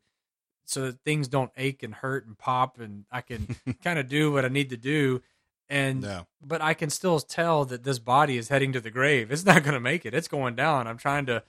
so 0.65 0.85
that 0.85 0.99
things 1.03 1.27
don't 1.27 1.51
ache 1.57 1.83
and 1.83 1.93
hurt 1.95 2.25
and 2.27 2.37
pop 2.37 2.79
and 2.79 3.05
I 3.11 3.21
can 3.21 3.55
kind 3.83 3.99
of 3.99 4.07
do 4.07 4.31
what 4.31 4.45
I 4.45 4.47
need 4.47 4.69
to 4.69 4.77
do 4.77 5.21
and 5.69 6.03
Yeah. 6.03 6.23
but 6.45 6.61
I 6.61 6.73
can 6.73 6.89
still 6.89 7.19
tell 7.19 7.65
that 7.65 7.83
this 7.83 7.99
body 7.99 8.37
is 8.37 8.49
heading 8.49 8.71
to 8.73 8.79
the 8.81 8.91
grave. 8.91 9.31
It's 9.31 9.45
not 9.45 9.63
going 9.63 9.73
to 9.73 9.79
make 9.79 10.05
it. 10.05 10.13
It's 10.13 10.27
going 10.27 10.55
down. 10.55 10.87
I'm 10.87 10.97
trying 10.97 11.25
to 11.27 11.43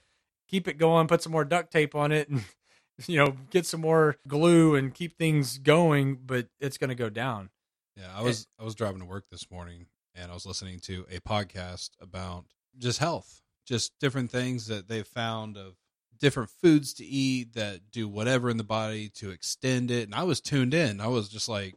keep 0.47 0.67
it 0.67 0.77
going, 0.77 1.07
put 1.07 1.21
some 1.21 1.31
more 1.31 1.45
duct 1.45 1.71
tape 1.71 1.93
on 1.95 2.11
it 2.11 2.27
and 2.29 2.43
you 3.07 3.17
know, 3.17 3.35
get 3.49 3.65
some 3.65 3.81
more 3.81 4.17
glue 4.27 4.75
and 4.75 4.93
keep 4.93 5.17
things 5.17 5.57
going, 5.57 6.15
but 6.25 6.47
it's 6.59 6.77
going 6.77 6.89
to 6.89 6.95
go 6.95 7.09
down. 7.09 7.49
Yeah, 7.95 8.07
I 8.15 8.23
was 8.23 8.47
I 8.59 8.63
was 8.63 8.73
driving 8.75 8.99
to 8.99 9.05
work 9.05 9.25
this 9.29 9.51
morning 9.51 9.85
and 10.15 10.31
I 10.31 10.33
was 10.33 10.45
listening 10.45 10.79
to 10.81 11.05
a 11.11 11.19
podcast 11.19 11.91
about 12.01 12.45
just 12.79 12.97
health, 12.99 13.41
just 13.65 13.97
different 13.99 14.31
things 14.31 14.67
that 14.67 14.87
they've 14.87 15.07
found 15.07 15.57
of 15.57 15.75
different 16.19 16.49
foods 16.49 16.93
to 16.95 17.05
eat 17.05 17.53
that 17.53 17.91
do 17.91 18.07
whatever 18.07 18.49
in 18.49 18.57
the 18.57 18.63
body 18.63 19.09
to 19.09 19.31
extend 19.31 19.91
it. 19.91 20.03
And 20.03 20.15
I 20.15 20.23
was 20.23 20.41
tuned 20.41 20.73
in. 20.73 21.01
I 21.01 21.07
was 21.07 21.29
just 21.29 21.49
like, 21.49 21.75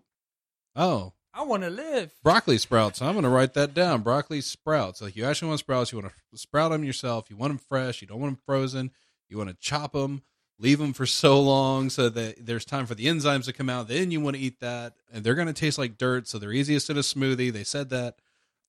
"Oh, 0.75 1.15
I 1.35 1.43
want 1.43 1.65
to 1.65 1.71
live. 1.71 2.15
broccoli 2.23 2.57
sprouts. 2.57 3.03
I'm 3.03 3.13
going 3.13 3.25
to 3.25 3.29
write 3.29 3.53
that 3.55 3.75
down. 3.75 4.01
Broccoli 4.03 4.41
sprouts. 4.41 5.03
Like 5.03 5.17
you 5.17 5.25
actually 5.27 5.49
want 5.49 5.61
sprouts. 5.61 5.93
You 5.93 5.99
want 5.99 6.13
to 6.13 6.39
sprout 6.39 6.71
them 6.71 6.83
yourself. 6.83 7.29
You 7.29 7.37
want 7.37 7.51
them 7.51 7.59
fresh. 7.59 8.01
You 8.01 8.09
don't 8.09 8.21
want 8.21 8.33
them 8.33 8.43
frozen. 8.47 8.91
You 9.29 9.37
want 9.37 9.51
to 9.51 9.57
chop 9.57 9.93
them, 9.93 10.23
leave 10.59 10.79
them 10.79 10.93
for 10.93 11.07
so 11.07 11.41
long 11.41 11.91
so 11.91 12.09
that 12.09 12.47
there's 12.47 12.65
time 12.65 12.87
for 12.87 12.95
the 12.95 13.07
enzymes 13.07 13.45
to 13.47 13.53
come 13.53 13.69
out. 13.69 13.89
Then 13.89 14.11
you 14.11 14.21
want 14.21 14.37
to 14.37 14.43
eat 14.43 14.61
that, 14.61 14.95
and 15.13 15.25
they're 15.25 15.35
going 15.35 15.49
to 15.49 15.53
taste 15.53 15.79
like 15.79 15.99
dirt. 15.99 16.29
So 16.29 16.39
they're 16.39 16.53
easiest 16.53 16.91
in 16.91 16.97
a 16.97 17.01
smoothie. 17.01 17.53
They 17.53 17.65
said 17.65 17.91
that, 17.91 18.17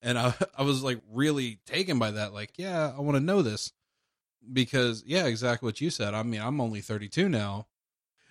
and 0.01 0.17
I 0.17 0.33
I 0.57 0.63
was 0.63 0.83
like 0.83 0.99
really 1.11 1.59
taken 1.65 1.99
by 1.99 2.11
that. 2.11 2.33
Like, 2.33 2.53
yeah, 2.57 2.93
I 2.95 3.01
want 3.01 3.15
to 3.15 3.23
know 3.23 3.41
this 3.41 3.71
because 4.51 5.03
yeah, 5.05 5.25
exactly 5.25 5.67
what 5.67 5.81
you 5.81 5.89
said. 5.89 6.13
I 6.13 6.23
mean, 6.23 6.41
I'm 6.41 6.61
only 6.61 6.81
32 6.81 7.29
now. 7.29 7.67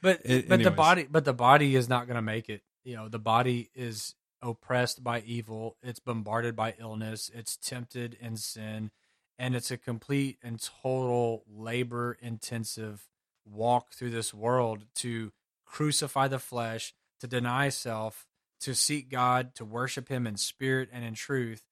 But 0.03 0.21
A- 0.25 0.43
but 0.43 0.63
the 0.63 0.71
body 0.71 1.07
but 1.11 1.25
the 1.25 1.33
body 1.33 1.77
is 1.77 1.89
not 1.89 2.07
going 2.07 2.17
to 2.17 2.23
make 2.23 2.49
it. 2.49 2.63
You 2.85 2.97
know, 2.97 3.09
the 3.09 3.19
body 3.19 3.71
is 3.75 4.15
oppressed 4.43 5.03
by 5.03 5.21
evil. 5.21 5.77
It's 5.83 5.99
bombarded 5.99 6.55
by 6.55 6.75
illness. 6.79 7.31
It's 7.35 7.57
tempted 7.57 8.17
in 8.21 8.37
sin, 8.37 8.91
and 9.39 9.57
it's 9.57 9.71
a 9.71 9.77
complete 9.77 10.39
and 10.43 10.63
total 10.63 11.45
labor 11.49 12.17
intensive 12.21 13.09
walk 13.45 13.93
through 13.93 14.11
this 14.11 14.35
world 14.35 14.85
to 14.97 15.33
crucify 15.65 16.29
the 16.29 16.39
flesh, 16.39 16.95
to 17.21 17.27
deny 17.27 17.69
self, 17.69 18.27
to 18.61 18.75
seek 18.75 19.11
God, 19.11 19.55
to 19.57 19.65
worship 19.65 20.09
him 20.09 20.27
in 20.27 20.37
spirit 20.37 20.89
and 20.93 21.05
in 21.05 21.15
truth. 21.15 21.63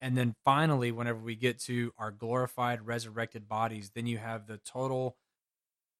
And 0.00 0.16
then 0.16 0.36
finally, 0.44 0.92
whenever 0.92 1.18
we 1.18 1.34
get 1.34 1.58
to 1.62 1.92
our 1.98 2.10
glorified, 2.10 2.86
resurrected 2.86 3.48
bodies, 3.48 3.90
then 3.94 4.06
you 4.06 4.18
have 4.18 4.46
the 4.46 4.58
total 4.58 5.16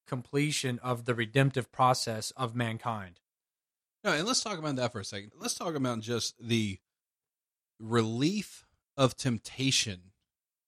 completion 0.07 0.79
of 0.81 1.05
the 1.05 1.13
redemptive 1.13 1.71
process 1.71 2.31
of 2.31 2.55
mankind. 2.55 3.19
No, 4.03 4.13
and 4.13 4.25
let's 4.25 4.41
talk 4.41 4.57
about 4.57 4.77
that 4.77 4.93
for 4.93 5.01
a 5.01 5.05
second. 5.05 5.33
Let's 5.37 5.55
talk 5.55 5.75
about 5.75 5.99
just 5.99 6.35
the 6.39 6.79
relief 7.79 8.65
of 8.95 9.17
temptation. 9.17 10.11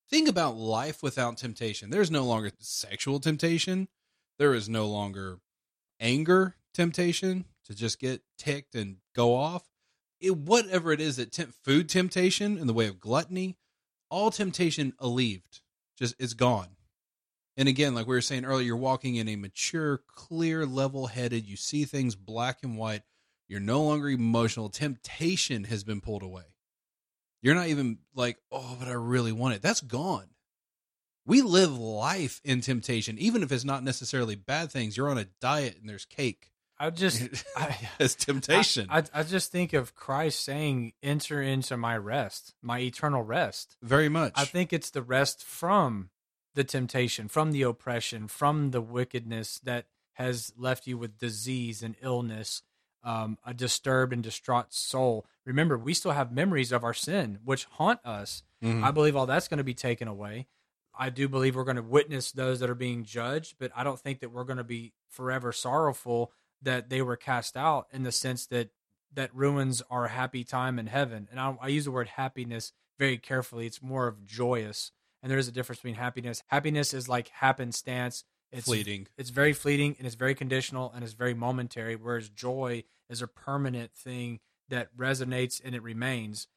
Think 0.09 0.27
about 0.27 0.57
life 0.57 1.01
without 1.01 1.37
temptation. 1.37 1.89
There's 1.89 2.11
no 2.11 2.25
longer 2.25 2.51
sexual 2.59 3.19
temptation. 3.19 3.87
There 4.37 4.53
is 4.53 4.67
no 4.67 4.87
longer 4.87 5.39
anger 5.99 6.55
temptation 6.73 7.45
to 7.71 7.77
just 7.77 7.99
get 7.99 8.21
ticked 8.37 8.75
and 8.75 8.97
go 9.15 9.33
off. 9.33 9.63
It, 10.19 10.37
whatever 10.37 10.91
it 10.91 11.01
is 11.01 11.15
that 11.15 11.31
tempt 11.31 11.55
food 11.63 11.89
temptation 11.89 12.57
in 12.57 12.67
the 12.67 12.73
way 12.73 12.87
of 12.87 12.99
gluttony, 12.99 13.57
all 14.09 14.29
temptation 14.29 14.93
alleviated. 14.99 15.61
Just 15.97 16.15
it's 16.19 16.33
gone. 16.33 16.67
And 17.57 17.67
again, 17.67 17.95
like 17.95 18.07
we 18.07 18.15
were 18.15 18.21
saying 18.21 18.45
earlier, 18.45 18.67
you're 18.67 18.77
walking 18.77 19.15
in 19.15 19.27
a 19.27 19.35
mature, 19.35 20.01
clear, 20.07 20.65
level 20.65 21.07
headed, 21.07 21.47
you 21.47 21.55
see 21.55 21.85
things 21.85 22.15
black 22.15 22.59
and 22.63 22.77
white. 22.77 23.01
You're 23.47 23.59
no 23.59 23.83
longer 23.83 24.09
emotional. 24.09 24.69
Temptation 24.69 25.65
has 25.65 25.83
been 25.83 26.01
pulled 26.01 26.23
away. 26.23 26.55
You're 27.41 27.55
not 27.55 27.67
even 27.67 27.97
like, 28.15 28.37
oh, 28.51 28.77
but 28.79 28.87
I 28.87 28.93
really 28.93 29.31
want 29.31 29.55
it. 29.55 29.61
That's 29.61 29.81
gone. 29.81 30.27
We 31.25 31.41
live 31.41 31.77
life 31.77 32.39
in 32.43 32.61
temptation, 32.61 33.17
even 33.19 33.43
if 33.43 33.51
it's 33.51 33.65
not 33.65 33.83
necessarily 33.83 34.35
bad 34.35 34.71
things. 34.71 34.95
You're 34.95 35.09
on 35.09 35.17
a 35.17 35.27
diet 35.39 35.77
and 35.79 35.89
there's 35.89 36.05
cake. 36.05 36.51
I 36.81 36.89
just 36.89 37.45
I, 37.55 37.77
as 37.99 38.15
temptation. 38.15 38.87
I, 38.89 38.99
I, 38.99 39.03
I 39.13 39.23
just 39.23 39.51
think 39.51 39.73
of 39.73 39.93
Christ 39.93 40.43
saying, 40.43 40.93
"Enter 41.03 41.41
into 41.41 41.77
my 41.77 41.95
rest, 41.95 42.55
my 42.61 42.79
eternal 42.79 43.21
rest." 43.21 43.77
Very 43.83 44.09
much. 44.09 44.33
I 44.35 44.45
think 44.45 44.73
it's 44.73 44.89
the 44.89 45.03
rest 45.03 45.43
from 45.43 46.09
the 46.55 46.63
temptation, 46.63 47.27
from 47.27 47.51
the 47.51 47.61
oppression, 47.61 48.27
from 48.27 48.71
the 48.71 48.81
wickedness 48.81 49.59
that 49.59 49.85
has 50.13 50.51
left 50.57 50.87
you 50.87 50.97
with 50.97 51.19
disease 51.19 51.83
and 51.83 51.95
illness, 52.01 52.63
um, 53.03 53.37
a 53.45 53.53
disturbed 53.53 54.11
and 54.11 54.23
distraught 54.23 54.73
soul. 54.73 55.27
Remember, 55.45 55.77
we 55.77 55.93
still 55.93 56.11
have 56.11 56.31
memories 56.31 56.71
of 56.71 56.83
our 56.83 56.93
sin, 56.95 57.37
which 57.45 57.65
haunt 57.65 57.99
us. 58.03 58.41
Mhm. 58.63 58.83
I 58.83 58.89
believe 58.89 59.15
all 59.15 59.27
that's 59.27 59.47
going 59.47 59.59
to 59.59 59.63
be 59.63 59.73
taken 59.75 60.07
away. 60.07 60.47
I 60.93 61.09
do 61.09 61.29
believe 61.29 61.55
we're 61.55 61.63
going 61.63 61.77
to 61.77 61.83
witness 61.83 62.31
those 62.31 62.59
that 62.59 62.69
are 62.69 62.75
being 62.75 63.03
judged, 63.05 63.55
but 63.59 63.71
I 63.75 63.83
don't 63.83 63.99
think 63.99 64.19
that 64.19 64.29
we're 64.29 64.43
going 64.43 64.57
to 64.57 64.63
be 64.63 64.93
forever 65.09 65.51
sorrowful 65.51 66.31
that 66.61 66.89
they 66.89 67.01
were 67.01 67.15
cast 67.15 67.57
out 67.57 67.87
in 67.91 68.03
the 68.03 68.11
sense 68.11 68.45
that 68.47 68.69
that 69.13 69.35
ruins 69.35 69.81
our 69.89 70.07
happy 70.07 70.43
time 70.43 70.79
in 70.79 70.87
heaven. 70.87 71.27
And 71.31 71.39
I, 71.39 71.57
I 71.61 71.67
use 71.67 71.85
the 71.85 71.91
word 71.91 72.07
happiness 72.09 72.71
very 72.97 73.17
carefully. 73.17 73.65
It's 73.65 73.81
more 73.81 74.07
of 74.07 74.25
joyous, 74.25 74.91
and 75.21 75.29
there 75.29 75.39
is 75.39 75.47
a 75.47 75.51
difference 75.51 75.79
between 75.79 75.95
happiness. 75.95 76.43
Happiness 76.47 76.93
is 76.93 77.09
like 77.09 77.29
happenstance. 77.29 78.23
It's 78.51 78.65
Fleeting. 78.65 79.07
It's 79.17 79.29
very 79.29 79.53
fleeting 79.53 79.95
and 79.97 80.05
it's 80.05 80.15
very 80.15 80.35
conditional 80.35 80.91
and 80.93 81.05
it's 81.05 81.13
very 81.13 81.33
momentary. 81.33 81.95
Whereas 81.95 82.27
joy 82.27 82.83
is 83.09 83.21
a 83.21 83.27
permanent 83.27 83.93
thing 83.93 84.41
that 84.67 84.95
resonates 84.97 85.61
and 85.63 85.73
it 85.73 85.81
remains. 85.81 86.47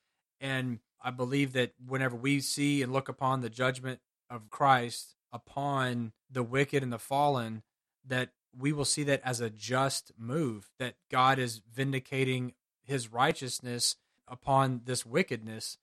And 0.40 0.80
I 1.00 1.10
believe 1.10 1.52
that 1.52 1.72
whenever 1.86 2.16
we 2.16 2.40
see 2.40 2.82
and 2.82 2.92
look 2.92 3.08
upon 3.08 3.42
the 3.42 3.50
judgment 3.50 4.00
of 4.28 4.50
Christ 4.50 5.14
upon 5.32 6.12
the 6.30 6.42
wicked 6.42 6.82
and 6.82 6.92
the 6.92 6.98
fallen, 6.98 7.62
that 8.06 8.30
we 8.58 8.72
will 8.72 8.84
see 8.84 9.02
that 9.04 9.22
as 9.24 9.40
a 9.40 9.50
just 9.50 10.12
move, 10.18 10.70
that 10.78 10.94
God 11.10 11.38
is 11.38 11.60
vindicating 11.72 12.54
his 12.82 13.12
righteousness 13.12 13.96
upon 14.28 14.82
this 14.84 15.04
wickedness. 15.04 15.78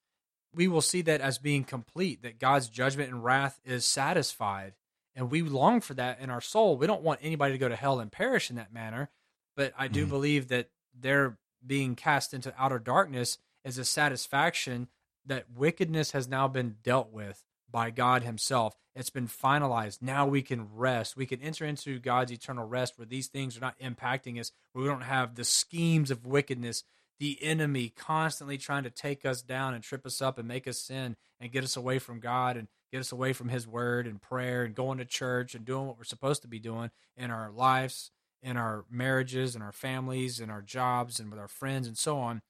We 0.54 0.68
will 0.68 0.82
see 0.82 1.02
that 1.04 1.22
as 1.22 1.38
being 1.38 1.64
complete, 1.64 2.22
that 2.24 2.40
God's 2.40 2.70
judgment 2.70 3.10
and 3.10 3.24
wrath 3.24 3.60
is 3.64 3.86
satisfied. 3.86 4.74
And 5.16 5.30
we 5.30 5.42
long 5.42 5.82
for 5.82 5.94
that 5.96 6.20
in 6.20 6.30
our 6.30 6.42
soul. 6.42 6.78
We 6.78 6.88
don't 6.88 7.04
want 7.04 7.20
anybody 7.22 7.54
to 7.54 7.58
go 7.58 7.70
to 7.70 7.76
hell 7.76 8.00
and 8.00 8.12
perish 8.12 8.50
in 8.50 8.56
that 8.56 8.74
manner. 8.74 9.10
But 9.56 9.74
I 9.78 9.88
do 9.88 10.06
Mhm. 10.06 10.10
believe 10.10 10.48
that 10.48 10.70
their 10.94 11.38
being 11.66 11.96
cast 11.96 12.34
into 12.34 12.54
outer 12.58 12.80
darkness 12.80 13.38
is 13.64 13.78
a 13.78 13.86
satisfaction 13.86 14.90
that 15.26 15.52
wickedness 15.52 16.12
has 16.12 16.28
now 16.28 16.48
been 16.48 16.78
dealt 16.82 17.12
with 17.12 17.46
by 17.72 17.90
God 17.90 18.24
Himself. 18.24 18.76
It's 18.96 19.10
been 19.10 19.28
finalized. 19.28 20.02
Now 20.02 20.28
we 20.28 20.42
can 20.42 20.68
rest. 20.74 21.16
We 21.16 21.26
can 21.26 21.42
enter 21.42 21.66
into 21.66 22.00
God's 22.00 22.32
eternal 22.32 22.66
rest 22.66 22.98
where 22.98 23.06
these 23.06 23.28
things 23.28 23.58
are 23.58 23.62
not 23.62 23.80
impacting 23.80 24.40
us, 24.40 24.52
where 24.74 24.84
we 24.84 24.90
don't 24.90 25.02
have 25.02 25.36
the 25.36 25.46
schemes 25.46 26.12
of 26.12 26.26
wickedness, 26.26 26.84
the 27.20 27.38
enemy 27.42 27.90
constantly 27.90 28.58
trying 28.58 28.84
to 28.84 28.90
take 28.90 29.26
us 29.26 29.42
down 29.42 29.74
and 29.74 29.84
trip 29.84 30.06
us 30.06 30.22
up 30.22 30.38
and 30.38 30.48
make 30.48 30.68
us 30.68 30.80
sin 30.80 31.16
and 31.40 31.52
get 31.52 31.64
us 31.64 31.78
away 31.78 32.00
from 32.00 32.20
God 32.20 32.58
and 32.58 32.68
get 32.92 33.00
us 33.00 33.12
away 33.12 33.32
from 33.32 33.50
His 33.50 33.68
Word 33.68 34.08
and 34.08 34.22
prayer 34.22 34.64
and 34.64 34.76
going 34.76 34.98
to 34.98 35.06
church 35.06 35.56
and 35.56 35.64
doing 35.64 35.88
what 35.88 35.98
we're 35.98 36.04
supposed 36.04 36.42
to 36.42 36.48
be 36.48 36.60
doing 36.60 36.92
in 37.16 37.32
our 37.32 37.52
lives, 37.52 38.12
in 38.44 38.58
our 38.58 38.86
marriages, 38.90 39.56
in 39.56 39.62
our 39.62 39.72
families, 39.72 40.40
in 40.40 40.50
our 40.50 40.62
jobs, 40.62 41.20
and 41.20 41.30
with 41.30 41.40
our 41.40 41.48
friends 41.48 41.88
and 41.88 41.98
so 41.98 42.18
on. 42.18 42.42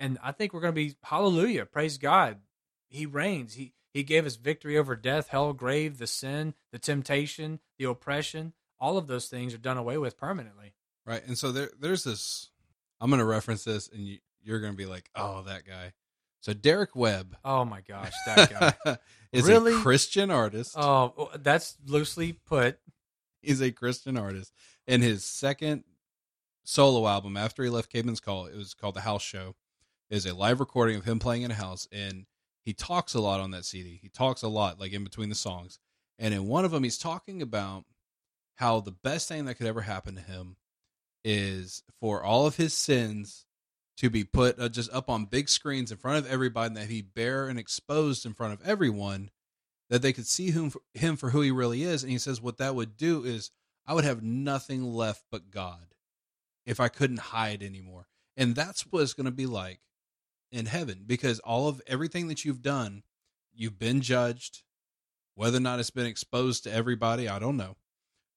And 0.00 0.18
I 0.22 0.32
think 0.32 0.52
we're 0.54 0.60
going 0.60 0.74
to 0.74 0.80
be 0.80 0.94
hallelujah, 1.02 1.66
praise 1.66 1.98
God. 1.98 2.38
He 2.88 3.06
reigns. 3.06 3.54
He 3.54 3.72
he 3.92 4.02
gave 4.02 4.26
us 4.26 4.36
victory 4.36 4.76
over 4.78 4.96
death, 4.96 5.28
hell, 5.28 5.52
grave, 5.52 5.98
the 5.98 6.06
sin, 6.06 6.54
the 6.72 6.78
temptation, 6.78 7.60
the 7.78 7.84
oppression. 7.84 8.52
All 8.80 8.98
of 8.98 9.06
those 9.06 9.28
things 9.28 9.54
are 9.54 9.58
done 9.58 9.76
away 9.76 9.98
with 9.98 10.16
permanently. 10.16 10.74
Right. 11.06 11.24
And 11.26 11.36
so 11.38 11.52
there, 11.52 11.70
there's 11.78 12.04
this. 12.04 12.50
I'm 13.00 13.10
going 13.10 13.18
to 13.20 13.24
reference 13.24 13.64
this, 13.64 13.88
and 13.88 14.06
you, 14.06 14.18
you're 14.42 14.60
going 14.60 14.72
to 14.72 14.76
be 14.76 14.86
like, 14.86 15.10
"Oh, 15.14 15.42
that 15.42 15.66
guy." 15.66 15.92
So 16.40 16.52
Derek 16.52 16.96
Webb 16.96 17.36
Oh 17.44 17.64
my 17.64 17.82
gosh, 17.82 18.12
that 18.26 18.74
guy. 18.84 18.98
is 19.32 19.46
Really? 19.46 19.74
a 19.74 19.78
Christian 19.80 20.28
artist. 20.30 20.74
oh, 20.76 21.30
that's 21.38 21.76
loosely 21.86 22.32
put. 22.32 22.78
He's 23.40 23.60
a 23.62 23.70
Christian 23.70 24.16
artist. 24.16 24.52
And 24.88 25.02
his 25.04 25.24
second 25.24 25.84
solo 26.64 27.06
album 27.06 27.36
after 27.36 27.62
he 27.62 27.70
left 27.70 27.92
Caedmon's 27.92 28.18
Call, 28.20 28.46
it 28.46 28.56
was 28.56 28.74
called 28.74 28.94
The 28.96 29.02
House 29.02 29.22
Show, 29.22 29.54
is 30.10 30.26
a 30.26 30.34
live 30.34 30.58
recording 30.58 30.96
of 30.96 31.04
him 31.04 31.20
playing 31.20 31.42
in 31.42 31.52
a 31.52 31.54
house. 31.54 31.86
And 31.92 32.26
he 32.64 32.72
talks 32.72 33.14
a 33.14 33.20
lot 33.20 33.40
on 33.40 33.50
that 33.52 33.64
CD. 33.64 33.98
He 34.00 34.08
talks 34.08 34.42
a 34.42 34.48
lot, 34.48 34.78
like 34.80 34.92
in 34.92 35.04
between 35.04 35.28
the 35.28 35.34
songs. 35.34 35.78
And 36.18 36.32
in 36.32 36.46
one 36.46 36.64
of 36.64 36.70
them, 36.70 36.84
he's 36.84 36.98
talking 36.98 37.42
about 37.42 37.84
how 38.56 38.80
the 38.80 38.92
best 38.92 39.28
thing 39.28 39.44
that 39.46 39.56
could 39.56 39.66
ever 39.66 39.80
happen 39.80 40.14
to 40.14 40.20
him 40.20 40.56
is 41.24 41.82
for 42.00 42.22
all 42.22 42.46
of 42.46 42.56
his 42.56 42.74
sins 42.74 43.46
to 43.96 44.10
be 44.10 44.24
put 44.24 44.58
uh, 44.58 44.68
just 44.68 44.92
up 44.92 45.10
on 45.10 45.24
big 45.24 45.48
screens 45.48 45.90
in 45.90 45.98
front 45.98 46.18
of 46.18 46.30
everybody 46.30 46.68
and 46.68 46.76
that 46.76 46.88
he 46.88 47.02
bare 47.02 47.48
and 47.48 47.58
exposed 47.58 48.26
in 48.26 48.34
front 48.34 48.52
of 48.52 48.66
everyone 48.66 49.30
that 49.90 50.02
they 50.02 50.12
could 50.12 50.26
see 50.26 50.50
him, 50.50 50.72
him 50.94 51.16
for 51.16 51.30
who 51.30 51.40
he 51.40 51.50
really 51.50 51.82
is 51.82 52.02
and 52.02 52.10
he 52.10 52.18
says 52.18 52.40
what 52.40 52.58
that 52.58 52.74
would 52.74 52.96
do 52.96 53.24
is 53.24 53.50
i 53.86 53.94
would 53.94 54.04
have 54.04 54.22
nothing 54.22 54.82
left 54.82 55.22
but 55.30 55.50
god 55.50 55.94
if 56.64 56.80
i 56.80 56.88
couldn't 56.88 57.18
hide 57.18 57.62
anymore 57.62 58.08
and 58.36 58.54
that's 58.54 58.82
what 58.90 59.02
it's 59.02 59.14
going 59.14 59.26
to 59.26 59.30
be 59.30 59.46
like 59.46 59.80
in 60.52 60.66
heaven 60.66 61.02
because 61.06 61.38
all 61.40 61.66
of 61.68 61.80
everything 61.86 62.28
that 62.28 62.44
you've 62.44 62.62
done 62.62 63.02
you've 63.54 63.78
been 63.78 64.00
judged 64.00 64.62
whether 65.34 65.56
or 65.56 65.60
not 65.60 65.80
it's 65.80 65.90
been 65.90 66.06
exposed 66.06 66.62
to 66.64 66.72
everybody 66.72 67.28
i 67.28 67.38
don't 67.38 67.56
know 67.56 67.74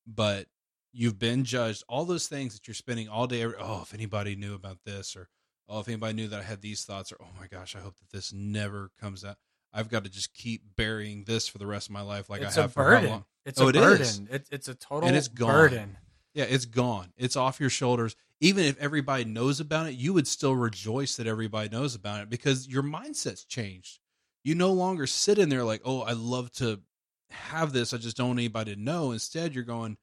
but 0.07 0.47
you've 0.93 1.19
been 1.19 1.43
judged 1.43 1.83
all 1.89 2.05
those 2.05 2.27
things 2.27 2.53
that 2.53 2.67
you're 2.67 2.73
spending 2.75 3.09
all 3.09 3.27
day 3.27 3.41
every, 3.41 3.55
oh 3.59 3.81
if 3.83 3.93
anybody 3.93 4.35
knew 4.35 4.53
about 4.53 4.77
this 4.85 5.15
or 5.15 5.27
oh 5.67 5.79
if 5.81 5.87
anybody 5.87 6.13
knew 6.13 6.27
that 6.27 6.39
i 6.39 6.43
had 6.43 6.61
these 6.61 6.85
thoughts 6.85 7.11
or 7.11 7.17
oh 7.21 7.27
my 7.39 7.47
gosh 7.47 7.75
i 7.75 7.79
hope 7.79 7.95
that 7.97 8.09
this 8.11 8.31
never 8.31 8.91
comes 8.99 9.25
out 9.25 9.35
i've 9.73 9.89
got 9.89 10.03
to 10.05 10.09
just 10.09 10.33
keep 10.33 10.61
burying 10.77 11.23
this 11.25 11.47
for 11.47 11.57
the 11.57 11.67
rest 11.67 11.87
of 11.89 11.93
my 11.93 12.01
life 12.01 12.29
like 12.29 12.41
it's 12.41 12.57
i 12.57 12.61
have 12.61 12.71
for 12.73 12.83
how 12.85 12.89
burden. 12.91 13.09
long 13.09 13.25
It's 13.45 13.59
Oh, 13.59 13.65
a 13.65 13.69
it 13.69 13.73
burden. 13.73 14.27
It, 14.31 14.47
it's 14.51 14.67
a 14.69 14.75
total 14.75 15.07
And 15.07 15.17
it's 15.17 15.27
gone. 15.27 15.51
burden. 15.51 15.97
yeah 16.33 16.45
it's 16.45 16.65
gone 16.65 17.11
it's 17.17 17.35
off 17.35 17.59
your 17.59 17.69
shoulders 17.69 18.15
even 18.41 18.65
if 18.65 18.77
everybody 18.79 19.25
knows 19.25 19.59
about 19.59 19.87
it 19.87 19.95
you 19.95 20.13
would 20.13 20.27
still 20.27 20.55
rejoice 20.55 21.15
that 21.15 21.27
everybody 21.27 21.69
knows 21.69 21.95
about 21.95 22.21
it 22.21 22.29
because 22.29 22.67
your 22.67 22.83
mindset's 22.83 23.45
changed. 23.45 23.99
You 24.43 24.55
no 24.55 24.71
longer 24.71 25.07
sit 25.07 25.39
in 25.39 25.49
there 25.49 25.63
like 25.63 25.81
oh 25.85 26.01
i 26.01 26.13
love 26.13 26.51
to 26.53 26.79
have 27.31 27.73
this 27.73 27.93
i 27.93 27.97
just 27.97 28.17
don't 28.17 28.29
want 28.29 28.39
anybody 28.39 28.75
to 28.75 28.81
know. 28.81 29.11
Instead 29.11 29.55
you're 29.55 29.63
going 29.63 29.97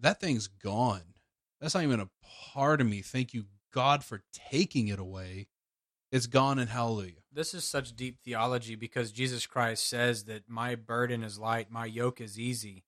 that 0.00 0.20
thing's 0.20 0.48
gone. 0.48 1.14
That's 1.60 1.74
not 1.74 1.84
even 1.84 2.00
a 2.00 2.10
part 2.52 2.80
of 2.80 2.86
me. 2.86 3.02
Thank 3.02 3.34
you 3.34 3.44
god 3.72 4.04
for 4.04 4.22
taking 4.50 4.88
it 4.88 4.98
away. 4.98 5.48
It's 6.10 6.26
gone 6.26 6.58
and 6.58 6.68
hallelujah. 6.68 7.22
This 7.32 7.54
is 7.54 7.64
such 7.64 7.96
deep 7.96 8.18
theology 8.22 8.74
because 8.74 9.12
Jesus 9.12 9.46
Christ 9.46 9.88
says 9.88 10.24
that 10.24 10.42
my 10.46 10.74
burden 10.74 11.22
is 11.22 11.38
light, 11.38 11.70
my 11.70 11.86
yoke 11.86 12.20
is 12.20 12.38
easy. 12.38 12.84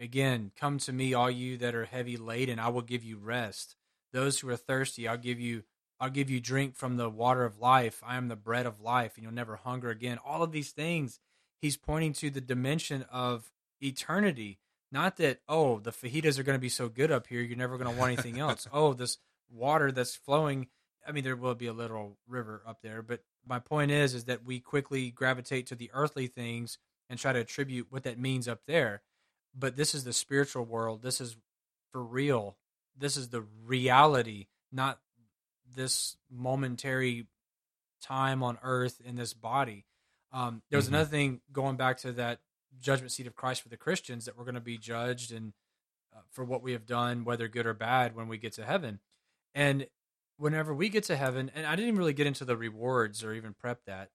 Again, 0.00 0.52
come 0.58 0.78
to 0.78 0.92
me, 0.92 1.12
all 1.12 1.30
you 1.30 1.58
that 1.58 1.74
are 1.74 1.84
heavy 1.84 2.16
laden, 2.16 2.58
I 2.58 2.68
will 2.68 2.82
give 2.82 3.04
you 3.04 3.18
rest. 3.18 3.76
Those 4.16 4.40
who 4.40 4.48
are 4.48 4.56
thirsty, 4.56 5.06
I'll 5.06 5.18
give 5.18 5.38
you 5.38 5.64
I'll 6.00 6.08
give 6.08 6.30
you 6.30 6.40
drink 6.40 6.74
from 6.74 6.96
the 6.96 7.10
water 7.10 7.44
of 7.44 7.60
life. 7.60 8.02
I 8.02 8.16
am 8.16 8.28
the 8.28 8.34
bread 8.36 8.64
of 8.64 8.80
life, 8.80 9.12
and 9.14 9.22
you'll 9.22 9.34
never 9.34 9.56
hunger 9.56 9.90
again. 9.90 10.18
All 10.24 10.42
of 10.42 10.52
these 10.52 10.70
things, 10.70 11.20
he's 11.60 11.76
pointing 11.76 12.14
to 12.14 12.30
the 12.30 12.40
dimension 12.40 13.04
of 13.12 13.52
eternity. 13.82 14.58
Not 14.90 15.18
that, 15.18 15.40
oh, 15.50 15.80
the 15.80 15.92
fajitas 15.92 16.38
are 16.38 16.44
going 16.44 16.56
to 16.56 16.62
be 16.62 16.70
so 16.70 16.88
good 16.88 17.10
up 17.10 17.26
here, 17.26 17.42
you're 17.42 17.58
never 17.58 17.76
going 17.76 17.92
to 17.92 17.98
want 17.98 18.12
anything 18.12 18.40
else. 18.40 18.66
oh, 18.72 18.94
this 18.94 19.18
water 19.50 19.92
that's 19.92 20.16
flowing. 20.16 20.68
I 21.06 21.12
mean, 21.12 21.22
there 21.22 21.36
will 21.36 21.54
be 21.54 21.66
a 21.66 21.74
literal 21.74 22.16
river 22.26 22.62
up 22.66 22.80
there, 22.82 23.02
but 23.02 23.20
my 23.46 23.58
point 23.58 23.90
is, 23.90 24.14
is 24.14 24.24
that 24.24 24.46
we 24.46 24.60
quickly 24.60 25.10
gravitate 25.10 25.66
to 25.66 25.74
the 25.74 25.90
earthly 25.92 26.26
things 26.26 26.78
and 27.10 27.18
try 27.18 27.34
to 27.34 27.40
attribute 27.40 27.88
what 27.90 28.04
that 28.04 28.18
means 28.18 28.48
up 28.48 28.60
there. 28.66 29.02
But 29.54 29.76
this 29.76 29.94
is 29.94 30.04
the 30.04 30.14
spiritual 30.14 30.64
world. 30.64 31.02
This 31.02 31.20
is 31.20 31.36
for 31.92 32.02
real. 32.02 32.56
This 32.96 33.16
is 33.16 33.28
the 33.28 33.42
reality, 33.64 34.46
not 34.72 35.00
this 35.74 36.16
momentary 36.30 37.26
time 38.00 38.42
on 38.42 38.58
earth 38.62 39.00
in 39.04 39.16
this 39.16 39.34
body. 39.34 39.84
Um, 40.32 40.62
there 40.70 40.76
was 40.76 40.86
Mhm. 40.86 40.90
another 40.90 41.10
thing 41.10 41.40
going 41.52 41.76
back 41.76 41.98
to 41.98 42.12
that 42.12 42.40
judgment 42.78 43.12
seat 43.12 43.26
of 43.26 43.34
Christ 43.34 43.62
for 43.62 43.68
the 43.68 43.76
Christians 43.76 44.24
that 44.24 44.36
we're 44.36 44.44
going 44.44 44.54
to 44.54 44.60
be 44.60 44.78
judged 44.78 45.32
and 45.32 45.52
uh, 46.12 46.22
for 46.30 46.44
what 46.44 46.62
we 46.62 46.72
have 46.72 46.86
done, 46.86 47.24
whether 47.24 47.48
good 47.48 47.66
or 47.66 47.74
bad, 47.74 48.14
when 48.14 48.28
we 48.28 48.38
get 48.38 48.52
to 48.54 48.64
heaven. 48.64 49.00
And 49.54 49.88
whenever 50.36 50.74
we 50.74 50.88
get 50.88 51.04
to 51.04 51.16
heaven, 51.16 51.50
and 51.54 51.66
I 51.66 51.76
didn't 51.76 51.88
even 51.88 51.98
really 51.98 52.12
get 52.14 52.26
into 52.26 52.44
the 52.44 52.56
rewards 52.56 53.22
or 53.24 53.32
even 53.34 53.54
prep 53.54 53.84
that, 53.84 54.10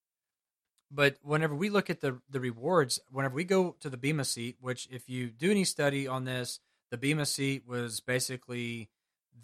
but 0.90 1.18
whenever 1.22 1.56
we 1.56 1.70
look 1.70 1.90
at 1.90 2.02
the 2.02 2.22
the 2.30 2.40
rewards, 2.40 3.00
whenever 3.10 3.36
we 3.36 3.44
go 3.44 3.74
to 3.80 3.90
the 3.90 3.98
Bema 3.98 4.26
seat, 4.26 4.58
which 4.60 4.88
if 4.92 5.10
you 5.10 5.30
do 5.30 5.52
any 5.52 5.64
study 5.64 6.08
on 6.08 6.26
this, 6.26 6.60
the 6.92 6.98
Bema 6.98 7.26
seat 7.26 7.64
was 7.66 8.02
basically 8.02 8.90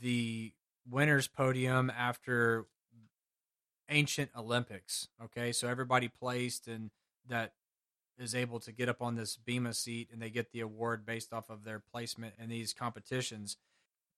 the 0.01 0.53
winner's 0.87 1.27
podium 1.27 1.89
after 1.89 2.65
ancient 3.89 4.29
Olympics. 4.37 5.07
Okay, 5.23 5.51
so 5.53 5.67
everybody 5.67 6.09
placed 6.09 6.67
and 6.67 6.91
that 7.29 7.53
is 8.19 8.35
able 8.35 8.59
to 8.59 8.71
get 8.71 8.89
up 8.89 9.01
on 9.01 9.15
this 9.15 9.37
Bema 9.37 9.73
seat 9.73 10.09
and 10.11 10.21
they 10.21 10.29
get 10.29 10.51
the 10.51 10.59
award 10.59 11.05
based 11.05 11.33
off 11.33 11.49
of 11.49 11.63
their 11.63 11.79
placement 11.79 12.35
in 12.37 12.49
these 12.49 12.73
competitions. 12.73 13.57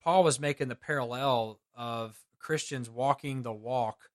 Paul 0.04 0.24
was 0.24 0.40
making 0.40 0.70
the 0.70 0.76
parallel 0.76 1.60
of 1.76 2.18
Christians 2.40 2.90
walking 2.90 3.44
the 3.44 3.54
walk 3.54 4.10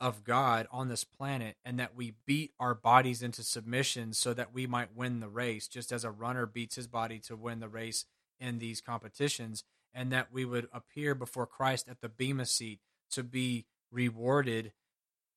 of 0.00 0.24
God 0.24 0.66
on 0.72 0.88
this 0.88 1.04
planet 1.04 1.56
and 1.64 1.78
that 1.78 1.94
we 1.94 2.14
beat 2.26 2.52
our 2.58 2.74
bodies 2.74 3.22
into 3.22 3.44
submission 3.44 4.12
so 4.12 4.34
that 4.34 4.52
we 4.52 4.66
might 4.66 4.96
win 4.96 5.20
the 5.20 5.28
race, 5.28 5.68
just 5.68 5.92
as 5.92 6.04
a 6.04 6.10
runner 6.10 6.44
beats 6.44 6.74
his 6.74 6.88
body 6.88 7.20
to 7.20 7.36
win 7.36 7.60
the 7.60 7.68
race 7.68 8.04
in 8.42 8.58
these 8.58 8.80
competitions, 8.80 9.64
and 9.94 10.12
that 10.12 10.32
we 10.32 10.44
would 10.44 10.68
appear 10.72 11.14
before 11.14 11.46
Christ 11.46 11.88
at 11.88 12.00
the 12.00 12.08
Bema 12.08 12.44
seat 12.44 12.80
to 13.12 13.22
be 13.22 13.66
rewarded 13.90 14.72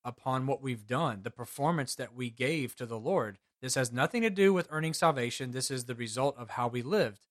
upon 0.04 0.46
what 0.46 0.62
we've 0.62 0.86
done, 0.86 1.20
the 1.22 1.30
performance 1.30 1.94
that 1.94 2.14
we 2.14 2.30
gave 2.30 2.74
to 2.76 2.86
the 2.86 2.98
Lord. 2.98 3.38
This 3.62 3.74
has 3.74 3.92
nothing 3.92 4.22
to 4.22 4.30
do 4.30 4.52
with 4.52 4.68
earning 4.70 4.94
salvation. 4.94 5.50
This 5.50 5.70
is 5.70 5.84
the 5.84 5.94
result 5.94 6.36
of 6.38 6.50
how 6.50 6.68
we 6.68 6.82
lived 6.82 7.26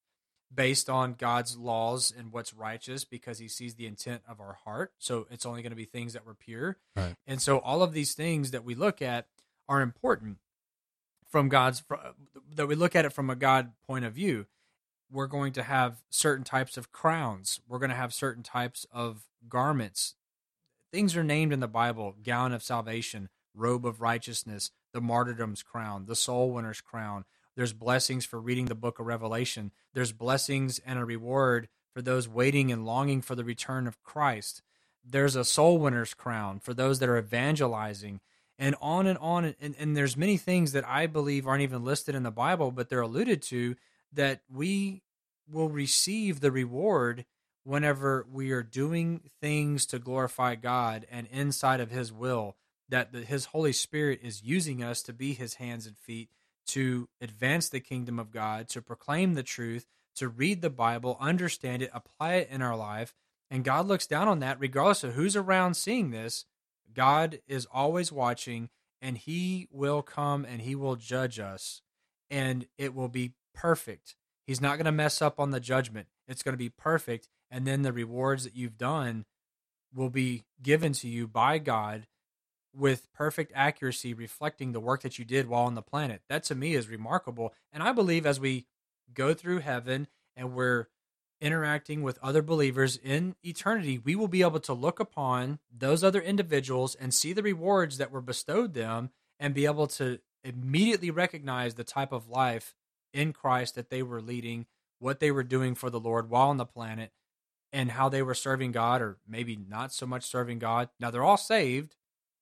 based 0.54 0.90
on 0.90 1.14
God's 1.14 1.58
laws 1.58 2.14
and 2.16 2.32
what's 2.32 2.54
righteous 2.54 3.04
because 3.04 3.40
he 3.40 3.48
sees 3.48 3.76
the 3.76 3.88
intent 3.88 4.22
of 4.28 4.40
our 4.40 4.58
heart. 4.66 4.94
So 5.00 5.28
it's 5.32 5.46
only 5.46 5.62
going 5.62 5.72
to 5.72 5.76
be 5.76 5.86
things 5.86 6.14
that 6.14 6.26
were 6.26 6.36
pure. 6.36 6.78
Right. 6.96 7.16
And 7.28 7.42
so 7.42 7.60
all 7.60 7.82
of 7.82 7.94
these 7.94 8.14
things 8.14 8.52
that 8.52 8.64
we 8.64 8.76
look 8.76 9.02
at 9.02 9.28
are 9.68 9.82
important 9.82 10.38
from 11.30 11.50
God's 11.50 11.84
that 12.56 12.68
we 12.68 12.76
look 12.76 12.96
at 12.96 13.06
it 13.06 13.14
from 13.14 13.30
a 13.30 13.36
God 13.36 13.72
point 13.86 14.06
of 14.06 14.14
view. 14.14 14.46
We're 15.16 15.28
going 15.28 15.54
to 15.54 15.64
have 15.64 16.04
certain 16.12 16.44
types 16.44 16.78
of 16.78 16.92
crowns. 16.92 17.60
We're 17.68 17.80
going 17.80 17.90
to 17.90 17.96
have 17.96 18.14
certain 18.14 18.44
types 18.44 18.86
of 18.92 19.24
garments. 19.50 20.16
Things 20.92 21.16
are 21.16 21.24
named 21.24 21.54
in 21.54 21.62
the 21.62 21.68
Bible: 21.68 22.16
gown 22.24 22.52
of 22.52 22.62
salvation, 22.62 23.30
robe 23.54 23.86
of 23.86 24.02
righteousness, 24.02 24.72
the 24.94 25.02
martyrdom's 25.02 25.64
crown, 25.64 26.06
the 26.06 26.16
soul 26.16 26.52
winner's 26.52 26.82
crown, 26.82 27.26
there's 27.56 27.74
blessings 27.74 28.26
for 28.26 28.40
reading 28.40 28.66
the 28.66 28.76
book 28.76 29.00
of 29.00 29.06
Revelation. 29.06 29.72
There's 29.94 30.12
blessings 30.12 30.80
and 30.86 31.00
a 31.00 31.06
reward 31.06 31.70
for 31.94 32.02
those 32.02 32.28
waiting 32.28 32.72
and 32.72 32.86
longing 32.86 33.22
for 33.22 33.36
the 33.36 33.46
return 33.46 33.88
of 33.88 34.04
Christ. 34.04 34.62
There's 35.04 35.38
a 35.38 35.46
soul 35.46 35.78
winner's 35.78 36.14
crown 36.14 36.60
for 36.60 36.74
those 36.74 37.00
that 37.00 37.08
are 37.08 37.18
evangelizing, 37.18 38.20
and 38.60 38.76
on 38.82 39.08
and 39.08 39.18
on. 39.20 39.56
And, 39.62 39.76
and 39.80 39.96
there's 39.96 40.18
many 40.18 40.36
things 40.36 40.74
that 40.74 40.88
I 40.88 41.08
believe 41.08 41.48
aren't 41.48 41.64
even 41.64 41.86
listed 41.86 42.14
in 42.16 42.24
the 42.24 42.32
Bible, 42.32 42.72
but 42.72 42.90
they're 42.90 43.00
alluded 43.00 43.42
to 43.44 43.78
that 44.12 44.42
we 44.54 45.04
will 45.50 45.70
receive 45.70 46.40
the 46.40 46.52
reward 46.52 47.26
whenever 47.64 48.26
we 48.32 48.52
are 48.52 48.64
doing 48.64 49.22
things 49.42 49.86
to 49.88 50.00
glorify 50.00 50.56
God 50.56 51.06
and 51.10 51.28
inside 51.32 51.80
of 51.80 51.92
His 51.92 52.12
will, 52.12 52.56
that 52.90 53.12
the, 53.12 53.22
His 53.22 53.46
Holy 53.46 53.74
Spirit 53.74 54.20
is 54.22 54.44
using 54.44 54.84
us 54.84 55.02
to 55.04 55.14
be 55.14 55.34
His 55.34 55.56
hands 55.56 55.88
and 55.88 55.98
feet 55.98 56.30
to 56.68 57.08
advance 57.22 57.70
the 57.70 57.80
kingdom 57.80 58.20
of 58.20 58.32
God, 58.32 58.68
to 58.70 58.82
proclaim 58.82 59.34
the 59.34 59.44
truth, 59.44 59.86
to 60.16 60.28
read 60.28 60.62
the 60.62 60.70
Bible, 60.70 61.18
understand 61.20 61.82
it, 61.82 61.92
apply 61.94 62.36
it 62.36 62.50
in 62.50 62.62
our 62.62 62.76
life. 62.76 63.14
And 63.52 63.64
God 63.64 63.88
looks 63.88 64.08
down 64.08 64.28
on 64.28 64.40
that 64.40 64.60
regardless 64.60 65.04
of 65.04 65.14
who's 65.14 65.36
around 65.36 65.76
seeing 65.76 66.12
this. 66.12 66.46
God 66.94 67.40
is 67.48 67.68
always 67.72 68.12
watching 68.12 68.70
and 69.02 69.18
he 69.18 69.68
will 69.72 70.02
come 70.02 70.46
and 70.46 70.62
he 70.62 70.76
will 70.76 70.96
judge 70.96 71.40
us 71.40 71.82
and 72.30 72.66
it 72.78 72.96
will 72.96 73.10
be 73.10 73.34
perfect. 73.54 74.16
He's 74.46 74.62
not 74.62 74.78
going 74.78 74.86
to 74.86 74.92
mess 74.92 75.22
up 75.22 75.40
on 75.40 75.52
the 75.52 75.60
judgment. 75.60 76.08
It's 76.28 76.44
going 76.44 76.54
to 76.54 76.58
be 76.58 76.70
perfect 76.70 77.28
and 77.52 77.66
then 77.66 77.84
the 77.84 77.94
rewards 77.94 78.44
that 78.44 78.56
you've 78.56 78.78
done 78.78 79.26
will 79.94 80.10
be 80.10 80.44
given 80.62 80.94
to 80.94 81.08
you 81.08 81.28
by 81.28 81.58
God 81.58 82.08
with 82.74 83.08
perfect 83.14 83.54
accuracy 83.56 84.14
reflecting 84.14 84.72
the 84.72 84.80
work 84.80 85.02
that 85.04 85.18
you 85.18 85.26
did 85.26 85.48
while 85.48 85.64
on 85.64 85.76
the 85.76 85.82
planet. 85.82 86.22
That 86.28 86.44
to 86.46 86.56
me 86.56 86.74
is 86.76 86.90
remarkable. 86.90 87.54
And 87.72 87.82
I 87.82 87.94
believe 87.94 88.26
as 88.26 88.40
we 88.40 88.66
go 89.14 89.34
through 89.34 89.60
heaven 89.60 90.08
and 90.36 90.54
we're 90.54 90.88
interacting 91.40 92.02
with 92.02 92.20
other 92.22 92.42
believers 92.42 92.98
in 92.98 93.36
eternity, 93.44 93.98
we 93.98 94.16
will 94.16 94.28
be 94.28 94.42
able 94.42 94.60
to 94.62 94.74
look 94.74 95.00
upon 95.00 95.60
those 95.74 96.04
other 96.04 96.22
individuals 96.22 96.96
and 96.96 97.14
see 97.14 97.32
the 97.32 97.44
rewards 97.44 97.98
that 97.98 98.12
were 98.12 98.22
bestowed 98.22 98.74
them 98.74 99.12
and 99.40 99.54
be 99.54 99.66
able 99.66 99.88
to 99.88 100.20
immediately 100.44 101.12
recognize 101.12 101.76
the 101.76 101.84
type 101.84 102.12
of 102.12 102.30
life 102.30 102.76
in 103.16 103.34
Christ 103.34 103.76
that 103.76 103.90
they 103.90 104.04
were 104.04 104.22
leading, 104.22 104.66
what 105.00 105.20
they 105.20 105.32
were 105.32 105.44
doing 105.44 105.74
for 105.76 105.90
the 105.90 106.00
Lord 106.00 106.30
while 106.30 106.50
on 106.50 106.58
the 106.58 106.66
planet, 106.66 107.12
and 107.74 107.92
how 107.92 108.10
they 108.10 108.22
were 108.22 108.34
serving 108.36 108.72
God 108.72 109.02
or 109.02 109.18
maybe 109.28 109.56
not 109.56 109.92
so 109.92 110.06
much 110.06 110.24
serving 110.24 110.60
God. 110.60 110.90
Now 111.00 111.10
they're 111.12 111.24
all 111.24 111.38
saved, 111.38 111.96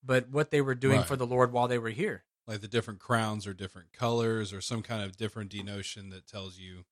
but 0.03 0.29
what 0.29 0.51
they 0.51 0.61
were 0.61 0.75
doing 0.75 0.97
Right. 0.99 1.07
for 1.07 1.15
the 1.15 1.25
Lord 1.25 1.51
while 1.51 1.67
they 1.67 1.77
were 1.79 1.89
here. 1.91 2.25
like 2.45 2.59
the 2.59 2.67
different 2.67 2.99
crowns 2.99 3.47
or 3.47 3.53
different 3.53 3.93
colors 3.93 4.51
or 4.51 4.59
some 4.59 4.81
kind 4.83 5.01
of 5.01 5.15
different 5.15 5.49
denotion 5.49 6.09
that 6.09 6.27
tells 6.27 6.57
you, 6.59 6.83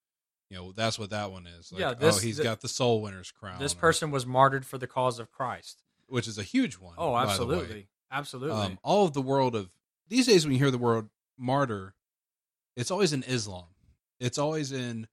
you 0.49 0.55
know, 0.55 0.71
that's 0.71 0.97
what 0.97 1.09
that 1.09 1.29
one 1.29 1.45
is. 1.45 1.73
Like, 1.73 1.81
Yeah, 1.81 1.93
this- 1.93 2.17
oh, 2.17 2.21
he's 2.21 2.37
the- 2.37 2.43
got 2.43 2.61
the 2.61 2.69
soul 2.69 3.01
winner's 3.01 3.31
crown. 3.31 3.59
This 3.59 3.73
or- 3.73 3.79
person 3.79 4.11
was 4.11 4.25
martyred 4.25 4.65
for 4.65 4.77
the 4.77 4.87
cause 4.87 5.19
of 5.19 5.29
Christ. 5.29 5.83
which 6.07 6.25
is 6.27 6.37
a 6.37 6.43
huge 6.43 6.77
one. 6.77 6.95
Oh, 6.97 7.11
by 7.11 7.21
the 7.23 7.27
way. 7.27 7.31
absolutely. 7.31 7.87
Absolutely. 8.11 8.61
Um, 8.61 8.79
all 8.83 9.05
of 9.05 9.11
the 9.13 9.21
world 9.21 9.55
of 9.55 9.73
these 10.07 10.27
days, 10.27 10.45
when 10.45 10.51
you 10.53 10.59
hear 10.59 10.71
the 10.71 10.77
word 10.77 11.09
martyr, 11.37 11.95
it's 12.75 12.91
always 12.91 13.13
in 13.13 13.23
Islam. 13.23 13.65
It's 14.19 14.37
always 14.37 14.71
in 14.71 15.07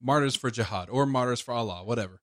martyrs 0.00 0.36
for 0.36 0.50
jihad 0.50 0.88
or 0.90 1.06
martyrs 1.06 1.40
for 1.40 1.52
Allah, 1.52 1.84
whatever. 1.84 2.20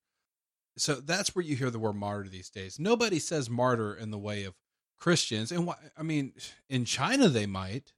So 0.76 0.94
that's 0.94 1.34
where 1.34 1.44
you 1.44 1.56
hear 1.56 1.70
the 1.70 1.78
word 1.78 1.96
martyr 1.96 2.28
these 2.28 2.50
days. 2.50 2.78
Nobody 2.78 3.18
says 3.18 3.50
martyr 3.50 3.94
in 3.94 4.10
the 4.10 4.18
way 4.18 4.44
of 4.44 4.54
Christians, 4.96 5.52
and 5.52 5.66
why, 5.66 5.76
I 5.96 6.02
mean, 6.02 6.32
in 6.68 6.84
China 6.84 7.28
they 7.28 7.46
might. 7.46 7.92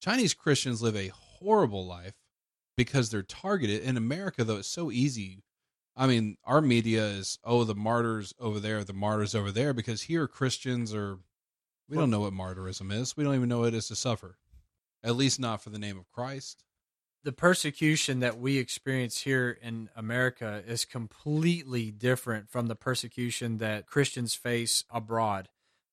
Chinese 0.00 0.34
Christians 0.34 0.82
live 0.82 0.96
a 0.96 1.08
horrible 1.08 1.86
life 1.86 2.14
because 2.76 3.10
they're 3.10 3.22
targeted. 3.22 3.82
In 3.82 3.96
America, 3.96 4.44
though, 4.44 4.56
it's 4.56 4.68
so 4.68 4.90
easy. 4.90 5.42
I 5.96 6.06
mean, 6.06 6.36
our 6.44 6.60
media 6.60 7.04
is 7.04 7.38
oh 7.44 7.64
the 7.64 7.74
martyrs 7.74 8.34
over 8.40 8.58
there, 8.58 8.82
the 8.84 8.92
martyrs 8.92 9.34
over 9.34 9.52
there, 9.52 9.72
because 9.72 10.02
here 10.02 10.26
Christians 10.26 10.94
are 10.94 11.18
we 11.88 11.96
don't 11.96 12.10
know 12.10 12.20
what 12.20 12.32
martyrism 12.32 12.92
is. 12.92 13.16
We 13.16 13.24
don't 13.24 13.34
even 13.34 13.48
know 13.48 13.60
what 13.60 13.68
it 13.68 13.74
is 13.74 13.88
to 13.88 13.96
suffer. 13.96 14.38
At 15.04 15.16
least 15.16 15.40
not 15.40 15.62
for 15.62 15.70
the 15.70 15.78
name 15.78 15.98
of 15.98 16.10
Christ. 16.12 16.64
the 17.24 17.32
persecution 17.32 18.18
that 18.18 18.36
we 18.40 18.58
experience 18.58 19.20
here 19.20 19.56
in 19.62 19.88
America 19.94 20.60
is 20.66 20.84
completely 20.84 21.90
different 21.92 22.50
from 22.50 22.66
the 22.66 22.74
persecution 22.74 23.58
that 23.58 23.86
Christians 23.86 24.34
face 24.34 24.82
abroad, 24.90 25.48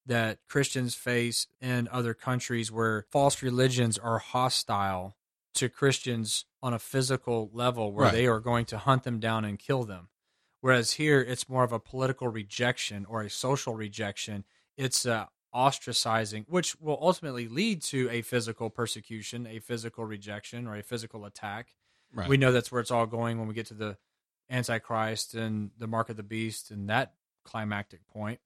that 0.08 0.40
Christians 0.48 0.96
face 0.96 1.46
in 1.62 1.88
other 1.92 2.16
countries 2.16 2.72
where 2.72 3.06
false 3.12 3.44
religions 3.44 4.00
are 4.00 4.18
hostile 4.18 5.16
to 5.54 5.70
Christians 5.70 6.46
on 6.64 6.74
a 6.74 6.80
physical 6.80 7.52
level, 7.54 7.92
where 7.94 8.06
Right. 8.06 8.14
they 8.14 8.26
are 8.28 8.40
going 8.40 8.66
to 8.66 8.80
hunt 8.80 9.04
them 9.04 9.20
down 9.20 9.46
and 9.46 9.60
kill 9.60 9.84
them. 9.84 10.10
Whereas 10.62 10.94
here, 10.94 11.22
it's 11.22 11.48
more 11.48 11.64
of 11.64 11.72
a 11.72 11.80
political 11.80 12.28
rejection 12.28 13.06
or 13.06 13.22
a 13.22 13.30
social 13.30 13.76
rejection. 13.76 14.46
It's 14.78 15.06
uh, 15.06 15.28
ostracizing, 15.54 16.46
which 16.48 16.80
will 16.80 16.98
ultimately 17.02 17.48
lead 17.48 17.82
to 17.82 18.10
a 18.10 18.22
physical 18.22 18.70
persecution, 18.70 19.48
a 19.48 19.60
physical 19.60 20.06
rejection, 20.06 20.68
or 20.68 20.76
a 20.76 20.84
physical 20.84 21.26
attack. 21.26 21.76
Right. 22.14 22.30
We 22.30 22.38
know 22.38 22.52
that's 22.52 22.72
where 22.72 22.82
it's 22.82 22.92
all 22.92 23.06
going 23.06 23.40
when 23.40 23.48
we 23.48 23.54
get 23.54 23.68
to 23.68 23.74
the 23.74 23.98
Antichrist 24.50 25.36
and 25.36 25.72
the 25.78 25.88
mark 25.88 26.10
of 26.10 26.18
the 26.18 26.24
beast 26.24 26.72
and 26.72 26.90
that 26.90 27.14
climactic 27.44 28.08
point. 28.08 28.40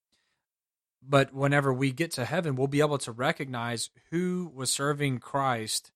But 1.02 1.34
whenever 1.34 1.74
we 1.74 1.92
get 1.92 2.12
to 2.12 2.26
heaven, 2.26 2.56
we'll 2.56 2.68
be 2.68 2.80
able 2.80 2.98
to 3.00 3.12
recognize 3.12 3.90
who 4.10 4.52
was 4.54 4.70
serving 4.70 5.20
Christ 5.20 5.92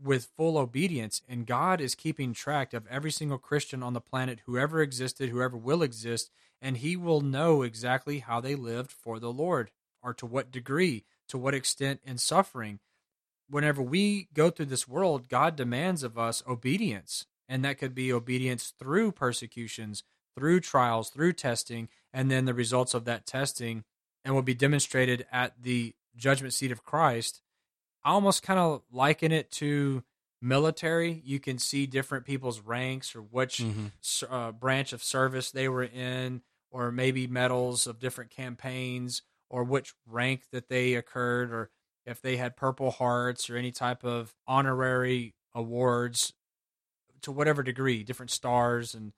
with 0.00 0.30
full 0.36 0.58
obedience. 0.58 1.22
And 1.28 1.46
God 1.46 1.80
is 1.80 1.94
keeping 1.94 2.32
track 2.34 2.74
of 2.74 2.86
every 2.88 3.10
single 3.10 3.38
Christian 3.38 3.82
on 3.82 3.94
the 3.94 4.00
planet, 4.00 4.40
whoever 4.44 4.82
existed, 4.82 5.30
whoever 5.30 5.56
will 5.56 5.82
exist, 5.82 6.30
and 6.60 6.76
He 6.76 6.96
will 6.96 7.22
know 7.22 7.62
exactly 7.62 8.18
how 8.18 8.40
they 8.40 8.54
lived 8.54 8.90
for 8.90 9.18
the 9.18 9.32
Lord 9.32 9.70
or 10.02 10.14
to 10.14 10.26
what 10.26 10.50
degree, 10.50 11.04
to 11.28 11.38
what 11.38 11.54
extent 11.54 12.00
in 12.04 12.18
suffering. 12.18 12.80
Whenever 13.50 13.82
we 13.82 14.28
go 14.34 14.50
through 14.50 14.66
this 14.66 14.86
world, 14.88 15.28
God 15.28 15.56
demands 15.56 16.02
of 16.02 16.18
us 16.18 16.42
obedience. 16.46 17.26
And 17.48 17.64
that 17.64 17.78
could 17.78 17.94
be 17.94 18.12
obedience 18.12 18.74
through 18.78 19.12
persecutions, 19.12 20.02
through 20.36 20.60
trials, 20.60 21.08
through 21.08 21.32
testing, 21.32 21.88
and 22.12 22.30
then 22.30 22.44
the 22.44 22.52
results 22.54 22.92
of 22.92 23.04
that 23.06 23.24
testing 23.26 23.84
and 24.24 24.34
will 24.34 24.42
be 24.42 24.54
demonstrated 24.54 25.26
at 25.32 25.62
the 25.62 25.94
judgment 26.14 26.52
seat 26.52 26.70
of 26.70 26.84
Christ. 26.84 27.40
I 28.04 28.10
almost 28.10 28.42
kind 28.42 28.60
of 28.60 28.82
liken 28.92 29.32
it 29.32 29.50
to 29.52 30.04
military. 30.42 31.22
You 31.24 31.40
can 31.40 31.58
see 31.58 31.86
different 31.86 32.26
people's 32.26 32.60
ranks 32.60 33.16
or 33.16 33.22
which 33.22 33.58
Mhm. 33.58 33.92
uh, 34.28 34.52
branch 34.52 34.92
of 34.92 35.02
service 35.02 35.50
they 35.50 35.68
were 35.68 35.82
in, 35.84 36.42
or 36.70 36.92
maybe 36.92 37.26
medals 37.26 37.86
of 37.86 37.98
different 37.98 38.30
campaigns, 38.30 39.22
or 39.50 39.64
which 39.64 39.94
rank 40.06 40.42
that 40.52 40.68
they 40.68 40.94
occurred, 40.94 41.52
or 41.52 41.70
if 42.06 42.20
they 42.20 42.36
had 42.36 42.56
Purple 42.56 42.90
Hearts 42.90 43.48
or 43.50 43.56
any 43.56 43.72
type 43.72 44.04
of 44.04 44.34
honorary 44.46 45.34
awards 45.54 46.32
to 47.22 47.32
whatever 47.32 47.62
degree, 47.62 48.02
different 48.02 48.30
stars. 48.30 48.94
And 48.94 49.12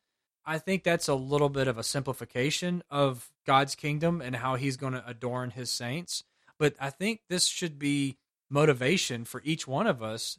I 0.44 0.59
think 0.59 0.82
that's 0.82 1.09
a 1.09 1.15
little 1.15 1.48
bit 1.48 1.69
of 1.69 1.78
a 1.78 1.82
simplification 1.82 2.82
of 2.90 3.31
God's 3.47 3.74
kingdom 3.74 4.20
and 4.20 4.36
how 4.36 4.57
he's 4.57 4.77
going 4.77 4.94
to 4.94 5.07
adorn 5.07 5.51
his 5.51 5.70
saints. 5.70 6.24
But 6.59 6.74
I 6.81 6.90
think 6.90 7.20
this 7.28 7.47
should 7.47 7.78
be 7.78 8.16
motivation 8.51 9.24
for 9.24 9.40
each 9.44 9.66
one 9.66 9.86
of 9.86 10.02
us. 10.02 10.39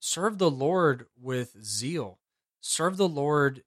Serve 0.00 0.38
the 0.38 0.50
Lord 0.50 1.06
with 1.20 1.56
zeal. 1.62 2.18
Serve 2.60 2.96
the 2.96 3.08
Lord 3.08 3.62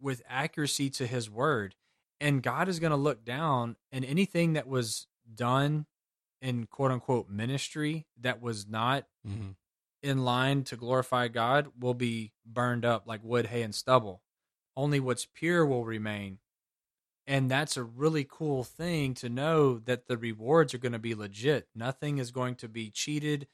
with 0.00 0.22
accuracy 0.28 0.90
to 0.90 1.06
his 1.06 1.30
word. 1.30 1.74
And 2.20 2.42
God 2.42 2.68
is 2.68 2.80
going 2.80 2.90
to 2.90 2.96
look 2.96 3.24
down 3.24 3.76
and 3.92 4.04
anything 4.04 4.54
that 4.54 4.66
was 4.66 5.06
done 5.32 5.86
in 6.42 6.66
quote 6.66 6.90
unquote 6.90 7.28
ministry 7.28 8.06
that 8.20 8.40
was 8.40 8.66
not 8.68 9.06
Mm-hmm. 9.26 9.50
in 10.02 10.24
line 10.24 10.62
to 10.64 10.76
glorify 10.76 11.28
God 11.28 11.68
will 11.78 11.92
be 11.94 12.32
burned 12.46 12.84
up 12.84 13.06
like 13.06 13.20
wood, 13.22 13.46
hay, 13.46 13.62
and 13.62 13.74
stubble. 13.74 14.22
Only 14.76 15.00
what's 15.00 15.26
pure 15.26 15.66
will 15.66 15.84
remain. 15.84 16.38
And 17.26 17.50
that's 17.50 17.76
a 17.76 17.82
really 17.82 18.24
cool 18.28 18.64
thing 18.64 19.12
to 19.14 19.28
know 19.28 19.78
that 19.80 20.06
the 20.06 20.16
rewards 20.16 20.72
are 20.72 20.78
going 20.78 20.92
to 20.92 20.98
be 20.98 21.14
legit. 21.14 21.68
Nothing 21.74 22.16
is 22.18 22.30
going 22.30 22.54
to 22.54 22.68
be 22.68 22.88
cheated, 22.90 23.48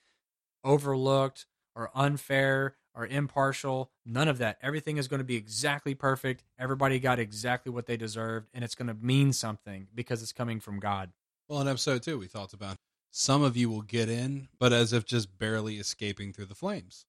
overlooked, 0.63 1.47
or 1.75 1.91
unfair 1.95 2.77
or 2.95 3.07
impartial. 3.07 3.91
None 4.07 4.29
of 4.29 4.39
that. 4.39 4.59
Everything 4.63 4.97
is 4.97 5.09
going 5.09 5.19
to 5.19 5.25
be 5.25 5.37
exactly 5.37 5.95
perfect. 5.95 6.45
Everybody 6.59 6.99
got 7.01 7.19
exactly 7.19 7.73
what 7.73 7.87
they 7.87 7.97
deserved, 7.97 8.49
and 8.55 8.65
it's 8.65 8.75
going 8.75 8.89
to 8.89 8.95
mean 8.95 9.33
something 9.33 9.89
because 9.95 10.23
it's 10.23 10.33
coming 10.33 10.61
from 10.61 10.79
God. 10.79 11.11
Well, 11.49 11.61
in 11.61 11.69
episode 11.69 12.03
two, 12.03 12.19
we 12.19 12.29
talked 12.29 12.55
about 12.55 12.77
some 13.11 13.43
of 13.43 13.57
you 13.57 13.71
will 13.71 13.83
get 13.83 14.09
in, 14.09 14.49
but 14.59 14.73
as 14.73 14.93
if 14.93 15.05
just 15.05 15.39
barely 15.39 15.77
escaping 15.77 16.33
through 16.33 16.47
the 16.47 16.55
flames. 16.55 17.07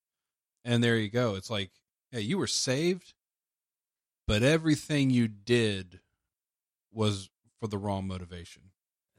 And 0.64 0.84
there 0.84 0.98
you 0.98 1.10
go. 1.10 1.36
It's 1.36 1.49
like, 1.49 1.72
hey, 2.12 2.22
you 2.22 2.38
were 2.38 2.48
saved, 2.48 3.14
but 4.28 4.44
everything 4.44 5.10
you 5.10 5.28
did 5.28 5.99
was 6.91 7.30
for 7.60 7.68
the 7.68 7.78
wrong 7.78 8.07
motivation. 8.07 8.64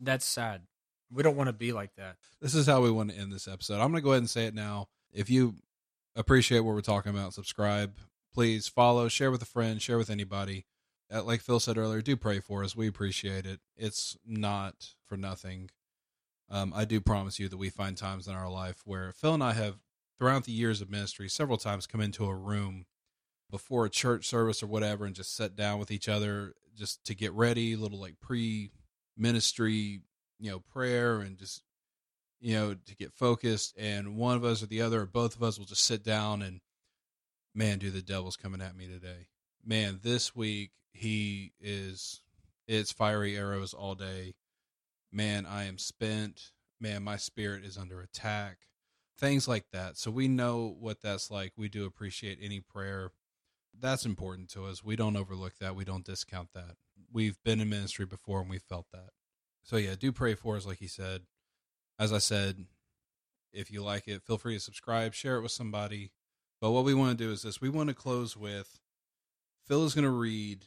That's 0.01 0.25
sad. 0.25 0.63
We 1.11 1.23
don't 1.23 1.37
want 1.37 1.49
to 1.49 1.53
be 1.53 1.73
like 1.73 1.95
that. 1.97 2.17
This 2.41 2.55
is 2.55 2.67
how 2.67 2.83
we 2.83 2.91
want 2.91 3.11
to 3.11 3.17
end 3.17 3.33
this 3.33 3.49
episode. 3.49 3.75
I'm 3.75 3.93
going 3.93 3.95
to 3.95 4.01
go 4.01 4.11
ahead 4.11 4.23
and 4.23 4.31
say 4.31 4.47
it 4.47 4.55
now. 4.55 4.89
If 5.13 5.31
you 5.31 5.55
appreciate 6.17 6.61
what 6.61 6.75
we're 6.75 6.81
talking 6.81 7.11
about, 7.11 7.35
subscribe. 7.35 7.97
Please 8.35 8.69
follow, 8.69 9.09
share 9.09 9.31
with 9.31 9.43
a 9.43 9.47
friend, 9.47 9.81
share 9.81 9.99
with 9.99 10.11
anybody. 10.11 10.67
Uh, 11.13 11.23
Like 11.23 11.41
Phil 11.41 11.61
said 11.61 11.79
earlier, 11.79 12.03
do 12.03 12.17
pray 12.17 12.41
for 12.41 12.65
us. 12.65 12.77
We 12.77 12.89
appreciate 12.89 13.47
it. 13.47 13.61
It's 13.77 14.17
not 14.27 14.95
for 15.07 15.17
nothing. 15.17 15.71
Um, 16.51 16.73
I 16.75 16.85
do 16.85 17.01
promise 17.01 17.39
you 17.39 17.49
that 17.49 17.57
we 17.57 17.71
find 17.71 17.97
times 17.97 18.29
in 18.29 18.35
our 18.35 18.51
life 18.51 18.83
where 18.85 19.13
Phil 19.13 19.35
and 19.35 19.43
I 19.43 19.53
have, 19.53 19.77
throughout 20.19 20.45
the 20.45 20.53
years 20.53 20.81
of 20.81 20.91
ministry, 20.91 21.29
several 21.29 21.59
times 21.59 21.87
come 21.87 22.01
into 22.01 22.25
a 22.27 22.35
room 22.35 22.87
before 23.51 23.85
a 23.87 23.91
church 23.91 24.27
service 24.27 24.63
or 24.63 24.67
whatever 24.67 25.05
and 25.05 25.15
just 25.15 25.37
sit 25.37 25.57
down 25.57 25.79
with 25.79 25.91
each 25.91 26.09
other 26.09 26.55
just 26.77 27.05
to 27.05 27.15
get 27.15 27.33
ready, 27.33 27.73
a 27.73 27.77
little 27.77 28.01
like 28.01 28.21
pre 28.21 28.71
ministry, 29.17 30.01
you 30.39 30.51
know, 30.51 30.61
prayer 30.61 31.21
and 31.21 31.39
just, 31.39 31.63
you 32.47 32.55
know, 32.55 32.75
to 32.75 32.97
get 32.97 33.13
focused. 33.13 33.75
And 33.77 34.17
one 34.17 34.37
of 34.37 34.45
us 34.45 34.63
or 34.63 34.67
the 34.67 34.83
other 34.83 35.03
or 35.03 35.07
both 35.07 35.35
of 35.35 35.43
us 35.43 35.59
will 35.59 35.67
just 35.67 35.85
sit 35.85 36.05
down 36.05 36.43
and, 36.43 36.61
man, 37.55 37.79
dude, 37.79 37.95
the 37.95 38.03
devil's 38.03 38.37
coming 38.37 38.61
at 38.61 38.77
me 38.77 38.87
today. 38.87 39.29
Man, 39.65 40.01
this 40.03 40.37
week 40.37 40.71
he 40.93 41.53
is, 41.61 42.23
it's 42.69 42.93
fiery 42.93 43.37
arrows 43.37 43.75
all 43.75 43.95
day 43.95 44.35
man, 45.17 45.47
I 45.47 45.65
am 45.65 45.79
spent. 45.79 46.53
Man, 46.79 47.03
my 47.03 47.17
spirit 47.17 47.65
is 47.65 47.79
under 47.79 48.03
attack. 48.03 48.59
Things 49.19 49.49
like 49.49 49.65
that. 49.73 49.97
So 49.97 50.11
we 50.11 50.29
know 50.29 50.77
what 50.79 51.01
that's 51.01 51.31
like. 51.31 51.53
We 51.57 51.71
do 51.71 51.87
appreciate 51.87 52.39
any 52.43 52.61
prayer. 52.61 53.13
That's 53.79 54.05
important 54.05 54.51
to 54.51 54.67
us. 54.67 54.85
We 54.85 54.95
don't 54.95 55.17
overlook 55.17 55.55
that. 55.59 55.75
We 55.75 55.85
don't 55.85 56.05
discount 56.05 56.51
that. 56.55 56.77
We've 57.11 57.43
been 57.45 57.61
in 57.61 57.71
ministry 57.71 58.05
before 58.05 58.41
and 58.41 58.51
we 58.51 58.59
felt 58.59 58.87
that. 58.93 59.11
So 59.63 59.77
yeah, 59.77 59.95
do 59.99 60.13
pray 60.13 60.35
for 60.35 60.57
us, 60.57 60.67
like 60.67 60.79
he 60.79 60.87
said. 60.87 61.23
As 61.99 62.13
I 62.13 62.19
said, 62.19 62.67
if 63.53 63.71
you 63.71 63.83
like 63.83 64.07
it, 64.07 64.23
feel 64.23 64.39
free 64.39 64.55
to 64.55 64.61
subscribe, 64.61 65.15
share 65.15 65.37
it 65.37 65.43
with 65.43 65.53
somebody. 65.53 66.11
But 66.61 66.73
what 66.73 66.85
we 66.85 66.95
want 66.95 67.17
to 67.17 67.25
do 67.25 67.33
is 67.33 67.43
this 67.43 67.61
we 67.61 67.69
want 67.69 67.89
to 67.89 67.95
close 67.95 68.37
with 68.37 68.79
Phil 69.67 69.85
is 69.85 69.95
going 69.95 70.05
to 70.05 70.11
read 70.11 70.67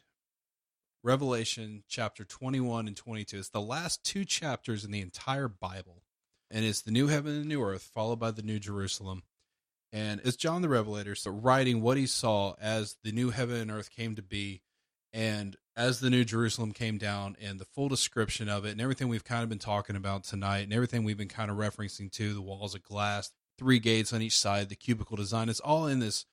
Revelation 1.04 1.84
chapter 1.88 2.26
21 2.26 2.88
and 2.88 2.98
22. 2.98 3.38
It's 3.38 3.50
the 3.50 3.62
last 3.62 4.04
two 4.04 4.26
chapters 4.26 4.84
in 4.84 4.92
the 4.92 5.02
entire 5.02 5.48
Bible. 5.48 6.04
And 6.52 6.66
it's 6.66 6.82
the 6.82 6.92
new 6.92 7.08
heaven 7.08 7.36
and 7.36 7.46
new 7.46 7.64
earth, 7.64 7.90
followed 7.94 8.20
by 8.20 8.32
the 8.32 8.42
new 8.42 8.60
Jerusalem. 8.60 9.24
And 9.94 10.20
it's 10.24 10.36
John 10.36 10.62
the 10.62 10.70
Revelator 10.70 11.16
so 11.16 11.32
writing 11.32 11.82
what 11.82 11.98
he 11.98 12.06
saw 12.06 12.56
as 12.60 12.98
the 13.04 13.12
new 13.12 13.30
heaven 13.30 13.62
and 13.62 13.72
earth 13.72 13.90
came 13.90 14.16
to 14.16 14.22
be, 14.22 14.62
and 15.14 15.56
as 15.80 16.02
the 16.02 16.10
new 16.10 16.26
Jerusalem 16.26 16.74
came 16.74 16.98
down, 16.98 17.38
and 17.42 17.58
the 17.58 17.66
full 17.66 17.88
description 17.88 18.50
of 18.50 18.66
it, 18.66 18.72
and 18.72 18.82
everything 18.82 19.08
we've 19.08 19.24
kind 19.24 19.44
of 19.44 19.50
been 19.50 19.60
talking 19.60 19.96
about 19.96 20.26
tonight, 20.26 20.66
and 20.66 20.74
everything 20.74 21.06
we've 21.06 21.18
been 21.18 21.30
kind 21.30 21.50
of 21.50 21.56
referencing 21.56 22.12
to 22.12 22.34
the 22.34 22.42
walls 22.42 22.76
of 22.76 22.84
glass, 22.84 23.32
three 23.58 23.80
gates 23.80 24.12
on 24.12 24.22
each 24.22 24.38
side, 24.38 24.68
the 24.68 24.76
cubical 24.76 25.16
design. 25.16 25.48
It's 25.48 25.62
all 25.62 25.88
in 25.88 26.00
this, 26.00 26.26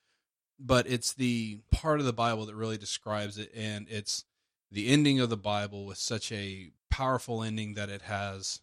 but 0.59 0.85
it's 0.85 1.13
the 1.13 1.61
part 1.71 2.01
of 2.01 2.05
the 2.05 2.11
Bible 2.11 2.45
that 2.45 2.55
really 2.55 2.77
describes 2.77 3.37
it, 3.37 3.49
and 3.55 3.87
it's 3.89 4.25
the 4.69 4.89
ending 4.89 5.21
of 5.21 5.29
the 5.29 5.37
Bible 5.37 5.85
with 5.85 5.97
such 5.97 6.29
a 6.33 6.71
powerful 6.91 7.41
ending 7.41 7.75
that 7.75 7.89
it 7.89 8.01
has. 8.01 8.59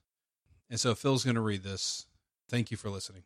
And 0.69 0.79
so 0.79 0.95
Phil's 0.95 1.25
going 1.25 1.37
to 1.37 1.41
read 1.41 1.63
this. 1.63 2.07
Thank 2.51 2.71
you 2.71 2.77
for 2.77 2.91
listening. 2.91 3.23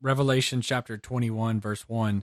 Revelation 0.00 0.60
chapter 0.60 0.96
21, 0.96 1.60
verse 1.60 1.88
1. 1.88 2.22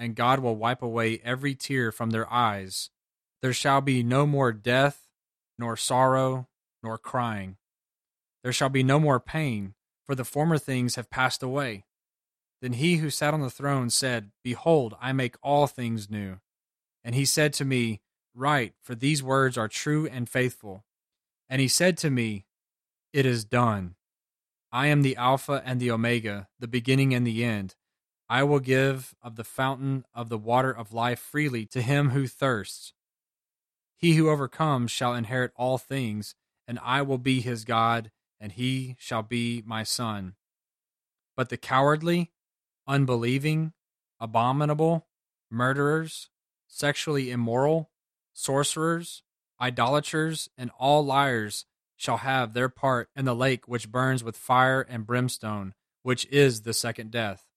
and 0.00 0.16
God 0.16 0.40
will 0.40 0.56
wipe 0.56 0.82
away 0.82 1.20
every 1.22 1.54
tear 1.54 1.92
from 1.92 2.10
their 2.10 2.28
eyes. 2.32 2.88
There 3.42 3.52
shall 3.52 3.82
be 3.82 4.02
no 4.02 4.26
more 4.26 4.50
death, 4.50 5.06
nor 5.58 5.76
sorrow, 5.76 6.48
nor 6.82 6.96
crying. 6.96 7.58
There 8.42 8.52
shall 8.52 8.70
be 8.70 8.82
no 8.82 8.98
more 8.98 9.20
pain, 9.20 9.74
for 10.06 10.14
the 10.14 10.24
former 10.24 10.56
things 10.56 10.94
have 10.94 11.10
passed 11.10 11.42
away. 11.42 11.84
Then 12.62 12.72
he 12.72 12.96
who 12.96 13.10
sat 13.10 13.34
on 13.34 13.42
the 13.42 13.50
throne 13.50 13.90
said, 13.90 14.30
Behold, 14.42 14.96
I 15.02 15.12
make 15.12 15.36
all 15.42 15.66
things 15.66 16.10
new. 16.10 16.40
And 17.04 17.14
he 17.14 17.26
said 17.26 17.52
to 17.54 17.66
me, 17.66 18.00
Write, 18.34 18.72
for 18.82 18.94
these 18.94 19.22
words 19.22 19.58
are 19.58 19.68
true 19.68 20.06
and 20.06 20.28
faithful. 20.28 20.86
And 21.48 21.60
he 21.60 21.68
said 21.68 21.98
to 21.98 22.10
me, 22.10 22.46
It 23.12 23.26
is 23.26 23.44
done. 23.44 23.96
I 24.72 24.86
am 24.86 25.02
the 25.02 25.16
Alpha 25.16 25.62
and 25.64 25.78
the 25.78 25.90
Omega, 25.90 26.48
the 26.58 26.68
beginning 26.68 27.12
and 27.12 27.26
the 27.26 27.44
end. 27.44 27.74
I 28.30 28.44
will 28.44 28.60
give 28.60 29.16
of 29.24 29.34
the 29.34 29.42
fountain 29.42 30.04
of 30.14 30.28
the 30.28 30.38
water 30.38 30.70
of 30.70 30.92
life 30.92 31.18
freely 31.18 31.66
to 31.66 31.82
him 31.82 32.10
who 32.10 32.28
thirsts. 32.28 32.92
He 33.96 34.14
who 34.14 34.30
overcomes 34.30 34.92
shall 34.92 35.14
inherit 35.14 35.50
all 35.56 35.78
things, 35.78 36.36
and 36.68 36.78
I 36.80 37.02
will 37.02 37.18
be 37.18 37.40
his 37.40 37.64
God, 37.64 38.12
and 38.38 38.52
he 38.52 38.94
shall 39.00 39.24
be 39.24 39.64
my 39.66 39.82
son. 39.82 40.36
But 41.36 41.48
the 41.48 41.56
cowardly, 41.56 42.30
unbelieving, 42.86 43.72
abominable, 44.20 45.08
murderers, 45.50 46.30
sexually 46.68 47.32
immoral, 47.32 47.90
sorcerers, 48.32 49.24
idolaters, 49.60 50.48
and 50.56 50.70
all 50.78 51.04
liars 51.04 51.66
shall 51.96 52.18
have 52.18 52.54
their 52.54 52.68
part 52.68 53.10
in 53.16 53.24
the 53.24 53.34
lake 53.34 53.66
which 53.66 53.90
burns 53.90 54.22
with 54.22 54.36
fire 54.36 54.82
and 54.82 55.04
brimstone, 55.04 55.74
which 56.04 56.26
is 56.26 56.62
the 56.62 56.72
second 56.72 57.10
death. 57.10 57.49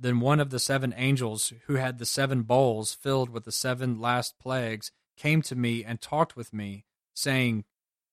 Then 0.00 0.20
one 0.20 0.38
of 0.38 0.50
the 0.50 0.60
seven 0.60 0.94
angels 0.96 1.52
who 1.66 1.74
had 1.74 1.98
the 1.98 2.06
seven 2.06 2.42
bowls 2.42 2.94
filled 2.94 3.30
with 3.30 3.44
the 3.44 3.52
seven 3.52 4.00
last 4.00 4.38
plagues 4.38 4.92
came 5.16 5.42
to 5.42 5.56
me 5.56 5.82
and 5.84 6.00
talked 6.00 6.36
with 6.36 6.52
me, 6.52 6.84
saying, 7.14 7.64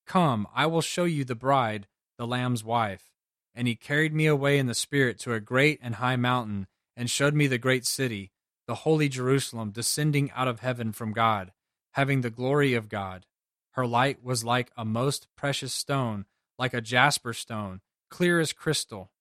Come, 0.07 0.48
I 0.53 0.66
will 0.66 0.82
show 0.82 1.03
you 1.03 1.24
the 1.24 1.36
bride, 1.36 1.88
the 2.18 2.26
Lamb's 2.26 2.64
wife. 2.64 3.12
And 3.53 3.68
he 3.68 3.76
carried 3.76 4.14
me 4.14 4.26
away 4.26 4.57
in 4.57 4.66
the 4.66 4.74
Spirit 4.74 5.20
to 5.20 5.34
a 5.34 5.40
great 5.40 5.80
and 5.82 5.95
high 5.95 6.16
mountain, 6.16 6.68
and 6.98 7.10
showed 7.10 7.36
me 7.36 7.48
the 7.48 7.57
great 7.57 7.86
city, 7.86 8.32
the 8.68 8.76
holy 8.76 9.07
Jerusalem, 9.07 9.72
descending 9.72 10.32
out 10.32 10.48
of 10.48 10.62
heaven 10.62 10.91
from 10.91 11.14
God, 11.14 11.53
having 11.94 12.22
the 12.22 12.30
glory 12.30 12.74
of 12.74 12.90
God. 12.90 13.28
Her 13.72 13.86
light 13.86 14.24
was 14.24 14.44
like 14.44 14.72
a 14.76 14.86
most 14.86 15.28
precious 15.36 15.74
stone, 15.74 16.26
like 16.57 16.74
a 16.74 16.82
jasper 16.82 17.34
stone, 17.34 17.82
clear 18.10 18.40
as 18.40 18.53
crystal. 18.53 19.12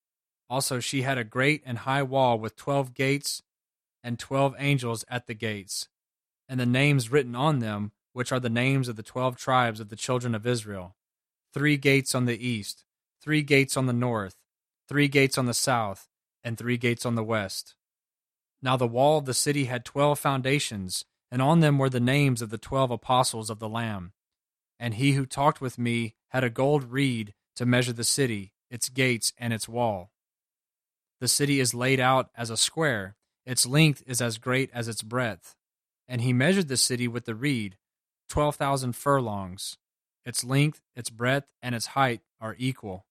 Also, 0.50 0.78
she 0.80 1.02
had 1.02 1.18
a 1.18 1.24
great 1.24 1.62
and 1.64 1.78
high 1.78 2.02
wall 2.02 2.38
with 2.38 2.56
twelve 2.56 2.94
gates 2.94 3.42
and 4.02 4.18
twelve 4.18 4.54
angels 4.58 5.04
at 5.08 5.26
the 5.26 5.34
gates, 5.34 5.88
and 6.48 6.60
the 6.60 6.66
names 6.66 7.10
written 7.10 7.34
on 7.34 7.60
them, 7.60 7.92
which 8.12 8.30
are 8.30 8.40
the 8.40 8.50
names 8.50 8.88
of 8.88 8.96
the 8.96 9.02
twelve 9.02 9.36
tribes 9.36 9.80
of 9.80 9.88
the 9.88 9.96
children 9.96 10.34
of 10.34 10.46
Israel. 10.46 10.94
Three 11.52 11.76
gates 11.76 12.14
on 12.14 12.26
the 12.26 12.46
east, 12.46 12.84
three 13.22 13.42
gates 13.42 13.76
on 13.76 13.86
the 13.86 13.92
north, 13.92 14.36
three 14.88 15.08
gates 15.08 15.38
on 15.38 15.46
the 15.46 15.54
south, 15.54 16.08
and 16.42 16.58
three 16.58 16.76
gates 16.76 17.06
on 17.06 17.14
the 17.14 17.24
west. 17.24 17.74
Now 18.60 18.76
the 18.76 18.86
wall 18.86 19.18
of 19.18 19.24
the 19.24 19.34
city 19.34 19.64
had 19.64 19.84
twelve 19.84 20.18
foundations, 20.18 21.04
and 21.30 21.40
on 21.40 21.60
them 21.60 21.78
were 21.78 21.90
the 21.90 22.00
names 22.00 22.42
of 22.42 22.50
the 22.50 22.58
twelve 22.58 22.90
apostles 22.90 23.50
of 23.50 23.58
the 23.58 23.68
Lamb. 23.68 24.12
And 24.78 24.94
he 24.94 25.12
who 25.12 25.26
talked 25.26 25.60
with 25.60 25.78
me 25.78 26.14
had 26.28 26.44
a 26.44 26.50
gold 26.50 26.92
reed 26.92 27.34
to 27.56 27.64
measure 27.64 27.92
the 27.92 28.04
city, 28.04 28.52
its 28.70 28.88
gates, 28.88 29.32
and 29.38 29.52
its 29.52 29.68
wall. 29.68 30.10
The 31.24 31.28
city 31.28 31.58
is 31.58 31.72
laid 31.72 32.00
out 32.00 32.28
as 32.36 32.50
a 32.50 32.56
square, 32.58 33.16
its 33.46 33.64
length 33.64 34.02
is 34.06 34.20
as 34.20 34.36
great 34.36 34.68
as 34.74 34.88
its 34.88 35.00
breadth. 35.00 35.56
And 36.06 36.20
he 36.20 36.34
measured 36.34 36.68
the 36.68 36.76
city 36.76 37.08
with 37.08 37.24
the 37.24 37.34
reed, 37.34 37.78
twelve 38.28 38.56
thousand 38.56 38.92
furlongs. 38.92 39.78
Its 40.26 40.44
length, 40.44 40.82
its 40.94 41.08
breadth, 41.08 41.46
and 41.62 41.74
its 41.74 41.86
height 41.86 42.20
are 42.42 42.54
equal. 42.58 43.06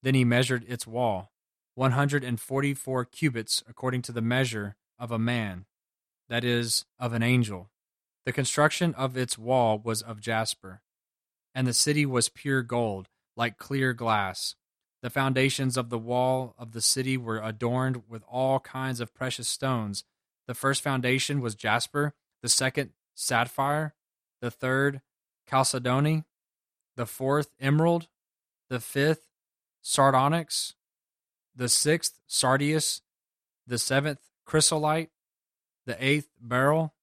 Then 0.00 0.14
he 0.14 0.24
measured 0.24 0.64
its 0.68 0.86
wall, 0.86 1.32
one 1.74 1.90
hundred 1.90 2.22
and 2.22 2.38
forty 2.38 2.72
four 2.72 3.04
cubits 3.04 3.64
according 3.68 4.02
to 4.02 4.12
the 4.12 4.22
measure 4.22 4.76
of 4.96 5.10
a 5.10 5.18
man, 5.18 5.66
that 6.28 6.44
is, 6.44 6.84
of 7.00 7.12
an 7.14 7.24
angel. 7.24 7.68
The 8.26 8.32
construction 8.32 8.94
of 8.94 9.16
its 9.16 9.36
wall 9.36 9.76
was 9.76 10.02
of 10.02 10.20
jasper, 10.20 10.82
and 11.52 11.66
the 11.66 11.74
city 11.74 12.06
was 12.06 12.28
pure 12.28 12.62
gold, 12.62 13.08
like 13.36 13.58
clear 13.58 13.92
glass. 13.92 14.54
The 15.02 15.10
foundations 15.10 15.76
of 15.76 15.90
the 15.90 15.98
wall 15.98 16.54
of 16.58 16.72
the 16.72 16.80
city 16.80 17.16
were 17.16 17.40
adorned 17.40 18.02
with 18.08 18.24
all 18.28 18.60
kinds 18.60 19.00
of 19.00 19.14
precious 19.14 19.48
stones. 19.48 20.04
The 20.46 20.54
first 20.54 20.82
foundation 20.82 21.40
was 21.40 21.54
jasper, 21.54 22.14
the 22.42 22.48
second, 22.48 22.90
sapphire, 23.14 23.94
the 24.40 24.50
third, 24.50 25.00
chalcedony, 25.48 26.24
the 26.96 27.06
fourth, 27.06 27.50
emerald, 27.60 28.08
the 28.68 28.80
fifth, 28.80 29.28
sardonyx, 29.82 30.74
the 31.54 31.68
sixth, 31.68 32.20
sardius, 32.26 33.02
the 33.66 33.78
seventh, 33.78 34.20
chrysolite, 34.44 35.10
the 35.86 36.02
eighth, 36.04 36.28
beryl, 36.40 36.94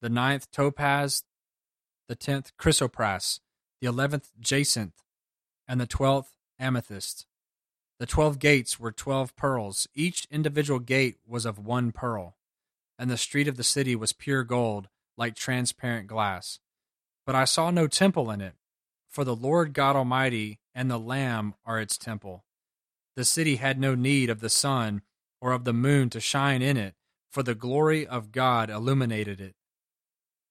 the 0.00 0.08
ninth, 0.08 0.50
topaz, 0.50 1.24
the 2.08 2.14
tenth, 2.14 2.52
chrysoprase, 2.58 3.40
the 3.80 3.86
eleventh, 3.86 4.30
jacinth, 4.40 4.94
and 5.68 5.80
the 5.80 5.86
twelfth, 5.86 6.32
amethyst. 6.60 7.26
The 7.98 8.06
twelve 8.06 8.38
gates 8.38 8.78
were 8.78 8.92
twelve 8.92 9.34
pearls. 9.34 9.88
Each 9.94 10.26
individual 10.30 10.78
gate 10.78 11.16
was 11.26 11.44
of 11.44 11.58
one 11.58 11.92
pearl. 11.92 12.36
And 12.98 13.10
the 13.10 13.16
street 13.16 13.48
of 13.48 13.56
the 13.56 13.64
city 13.64 13.96
was 13.96 14.12
pure 14.12 14.44
gold, 14.44 14.88
like 15.16 15.34
transparent 15.34 16.06
glass. 16.06 16.60
But 17.26 17.34
I 17.34 17.44
saw 17.44 17.70
no 17.70 17.86
temple 17.86 18.30
in 18.30 18.40
it, 18.40 18.54
for 19.08 19.24
the 19.24 19.36
Lord 19.36 19.72
God 19.72 19.96
Almighty 19.96 20.60
and 20.74 20.90
the 20.90 20.98
Lamb 20.98 21.54
are 21.66 21.80
its 21.80 21.98
temple. 21.98 22.44
The 23.16 23.24
city 23.24 23.56
had 23.56 23.78
no 23.78 23.94
need 23.94 24.30
of 24.30 24.40
the 24.40 24.48
sun 24.48 25.02
or 25.40 25.52
of 25.52 25.64
the 25.64 25.72
moon 25.72 26.10
to 26.10 26.20
shine 26.20 26.62
in 26.62 26.76
it, 26.76 26.94
for 27.30 27.42
the 27.42 27.54
glory 27.54 28.06
of 28.06 28.32
God 28.32 28.70
illuminated 28.70 29.40
it. 29.40 29.54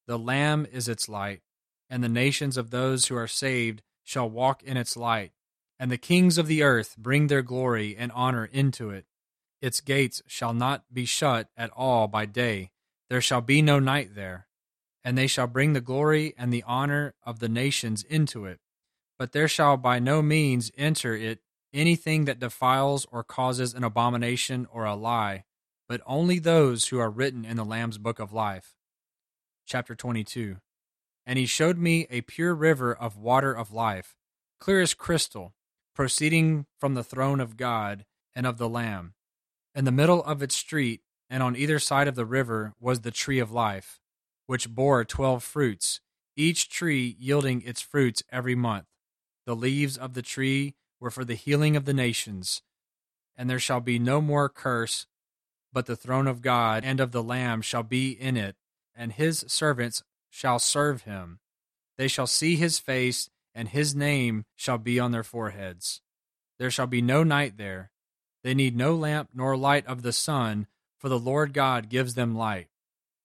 The 0.07 0.19
Lamb 0.19 0.67
is 0.71 0.87
its 0.87 1.09
light, 1.09 1.41
and 1.89 2.03
the 2.03 2.09
nations 2.09 2.57
of 2.57 2.69
those 2.69 3.05
who 3.05 3.15
are 3.15 3.27
saved 3.27 3.81
shall 4.03 4.29
walk 4.29 4.61
in 4.63 4.77
its 4.77 4.97
light 4.97 5.31
and 5.79 5.89
the 5.89 5.97
kings 5.97 6.37
of 6.37 6.47
the 6.47 6.61
earth 6.61 6.95
bring 6.97 7.27
their 7.27 7.41
glory 7.41 7.95
and 7.97 8.11
honor 8.11 8.45
into 8.51 8.89
it. 8.89 9.05
Its 9.61 9.79
gates 9.79 10.21
shall 10.27 10.53
not 10.53 10.83
be 10.93 11.05
shut 11.05 11.47
at 11.55 11.71
all 11.71 12.07
by 12.07 12.25
day, 12.25 12.71
there 13.09 13.21
shall 13.21 13.41
be 13.41 13.61
no 13.61 13.79
night 13.79 14.13
there. 14.13 14.47
And 15.03 15.17
they 15.17 15.27
shall 15.27 15.47
bring 15.47 15.73
the 15.73 15.81
glory 15.81 16.33
and 16.37 16.51
the 16.51 16.63
honor 16.67 17.15
of 17.23 17.39
the 17.39 17.49
nations 17.49 18.03
into 18.03 18.45
it. 18.45 18.59
But 19.17 19.31
there 19.31 19.47
shall 19.47 19.77
by 19.77 19.99
no 19.99 20.21
means 20.21 20.71
enter 20.77 21.15
it 21.15 21.39
anything 21.73 22.25
that 22.25 22.39
defiles 22.39 23.07
or 23.11 23.23
causes 23.23 23.73
an 23.73 23.83
abomination 23.83 24.67
or 24.71 24.85
a 24.85 24.95
lie, 24.95 25.45
but 25.87 26.01
only 26.05 26.39
those 26.39 26.89
who 26.89 26.99
are 26.99 27.09
written 27.09 27.45
in 27.45 27.57
the 27.57 27.65
Lamb's 27.65 27.97
book 27.97 28.19
of 28.19 28.33
life. 28.33 28.75
Chapter 29.65 29.95
22 29.95 30.57
And 31.25 31.39
he 31.39 31.45
showed 31.45 31.77
me 31.77 32.05
a 32.09 32.21
pure 32.21 32.53
river 32.53 32.93
of 32.93 33.17
water 33.17 33.53
of 33.53 33.71
life, 33.71 34.15
clear 34.59 34.81
as 34.81 34.93
crystal 34.93 35.53
proceeding 35.99 36.65
from 36.77 36.93
the 36.93 37.03
throne 37.03 37.41
of 37.41 37.57
God 37.57 38.05
and 38.33 38.45
of 38.45 38.57
the 38.57 38.69
Lamb. 38.69 39.15
In 39.75 39.83
the 39.83 39.91
middle 39.91 40.23
of 40.23 40.41
its 40.41 40.55
street, 40.55 41.01
and 41.29 41.43
on 41.43 41.57
either 41.57 41.77
side 41.77 42.07
of 42.07 42.15
the 42.15 42.25
river, 42.25 42.73
was 42.79 43.01
the 43.01 43.11
tree 43.11 43.37
of 43.37 43.51
life, 43.51 43.99
which 44.45 44.69
bore 44.69 45.03
twelve 45.03 45.43
fruits, 45.43 45.99
each 46.37 46.69
tree 46.69 47.17
yielding 47.19 47.61
its 47.63 47.81
fruits 47.81 48.23
every 48.31 48.55
month. 48.55 48.85
The 49.45 49.57
leaves 49.57 49.97
of 49.97 50.13
the 50.13 50.21
tree 50.21 50.73
were 51.01 51.11
for 51.11 51.25
the 51.25 51.35
healing 51.35 51.75
of 51.75 51.83
the 51.83 51.93
nations. 51.93 52.61
And 53.35 53.49
there 53.49 53.59
shall 53.59 53.81
be 53.81 53.99
no 53.99 54.21
more 54.21 54.47
curse, 54.47 55.05
but 55.73 55.85
the 55.85 55.97
throne 55.97 56.27
of 56.27 56.41
God 56.41 56.85
and 56.85 57.01
of 57.01 57.11
the 57.11 57.21
Lamb 57.21 57.61
shall 57.61 57.83
be 57.83 58.11
in 58.11 58.37
it, 58.37 58.55
and 58.95 59.11
his 59.11 59.43
servants 59.49 60.01
shall 60.29 60.59
serve 60.59 61.01
him. 61.01 61.39
They 61.97 62.07
shall 62.07 62.25
see 62.25 62.55
his 62.55 62.79
face, 62.79 63.29
and 63.53 63.69
his 63.69 63.95
name 63.95 64.45
shall 64.55 64.77
be 64.77 64.99
on 64.99 65.11
their 65.11 65.23
foreheads. 65.23 66.01
There 66.57 66.71
shall 66.71 66.87
be 66.87 67.01
no 67.01 67.23
night 67.23 67.57
there. 67.57 67.91
They 68.43 68.53
need 68.53 68.75
no 68.75 68.95
lamp 68.95 69.29
nor 69.33 69.57
light 69.57 69.85
of 69.87 70.01
the 70.01 70.13
sun, 70.13 70.67
for 70.97 71.09
the 71.09 71.19
Lord 71.19 71.53
God 71.53 71.89
gives 71.89 72.13
them 72.13 72.35
light, 72.35 72.67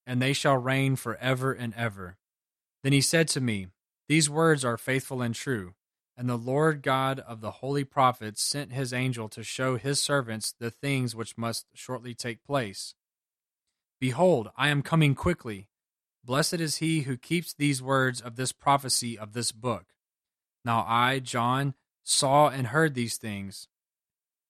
and 0.05 0.21
they 0.21 0.33
shall 0.33 0.57
reign 0.57 0.95
for 0.95 1.15
ever 1.17 1.53
and 1.53 1.73
ever. 1.75 2.17
Then 2.83 2.93
he 2.93 3.01
said 3.01 3.27
to 3.29 3.41
me, 3.41 3.67
These 4.07 4.29
words 4.29 4.63
are 4.63 4.77
faithful 4.77 5.21
and 5.21 5.33
true. 5.33 5.73
And 6.17 6.29
the 6.29 6.37
Lord 6.37 6.81
God 6.81 7.19
of 7.19 7.41
the 7.41 7.51
holy 7.51 7.83
prophets 7.83 8.41
sent 8.41 8.71
his 8.71 8.93
angel 8.93 9.27
to 9.29 9.43
show 9.43 9.75
his 9.75 9.99
servants 9.99 10.53
the 10.57 10.71
things 10.71 11.13
which 11.13 11.37
must 11.37 11.65
shortly 11.73 12.13
take 12.13 12.45
place. 12.45 12.95
Behold, 13.99 14.49
I 14.55 14.69
am 14.69 14.81
coming 14.81 15.13
quickly. 15.13 15.67
Blessed 16.23 16.55
is 16.55 16.77
he 16.77 17.01
who 17.01 17.17
keeps 17.17 17.53
these 17.53 17.81
words 17.81 18.21
of 18.21 18.37
this 18.37 18.53
prophecy 18.53 19.17
of 19.17 19.33
this 19.33 19.51
book. 19.51 19.87
Now 20.65 20.83
I, 20.87 21.19
John, 21.19 21.75
saw 22.03 22.49
and 22.49 22.67
heard 22.67 22.95
these 22.95 23.17
things. 23.17 23.67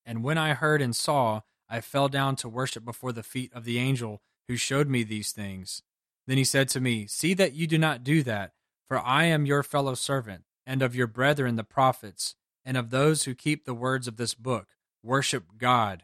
And 0.05 0.23
when 0.23 0.37
I 0.37 0.53
heard 0.53 0.81
and 0.81 0.95
saw, 0.95 1.41
I 1.69 1.81
fell 1.81 2.07
down 2.07 2.37
to 2.37 2.49
worship 2.49 2.85
before 2.85 3.11
the 3.11 3.23
feet 3.23 3.51
of 3.53 3.65
the 3.65 3.77
angel 3.77 4.21
who 4.47 4.55
showed 4.55 4.87
me 4.87 5.03
these 5.03 5.33
things. 5.33 5.83
Then 6.25 6.37
he 6.37 6.43
said 6.43 6.69
to 6.69 6.79
me, 6.79 7.05
See 7.07 7.33
that 7.33 7.53
you 7.53 7.67
do 7.67 7.77
not 7.77 8.03
do 8.03 8.23
that, 8.23 8.53
for 8.87 8.99
I 8.99 9.25
am 9.25 9.45
your 9.45 9.61
fellow 9.61 9.93
servant, 9.93 10.43
and 10.65 10.81
of 10.81 10.95
your 10.95 11.07
brethren 11.07 11.55
the 11.55 11.63
prophets, 11.63 12.35
and 12.63 12.77
of 12.77 12.91
those 12.91 13.23
who 13.23 13.35
keep 13.35 13.65
the 13.65 13.73
words 13.73 14.07
of 14.07 14.17
this 14.17 14.33
book. 14.33 14.67
Worship 15.03 15.43
God. 15.57 16.03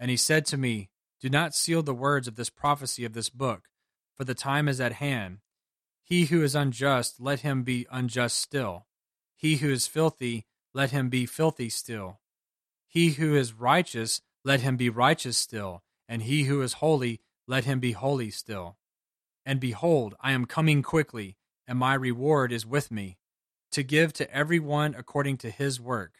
And 0.00 0.10
he 0.10 0.16
said 0.16 0.46
to 0.46 0.56
me, 0.56 0.90
Do 1.20 1.28
not 1.28 1.54
seal 1.54 1.82
the 1.82 1.94
words 1.94 2.26
of 2.26 2.36
this 2.36 2.50
prophecy 2.50 3.04
of 3.04 3.12
this 3.12 3.28
book, 3.28 3.68
for 4.16 4.24
the 4.24 4.34
time 4.34 4.66
is 4.66 4.80
at 4.80 4.94
hand. 4.94 5.38
He 6.02 6.26
who 6.26 6.42
is 6.42 6.54
unjust, 6.54 7.20
let 7.20 7.40
him 7.40 7.62
be 7.62 7.86
unjust 7.90 8.38
still 8.38 8.86
he 9.42 9.56
who 9.56 9.70
is 9.70 9.88
filthy, 9.88 10.46
let 10.72 10.92
him 10.92 11.08
be 11.08 11.26
filthy 11.26 11.68
still. 11.68 12.20
He 12.86 13.10
who 13.10 13.34
is 13.34 13.52
righteous, 13.52 14.22
let 14.44 14.60
him 14.60 14.76
be 14.76 14.88
righteous 14.88 15.36
still. 15.36 15.82
And 16.08 16.22
he 16.22 16.44
who 16.44 16.62
is 16.62 16.74
holy, 16.74 17.20
let 17.48 17.64
him 17.64 17.80
be 17.80 17.90
holy 17.90 18.30
still. 18.30 18.76
And 19.44 19.58
behold, 19.58 20.14
I 20.20 20.30
am 20.30 20.44
coming 20.44 20.80
quickly, 20.82 21.38
and 21.66 21.76
my 21.76 21.94
reward 21.94 22.52
is 22.52 22.64
with 22.64 22.92
me, 22.92 23.18
to 23.72 23.82
give 23.82 24.12
to 24.12 24.32
every 24.32 24.60
one 24.60 24.94
according 24.96 25.38
to 25.38 25.50
his 25.50 25.80
work. 25.80 26.12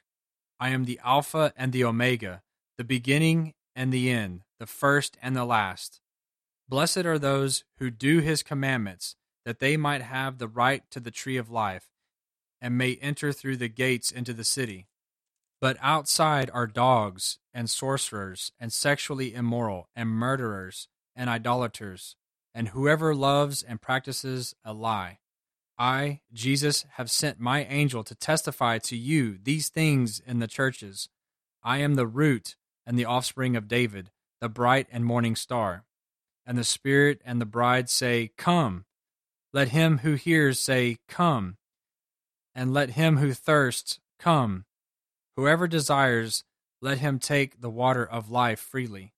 I 0.59 0.71
am 0.71 0.85
the 0.85 0.99
Alpha 1.05 1.53
and 1.57 1.71
the 1.73 1.85
Omega, 1.85 2.43
the 2.77 2.85
beginning 2.85 3.55
and 3.77 3.93
the 3.93 4.11
end, 4.11 4.43
the 4.59 4.67
first 4.67 5.17
and 5.23 5.37
the 5.37 5.45
last. 5.45 6.01
Blessed 6.69 7.07
are 7.07 7.21
those 7.21 7.63
who 7.79 7.89
do 7.89 8.19
his 8.19 8.43
commandments, 8.43 9.15
that 9.45 9.61
they 9.61 9.77
might 9.77 10.03
have 10.03 10.39
the 10.39 10.49
right 10.49 10.83
to 10.91 10.99
the 10.99 11.13
tree 11.13 11.37
of 11.37 11.49
life 11.49 11.92
and 12.63 12.79
may 12.79 12.95
enter 13.03 13.33
through 13.33 13.57
the 13.57 13.69
gates 13.69 14.13
into 14.13 14.33
the 14.33 14.45
city. 14.45 14.87
But 15.61 15.77
outside 15.83 16.49
are 16.55 16.67
dogs, 16.67 17.39
and 17.53 17.69
sorcerers, 17.69 18.53
and 18.59 18.73
sexually 18.73 19.35
immoral, 19.35 19.89
and 19.97 20.09
murderers, 20.09 20.89
and 21.17 21.29
idolaters, 21.29 22.17
and 22.55 22.69
whoever 22.69 23.15
loves 23.15 23.63
and 23.63 23.83
practices 23.83 24.55
a 24.65 24.73
lie. 24.73 25.19
I, 25.77 26.21
Jesus, 26.33 26.87
have 26.93 27.11
sent 27.11 27.41
my 27.41 27.65
angel 27.65 28.05
to 28.05 28.15
testify 28.15 28.79
to 28.79 28.97
you 28.97 29.39
these 29.43 29.69
things 29.69 30.21
in 30.25 30.39
the 30.39 30.47
churches. 30.47 31.09
I 31.65 31.79
am 31.79 31.95
the 31.95 32.07
root 32.07 32.55
and 32.87 32.97
the 32.97 33.05
offspring 33.05 33.57
of 33.57 33.69
David, 33.69 34.11
the 34.41 34.49
bright 34.49 34.87
and 34.93 35.05
morning 35.05 35.35
star. 35.35 35.85
And 36.47 36.57
the 36.57 36.65
Spirit 36.65 37.21
and 37.25 37.41
the 37.41 37.47
bride 37.47 37.91
say, 37.91 38.31
Come. 38.37 38.85
Let 39.53 39.69
him 39.69 39.99
who 39.99 40.15
hears 40.15 40.59
say, 40.59 40.99
Come 41.09 41.57
and 42.55 42.73
let 42.73 42.91
him 42.91 43.19
who 43.19 43.33
thirsts 43.33 44.01
come. 44.19 44.65
Whoever 45.37 45.67
desires, 45.67 46.45
let 46.81 46.99
him 46.99 47.19
take 47.19 47.61
the 47.61 47.71
water 47.71 48.05
of 48.05 48.31
life 48.31 48.61
freely. 48.61 49.13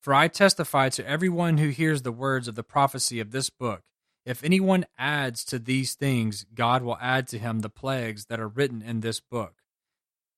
For 0.00 0.14
I 0.14 0.28
testify 0.28 0.88
to 0.90 1.06
everyone 1.06 1.58
who 1.58 1.68
hears 1.68 2.02
the 2.02 2.12
words 2.12 2.48
of 2.48 2.54
the 2.54 2.62
prophecy 2.62 3.20
of 3.20 3.32
this 3.32 3.50
book 3.50 3.82
if 4.26 4.42
anyone 4.42 4.86
adds 4.98 5.44
to 5.44 5.58
these 5.60 5.94
things, 5.94 6.46
God 6.52 6.82
will 6.82 6.98
add 7.00 7.28
to 7.28 7.38
him 7.38 7.60
the 7.60 7.70
plagues 7.70 8.24
that 8.24 8.40
are 8.40 8.48
written 8.48 8.82
in 8.82 8.98
this 8.98 9.20
book. 9.20 9.62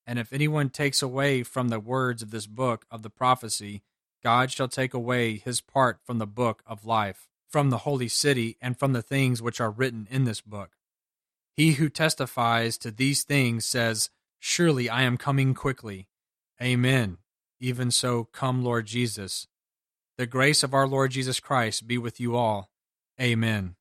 And 0.07 0.19
if 0.19 0.31
anyone 0.31 0.69
takes 0.69 1.01
away 1.01 1.43
from 1.43 1.69
the 1.69 1.81
words 1.81 2.23
of 2.23 2.31
this 2.31 2.47
book 2.47 2.85
of 2.91 3.03
the 3.03 3.09
prophecy, 3.09 3.83
God 4.23 4.51
shall 4.51 4.69
take 4.69 4.93
away 4.93 5.39
his 5.39 5.63
part 5.63 6.01
from 6.05 6.19
the 6.19 6.27
book 6.27 6.63
of 6.67 6.85
life 6.85 7.29
from 7.49 7.71
the 7.71 7.79
holy 7.79 8.09
city 8.09 8.59
and 8.61 8.79
from 8.79 8.93
the 8.93 9.01
things 9.01 9.41
which 9.41 9.59
are 9.59 9.71
written 9.71 10.07
in 10.11 10.25
this 10.25 10.43
book. 10.43 10.73
He 11.59 11.73
who 11.73 11.89
testifies 11.89 12.79
to 12.79 12.93
these 12.93 13.25
things 13.25 13.67
says, 13.67 14.11
Surely 14.39 14.89
I 14.89 15.03
am 15.03 15.17
coming 15.17 15.55
quickly. 15.55 16.07
Amen. 16.63 17.19
Even 17.59 17.91
so, 17.91 18.29
come, 18.33 18.63
Lord 18.63 18.87
Jesus. 18.87 19.49
The 20.19 20.27
grace 20.27 20.63
of 20.63 20.73
our 20.73 20.87
Lord 20.87 21.11
Jesus 21.11 21.41
Christ 21.41 21.89
be 21.89 21.99
with 21.99 22.21
you 22.21 22.37
all. 22.37 22.71
Amen. 23.21 23.75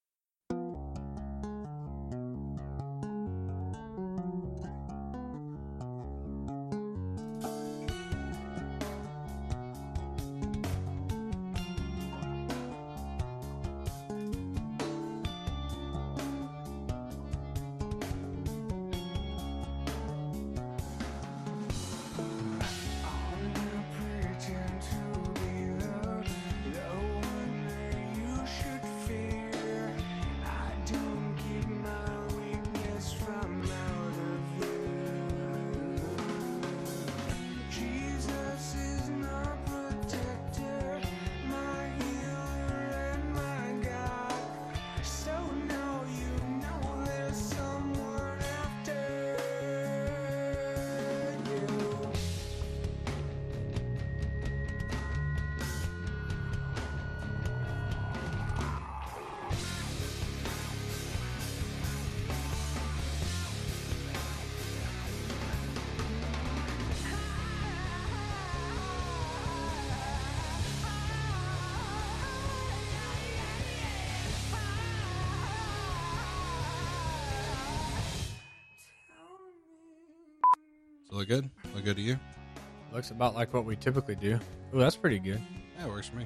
Looks 83.08 83.16
about 83.16 83.36
like 83.36 83.54
what 83.54 83.64
we 83.64 83.78
typically 83.78 84.16
do. 84.16 84.38
Oh, 84.74 84.80
that's 84.80 84.98
pretty 84.98 85.18
good. 85.20 85.42
That 85.78 85.88
works 85.88 86.10
for 86.10 86.18
me. 86.18 86.26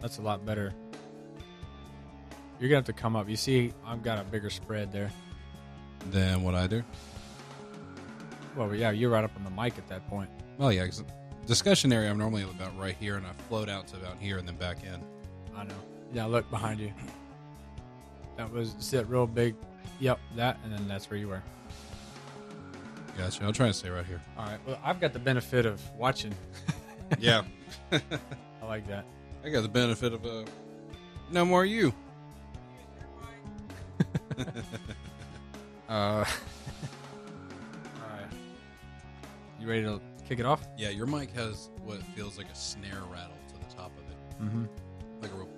That's 0.00 0.16
a 0.16 0.22
lot 0.22 0.46
better. 0.46 0.72
You're 2.58 2.70
gonna 2.70 2.78
have 2.78 2.86
to 2.86 2.94
come 2.94 3.14
up. 3.14 3.28
You 3.28 3.36
see, 3.36 3.74
I've 3.84 4.02
got 4.02 4.18
a 4.18 4.24
bigger 4.24 4.48
spread 4.48 4.90
there. 4.90 5.10
Than 6.10 6.42
what 6.44 6.54
I 6.54 6.66
do? 6.66 6.82
Well, 8.56 8.74
yeah, 8.74 8.90
you're 8.90 9.10
right 9.10 9.22
up 9.22 9.32
on 9.36 9.44
the 9.44 9.50
mic 9.50 9.76
at 9.76 9.86
that 9.88 10.08
point. 10.08 10.30
Well, 10.56 10.72
yeah, 10.72 10.86
'cause 10.86 11.04
discussion 11.44 11.92
area, 11.92 12.10
I'm 12.10 12.16
normally 12.16 12.44
about 12.44 12.74
right 12.78 12.96
here, 12.98 13.16
and 13.16 13.26
I 13.26 13.32
float 13.50 13.68
out 13.68 13.86
to 13.88 13.96
about 13.98 14.16
here 14.18 14.38
and 14.38 14.48
then 14.48 14.56
back 14.56 14.82
in. 14.82 14.98
I 15.54 15.64
know. 15.64 15.74
Yeah, 16.14 16.24
look 16.24 16.50
behind 16.50 16.80
you. 16.80 16.90
That 18.38 18.50
was 18.50 18.76
see 18.78 18.96
that 18.96 19.10
real 19.10 19.26
big. 19.26 19.56
Yep, 20.00 20.20
that, 20.36 20.58
and 20.64 20.72
then 20.72 20.88
that's 20.88 21.10
where 21.10 21.18
you 21.18 21.28
were. 21.28 21.42
Gotcha. 23.16 23.44
I'll 23.44 23.52
try 23.52 23.68
to 23.68 23.72
stay 23.72 23.90
right 23.90 24.04
here. 24.06 24.20
All 24.36 24.46
right. 24.46 24.58
Well, 24.66 24.78
I've 24.84 25.00
got 25.00 25.12
the 25.12 25.18
benefit 25.18 25.66
of 25.66 25.80
watching. 25.96 26.34
Yeah. 27.18 27.42
I 27.92 28.00
like 28.66 28.86
that. 28.88 29.04
I 29.44 29.50
got 29.50 29.60
the 29.62 29.68
benefit 29.68 30.14
of 30.14 30.24
uh, 30.24 30.44
no 31.30 31.44
more 31.44 31.64
you. 31.66 31.92
Uh, 35.86 35.92
all 35.92 36.24
right. 38.08 38.26
You 39.60 39.68
ready 39.68 39.82
to 39.82 40.00
kick 40.26 40.40
it 40.40 40.46
off? 40.46 40.66
Yeah, 40.78 40.88
your 40.88 41.06
mic 41.06 41.30
has 41.34 41.68
what 41.84 42.02
feels 42.16 42.38
like 42.38 42.48
a 42.48 42.54
snare 42.54 43.02
rattle 43.12 43.36
to 43.48 43.54
the 43.68 43.74
top 43.74 43.92
of 43.98 44.10
it, 44.10 44.42
Mm-hmm. 44.42 44.64
like 45.20 45.30
a 45.30 45.34
real 45.34 45.48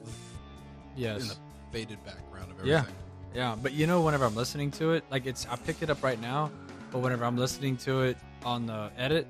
Yes. 0.97 1.23
in 1.23 1.29
the 1.29 1.37
faded 1.73 2.05
background 2.05 2.51
of 2.51 2.67
Yeah. 2.67 2.79
everything. 2.81 2.95
Yeah, 3.35 3.57
but 3.63 3.73
you 3.73 3.87
know, 3.87 4.01
whenever 4.03 4.25
I'm 4.25 4.35
listening 4.35 4.71
to 4.73 4.93
it, 4.93 5.05
like 5.11 5.27
it's, 5.27 5.47
I 5.47 5.57
picked 5.57 5.83
it 5.83 5.91
up 5.91 6.03
right 6.03 6.21
now, 6.21 6.51
but 6.97 7.03
whenever 7.03 7.27
I'm 7.27 7.37
listening 7.37 7.77
to 7.79 8.01
it 8.05 8.17
on 8.43 8.65
the 8.65 8.91
edit, 8.97 9.27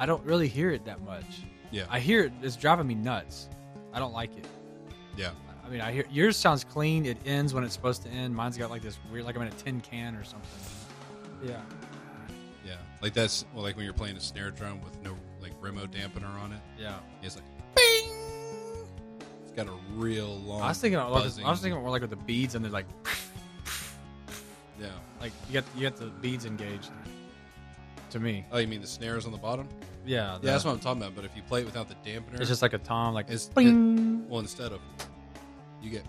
I 0.00 0.06
don't 0.06 0.24
really 0.24 0.48
hear 0.48 0.72
it 0.72 0.84
that 0.86 1.00
much. 1.02 1.42
Yeah. 1.70 1.84
I 1.88 2.00
hear 2.00 2.24
it, 2.24 2.32
it's 2.42 2.56
driving 2.56 2.88
me 2.88 2.96
nuts. 2.96 3.48
I 3.92 4.00
don't 4.00 4.12
like 4.12 4.36
it. 4.36 4.44
Yeah. 5.16 5.30
I 5.64 5.68
mean, 5.68 5.80
I 5.80 5.92
hear 5.92 6.04
yours 6.10 6.36
sounds 6.36 6.64
clean. 6.64 7.06
It 7.06 7.16
ends 7.24 7.54
when 7.54 7.62
it's 7.62 7.72
supposed 7.72 8.02
to 8.02 8.08
end. 8.08 8.34
Mine's 8.34 8.58
got 8.58 8.68
like 8.68 8.82
this 8.82 8.98
weird, 9.12 9.26
like 9.26 9.36
I'm 9.36 9.42
in 9.42 9.48
a 9.48 9.52
tin 9.52 9.80
can 9.80 10.16
or 10.16 10.24
something. 10.24 10.50
Yeah. 11.40 11.60
Yeah. 12.66 12.74
Like 13.00 13.14
that's 13.14 13.44
well, 13.54 13.62
like 13.62 13.76
when 13.76 13.84
you're 13.84 13.94
playing 13.94 14.16
a 14.16 14.20
snare 14.20 14.50
drum 14.50 14.80
with 14.82 15.00
no 15.04 15.14
like 15.40 15.52
Remo 15.60 15.86
dampener 15.86 16.36
on 16.42 16.50
it. 16.50 16.60
Yeah. 16.80 16.96
It's 17.22 17.36
like 17.36 17.44
bing. 17.76 18.10
It's 19.44 19.52
got 19.54 19.68
a 19.68 19.78
real 19.94 20.36
long. 20.40 20.62
I 20.62 20.68
was 20.70 20.78
thinking, 20.78 20.98
like. 20.98 21.22
I 21.44 21.50
was 21.50 21.60
thinking 21.60 21.80
more 21.80 21.90
like 21.90 22.00
with 22.00 22.10
the 22.10 22.16
beads 22.16 22.56
and 22.56 22.64
they're 22.64 22.72
like, 22.72 22.86
Yeah. 24.80 24.88
like 25.20 25.32
you 25.48 25.54
got 25.54 25.64
you 25.76 25.82
got 25.88 25.96
the 25.98 26.06
beads 26.06 26.44
engaged. 26.46 26.90
To 28.10 28.18
me, 28.20 28.46
Oh, 28.50 28.56
you 28.58 28.66
mean 28.66 28.80
the 28.80 28.86
snares 28.86 29.26
on 29.26 29.32
the 29.32 29.38
bottom? 29.38 29.68
yeah, 30.06 30.32
Yeah, 30.34 30.38
that's 30.40 30.64
what 30.64 30.72
I'm 30.72 30.78
talking 30.80 31.02
about. 31.02 31.14
But 31.14 31.26
if 31.26 31.36
you 31.36 31.42
play 31.42 31.60
it 31.60 31.66
without 31.66 31.88
the 31.88 31.94
dampener, 31.96 32.40
It's 32.40 32.48
just 32.48 32.62
like 32.62 32.72
a 32.72 32.78
tom, 32.78 33.12
like 33.12 33.26
It's- 33.26 33.48
bing. 33.54 34.26
well, 34.30 34.40
instead 34.40 34.72
of 34.72 34.80
you 35.82 35.90
get 35.90 36.04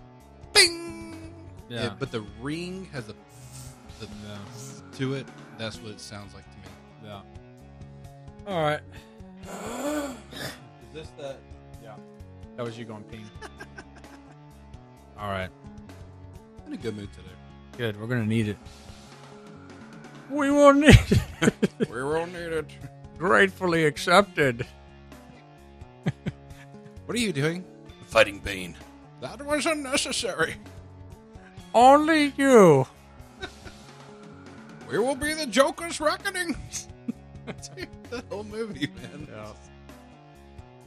bing. 0.54 1.34
Yeah. 1.68 1.88
It- 1.88 1.98
but 1.98 2.10
the 2.10 2.22
ring 2.40 2.86
has 2.92 3.08
a 3.10 3.14
the 4.00 4.06
yeah, 4.26 4.38
to 4.96 5.12
it. 5.14 5.26
That's 5.58 5.76
what 5.82 5.90
it 5.92 6.00
sounds 6.00 6.32
like 6.32 6.44
to 6.50 6.56
me. 6.56 6.64
yeah. 7.04 7.20
All 8.46 8.62
right, 8.62 8.80
Is 9.42 10.94
this 10.94 11.08
that? 11.18 11.38
yeah, 11.82 11.96
that 12.56 12.62
was 12.64 12.78
you 12.78 12.86
going 12.86 13.02
ping. 13.04 13.26
All 15.18 15.28
right, 15.28 15.50
I'm 16.60 16.66
in 16.68 16.72
a 16.72 16.76
good 16.78 16.96
mood 16.96 17.12
today. 17.12 17.26
Good. 17.76 18.00
We're 18.00 18.06
gonna 18.06 18.26
need 18.26 18.48
it. 18.48 18.56
We 20.30 20.50
will 20.50 20.72
need 20.74 20.98
it. 21.40 21.54
we 21.90 22.02
will 22.02 22.26
need 22.26 22.52
it. 22.52 22.66
Gratefully 23.18 23.84
accepted. 23.84 24.66
What 27.06 27.16
are 27.16 27.20
you 27.20 27.32
doing? 27.32 27.64
Fighting 28.06 28.40
pain. 28.40 28.76
That 29.20 29.44
was 29.44 29.66
unnecessary. 29.66 30.54
Only 31.74 32.32
you. 32.36 32.86
We 34.88 34.98
will 34.98 35.16
be 35.16 35.34
the 35.34 35.46
Joker's 35.46 36.00
reckoning. 36.00 36.56
Dude, 37.76 37.88
the 38.10 38.22
whole 38.28 38.44
movie, 38.44 38.88
man. 38.96 39.28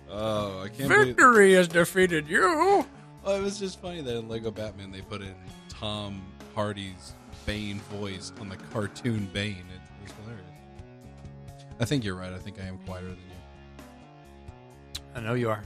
Oh, 0.10 0.62
I 0.62 0.68
can't 0.70 0.90
believe. 0.90 1.08
Victory 1.08 1.54
has 1.54 1.68
defeated 1.68 2.28
you. 2.28 2.86
Oh, 3.26 3.38
it 3.38 3.42
was 3.42 3.60
just 3.60 3.82
funny 3.82 4.02
that 4.02 4.16
in 4.18 4.30
Lego 4.30 4.52
Batman 4.52 4.92
they 4.92 5.02
put 5.02 5.22
in 5.22 5.36
Tom 5.70 6.22
Hardy's 6.56 7.14
Bane 7.46 7.80
voice 7.92 8.32
on 8.40 8.50
the 8.50 8.58
cartoon 8.58 9.30
Bane. 9.34 9.58
It 9.58 10.04
was 10.04 10.12
hilarious. 10.22 10.46
I 11.80 11.86
think 11.86 12.04
you're 12.04 12.16
right. 12.16 12.32
I 12.32 12.38
think 12.38 12.60
I 12.60 12.66
am 12.66 12.78
quieter 12.80 13.08
than 13.08 13.18
you. 13.18 13.84
I 15.16 15.20
know 15.20 15.34
you 15.34 15.50
are. 15.50 15.64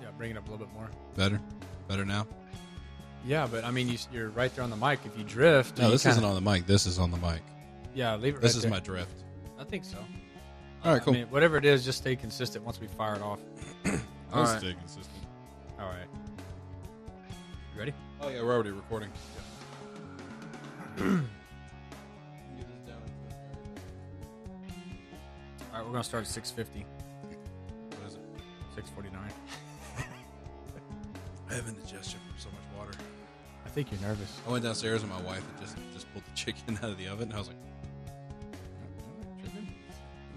Yeah, 0.00 0.08
bring 0.18 0.30
it 0.30 0.36
up 0.36 0.46
a 0.48 0.50
little 0.50 0.66
bit 0.66 0.74
more. 0.74 0.90
Better, 1.16 1.40
better 1.88 2.04
now. 2.04 2.26
Yeah, 3.24 3.46
but 3.50 3.64
I 3.64 3.70
mean, 3.70 3.88
you, 3.88 3.98
you're 4.12 4.30
right 4.30 4.54
there 4.54 4.64
on 4.64 4.70
the 4.70 4.76
mic. 4.76 5.00
If 5.04 5.16
you 5.16 5.24
drift, 5.24 5.78
No, 5.78 5.90
this 5.90 6.02
kinda- 6.02 6.18
isn't 6.18 6.24
on 6.24 6.34
the 6.34 6.50
mic. 6.50 6.66
This 6.66 6.86
is 6.86 6.98
on 6.98 7.10
the 7.10 7.16
mic. 7.18 7.40
Yeah, 7.94 8.16
leave 8.16 8.34
it. 8.34 8.40
This 8.40 8.52
right 8.52 8.56
is 8.56 8.62
there. 8.62 8.70
my 8.70 8.80
drift. 8.80 9.22
I 9.58 9.64
think 9.64 9.84
so. 9.84 9.98
All 10.84 10.92
right, 10.92 11.02
cool. 11.02 11.14
I 11.14 11.18
mean, 11.18 11.26
whatever 11.28 11.56
it 11.56 11.64
is, 11.64 11.84
just 11.84 11.98
stay 11.98 12.16
consistent 12.16 12.64
once 12.64 12.80
we 12.80 12.88
fire 12.88 13.14
it 13.14 13.22
off. 13.22 13.38
I'll 13.84 13.92
all 14.32 14.42
right. 14.44 14.58
stay 14.58 14.74
consistent. 14.74 15.16
All 15.78 15.86
right. 15.86 16.08
You 17.74 17.78
ready? 17.78 17.94
Oh 18.24 18.28
yeah, 18.28 18.40
we're 18.40 18.54
already 18.54 18.70
recording. 18.70 19.10
All 25.72 25.72
right, 25.72 25.84
we're 25.84 25.90
gonna 25.90 26.04
start 26.04 26.22
at 26.22 26.28
6:50, 26.30 26.84
What 27.90 28.06
is 28.06 28.14
it? 28.14 28.20
6:49. 28.76 29.16
I 31.50 31.54
have 31.54 31.66
indigestion 31.66 32.20
from 32.28 32.38
so 32.38 32.48
much 32.50 32.62
water. 32.78 32.92
I 33.66 33.70
think 33.70 33.90
you're 33.90 34.00
nervous. 34.00 34.40
I 34.46 34.52
went 34.52 34.62
downstairs 34.62 35.02
and 35.02 35.10
my 35.10 35.20
wife 35.22 35.42
had 35.52 35.60
just 35.60 35.76
just 35.92 36.12
pulled 36.12 36.24
the 36.24 36.30
chicken 36.36 36.78
out 36.80 36.90
of 36.90 36.98
the 36.98 37.08
oven. 37.08 37.24
And 37.24 37.34
I 37.34 37.38
was 37.38 37.48
like, 37.48 37.56
"Chicken? 39.42 39.66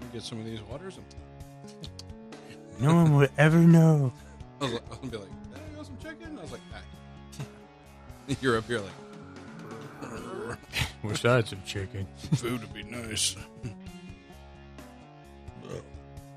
me 0.00 0.06
get 0.12 0.22
some 0.22 0.40
of 0.40 0.44
these 0.44 0.60
waters." 0.62 0.96
And 0.96 1.06
No 2.80 2.96
one 2.96 3.14
would 3.14 3.30
ever 3.38 3.60
know. 3.60 4.12
I 4.60 4.64
was 4.64 4.72
like, 4.72 4.82
I'll 4.90 4.98
be 5.08 5.16
like, 5.16 5.28
"Hey, 5.54 5.60
you 5.70 5.76
want 5.76 5.86
some 5.86 5.98
chicken? 5.98 6.36
I 6.36 6.42
was 6.42 6.50
like, 6.50 6.62
ah. 6.74 6.80
You're 8.40 8.58
up 8.58 8.66
here 8.66 8.80
like, 8.80 8.90
Wish 11.02 11.24
I 11.24 11.36
had 11.36 11.48
some 11.48 11.62
chicken. 11.64 12.06
food 12.34 12.60
would 12.60 12.74
be 12.74 12.82
nice. 12.82 13.36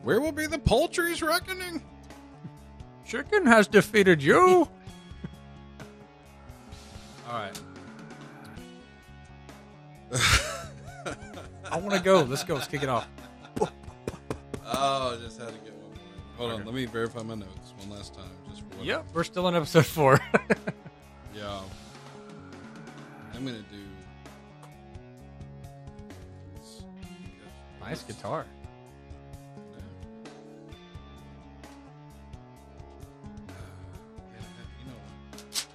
Where 0.04 0.22
will 0.22 0.32
be 0.32 0.46
the 0.48 0.60
poultry's 0.60 1.22
reckoning? 1.22 1.84
Chicken 3.06 3.46
has 3.46 3.68
defeated 3.68 4.24
you. 4.24 4.70
All 7.28 7.34
right. 7.34 7.60
I 11.72 11.78
want 11.78 11.92
to 11.92 12.00
go. 12.00 12.22
Let's 12.22 12.44
go. 12.44 12.56
Let's 12.56 12.68
kick 12.68 12.84
it 12.84 12.90
off. 12.90 13.08
Oh, 14.66 15.18
just 15.22 15.40
had 15.40 15.50
to 15.50 15.54
get 15.56 15.74
one 15.74 15.90
more. 15.90 16.50
Hold 16.50 16.52
on, 16.52 16.66
let 16.66 16.74
me 16.76 16.86
verify 16.86 17.22
my 17.24 17.36
notes 17.36 17.74
one 17.78 17.90
last 17.90 18.14
time, 18.14 18.30
just 18.50 18.62
for 18.62 18.78
what 18.78 18.86
Yep, 18.86 19.06
we're 19.14 19.24
still 19.24 19.48
on 19.48 19.56
episode 19.56 19.86
four. 19.86 20.20
Yeah. 21.36 21.62
I'm 23.40 23.46
gonna 23.46 23.60
do. 23.72 23.78
nice 27.80 28.04
guitar. 28.04 28.46
You 34.78 34.86
know 34.86 34.98
what? 35.32 35.66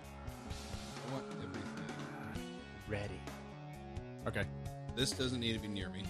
I 1.09 1.13
want 1.15 1.25
everything. 1.43 1.65
Ready. 2.87 3.19
Okay. 4.27 4.45
This 4.95 5.13
doesn't 5.13 5.41
need 5.41 5.55
to 5.55 5.59
be 5.59 5.69
near 5.69 5.89
me, 5.89 6.05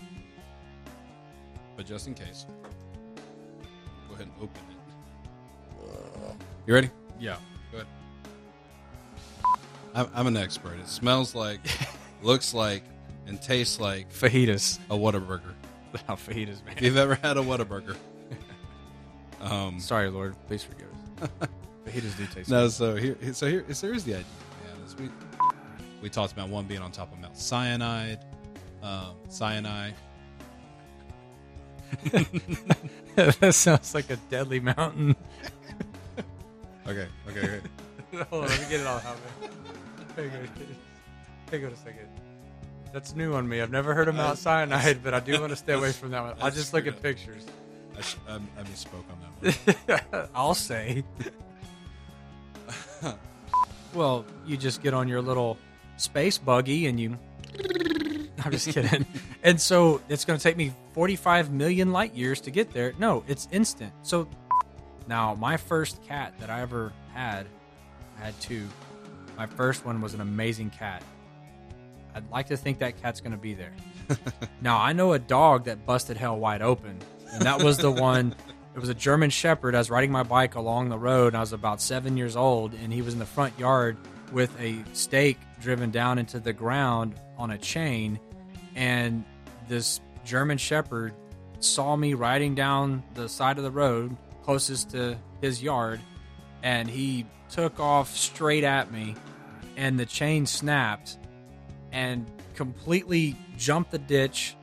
but 1.77 1.87
just 1.87 2.09
in 2.09 2.15
case, 2.15 2.47
go 4.09 4.15
ahead 4.15 4.27
and 4.27 4.35
open 4.43 4.61
it. 4.71 6.37
You 6.67 6.75
ready? 6.75 6.91
Yeah. 7.21 7.37
I'm, 9.95 10.09
I'm 10.15 10.27
an 10.27 10.37
expert. 10.37 10.79
It 10.81 10.89
smells 10.89 11.35
like, 11.35 11.61
looks 12.23 12.53
like, 12.55 12.83
and 13.27 13.41
tastes 13.41 13.79
like 13.81 14.13
Fajitas. 14.13 14.79
a 14.91 14.95
Whataburger. 14.95 15.43
Oh, 16.09 16.15
fajitas, 16.15 16.65
man. 16.65 16.75
If 16.77 16.83
you've 16.83 16.97
ever 16.97 17.15
had 17.15 17.37
a 17.37 17.41
Whataburger, 17.41 17.97
um, 19.41 19.79
Sorry, 19.79 20.11
Lord. 20.11 20.35
Please 20.49 20.65
forgive 20.65 20.89
us. 21.23 21.49
fajitas 21.87 22.17
do 22.17 22.27
taste 22.27 22.51
No, 22.51 22.65
good. 22.65 22.73
so 22.73 22.97
here, 22.97 23.17
so 23.33 23.47
here, 23.47 23.65
so 23.73 23.87
here's 23.87 24.03
the 24.03 24.15
idea, 24.15 24.25
man. 24.65 24.85
Is 24.85 24.97
we 24.97 25.09
we 26.03 26.09
talked 26.11 26.33
about 26.33 26.49
one 26.49 26.65
being 26.65 26.81
on 26.83 26.91
top 26.91 27.13
of 27.13 27.21
Mount 27.21 27.37
Cyanide, 27.37 28.25
um, 28.83 29.15
cyanide. 29.29 29.95
that 33.15 33.55
sounds 33.55 33.95
like 33.95 34.11
a 34.11 34.17
deadly 34.29 34.59
mountain. 34.59 35.15
Okay, 36.89 37.07
okay, 37.29 37.41
okay. 37.41 37.61
Hold 38.31 38.45
on, 38.45 38.51
let 38.51 38.61
me 38.61 38.67
get 38.69 38.81
it 38.81 38.87
all 38.87 38.97
out, 38.97 39.05
man. 39.41 39.51
A 40.17 41.77
second. 41.77 42.09
That's 42.93 43.15
new 43.17 43.35
on 43.35 43.49
me. 43.49 43.61
I've 43.61 43.73
never 43.73 43.95
heard 43.95 44.07
of 44.09 44.15
Mount 44.15 44.33
uh, 44.33 44.37
Cyanide, 44.37 45.03
but 45.03 45.15
I 45.15 45.21
do 45.21 45.33
want 45.41 45.51
to 45.51 45.57
stay 45.57 45.73
away 45.73 45.93
from 45.93 46.11
that 46.13 46.23
one. 46.23 46.37
I'll 46.41 46.51
just 46.51 46.73
look 46.73 46.87
at 46.87 47.03
pictures. 47.03 47.45
I, 47.97 48.01
sh- 48.01 48.17
I, 48.29 48.35
I 48.37 48.63
misspoke 48.63 49.05
on 49.11 49.19
that 49.43 50.01
one. 50.13 50.29
I'll 50.35 50.55
say. 50.55 51.05
well, 53.95 54.25
you 54.47 54.57
just 54.57 54.83
get 54.83 54.95
on 54.95 55.09
your 55.09 55.21
little 55.23 55.59
space 55.97 56.39
buggy 56.39 56.87
and 56.87 56.99
you. 57.01 57.19
I'm 58.45 58.53
just 58.53 58.69
kidding. 58.69 59.07
and 59.43 59.61
so 59.61 60.01
it's 60.09 60.25
going 60.25 60.39
to 60.39 60.43
take 60.43 60.57
me 60.57 60.73
45 60.93 61.51
million 61.53 61.93
light 61.93 62.15
years 62.15 62.41
to 62.43 62.51
get 62.51 62.73
there. 62.73 62.95
No, 62.99 63.25
it's 63.27 63.49
instant. 63.51 63.93
So 64.03 64.29
now, 65.09 65.35
my 65.35 65.57
first 65.57 66.03
cat 66.05 66.35
that 66.41 66.51
I 66.51 66.61
ever 66.61 66.93
had, 67.13 67.47
I 68.21 68.27
had 68.27 68.41
two. 68.41 68.69
My 69.37 69.47
first 69.47 69.85
one 69.85 70.01
was 70.01 70.15
an 70.15 70.21
amazing 70.21 70.71
cat. 70.71 71.03
I'd 72.15 72.31
like 72.31 72.47
to 72.47 72.57
think 72.57 72.79
that 72.79 73.01
cat's 73.03 73.21
going 73.21 73.33
to 73.33 73.39
be 73.39 73.55
there. 73.55 73.73
now, 74.61 74.79
I 74.79 74.93
know 74.93 75.13
a 75.13 75.19
dog 75.19 75.65
that 75.65 75.85
busted 75.85 76.17
hell 76.17 76.39
wide 76.39 76.63
open, 76.63 76.99
and 77.33 77.43
that 77.43 77.63
was 77.63 77.79
the 77.79 77.91
one. 77.91 78.35
It 78.75 78.79
was 78.79 78.89
a 78.89 78.95
German 78.95 79.31
Shepherd. 79.31 79.75
I 79.75 79.79
was 79.79 79.91
riding 79.91 80.13
my 80.13 80.23
bike 80.23 80.55
along 80.55 80.89
the 80.89 80.99
road, 80.99 81.29
and 81.29 81.37
I 81.37 81.41
was 81.41 81.53
about 81.53 81.81
seven 81.81 82.17
years 82.17 82.37
old, 82.37 82.75
and 82.75 82.93
he 82.93 83.03
was 83.03 83.15
in 83.15 83.19
the 83.19 83.27
front 83.27 83.59
yard 83.59 83.97
with 84.33 84.51
a 84.61 84.85
stake 84.93 85.39
driven 85.61 85.91
down 85.91 86.19
into 86.19 86.39
the 86.39 86.53
ground 86.53 87.15
on 87.37 87.51
a 87.51 87.59
chain. 87.59 88.21
And 88.75 89.25
this 89.69 90.01
German 90.25 90.59
Shepherd 90.59 91.15
saw 91.61 91.97
me 91.97 92.15
riding 92.15 92.55
down 92.55 93.03
the 93.15 93.29
side 93.29 93.59
of 93.59 93.65
the 93.65 93.71
road 93.71 94.17
closest 94.45 94.91
to 94.91 95.17
his 95.41 95.63
yard, 95.63 96.01
and 96.65 96.91
he 96.91 97.27
took 97.49 97.79
off 97.79 98.17
straight 98.17 98.65
at 98.65 98.91
me, 98.91 99.15
and 99.77 100.01
the 100.01 100.07
chain 100.07 100.47
snapped 100.47 101.19
and 101.93 102.27
completely 102.57 103.37
jumped 103.57 103.93
the 103.93 103.99
ditch 103.99 104.57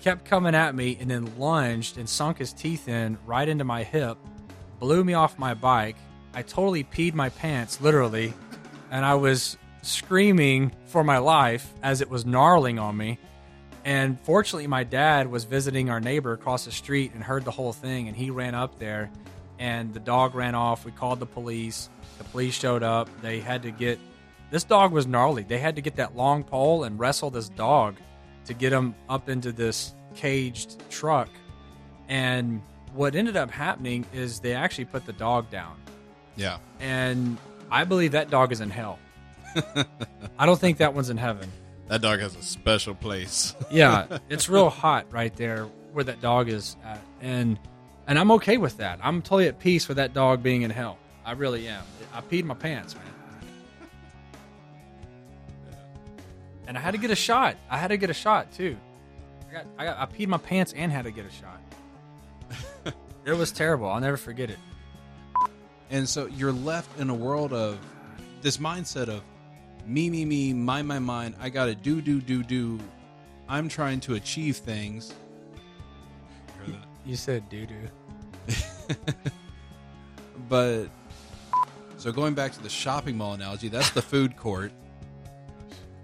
kept 0.00 0.24
coming 0.24 0.54
at 0.54 0.74
me 0.74 0.96
and 1.00 1.10
then 1.10 1.36
lunged 1.38 1.98
and 1.98 2.08
sunk 2.08 2.38
his 2.38 2.52
teeth 2.52 2.86
in 2.88 3.18
right 3.26 3.48
into 3.48 3.64
my 3.64 3.82
hip, 3.82 4.18
blew 4.78 5.02
me 5.02 5.14
off 5.14 5.38
my 5.38 5.52
bike. 5.52 5.96
I 6.32 6.42
totally 6.42 6.84
peed 6.84 7.14
my 7.14 7.30
pants, 7.30 7.80
literally, 7.80 8.32
and 8.90 9.04
I 9.04 9.14
was 9.14 9.56
screaming 9.82 10.72
for 10.86 11.02
my 11.02 11.18
life 11.18 11.72
as 11.82 12.00
it 12.02 12.10
was 12.10 12.24
gnarling 12.24 12.78
on 12.78 12.96
me. 12.96 13.18
And 13.84 14.20
fortunately, 14.20 14.66
my 14.66 14.84
dad 14.84 15.28
was 15.30 15.44
visiting 15.44 15.90
our 15.90 16.00
neighbor 16.00 16.32
across 16.32 16.64
the 16.64 16.72
street 16.72 17.12
and 17.14 17.22
heard 17.22 17.44
the 17.44 17.50
whole 17.50 17.72
thing, 17.72 18.06
and 18.06 18.16
he 18.16 18.30
ran 18.30 18.54
up 18.54 18.78
there, 18.78 19.10
and 19.58 19.92
the 19.94 20.00
dog 20.00 20.34
ran 20.34 20.54
off. 20.54 20.84
We 20.84 20.92
called 20.92 21.20
the 21.20 21.26
police. 21.26 21.88
The 22.18 22.24
police 22.24 22.54
showed 22.54 22.82
up. 22.82 23.08
They 23.22 23.40
had 23.40 23.62
to 23.62 23.70
get 23.70 23.98
this 24.50 24.64
dog 24.64 24.92
was 24.92 25.06
gnarly. 25.06 25.42
They 25.42 25.58
had 25.58 25.76
to 25.76 25.82
get 25.82 25.96
that 25.96 26.16
long 26.16 26.44
pole 26.44 26.84
and 26.84 26.98
wrestle 26.98 27.30
this 27.30 27.48
dog 27.48 27.96
to 28.44 28.54
get 28.54 28.72
him 28.72 28.94
up 29.08 29.28
into 29.28 29.52
this 29.52 29.94
caged 30.14 30.82
truck. 30.88 31.28
And 32.08 32.62
what 32.94 33.14
ended 33.16 33.36
up 33.36 33.50
happening 33.50 34.06
is 34.12 34.40
they 34.40 34.54
actually 34.54 34.84
put 34.84 35.04
the 35.04 35.12
dog 35.12 35.50
down. 35.50 35.76
Yeah, 36.36 36.58
And 36.80 37.38
I 37.70 37.84
believe 37.84 38.12
that 38.12 38.30
dog 38.30 38.52
is 38.52 38.60
in 38.60 38.70
hell. 38.70 38.98
I 40.38 40.44
don't 40.46 40.60
think 40.60 40.78
that 40.78 40.92
one's 40.94 41.08
in 41.10 41.16
heaven. 41.16 41.50
that 41.88 42.02
dog 42.02 42.20
has 42.20 42.36
a 42.36 42.42
special 42.42 42.94
place. 42.94 43.54
Yeah, 43.70 44.18
it's 44.28 44.48
real 44.48 44.68
hot 44.68 45.06
right 45.10 45.34
there 45.34 45.64
where 45.92 46.04
that 46.04 46.20
dog 46.20 46.50
is 46.50 46.76
at. 46.84 47.00
And 47.22 47.58
and 48.06 48.18
I'm 48.18 48.30
okay 48.32 48.56
with 48.56 48.76
that. 48.78 49.00
I'm 49.02 49.22
totally 49.22 49.48
at 49.48 49.58
peace 49.58 49.88
with 49.88 49.96
that 49.96 50.14
dog 50.14 50.42
being 50.42 50.62
in 50.62 50.70
hell. 50.70 50.98
I 51.24 51.32
really 51.32 51.66
am. 51.68 51.82
I 52.12 52.20
peed 52.20 52.44
my 52.44 52.54
pants, 52.54 52.94
man. 52.94 53.04
And 56.68 56.76
I 56.76 56.80
had 56.80 56.92
to 56.92 56.98
get 56.98 57.10
a 57.10 57.16
shot. 57.16 57.56
I 57.70 57.78
had 57.78 57.88
to 57.88 57.96
get 57.96 58.10
a 58.10 58.14
shot 58.14 58.52
too. 58.52 58.76
I 59.48 59.52
got 59.52 59.66
I 59.78 59.84
got 59.84 59.98
I 59.98 60.06
peed 60.06 60.28
my 60.28 60.38
pants 60.38 60.72
and 60.76 60.90
had 60.90 61.04
to 61.04 61.10
get 61.10 61.26
a 61.26 61.30
shot. 61.30 61.60
it 63.24 63.32
was 63.32 63.52
terrible. 63.52 63.88
I'll 63.88 64.00
never 64.00 64.16
forget 64.16 64.50
it. 64.50 64.58
And 65.90 66.08
so 66.08 66.26
you're 66.26 66.52
left 66.52 66.98
in 66.98 67.10
a 67.10 67.14
world 67.14 67.52
of 67.52 67.78
this 68.40 68.56
mindset 68.58 69.08
of 69.08 69.22
me, 69.86 70.10
me, 70.10 70.24
me, 70.24 70.52
my, 70.52 70.82
my, 70.82 70.98
mine. 70.98 71.36
I 71.40 71.48
got 71.48 71.66
to 71.66 71.74
do, 71.74 72.00
do, 72.00 72.20
do, 72.20 72.42
do. 72.42 72.80
I'm 73.48 73.68
trying 73.68 74.00
to 74.00 74.14
achieve 74.14 74.56
things. 74.56 75.14
You 77.06 77.14
said 77.14 77.48
doo 77.48 77.66
doo. 77.66 77.88
but 80.48 80.88
so 81.98 82.10
going 82.10 82.34
back 82.34 82.52
to 82.52 82.62
the 82.62 82.68
shopping 82.68 83.16
mall 83.16 83.32
analogy, 83.32 83.68
that's 83.68 83.90
the 83.90 84.02
food 84.02 84.36
court. 84.36 84.72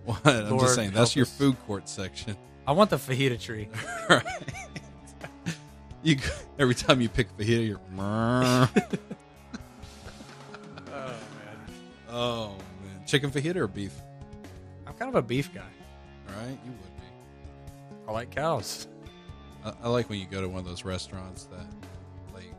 What? 0.04 0.26
I'm 0.26 0.58
just 0.58 0.74
saying 0.74 0.90
that's 0.90 1.14
your 1.14 1.26
us. 1.26 1.38
food 1.38 1.56
court 1.64 1.88
section. 1.88 2.36
I 2.66 2.72
want 2.72 2.90
the 2.90 2.96
fajita 2.96 3.40
tree. 3.40 3.68
right. 4.10 4.24
You 6.02 6.16
every 6.58 6.74
time 6.74 7.00
you 7.00 7.08
pick 7.08 7.28
fajita, 7.36 7.68
you're. 7.68 7.78
Oh 7.96 8.68
man. 10.90 11.16
Oh 12.10 12.56
man, 12.82 13.06
chicken 13.06 13.30
fajita 13.30 13.54
or 13.54 13.68
beef? 13.68 13.94
I'm 14.88 14.94
kind 14.94 15.08
of 15.08 15.14
a 15.14 15.22
beef 15.22 15.54
guy. 15.54 15.60
All 15.60 16.34
right, 16.34 16.58
you 16.64 16.72
would 16.72 16.96
be. 16.96 18.08
I 18.08 18.10
like 18.10 18.32
cows. 18.32 18.88
I, 19.64 19.72
I 19.84 19.88
like 19.88 20.08
when 20.08 20.18
you 20.18 20.26
go 20.26 20.40
to 20.40 20.48
one 20.48 20.58
of 20.60 20.64
those 20.64 20.84
restaurants 20.84 21.44
that, 21.44 21.66
like, 22.34 22.52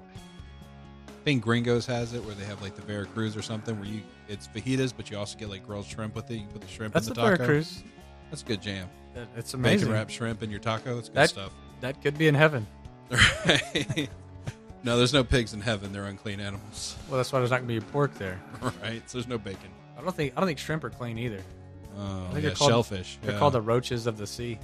I 1.08 1.24
think 1.24 1.44
Gringos 1.44 1.86
has 1.88 2.14
it 2.14 2.24
where 2.24 2.36
they 2.36 2.46
have 2.46 2.62
like 2.62 2.76
the 2.76 2.82
Veracruz 2.82 3.36
or 3.38 3.42
something 3.42 3.80
where 3.80 3.88
you 3.90 4.02
it's 4.30 4.48
fajitas, 4.48 4.94
but 4.96 5.12
you 5.12 5.18
also 5.18 5.38
get 5.38 5.50
like 5.50 5.66
grilled 5.66 5.86
shrimp 5.86 6.16
with 6.16 6.30
it. 6.32 6.36
You 6.36 6.48
put 6.48 6.62
the 6.62 6.68
shrimp 6.68 6.94
That's 6.94 7.08
in 7.08 7.12
a 7.12 7.16
the 7.16 7.22
taco. 7.22 7.36
Veracruz. 7.38 7.84
That's 8.30 8.42
a 8.42 8.46
good 8.46 8.62
jam. 8.62 8.88
That- 9.16 9.28
It's 9.36 9.54
amazing. 9.54 9.88
Bacon 9.88 9.94
wrapped 9.94 10.12
shrimp 10.12 10.42
in 10.44 10.50
your 10.50 10.60
taco. 10.60 10.98
It's 10.98 11.10
good 11.10 11.18
That- 11.18 11.30
stuff. 11.30 11.52
That 11.82 12.02
could 12.02 12.18
be 12.18 12.28
in 12.28 12.36
heaven. 12.36 12.66
Right. 13.10 14.10
no, 14.84 14.96
there's 14.98 15.12
no 15.14 15.24
pigs 15.24 15.54
in 15.54 15.60
heaven. 15.62 15.92
They're 15.92 16.06
unclean 16.06 16.40
animals. 16.40 16.96
Well, 17.10 17.18
that's 17.18 17.32
why 17.34 17.40
there's 17.40 17.52
not 17.52 17.58
gonna 17.58 17.68
be 17.68 17.80
pork 17.82 18.14
there. 18.16 18.40
Right. 18.82 19.02
So 19.10 19.18
there's 19.18 19.28
no 19.28 19.38
bacon. 19.38 19.70
I 19.98 20.02
don't 20.02 20.16
think 20.16 20.34
I 20.36 20.40
don't 20.40 20.48
think 20.48 20.60
shrimp 20.60 20.84
are 20.86 20.90
clean 20.90 21.18
either. 21.18 21.42
Oh, 21.98 22.24
think 22.32 22.36
yeah, 22.36 22.40
they're 22.42 22.52
called- 22.56 22.70
shellfish. 22.72 23.20
They're 23.22 23.34
yeah. 23.34 23.40
called 23.40 23.54
the 23.54 23.62
roaches 23.62 24.08
of 24.08 24.18
the 24.18 24.26
sea. 24.26 24.58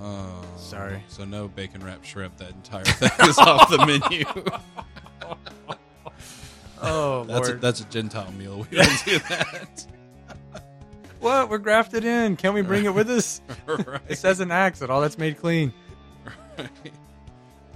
Oh, 0.00 0.44
Sorry. 0.56 1.02
So 1.08 1.24
no 1.24 1.48
bacon 1.48 1.84
wrapped 1.84 2.06
shrimp. 2.06 2.36
That 2.38 2.50
entire 2.50 2.84
thing 2.84 3.28
is 3.28 3.38
off 3.38 3.70
the 3.70 3.78
menu. 3.86 4.24
Oh 6.84 7.22
That's 7.24 7.48
a, 7.48 7.54
that's 7.54 7.80
a 7.80 7.84
Gentile 7.84 8.32
meal. 8.32 8.66
We 8.68 8.76
don't 8.78 9.04
do 9.04 9.18
that. 9.28 9.86
what? 11.20 11.48
We're 11.48 11.58
grafted 11.58 12.04
in. 12.04 12.34
Can 12.34 12.54
we 12.54 12.62
bring 12.62 12.84
it 12.86 12.92
with 12.92 13.08
us? 13.08 13.40
right. 13.68 14.00
It 14.08 14.18
says 14.18 14.40
an 14.40 14.50
Acts 14.50 14.80
that 14.80 14.90
all 14.90 15.00
that's 15.00 15.16
made 15.16 15.38
clean. 15.38 15.72
Right. 16.58 16.68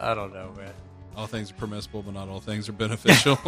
I 0.00 0.12
don't 0.12 0.34
know, 0.34 0.52
man. 0.56 0.72
All 1.16 1.28
things 1.28 1.52
are 1.52 1.54
permissible, 1.54 2.02
but 2.02 2.14
not 2.14 2.28
all 2.28 2.40
things 2.40 2.68
are 2.68 2.72
beneficial. 2.72 3.38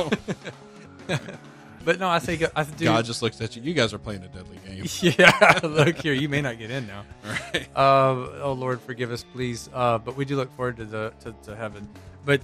But 1.85 1.99
no, 2.01 2.09
I 2.09 2.19
think 2.19 2.43
I 2.55 2.65
do. 2.65 2.85
God 2.85 3.05
just 3.05 3.23
looks 3.23 3.41
at 3.41 3.57
you. 3.57 3.63
You 3.63 3.73
guys 3.73 3.95
are 3.95 3.99
playing 3.99 4.23
a 4.23 4.29
deadly 4.29 4.59
game. 4.67 4.85
yeah, 5.19 5.61
look 5.63 5.97
here. 5.97 6.13
You 6.13 6.29
may 6.29 6.41
not 6.43 6.59
get 6.59 6.71
in 6.71 6.87
now. 6.87 7.05
Right. 7.25 7.69
Uh, 7.75 8.43
oh 8.43 8.53
Lord, 8.59 8.81
forgive 8.81 9.11
us, 9.11 9.25
please. 9.33 9.71
Uh, 9.73 9.99
but 9.99 10.17
we 10.17 10.25
do 10.25 10.37
look 10.37 10.55
forward 10.57 10.77
to 10.79 10.85
the 10.85 11.13
to, 11.21 11.35
to 11.45 11.57
heaven. 11.57 11.89
But 12.25 12.43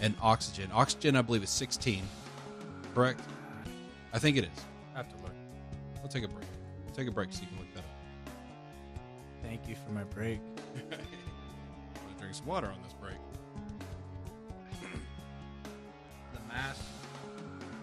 And 0.00 0.14
oxygen. 0.22 0.70
Oxygen, 0.72 1.16
I 1.16 1.22
believe, 1.22 1.42
is 1.42 1.50
16. 1.50 2.02
Correct? 2.94 3.20
I 4.12 4.18
think 4.18 4.36
it 4.36 4.44
is. 4.44 4.64
I 4.94 4.98
have 4.98 5.08
to 5.08 5.16
look. 5.22 5.32
We'll 6.00 6.08
take 6.08 6.24
a 6.24 6.28
break. 6.28 6.46
We'll 6.84 6.94
take 6.94 7.08
a 7.08 7.10
break 7.10 7.32
so 7.32 7.42
you 7.42 7.48
can 7.48 7.58
look 7.58 7.74
that 7.74 7.80
up. 7.80 8.32
Thank 9.42 9.68
you 9.68 9.74
for 9.74 9.90
my 9.92 10.04
break. 10.04 10.40
I'm 10.74 10.88
going 10.88 11.00
to 12.14 12.20
drink 12.20 12.34
some 12.34 12.46
water 12.46 12.68
on 12.68 12.80
this 12.82 12.94
break. 12.94 13.16
The 16.32 16.40
mass. 16.48 16.78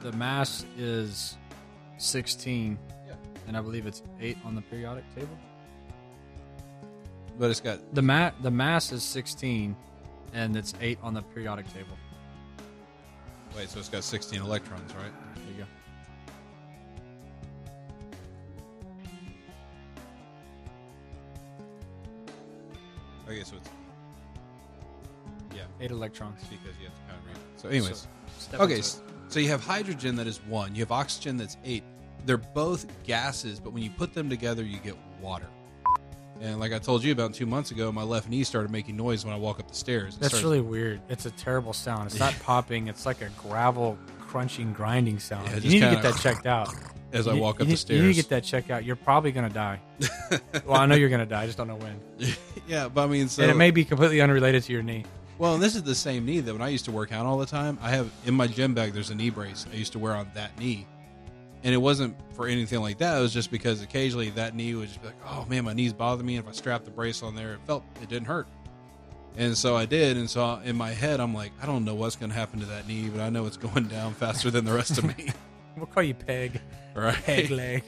The 0.04 0.12
mass 0.12 0.66
is 0.78 1.38
sixteen, 1.98 2.78
Yeah. 3.08 3.14
and 3.48 3.56
I 3.58 3.62
believe 3.62 3.86
it's 3.88 4.04
eight 4.20 4.38
on 4.44 4.54
the 4.54 4.62
periodic 4.62 5.06
table. 5.16 5.38
But 7.40 7.50
it's 7.50 7.62
got 7.62 7.80
The 7.96 8.02
mat. 8.02 8.36
The 8.44 8.52
mass 8.52 8.92
is 8.92 9.02
sixteen, 9.04 9.76
and 10.34 10.56
it's 10.58 10.74
eight 10.82 11.00
on 11.02 11.14
the 11.14 11.22
periodic 11.22 11.68
table. 11.74 11.98
wait, 13.56 13.70
so 13.70 13.78
it's 13.80 13.88
got 13.90 14.04
16 14.04 14.42
electrons, 14.42 14.92
right? 14.96 15.14
There 15.36 15.44
you 15.56 15.64
go. 15.64 15.68
Okay, 23.28 23.44
so 23.44 23.56
it's 23.58 23.70
yeah, 25.56 25.62
Eight 25.80 25.92
electrons. 25.92 26.42
because 26.50 26.78
you 26.80 26.86
have 26.88 26.96
to 26.96 27.02
kind 27.08 27.20
of 27.20 27.26
read. 27.28 27.36
it. 27.38 27.60
So, 27.62 27.70
anyways, 27.70 28.08
So, 28.40 28.58
okay, 28.58 28.76
into 28.76 28.80
s- 28.80 29.02
so 29.34 29.40
you 29.40 29.50
have 29.50 29.64
hydrogen 29.66 30.16
that 30.18 30.28
is 30.28 30.38
one. 30.46 30.76
You 30.76 30.82
have 30.82 30.92
oxygen 30.92 31.38
that's 31.38 31.58
eight. 31.66 31.84
They're 32.26 32.38
both 32.38 32.86
gases, 33.04 33.60
but 33.60 33.74
when 33.74 33.82
you 33.82 33.90
put 33.90 34.14
them 34.14 34.30
together, 34.30 34.64
you 34.64 34.78
get 34.78 34.96
water. 35.22 35.48
And 36.40 36.60
like 36.60 36.72
I 36.72 36.78
told 36.80 37.04
you 37.04 37.12
about 37.12 37.34
two 37.34 37.46
months 37.46 37.72
ago, 37.72 37.92
my 37.92 38.04
left 38.04 38.30
knee 38.30 38.44
started 38.44 38.70
making 38.72 38.96
noise 38.96 39.26
when 39.26 39.34
I 39.34 39.38
walk 39.38 39.60
up 39.60 39.68
the 39.70 39.76
stairs. 39.76 40.16
It 40.16 40.20
That's 40.22 40.34
starts- 40.34 40.44
really 40.44 40.62
weird. 40.62 41.02
It's 41.10 41.26
a 41.26 41.32
terrible 41.32 41.74
sound. 41.74 42.06
It's 42.08 42.20
not 42.20 42.36
popping. 42.44 42.88
It's 42.88 43.06
like 43.06 43.22
a 43.22 43.30
gravel 43.38 43.98
crunching, 44.20 44.72
grinding 44.74 45.20
sound. 45.20 45.48
Yeah, 45.50 45.56
you 45.58 45.70
need 45.70 45.80
to 45.80 45.86
kinda- 45.88 46.02
get 46.02 46.14
that 46.14 46.22
checked 46.22 46.46
out. 46.46 46.74
as 47.14 47.28
I 47.28 47.34
You- 47.34 47.42
walk 47.42 47.60
you 47.60 47.64
up 47.64 47.68
need, 47.70 47.74
the 47.74 47.78
stairs. 47.78 47.98
You 48.02 48.08
need 48.08 48.14
to 48.14 48.22
get 48.22 48.30
that 48.30 48.44
checked 48.44 48.72
out. 48.72 48.84
You're 48.86 48.96
probably 48.96 49.32
gonna 49.32 49.50
die. 49.50 49.80
well, 50.66 50.80
I 50.80 50.86
know 50.86 50.96
you're 50.96 51.10
gonna 51.10 51.26
die. 51.26 51.44
I 51.44 51.46
just 51.46 51.58
don't 51.58 51.68
know 51.68 51.76
when. 51.78 52.00
yeah, 52.68 52.88
but 52.88 53.04
I 53.04 53.08
mean, 53.08 53.28
so 53.30 53.42
and 53.44 53.52
it 53.52 53.56
may 53.56 53.72
be 53.72 53.84
completely 53.86 54.20
unrelated 54.22 54.64
to 54.64 54.74
your 54.74 54.82
knee. 54.84 55.06
Well, 55.40 55.56
and 55.56 55.64
this 55.64 55.76
is 55.76 55.84
the 55.84 55.96
same 55.96 56.26
knee 56.26 56.40
that 56.42 56.54
when 56.54 56.62
I 56.62 56.70
used 56.70 56.86
to 56.86 56.92
work 56.92 57.12
out 57.12 57.26
all 57.26 57.38
the 57.38 57.46
time, 57.46 57.78
I 57.82 57.90
have 57.90 58.10
in 58.26 58.34
my 58.34 58.48
gym 58.48 58.74
bag. 58.74 58.94
There's 58.94 59.10
a 59.10 59.16
knee 59.16 59.30
brace 59.30 59.66
I 59.72 59.76
used 59.76 59.92
to 59.94 60.00
wear 60.00 60.14
on 60.16 60.30
that 60.36 60.58
knee, 60.60 60.86
and 61.64 61.74
it 61.74 61.78
wasn't 61.78 62.16
for 62.34 62.48
anything 62.48 62.80
like 62.82 63.00
that. 63.00 63.18
It 63.18 63.22
was 63.22 63.34
just 63.34 63.50
because 63.52 63.82
occasionally 63.82 64.30
that 64.32 64.56
knee 64.56 64.76
would 64.76 64.88
just 64.88 65.02
be 65.02 65.08
like, 65.08 65.18
"Oh 65.28 65.46
man, 65.50 65.66
my 65.66 65.74
knees 65.74 65.92
bother 65.92 66.24
me." 66.24 66.36
And 66.38 66.46
if 66.46 66.50
I 66.50 66.56
strapped 66.56 66.86
the 66.86 66.92
brace 66.92 67.24
on 67.24 67.36
there, 67.36 67.54
it 67.54 67.60
felt 67.66 67.84
it 68.02 68.10
didn't 68.10 68.28
hurt, 68.28 68.48
and 69.36 69.58
so 69.58 69.76
I 69.76 69.86
did. 69.86 70.18
And 70.18 70.30
so 70.30 70.62
in 70.64 70.76
my 70.76 70.92
head, 70.92 71.20
I'm 71.20 71.34
like, 71.34 71.52
I 71.62 71.66
don't 71.66 71.84
know 71.84 71.96
what's 71.96 72.16
going 72.16 72.30
to 72.30 72.36
happen 72.38 72.60
to 72.60 72.66
that 72.68 72.88
knee, 72.88 73.10
but 73.10 73.20
I 73.22 73.30
know 73.30 73.46
it's 73.46 73.58
going 73.58 73.88
down 73.88 74.14
faster 74.24 74.52
than 74.52 74.66
the 74.66 74.74
rest 74.74 74.98
of 74.98 75.06
me. 75.18 75.30
We'll 75.76 75.88
call 75.88 76.04
you 76.04 76.14
Peg. 76.14 76.62
right? 76.94 77.16
Peg 77.16 77.50
leg. 77.50 77.84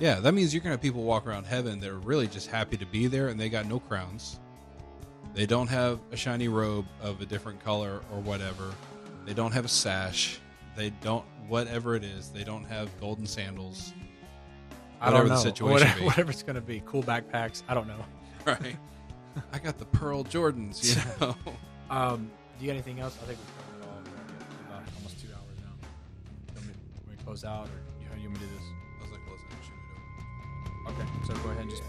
Yeah, 0.00 0.18
that 0.20 0.32
means 0.32 0.54
you're 0.54 0.62
gonna 0.62 0.72
have 0.72 0.80
people 0.80 1.02
walk 1.02 1.26
around 1.26 1.44
heaven 1.44 1.78
that 1.80 1.90
are 1.90 1.98
really 1.98 2.26
just 2.26 2.48
happy 2.48 2.78
to 2.78 2.86
be 2.86 3.06
there, 3.06 3.28
and 3.28 3.38
they 3.38 3.50
got 3.50 3.66
no 3.66 3.78
crowns. 3.78 4.40
They 5.34 5.46
don't 5.46 5.66
have 5.68 5.98
a 6.12 6.16
shiny 6.16 6.48
robe 6.48 6.86
of 7.02 7.20
a 7.20 7.26
different 7.26 7.62
color 7.62 8.00
or 8.12 8.20
whatever. 8.20 8.72
They 9.26 9.34
don't 9.34 9.52
have 9.52 9.64
a 9.64 9.68
sash. 9.68 10.38
They 10.76 10.90
don't 10.90 11.24
whatever 11.48 11.96
it 11.96 12.04
is. 12.04 12.28
They 12.30 12.44
don't 12.44 12.64
have 12.64 12.88
golden 13.00 13.26
sandals. 13.26 13.92
I 15.00 15.06
don't 15.10 15.14
Whatever 15.14 15.28
know. 15.28 15.34
the 15.34 15.40
situation 15.42 15.70
whatever, 15.72 15.98
be. 16.00 16.06
whatever 16.06 16.30
it's 16.30 16.42
gonna 16.42 16.60
be. 16.60 16.82
Cool 16.86 17.02
backpacks. 17.02 17.62
I 17.68 17.74
don't 17.74 17.88
know. 17.88 18.00
Right. 18.46 18.76
I 19.54 19.58
got 19.58 19.78
the 19.78 19.86
pearl 19.86 20.22
Jordans. 20.22 20.84
You 20.94 21.02
know. 21.26 21.34
Um, 21.88 22.30
do 22.58 22.64
you 22.64 22.70
got 22.70 22.74
anything 22.74 23.00
else? 23.00 23.16
I 23.22 23.26
think 23.26 23.38
we've 23.38 23.56
covered 23.56 23.82
it 23.82 23.88
all. 23.88 24.02
We're 24.68 24.76
at 24.76 24.82
about 24.82 24.94
almost 24.98 25.18
two 25.18 25.28
hours 25.32 25.56
now. 25.64 26.60
Me, 26.60 27.16
to 27.16 27.24
close 27.24 27.42
out, 27.42 27.66
or 27.68 27.80
you, 28.00 28.22
you 28.22 28.28
want 28.28 28.40
me 28.40 28.46
to 28.46 28.52
do 28.52 28.58
this? 28.58 28.64
I 29.00 29.02
was 29.02 29.12
like, 29.12 29.20
it. 30.98 31.00
Okay, 31.00 31.08
so 31.26 31.42
go 31.42 31.48
ahead 31.50 31.62
and 31.62 31.70
just. 31.70 31.82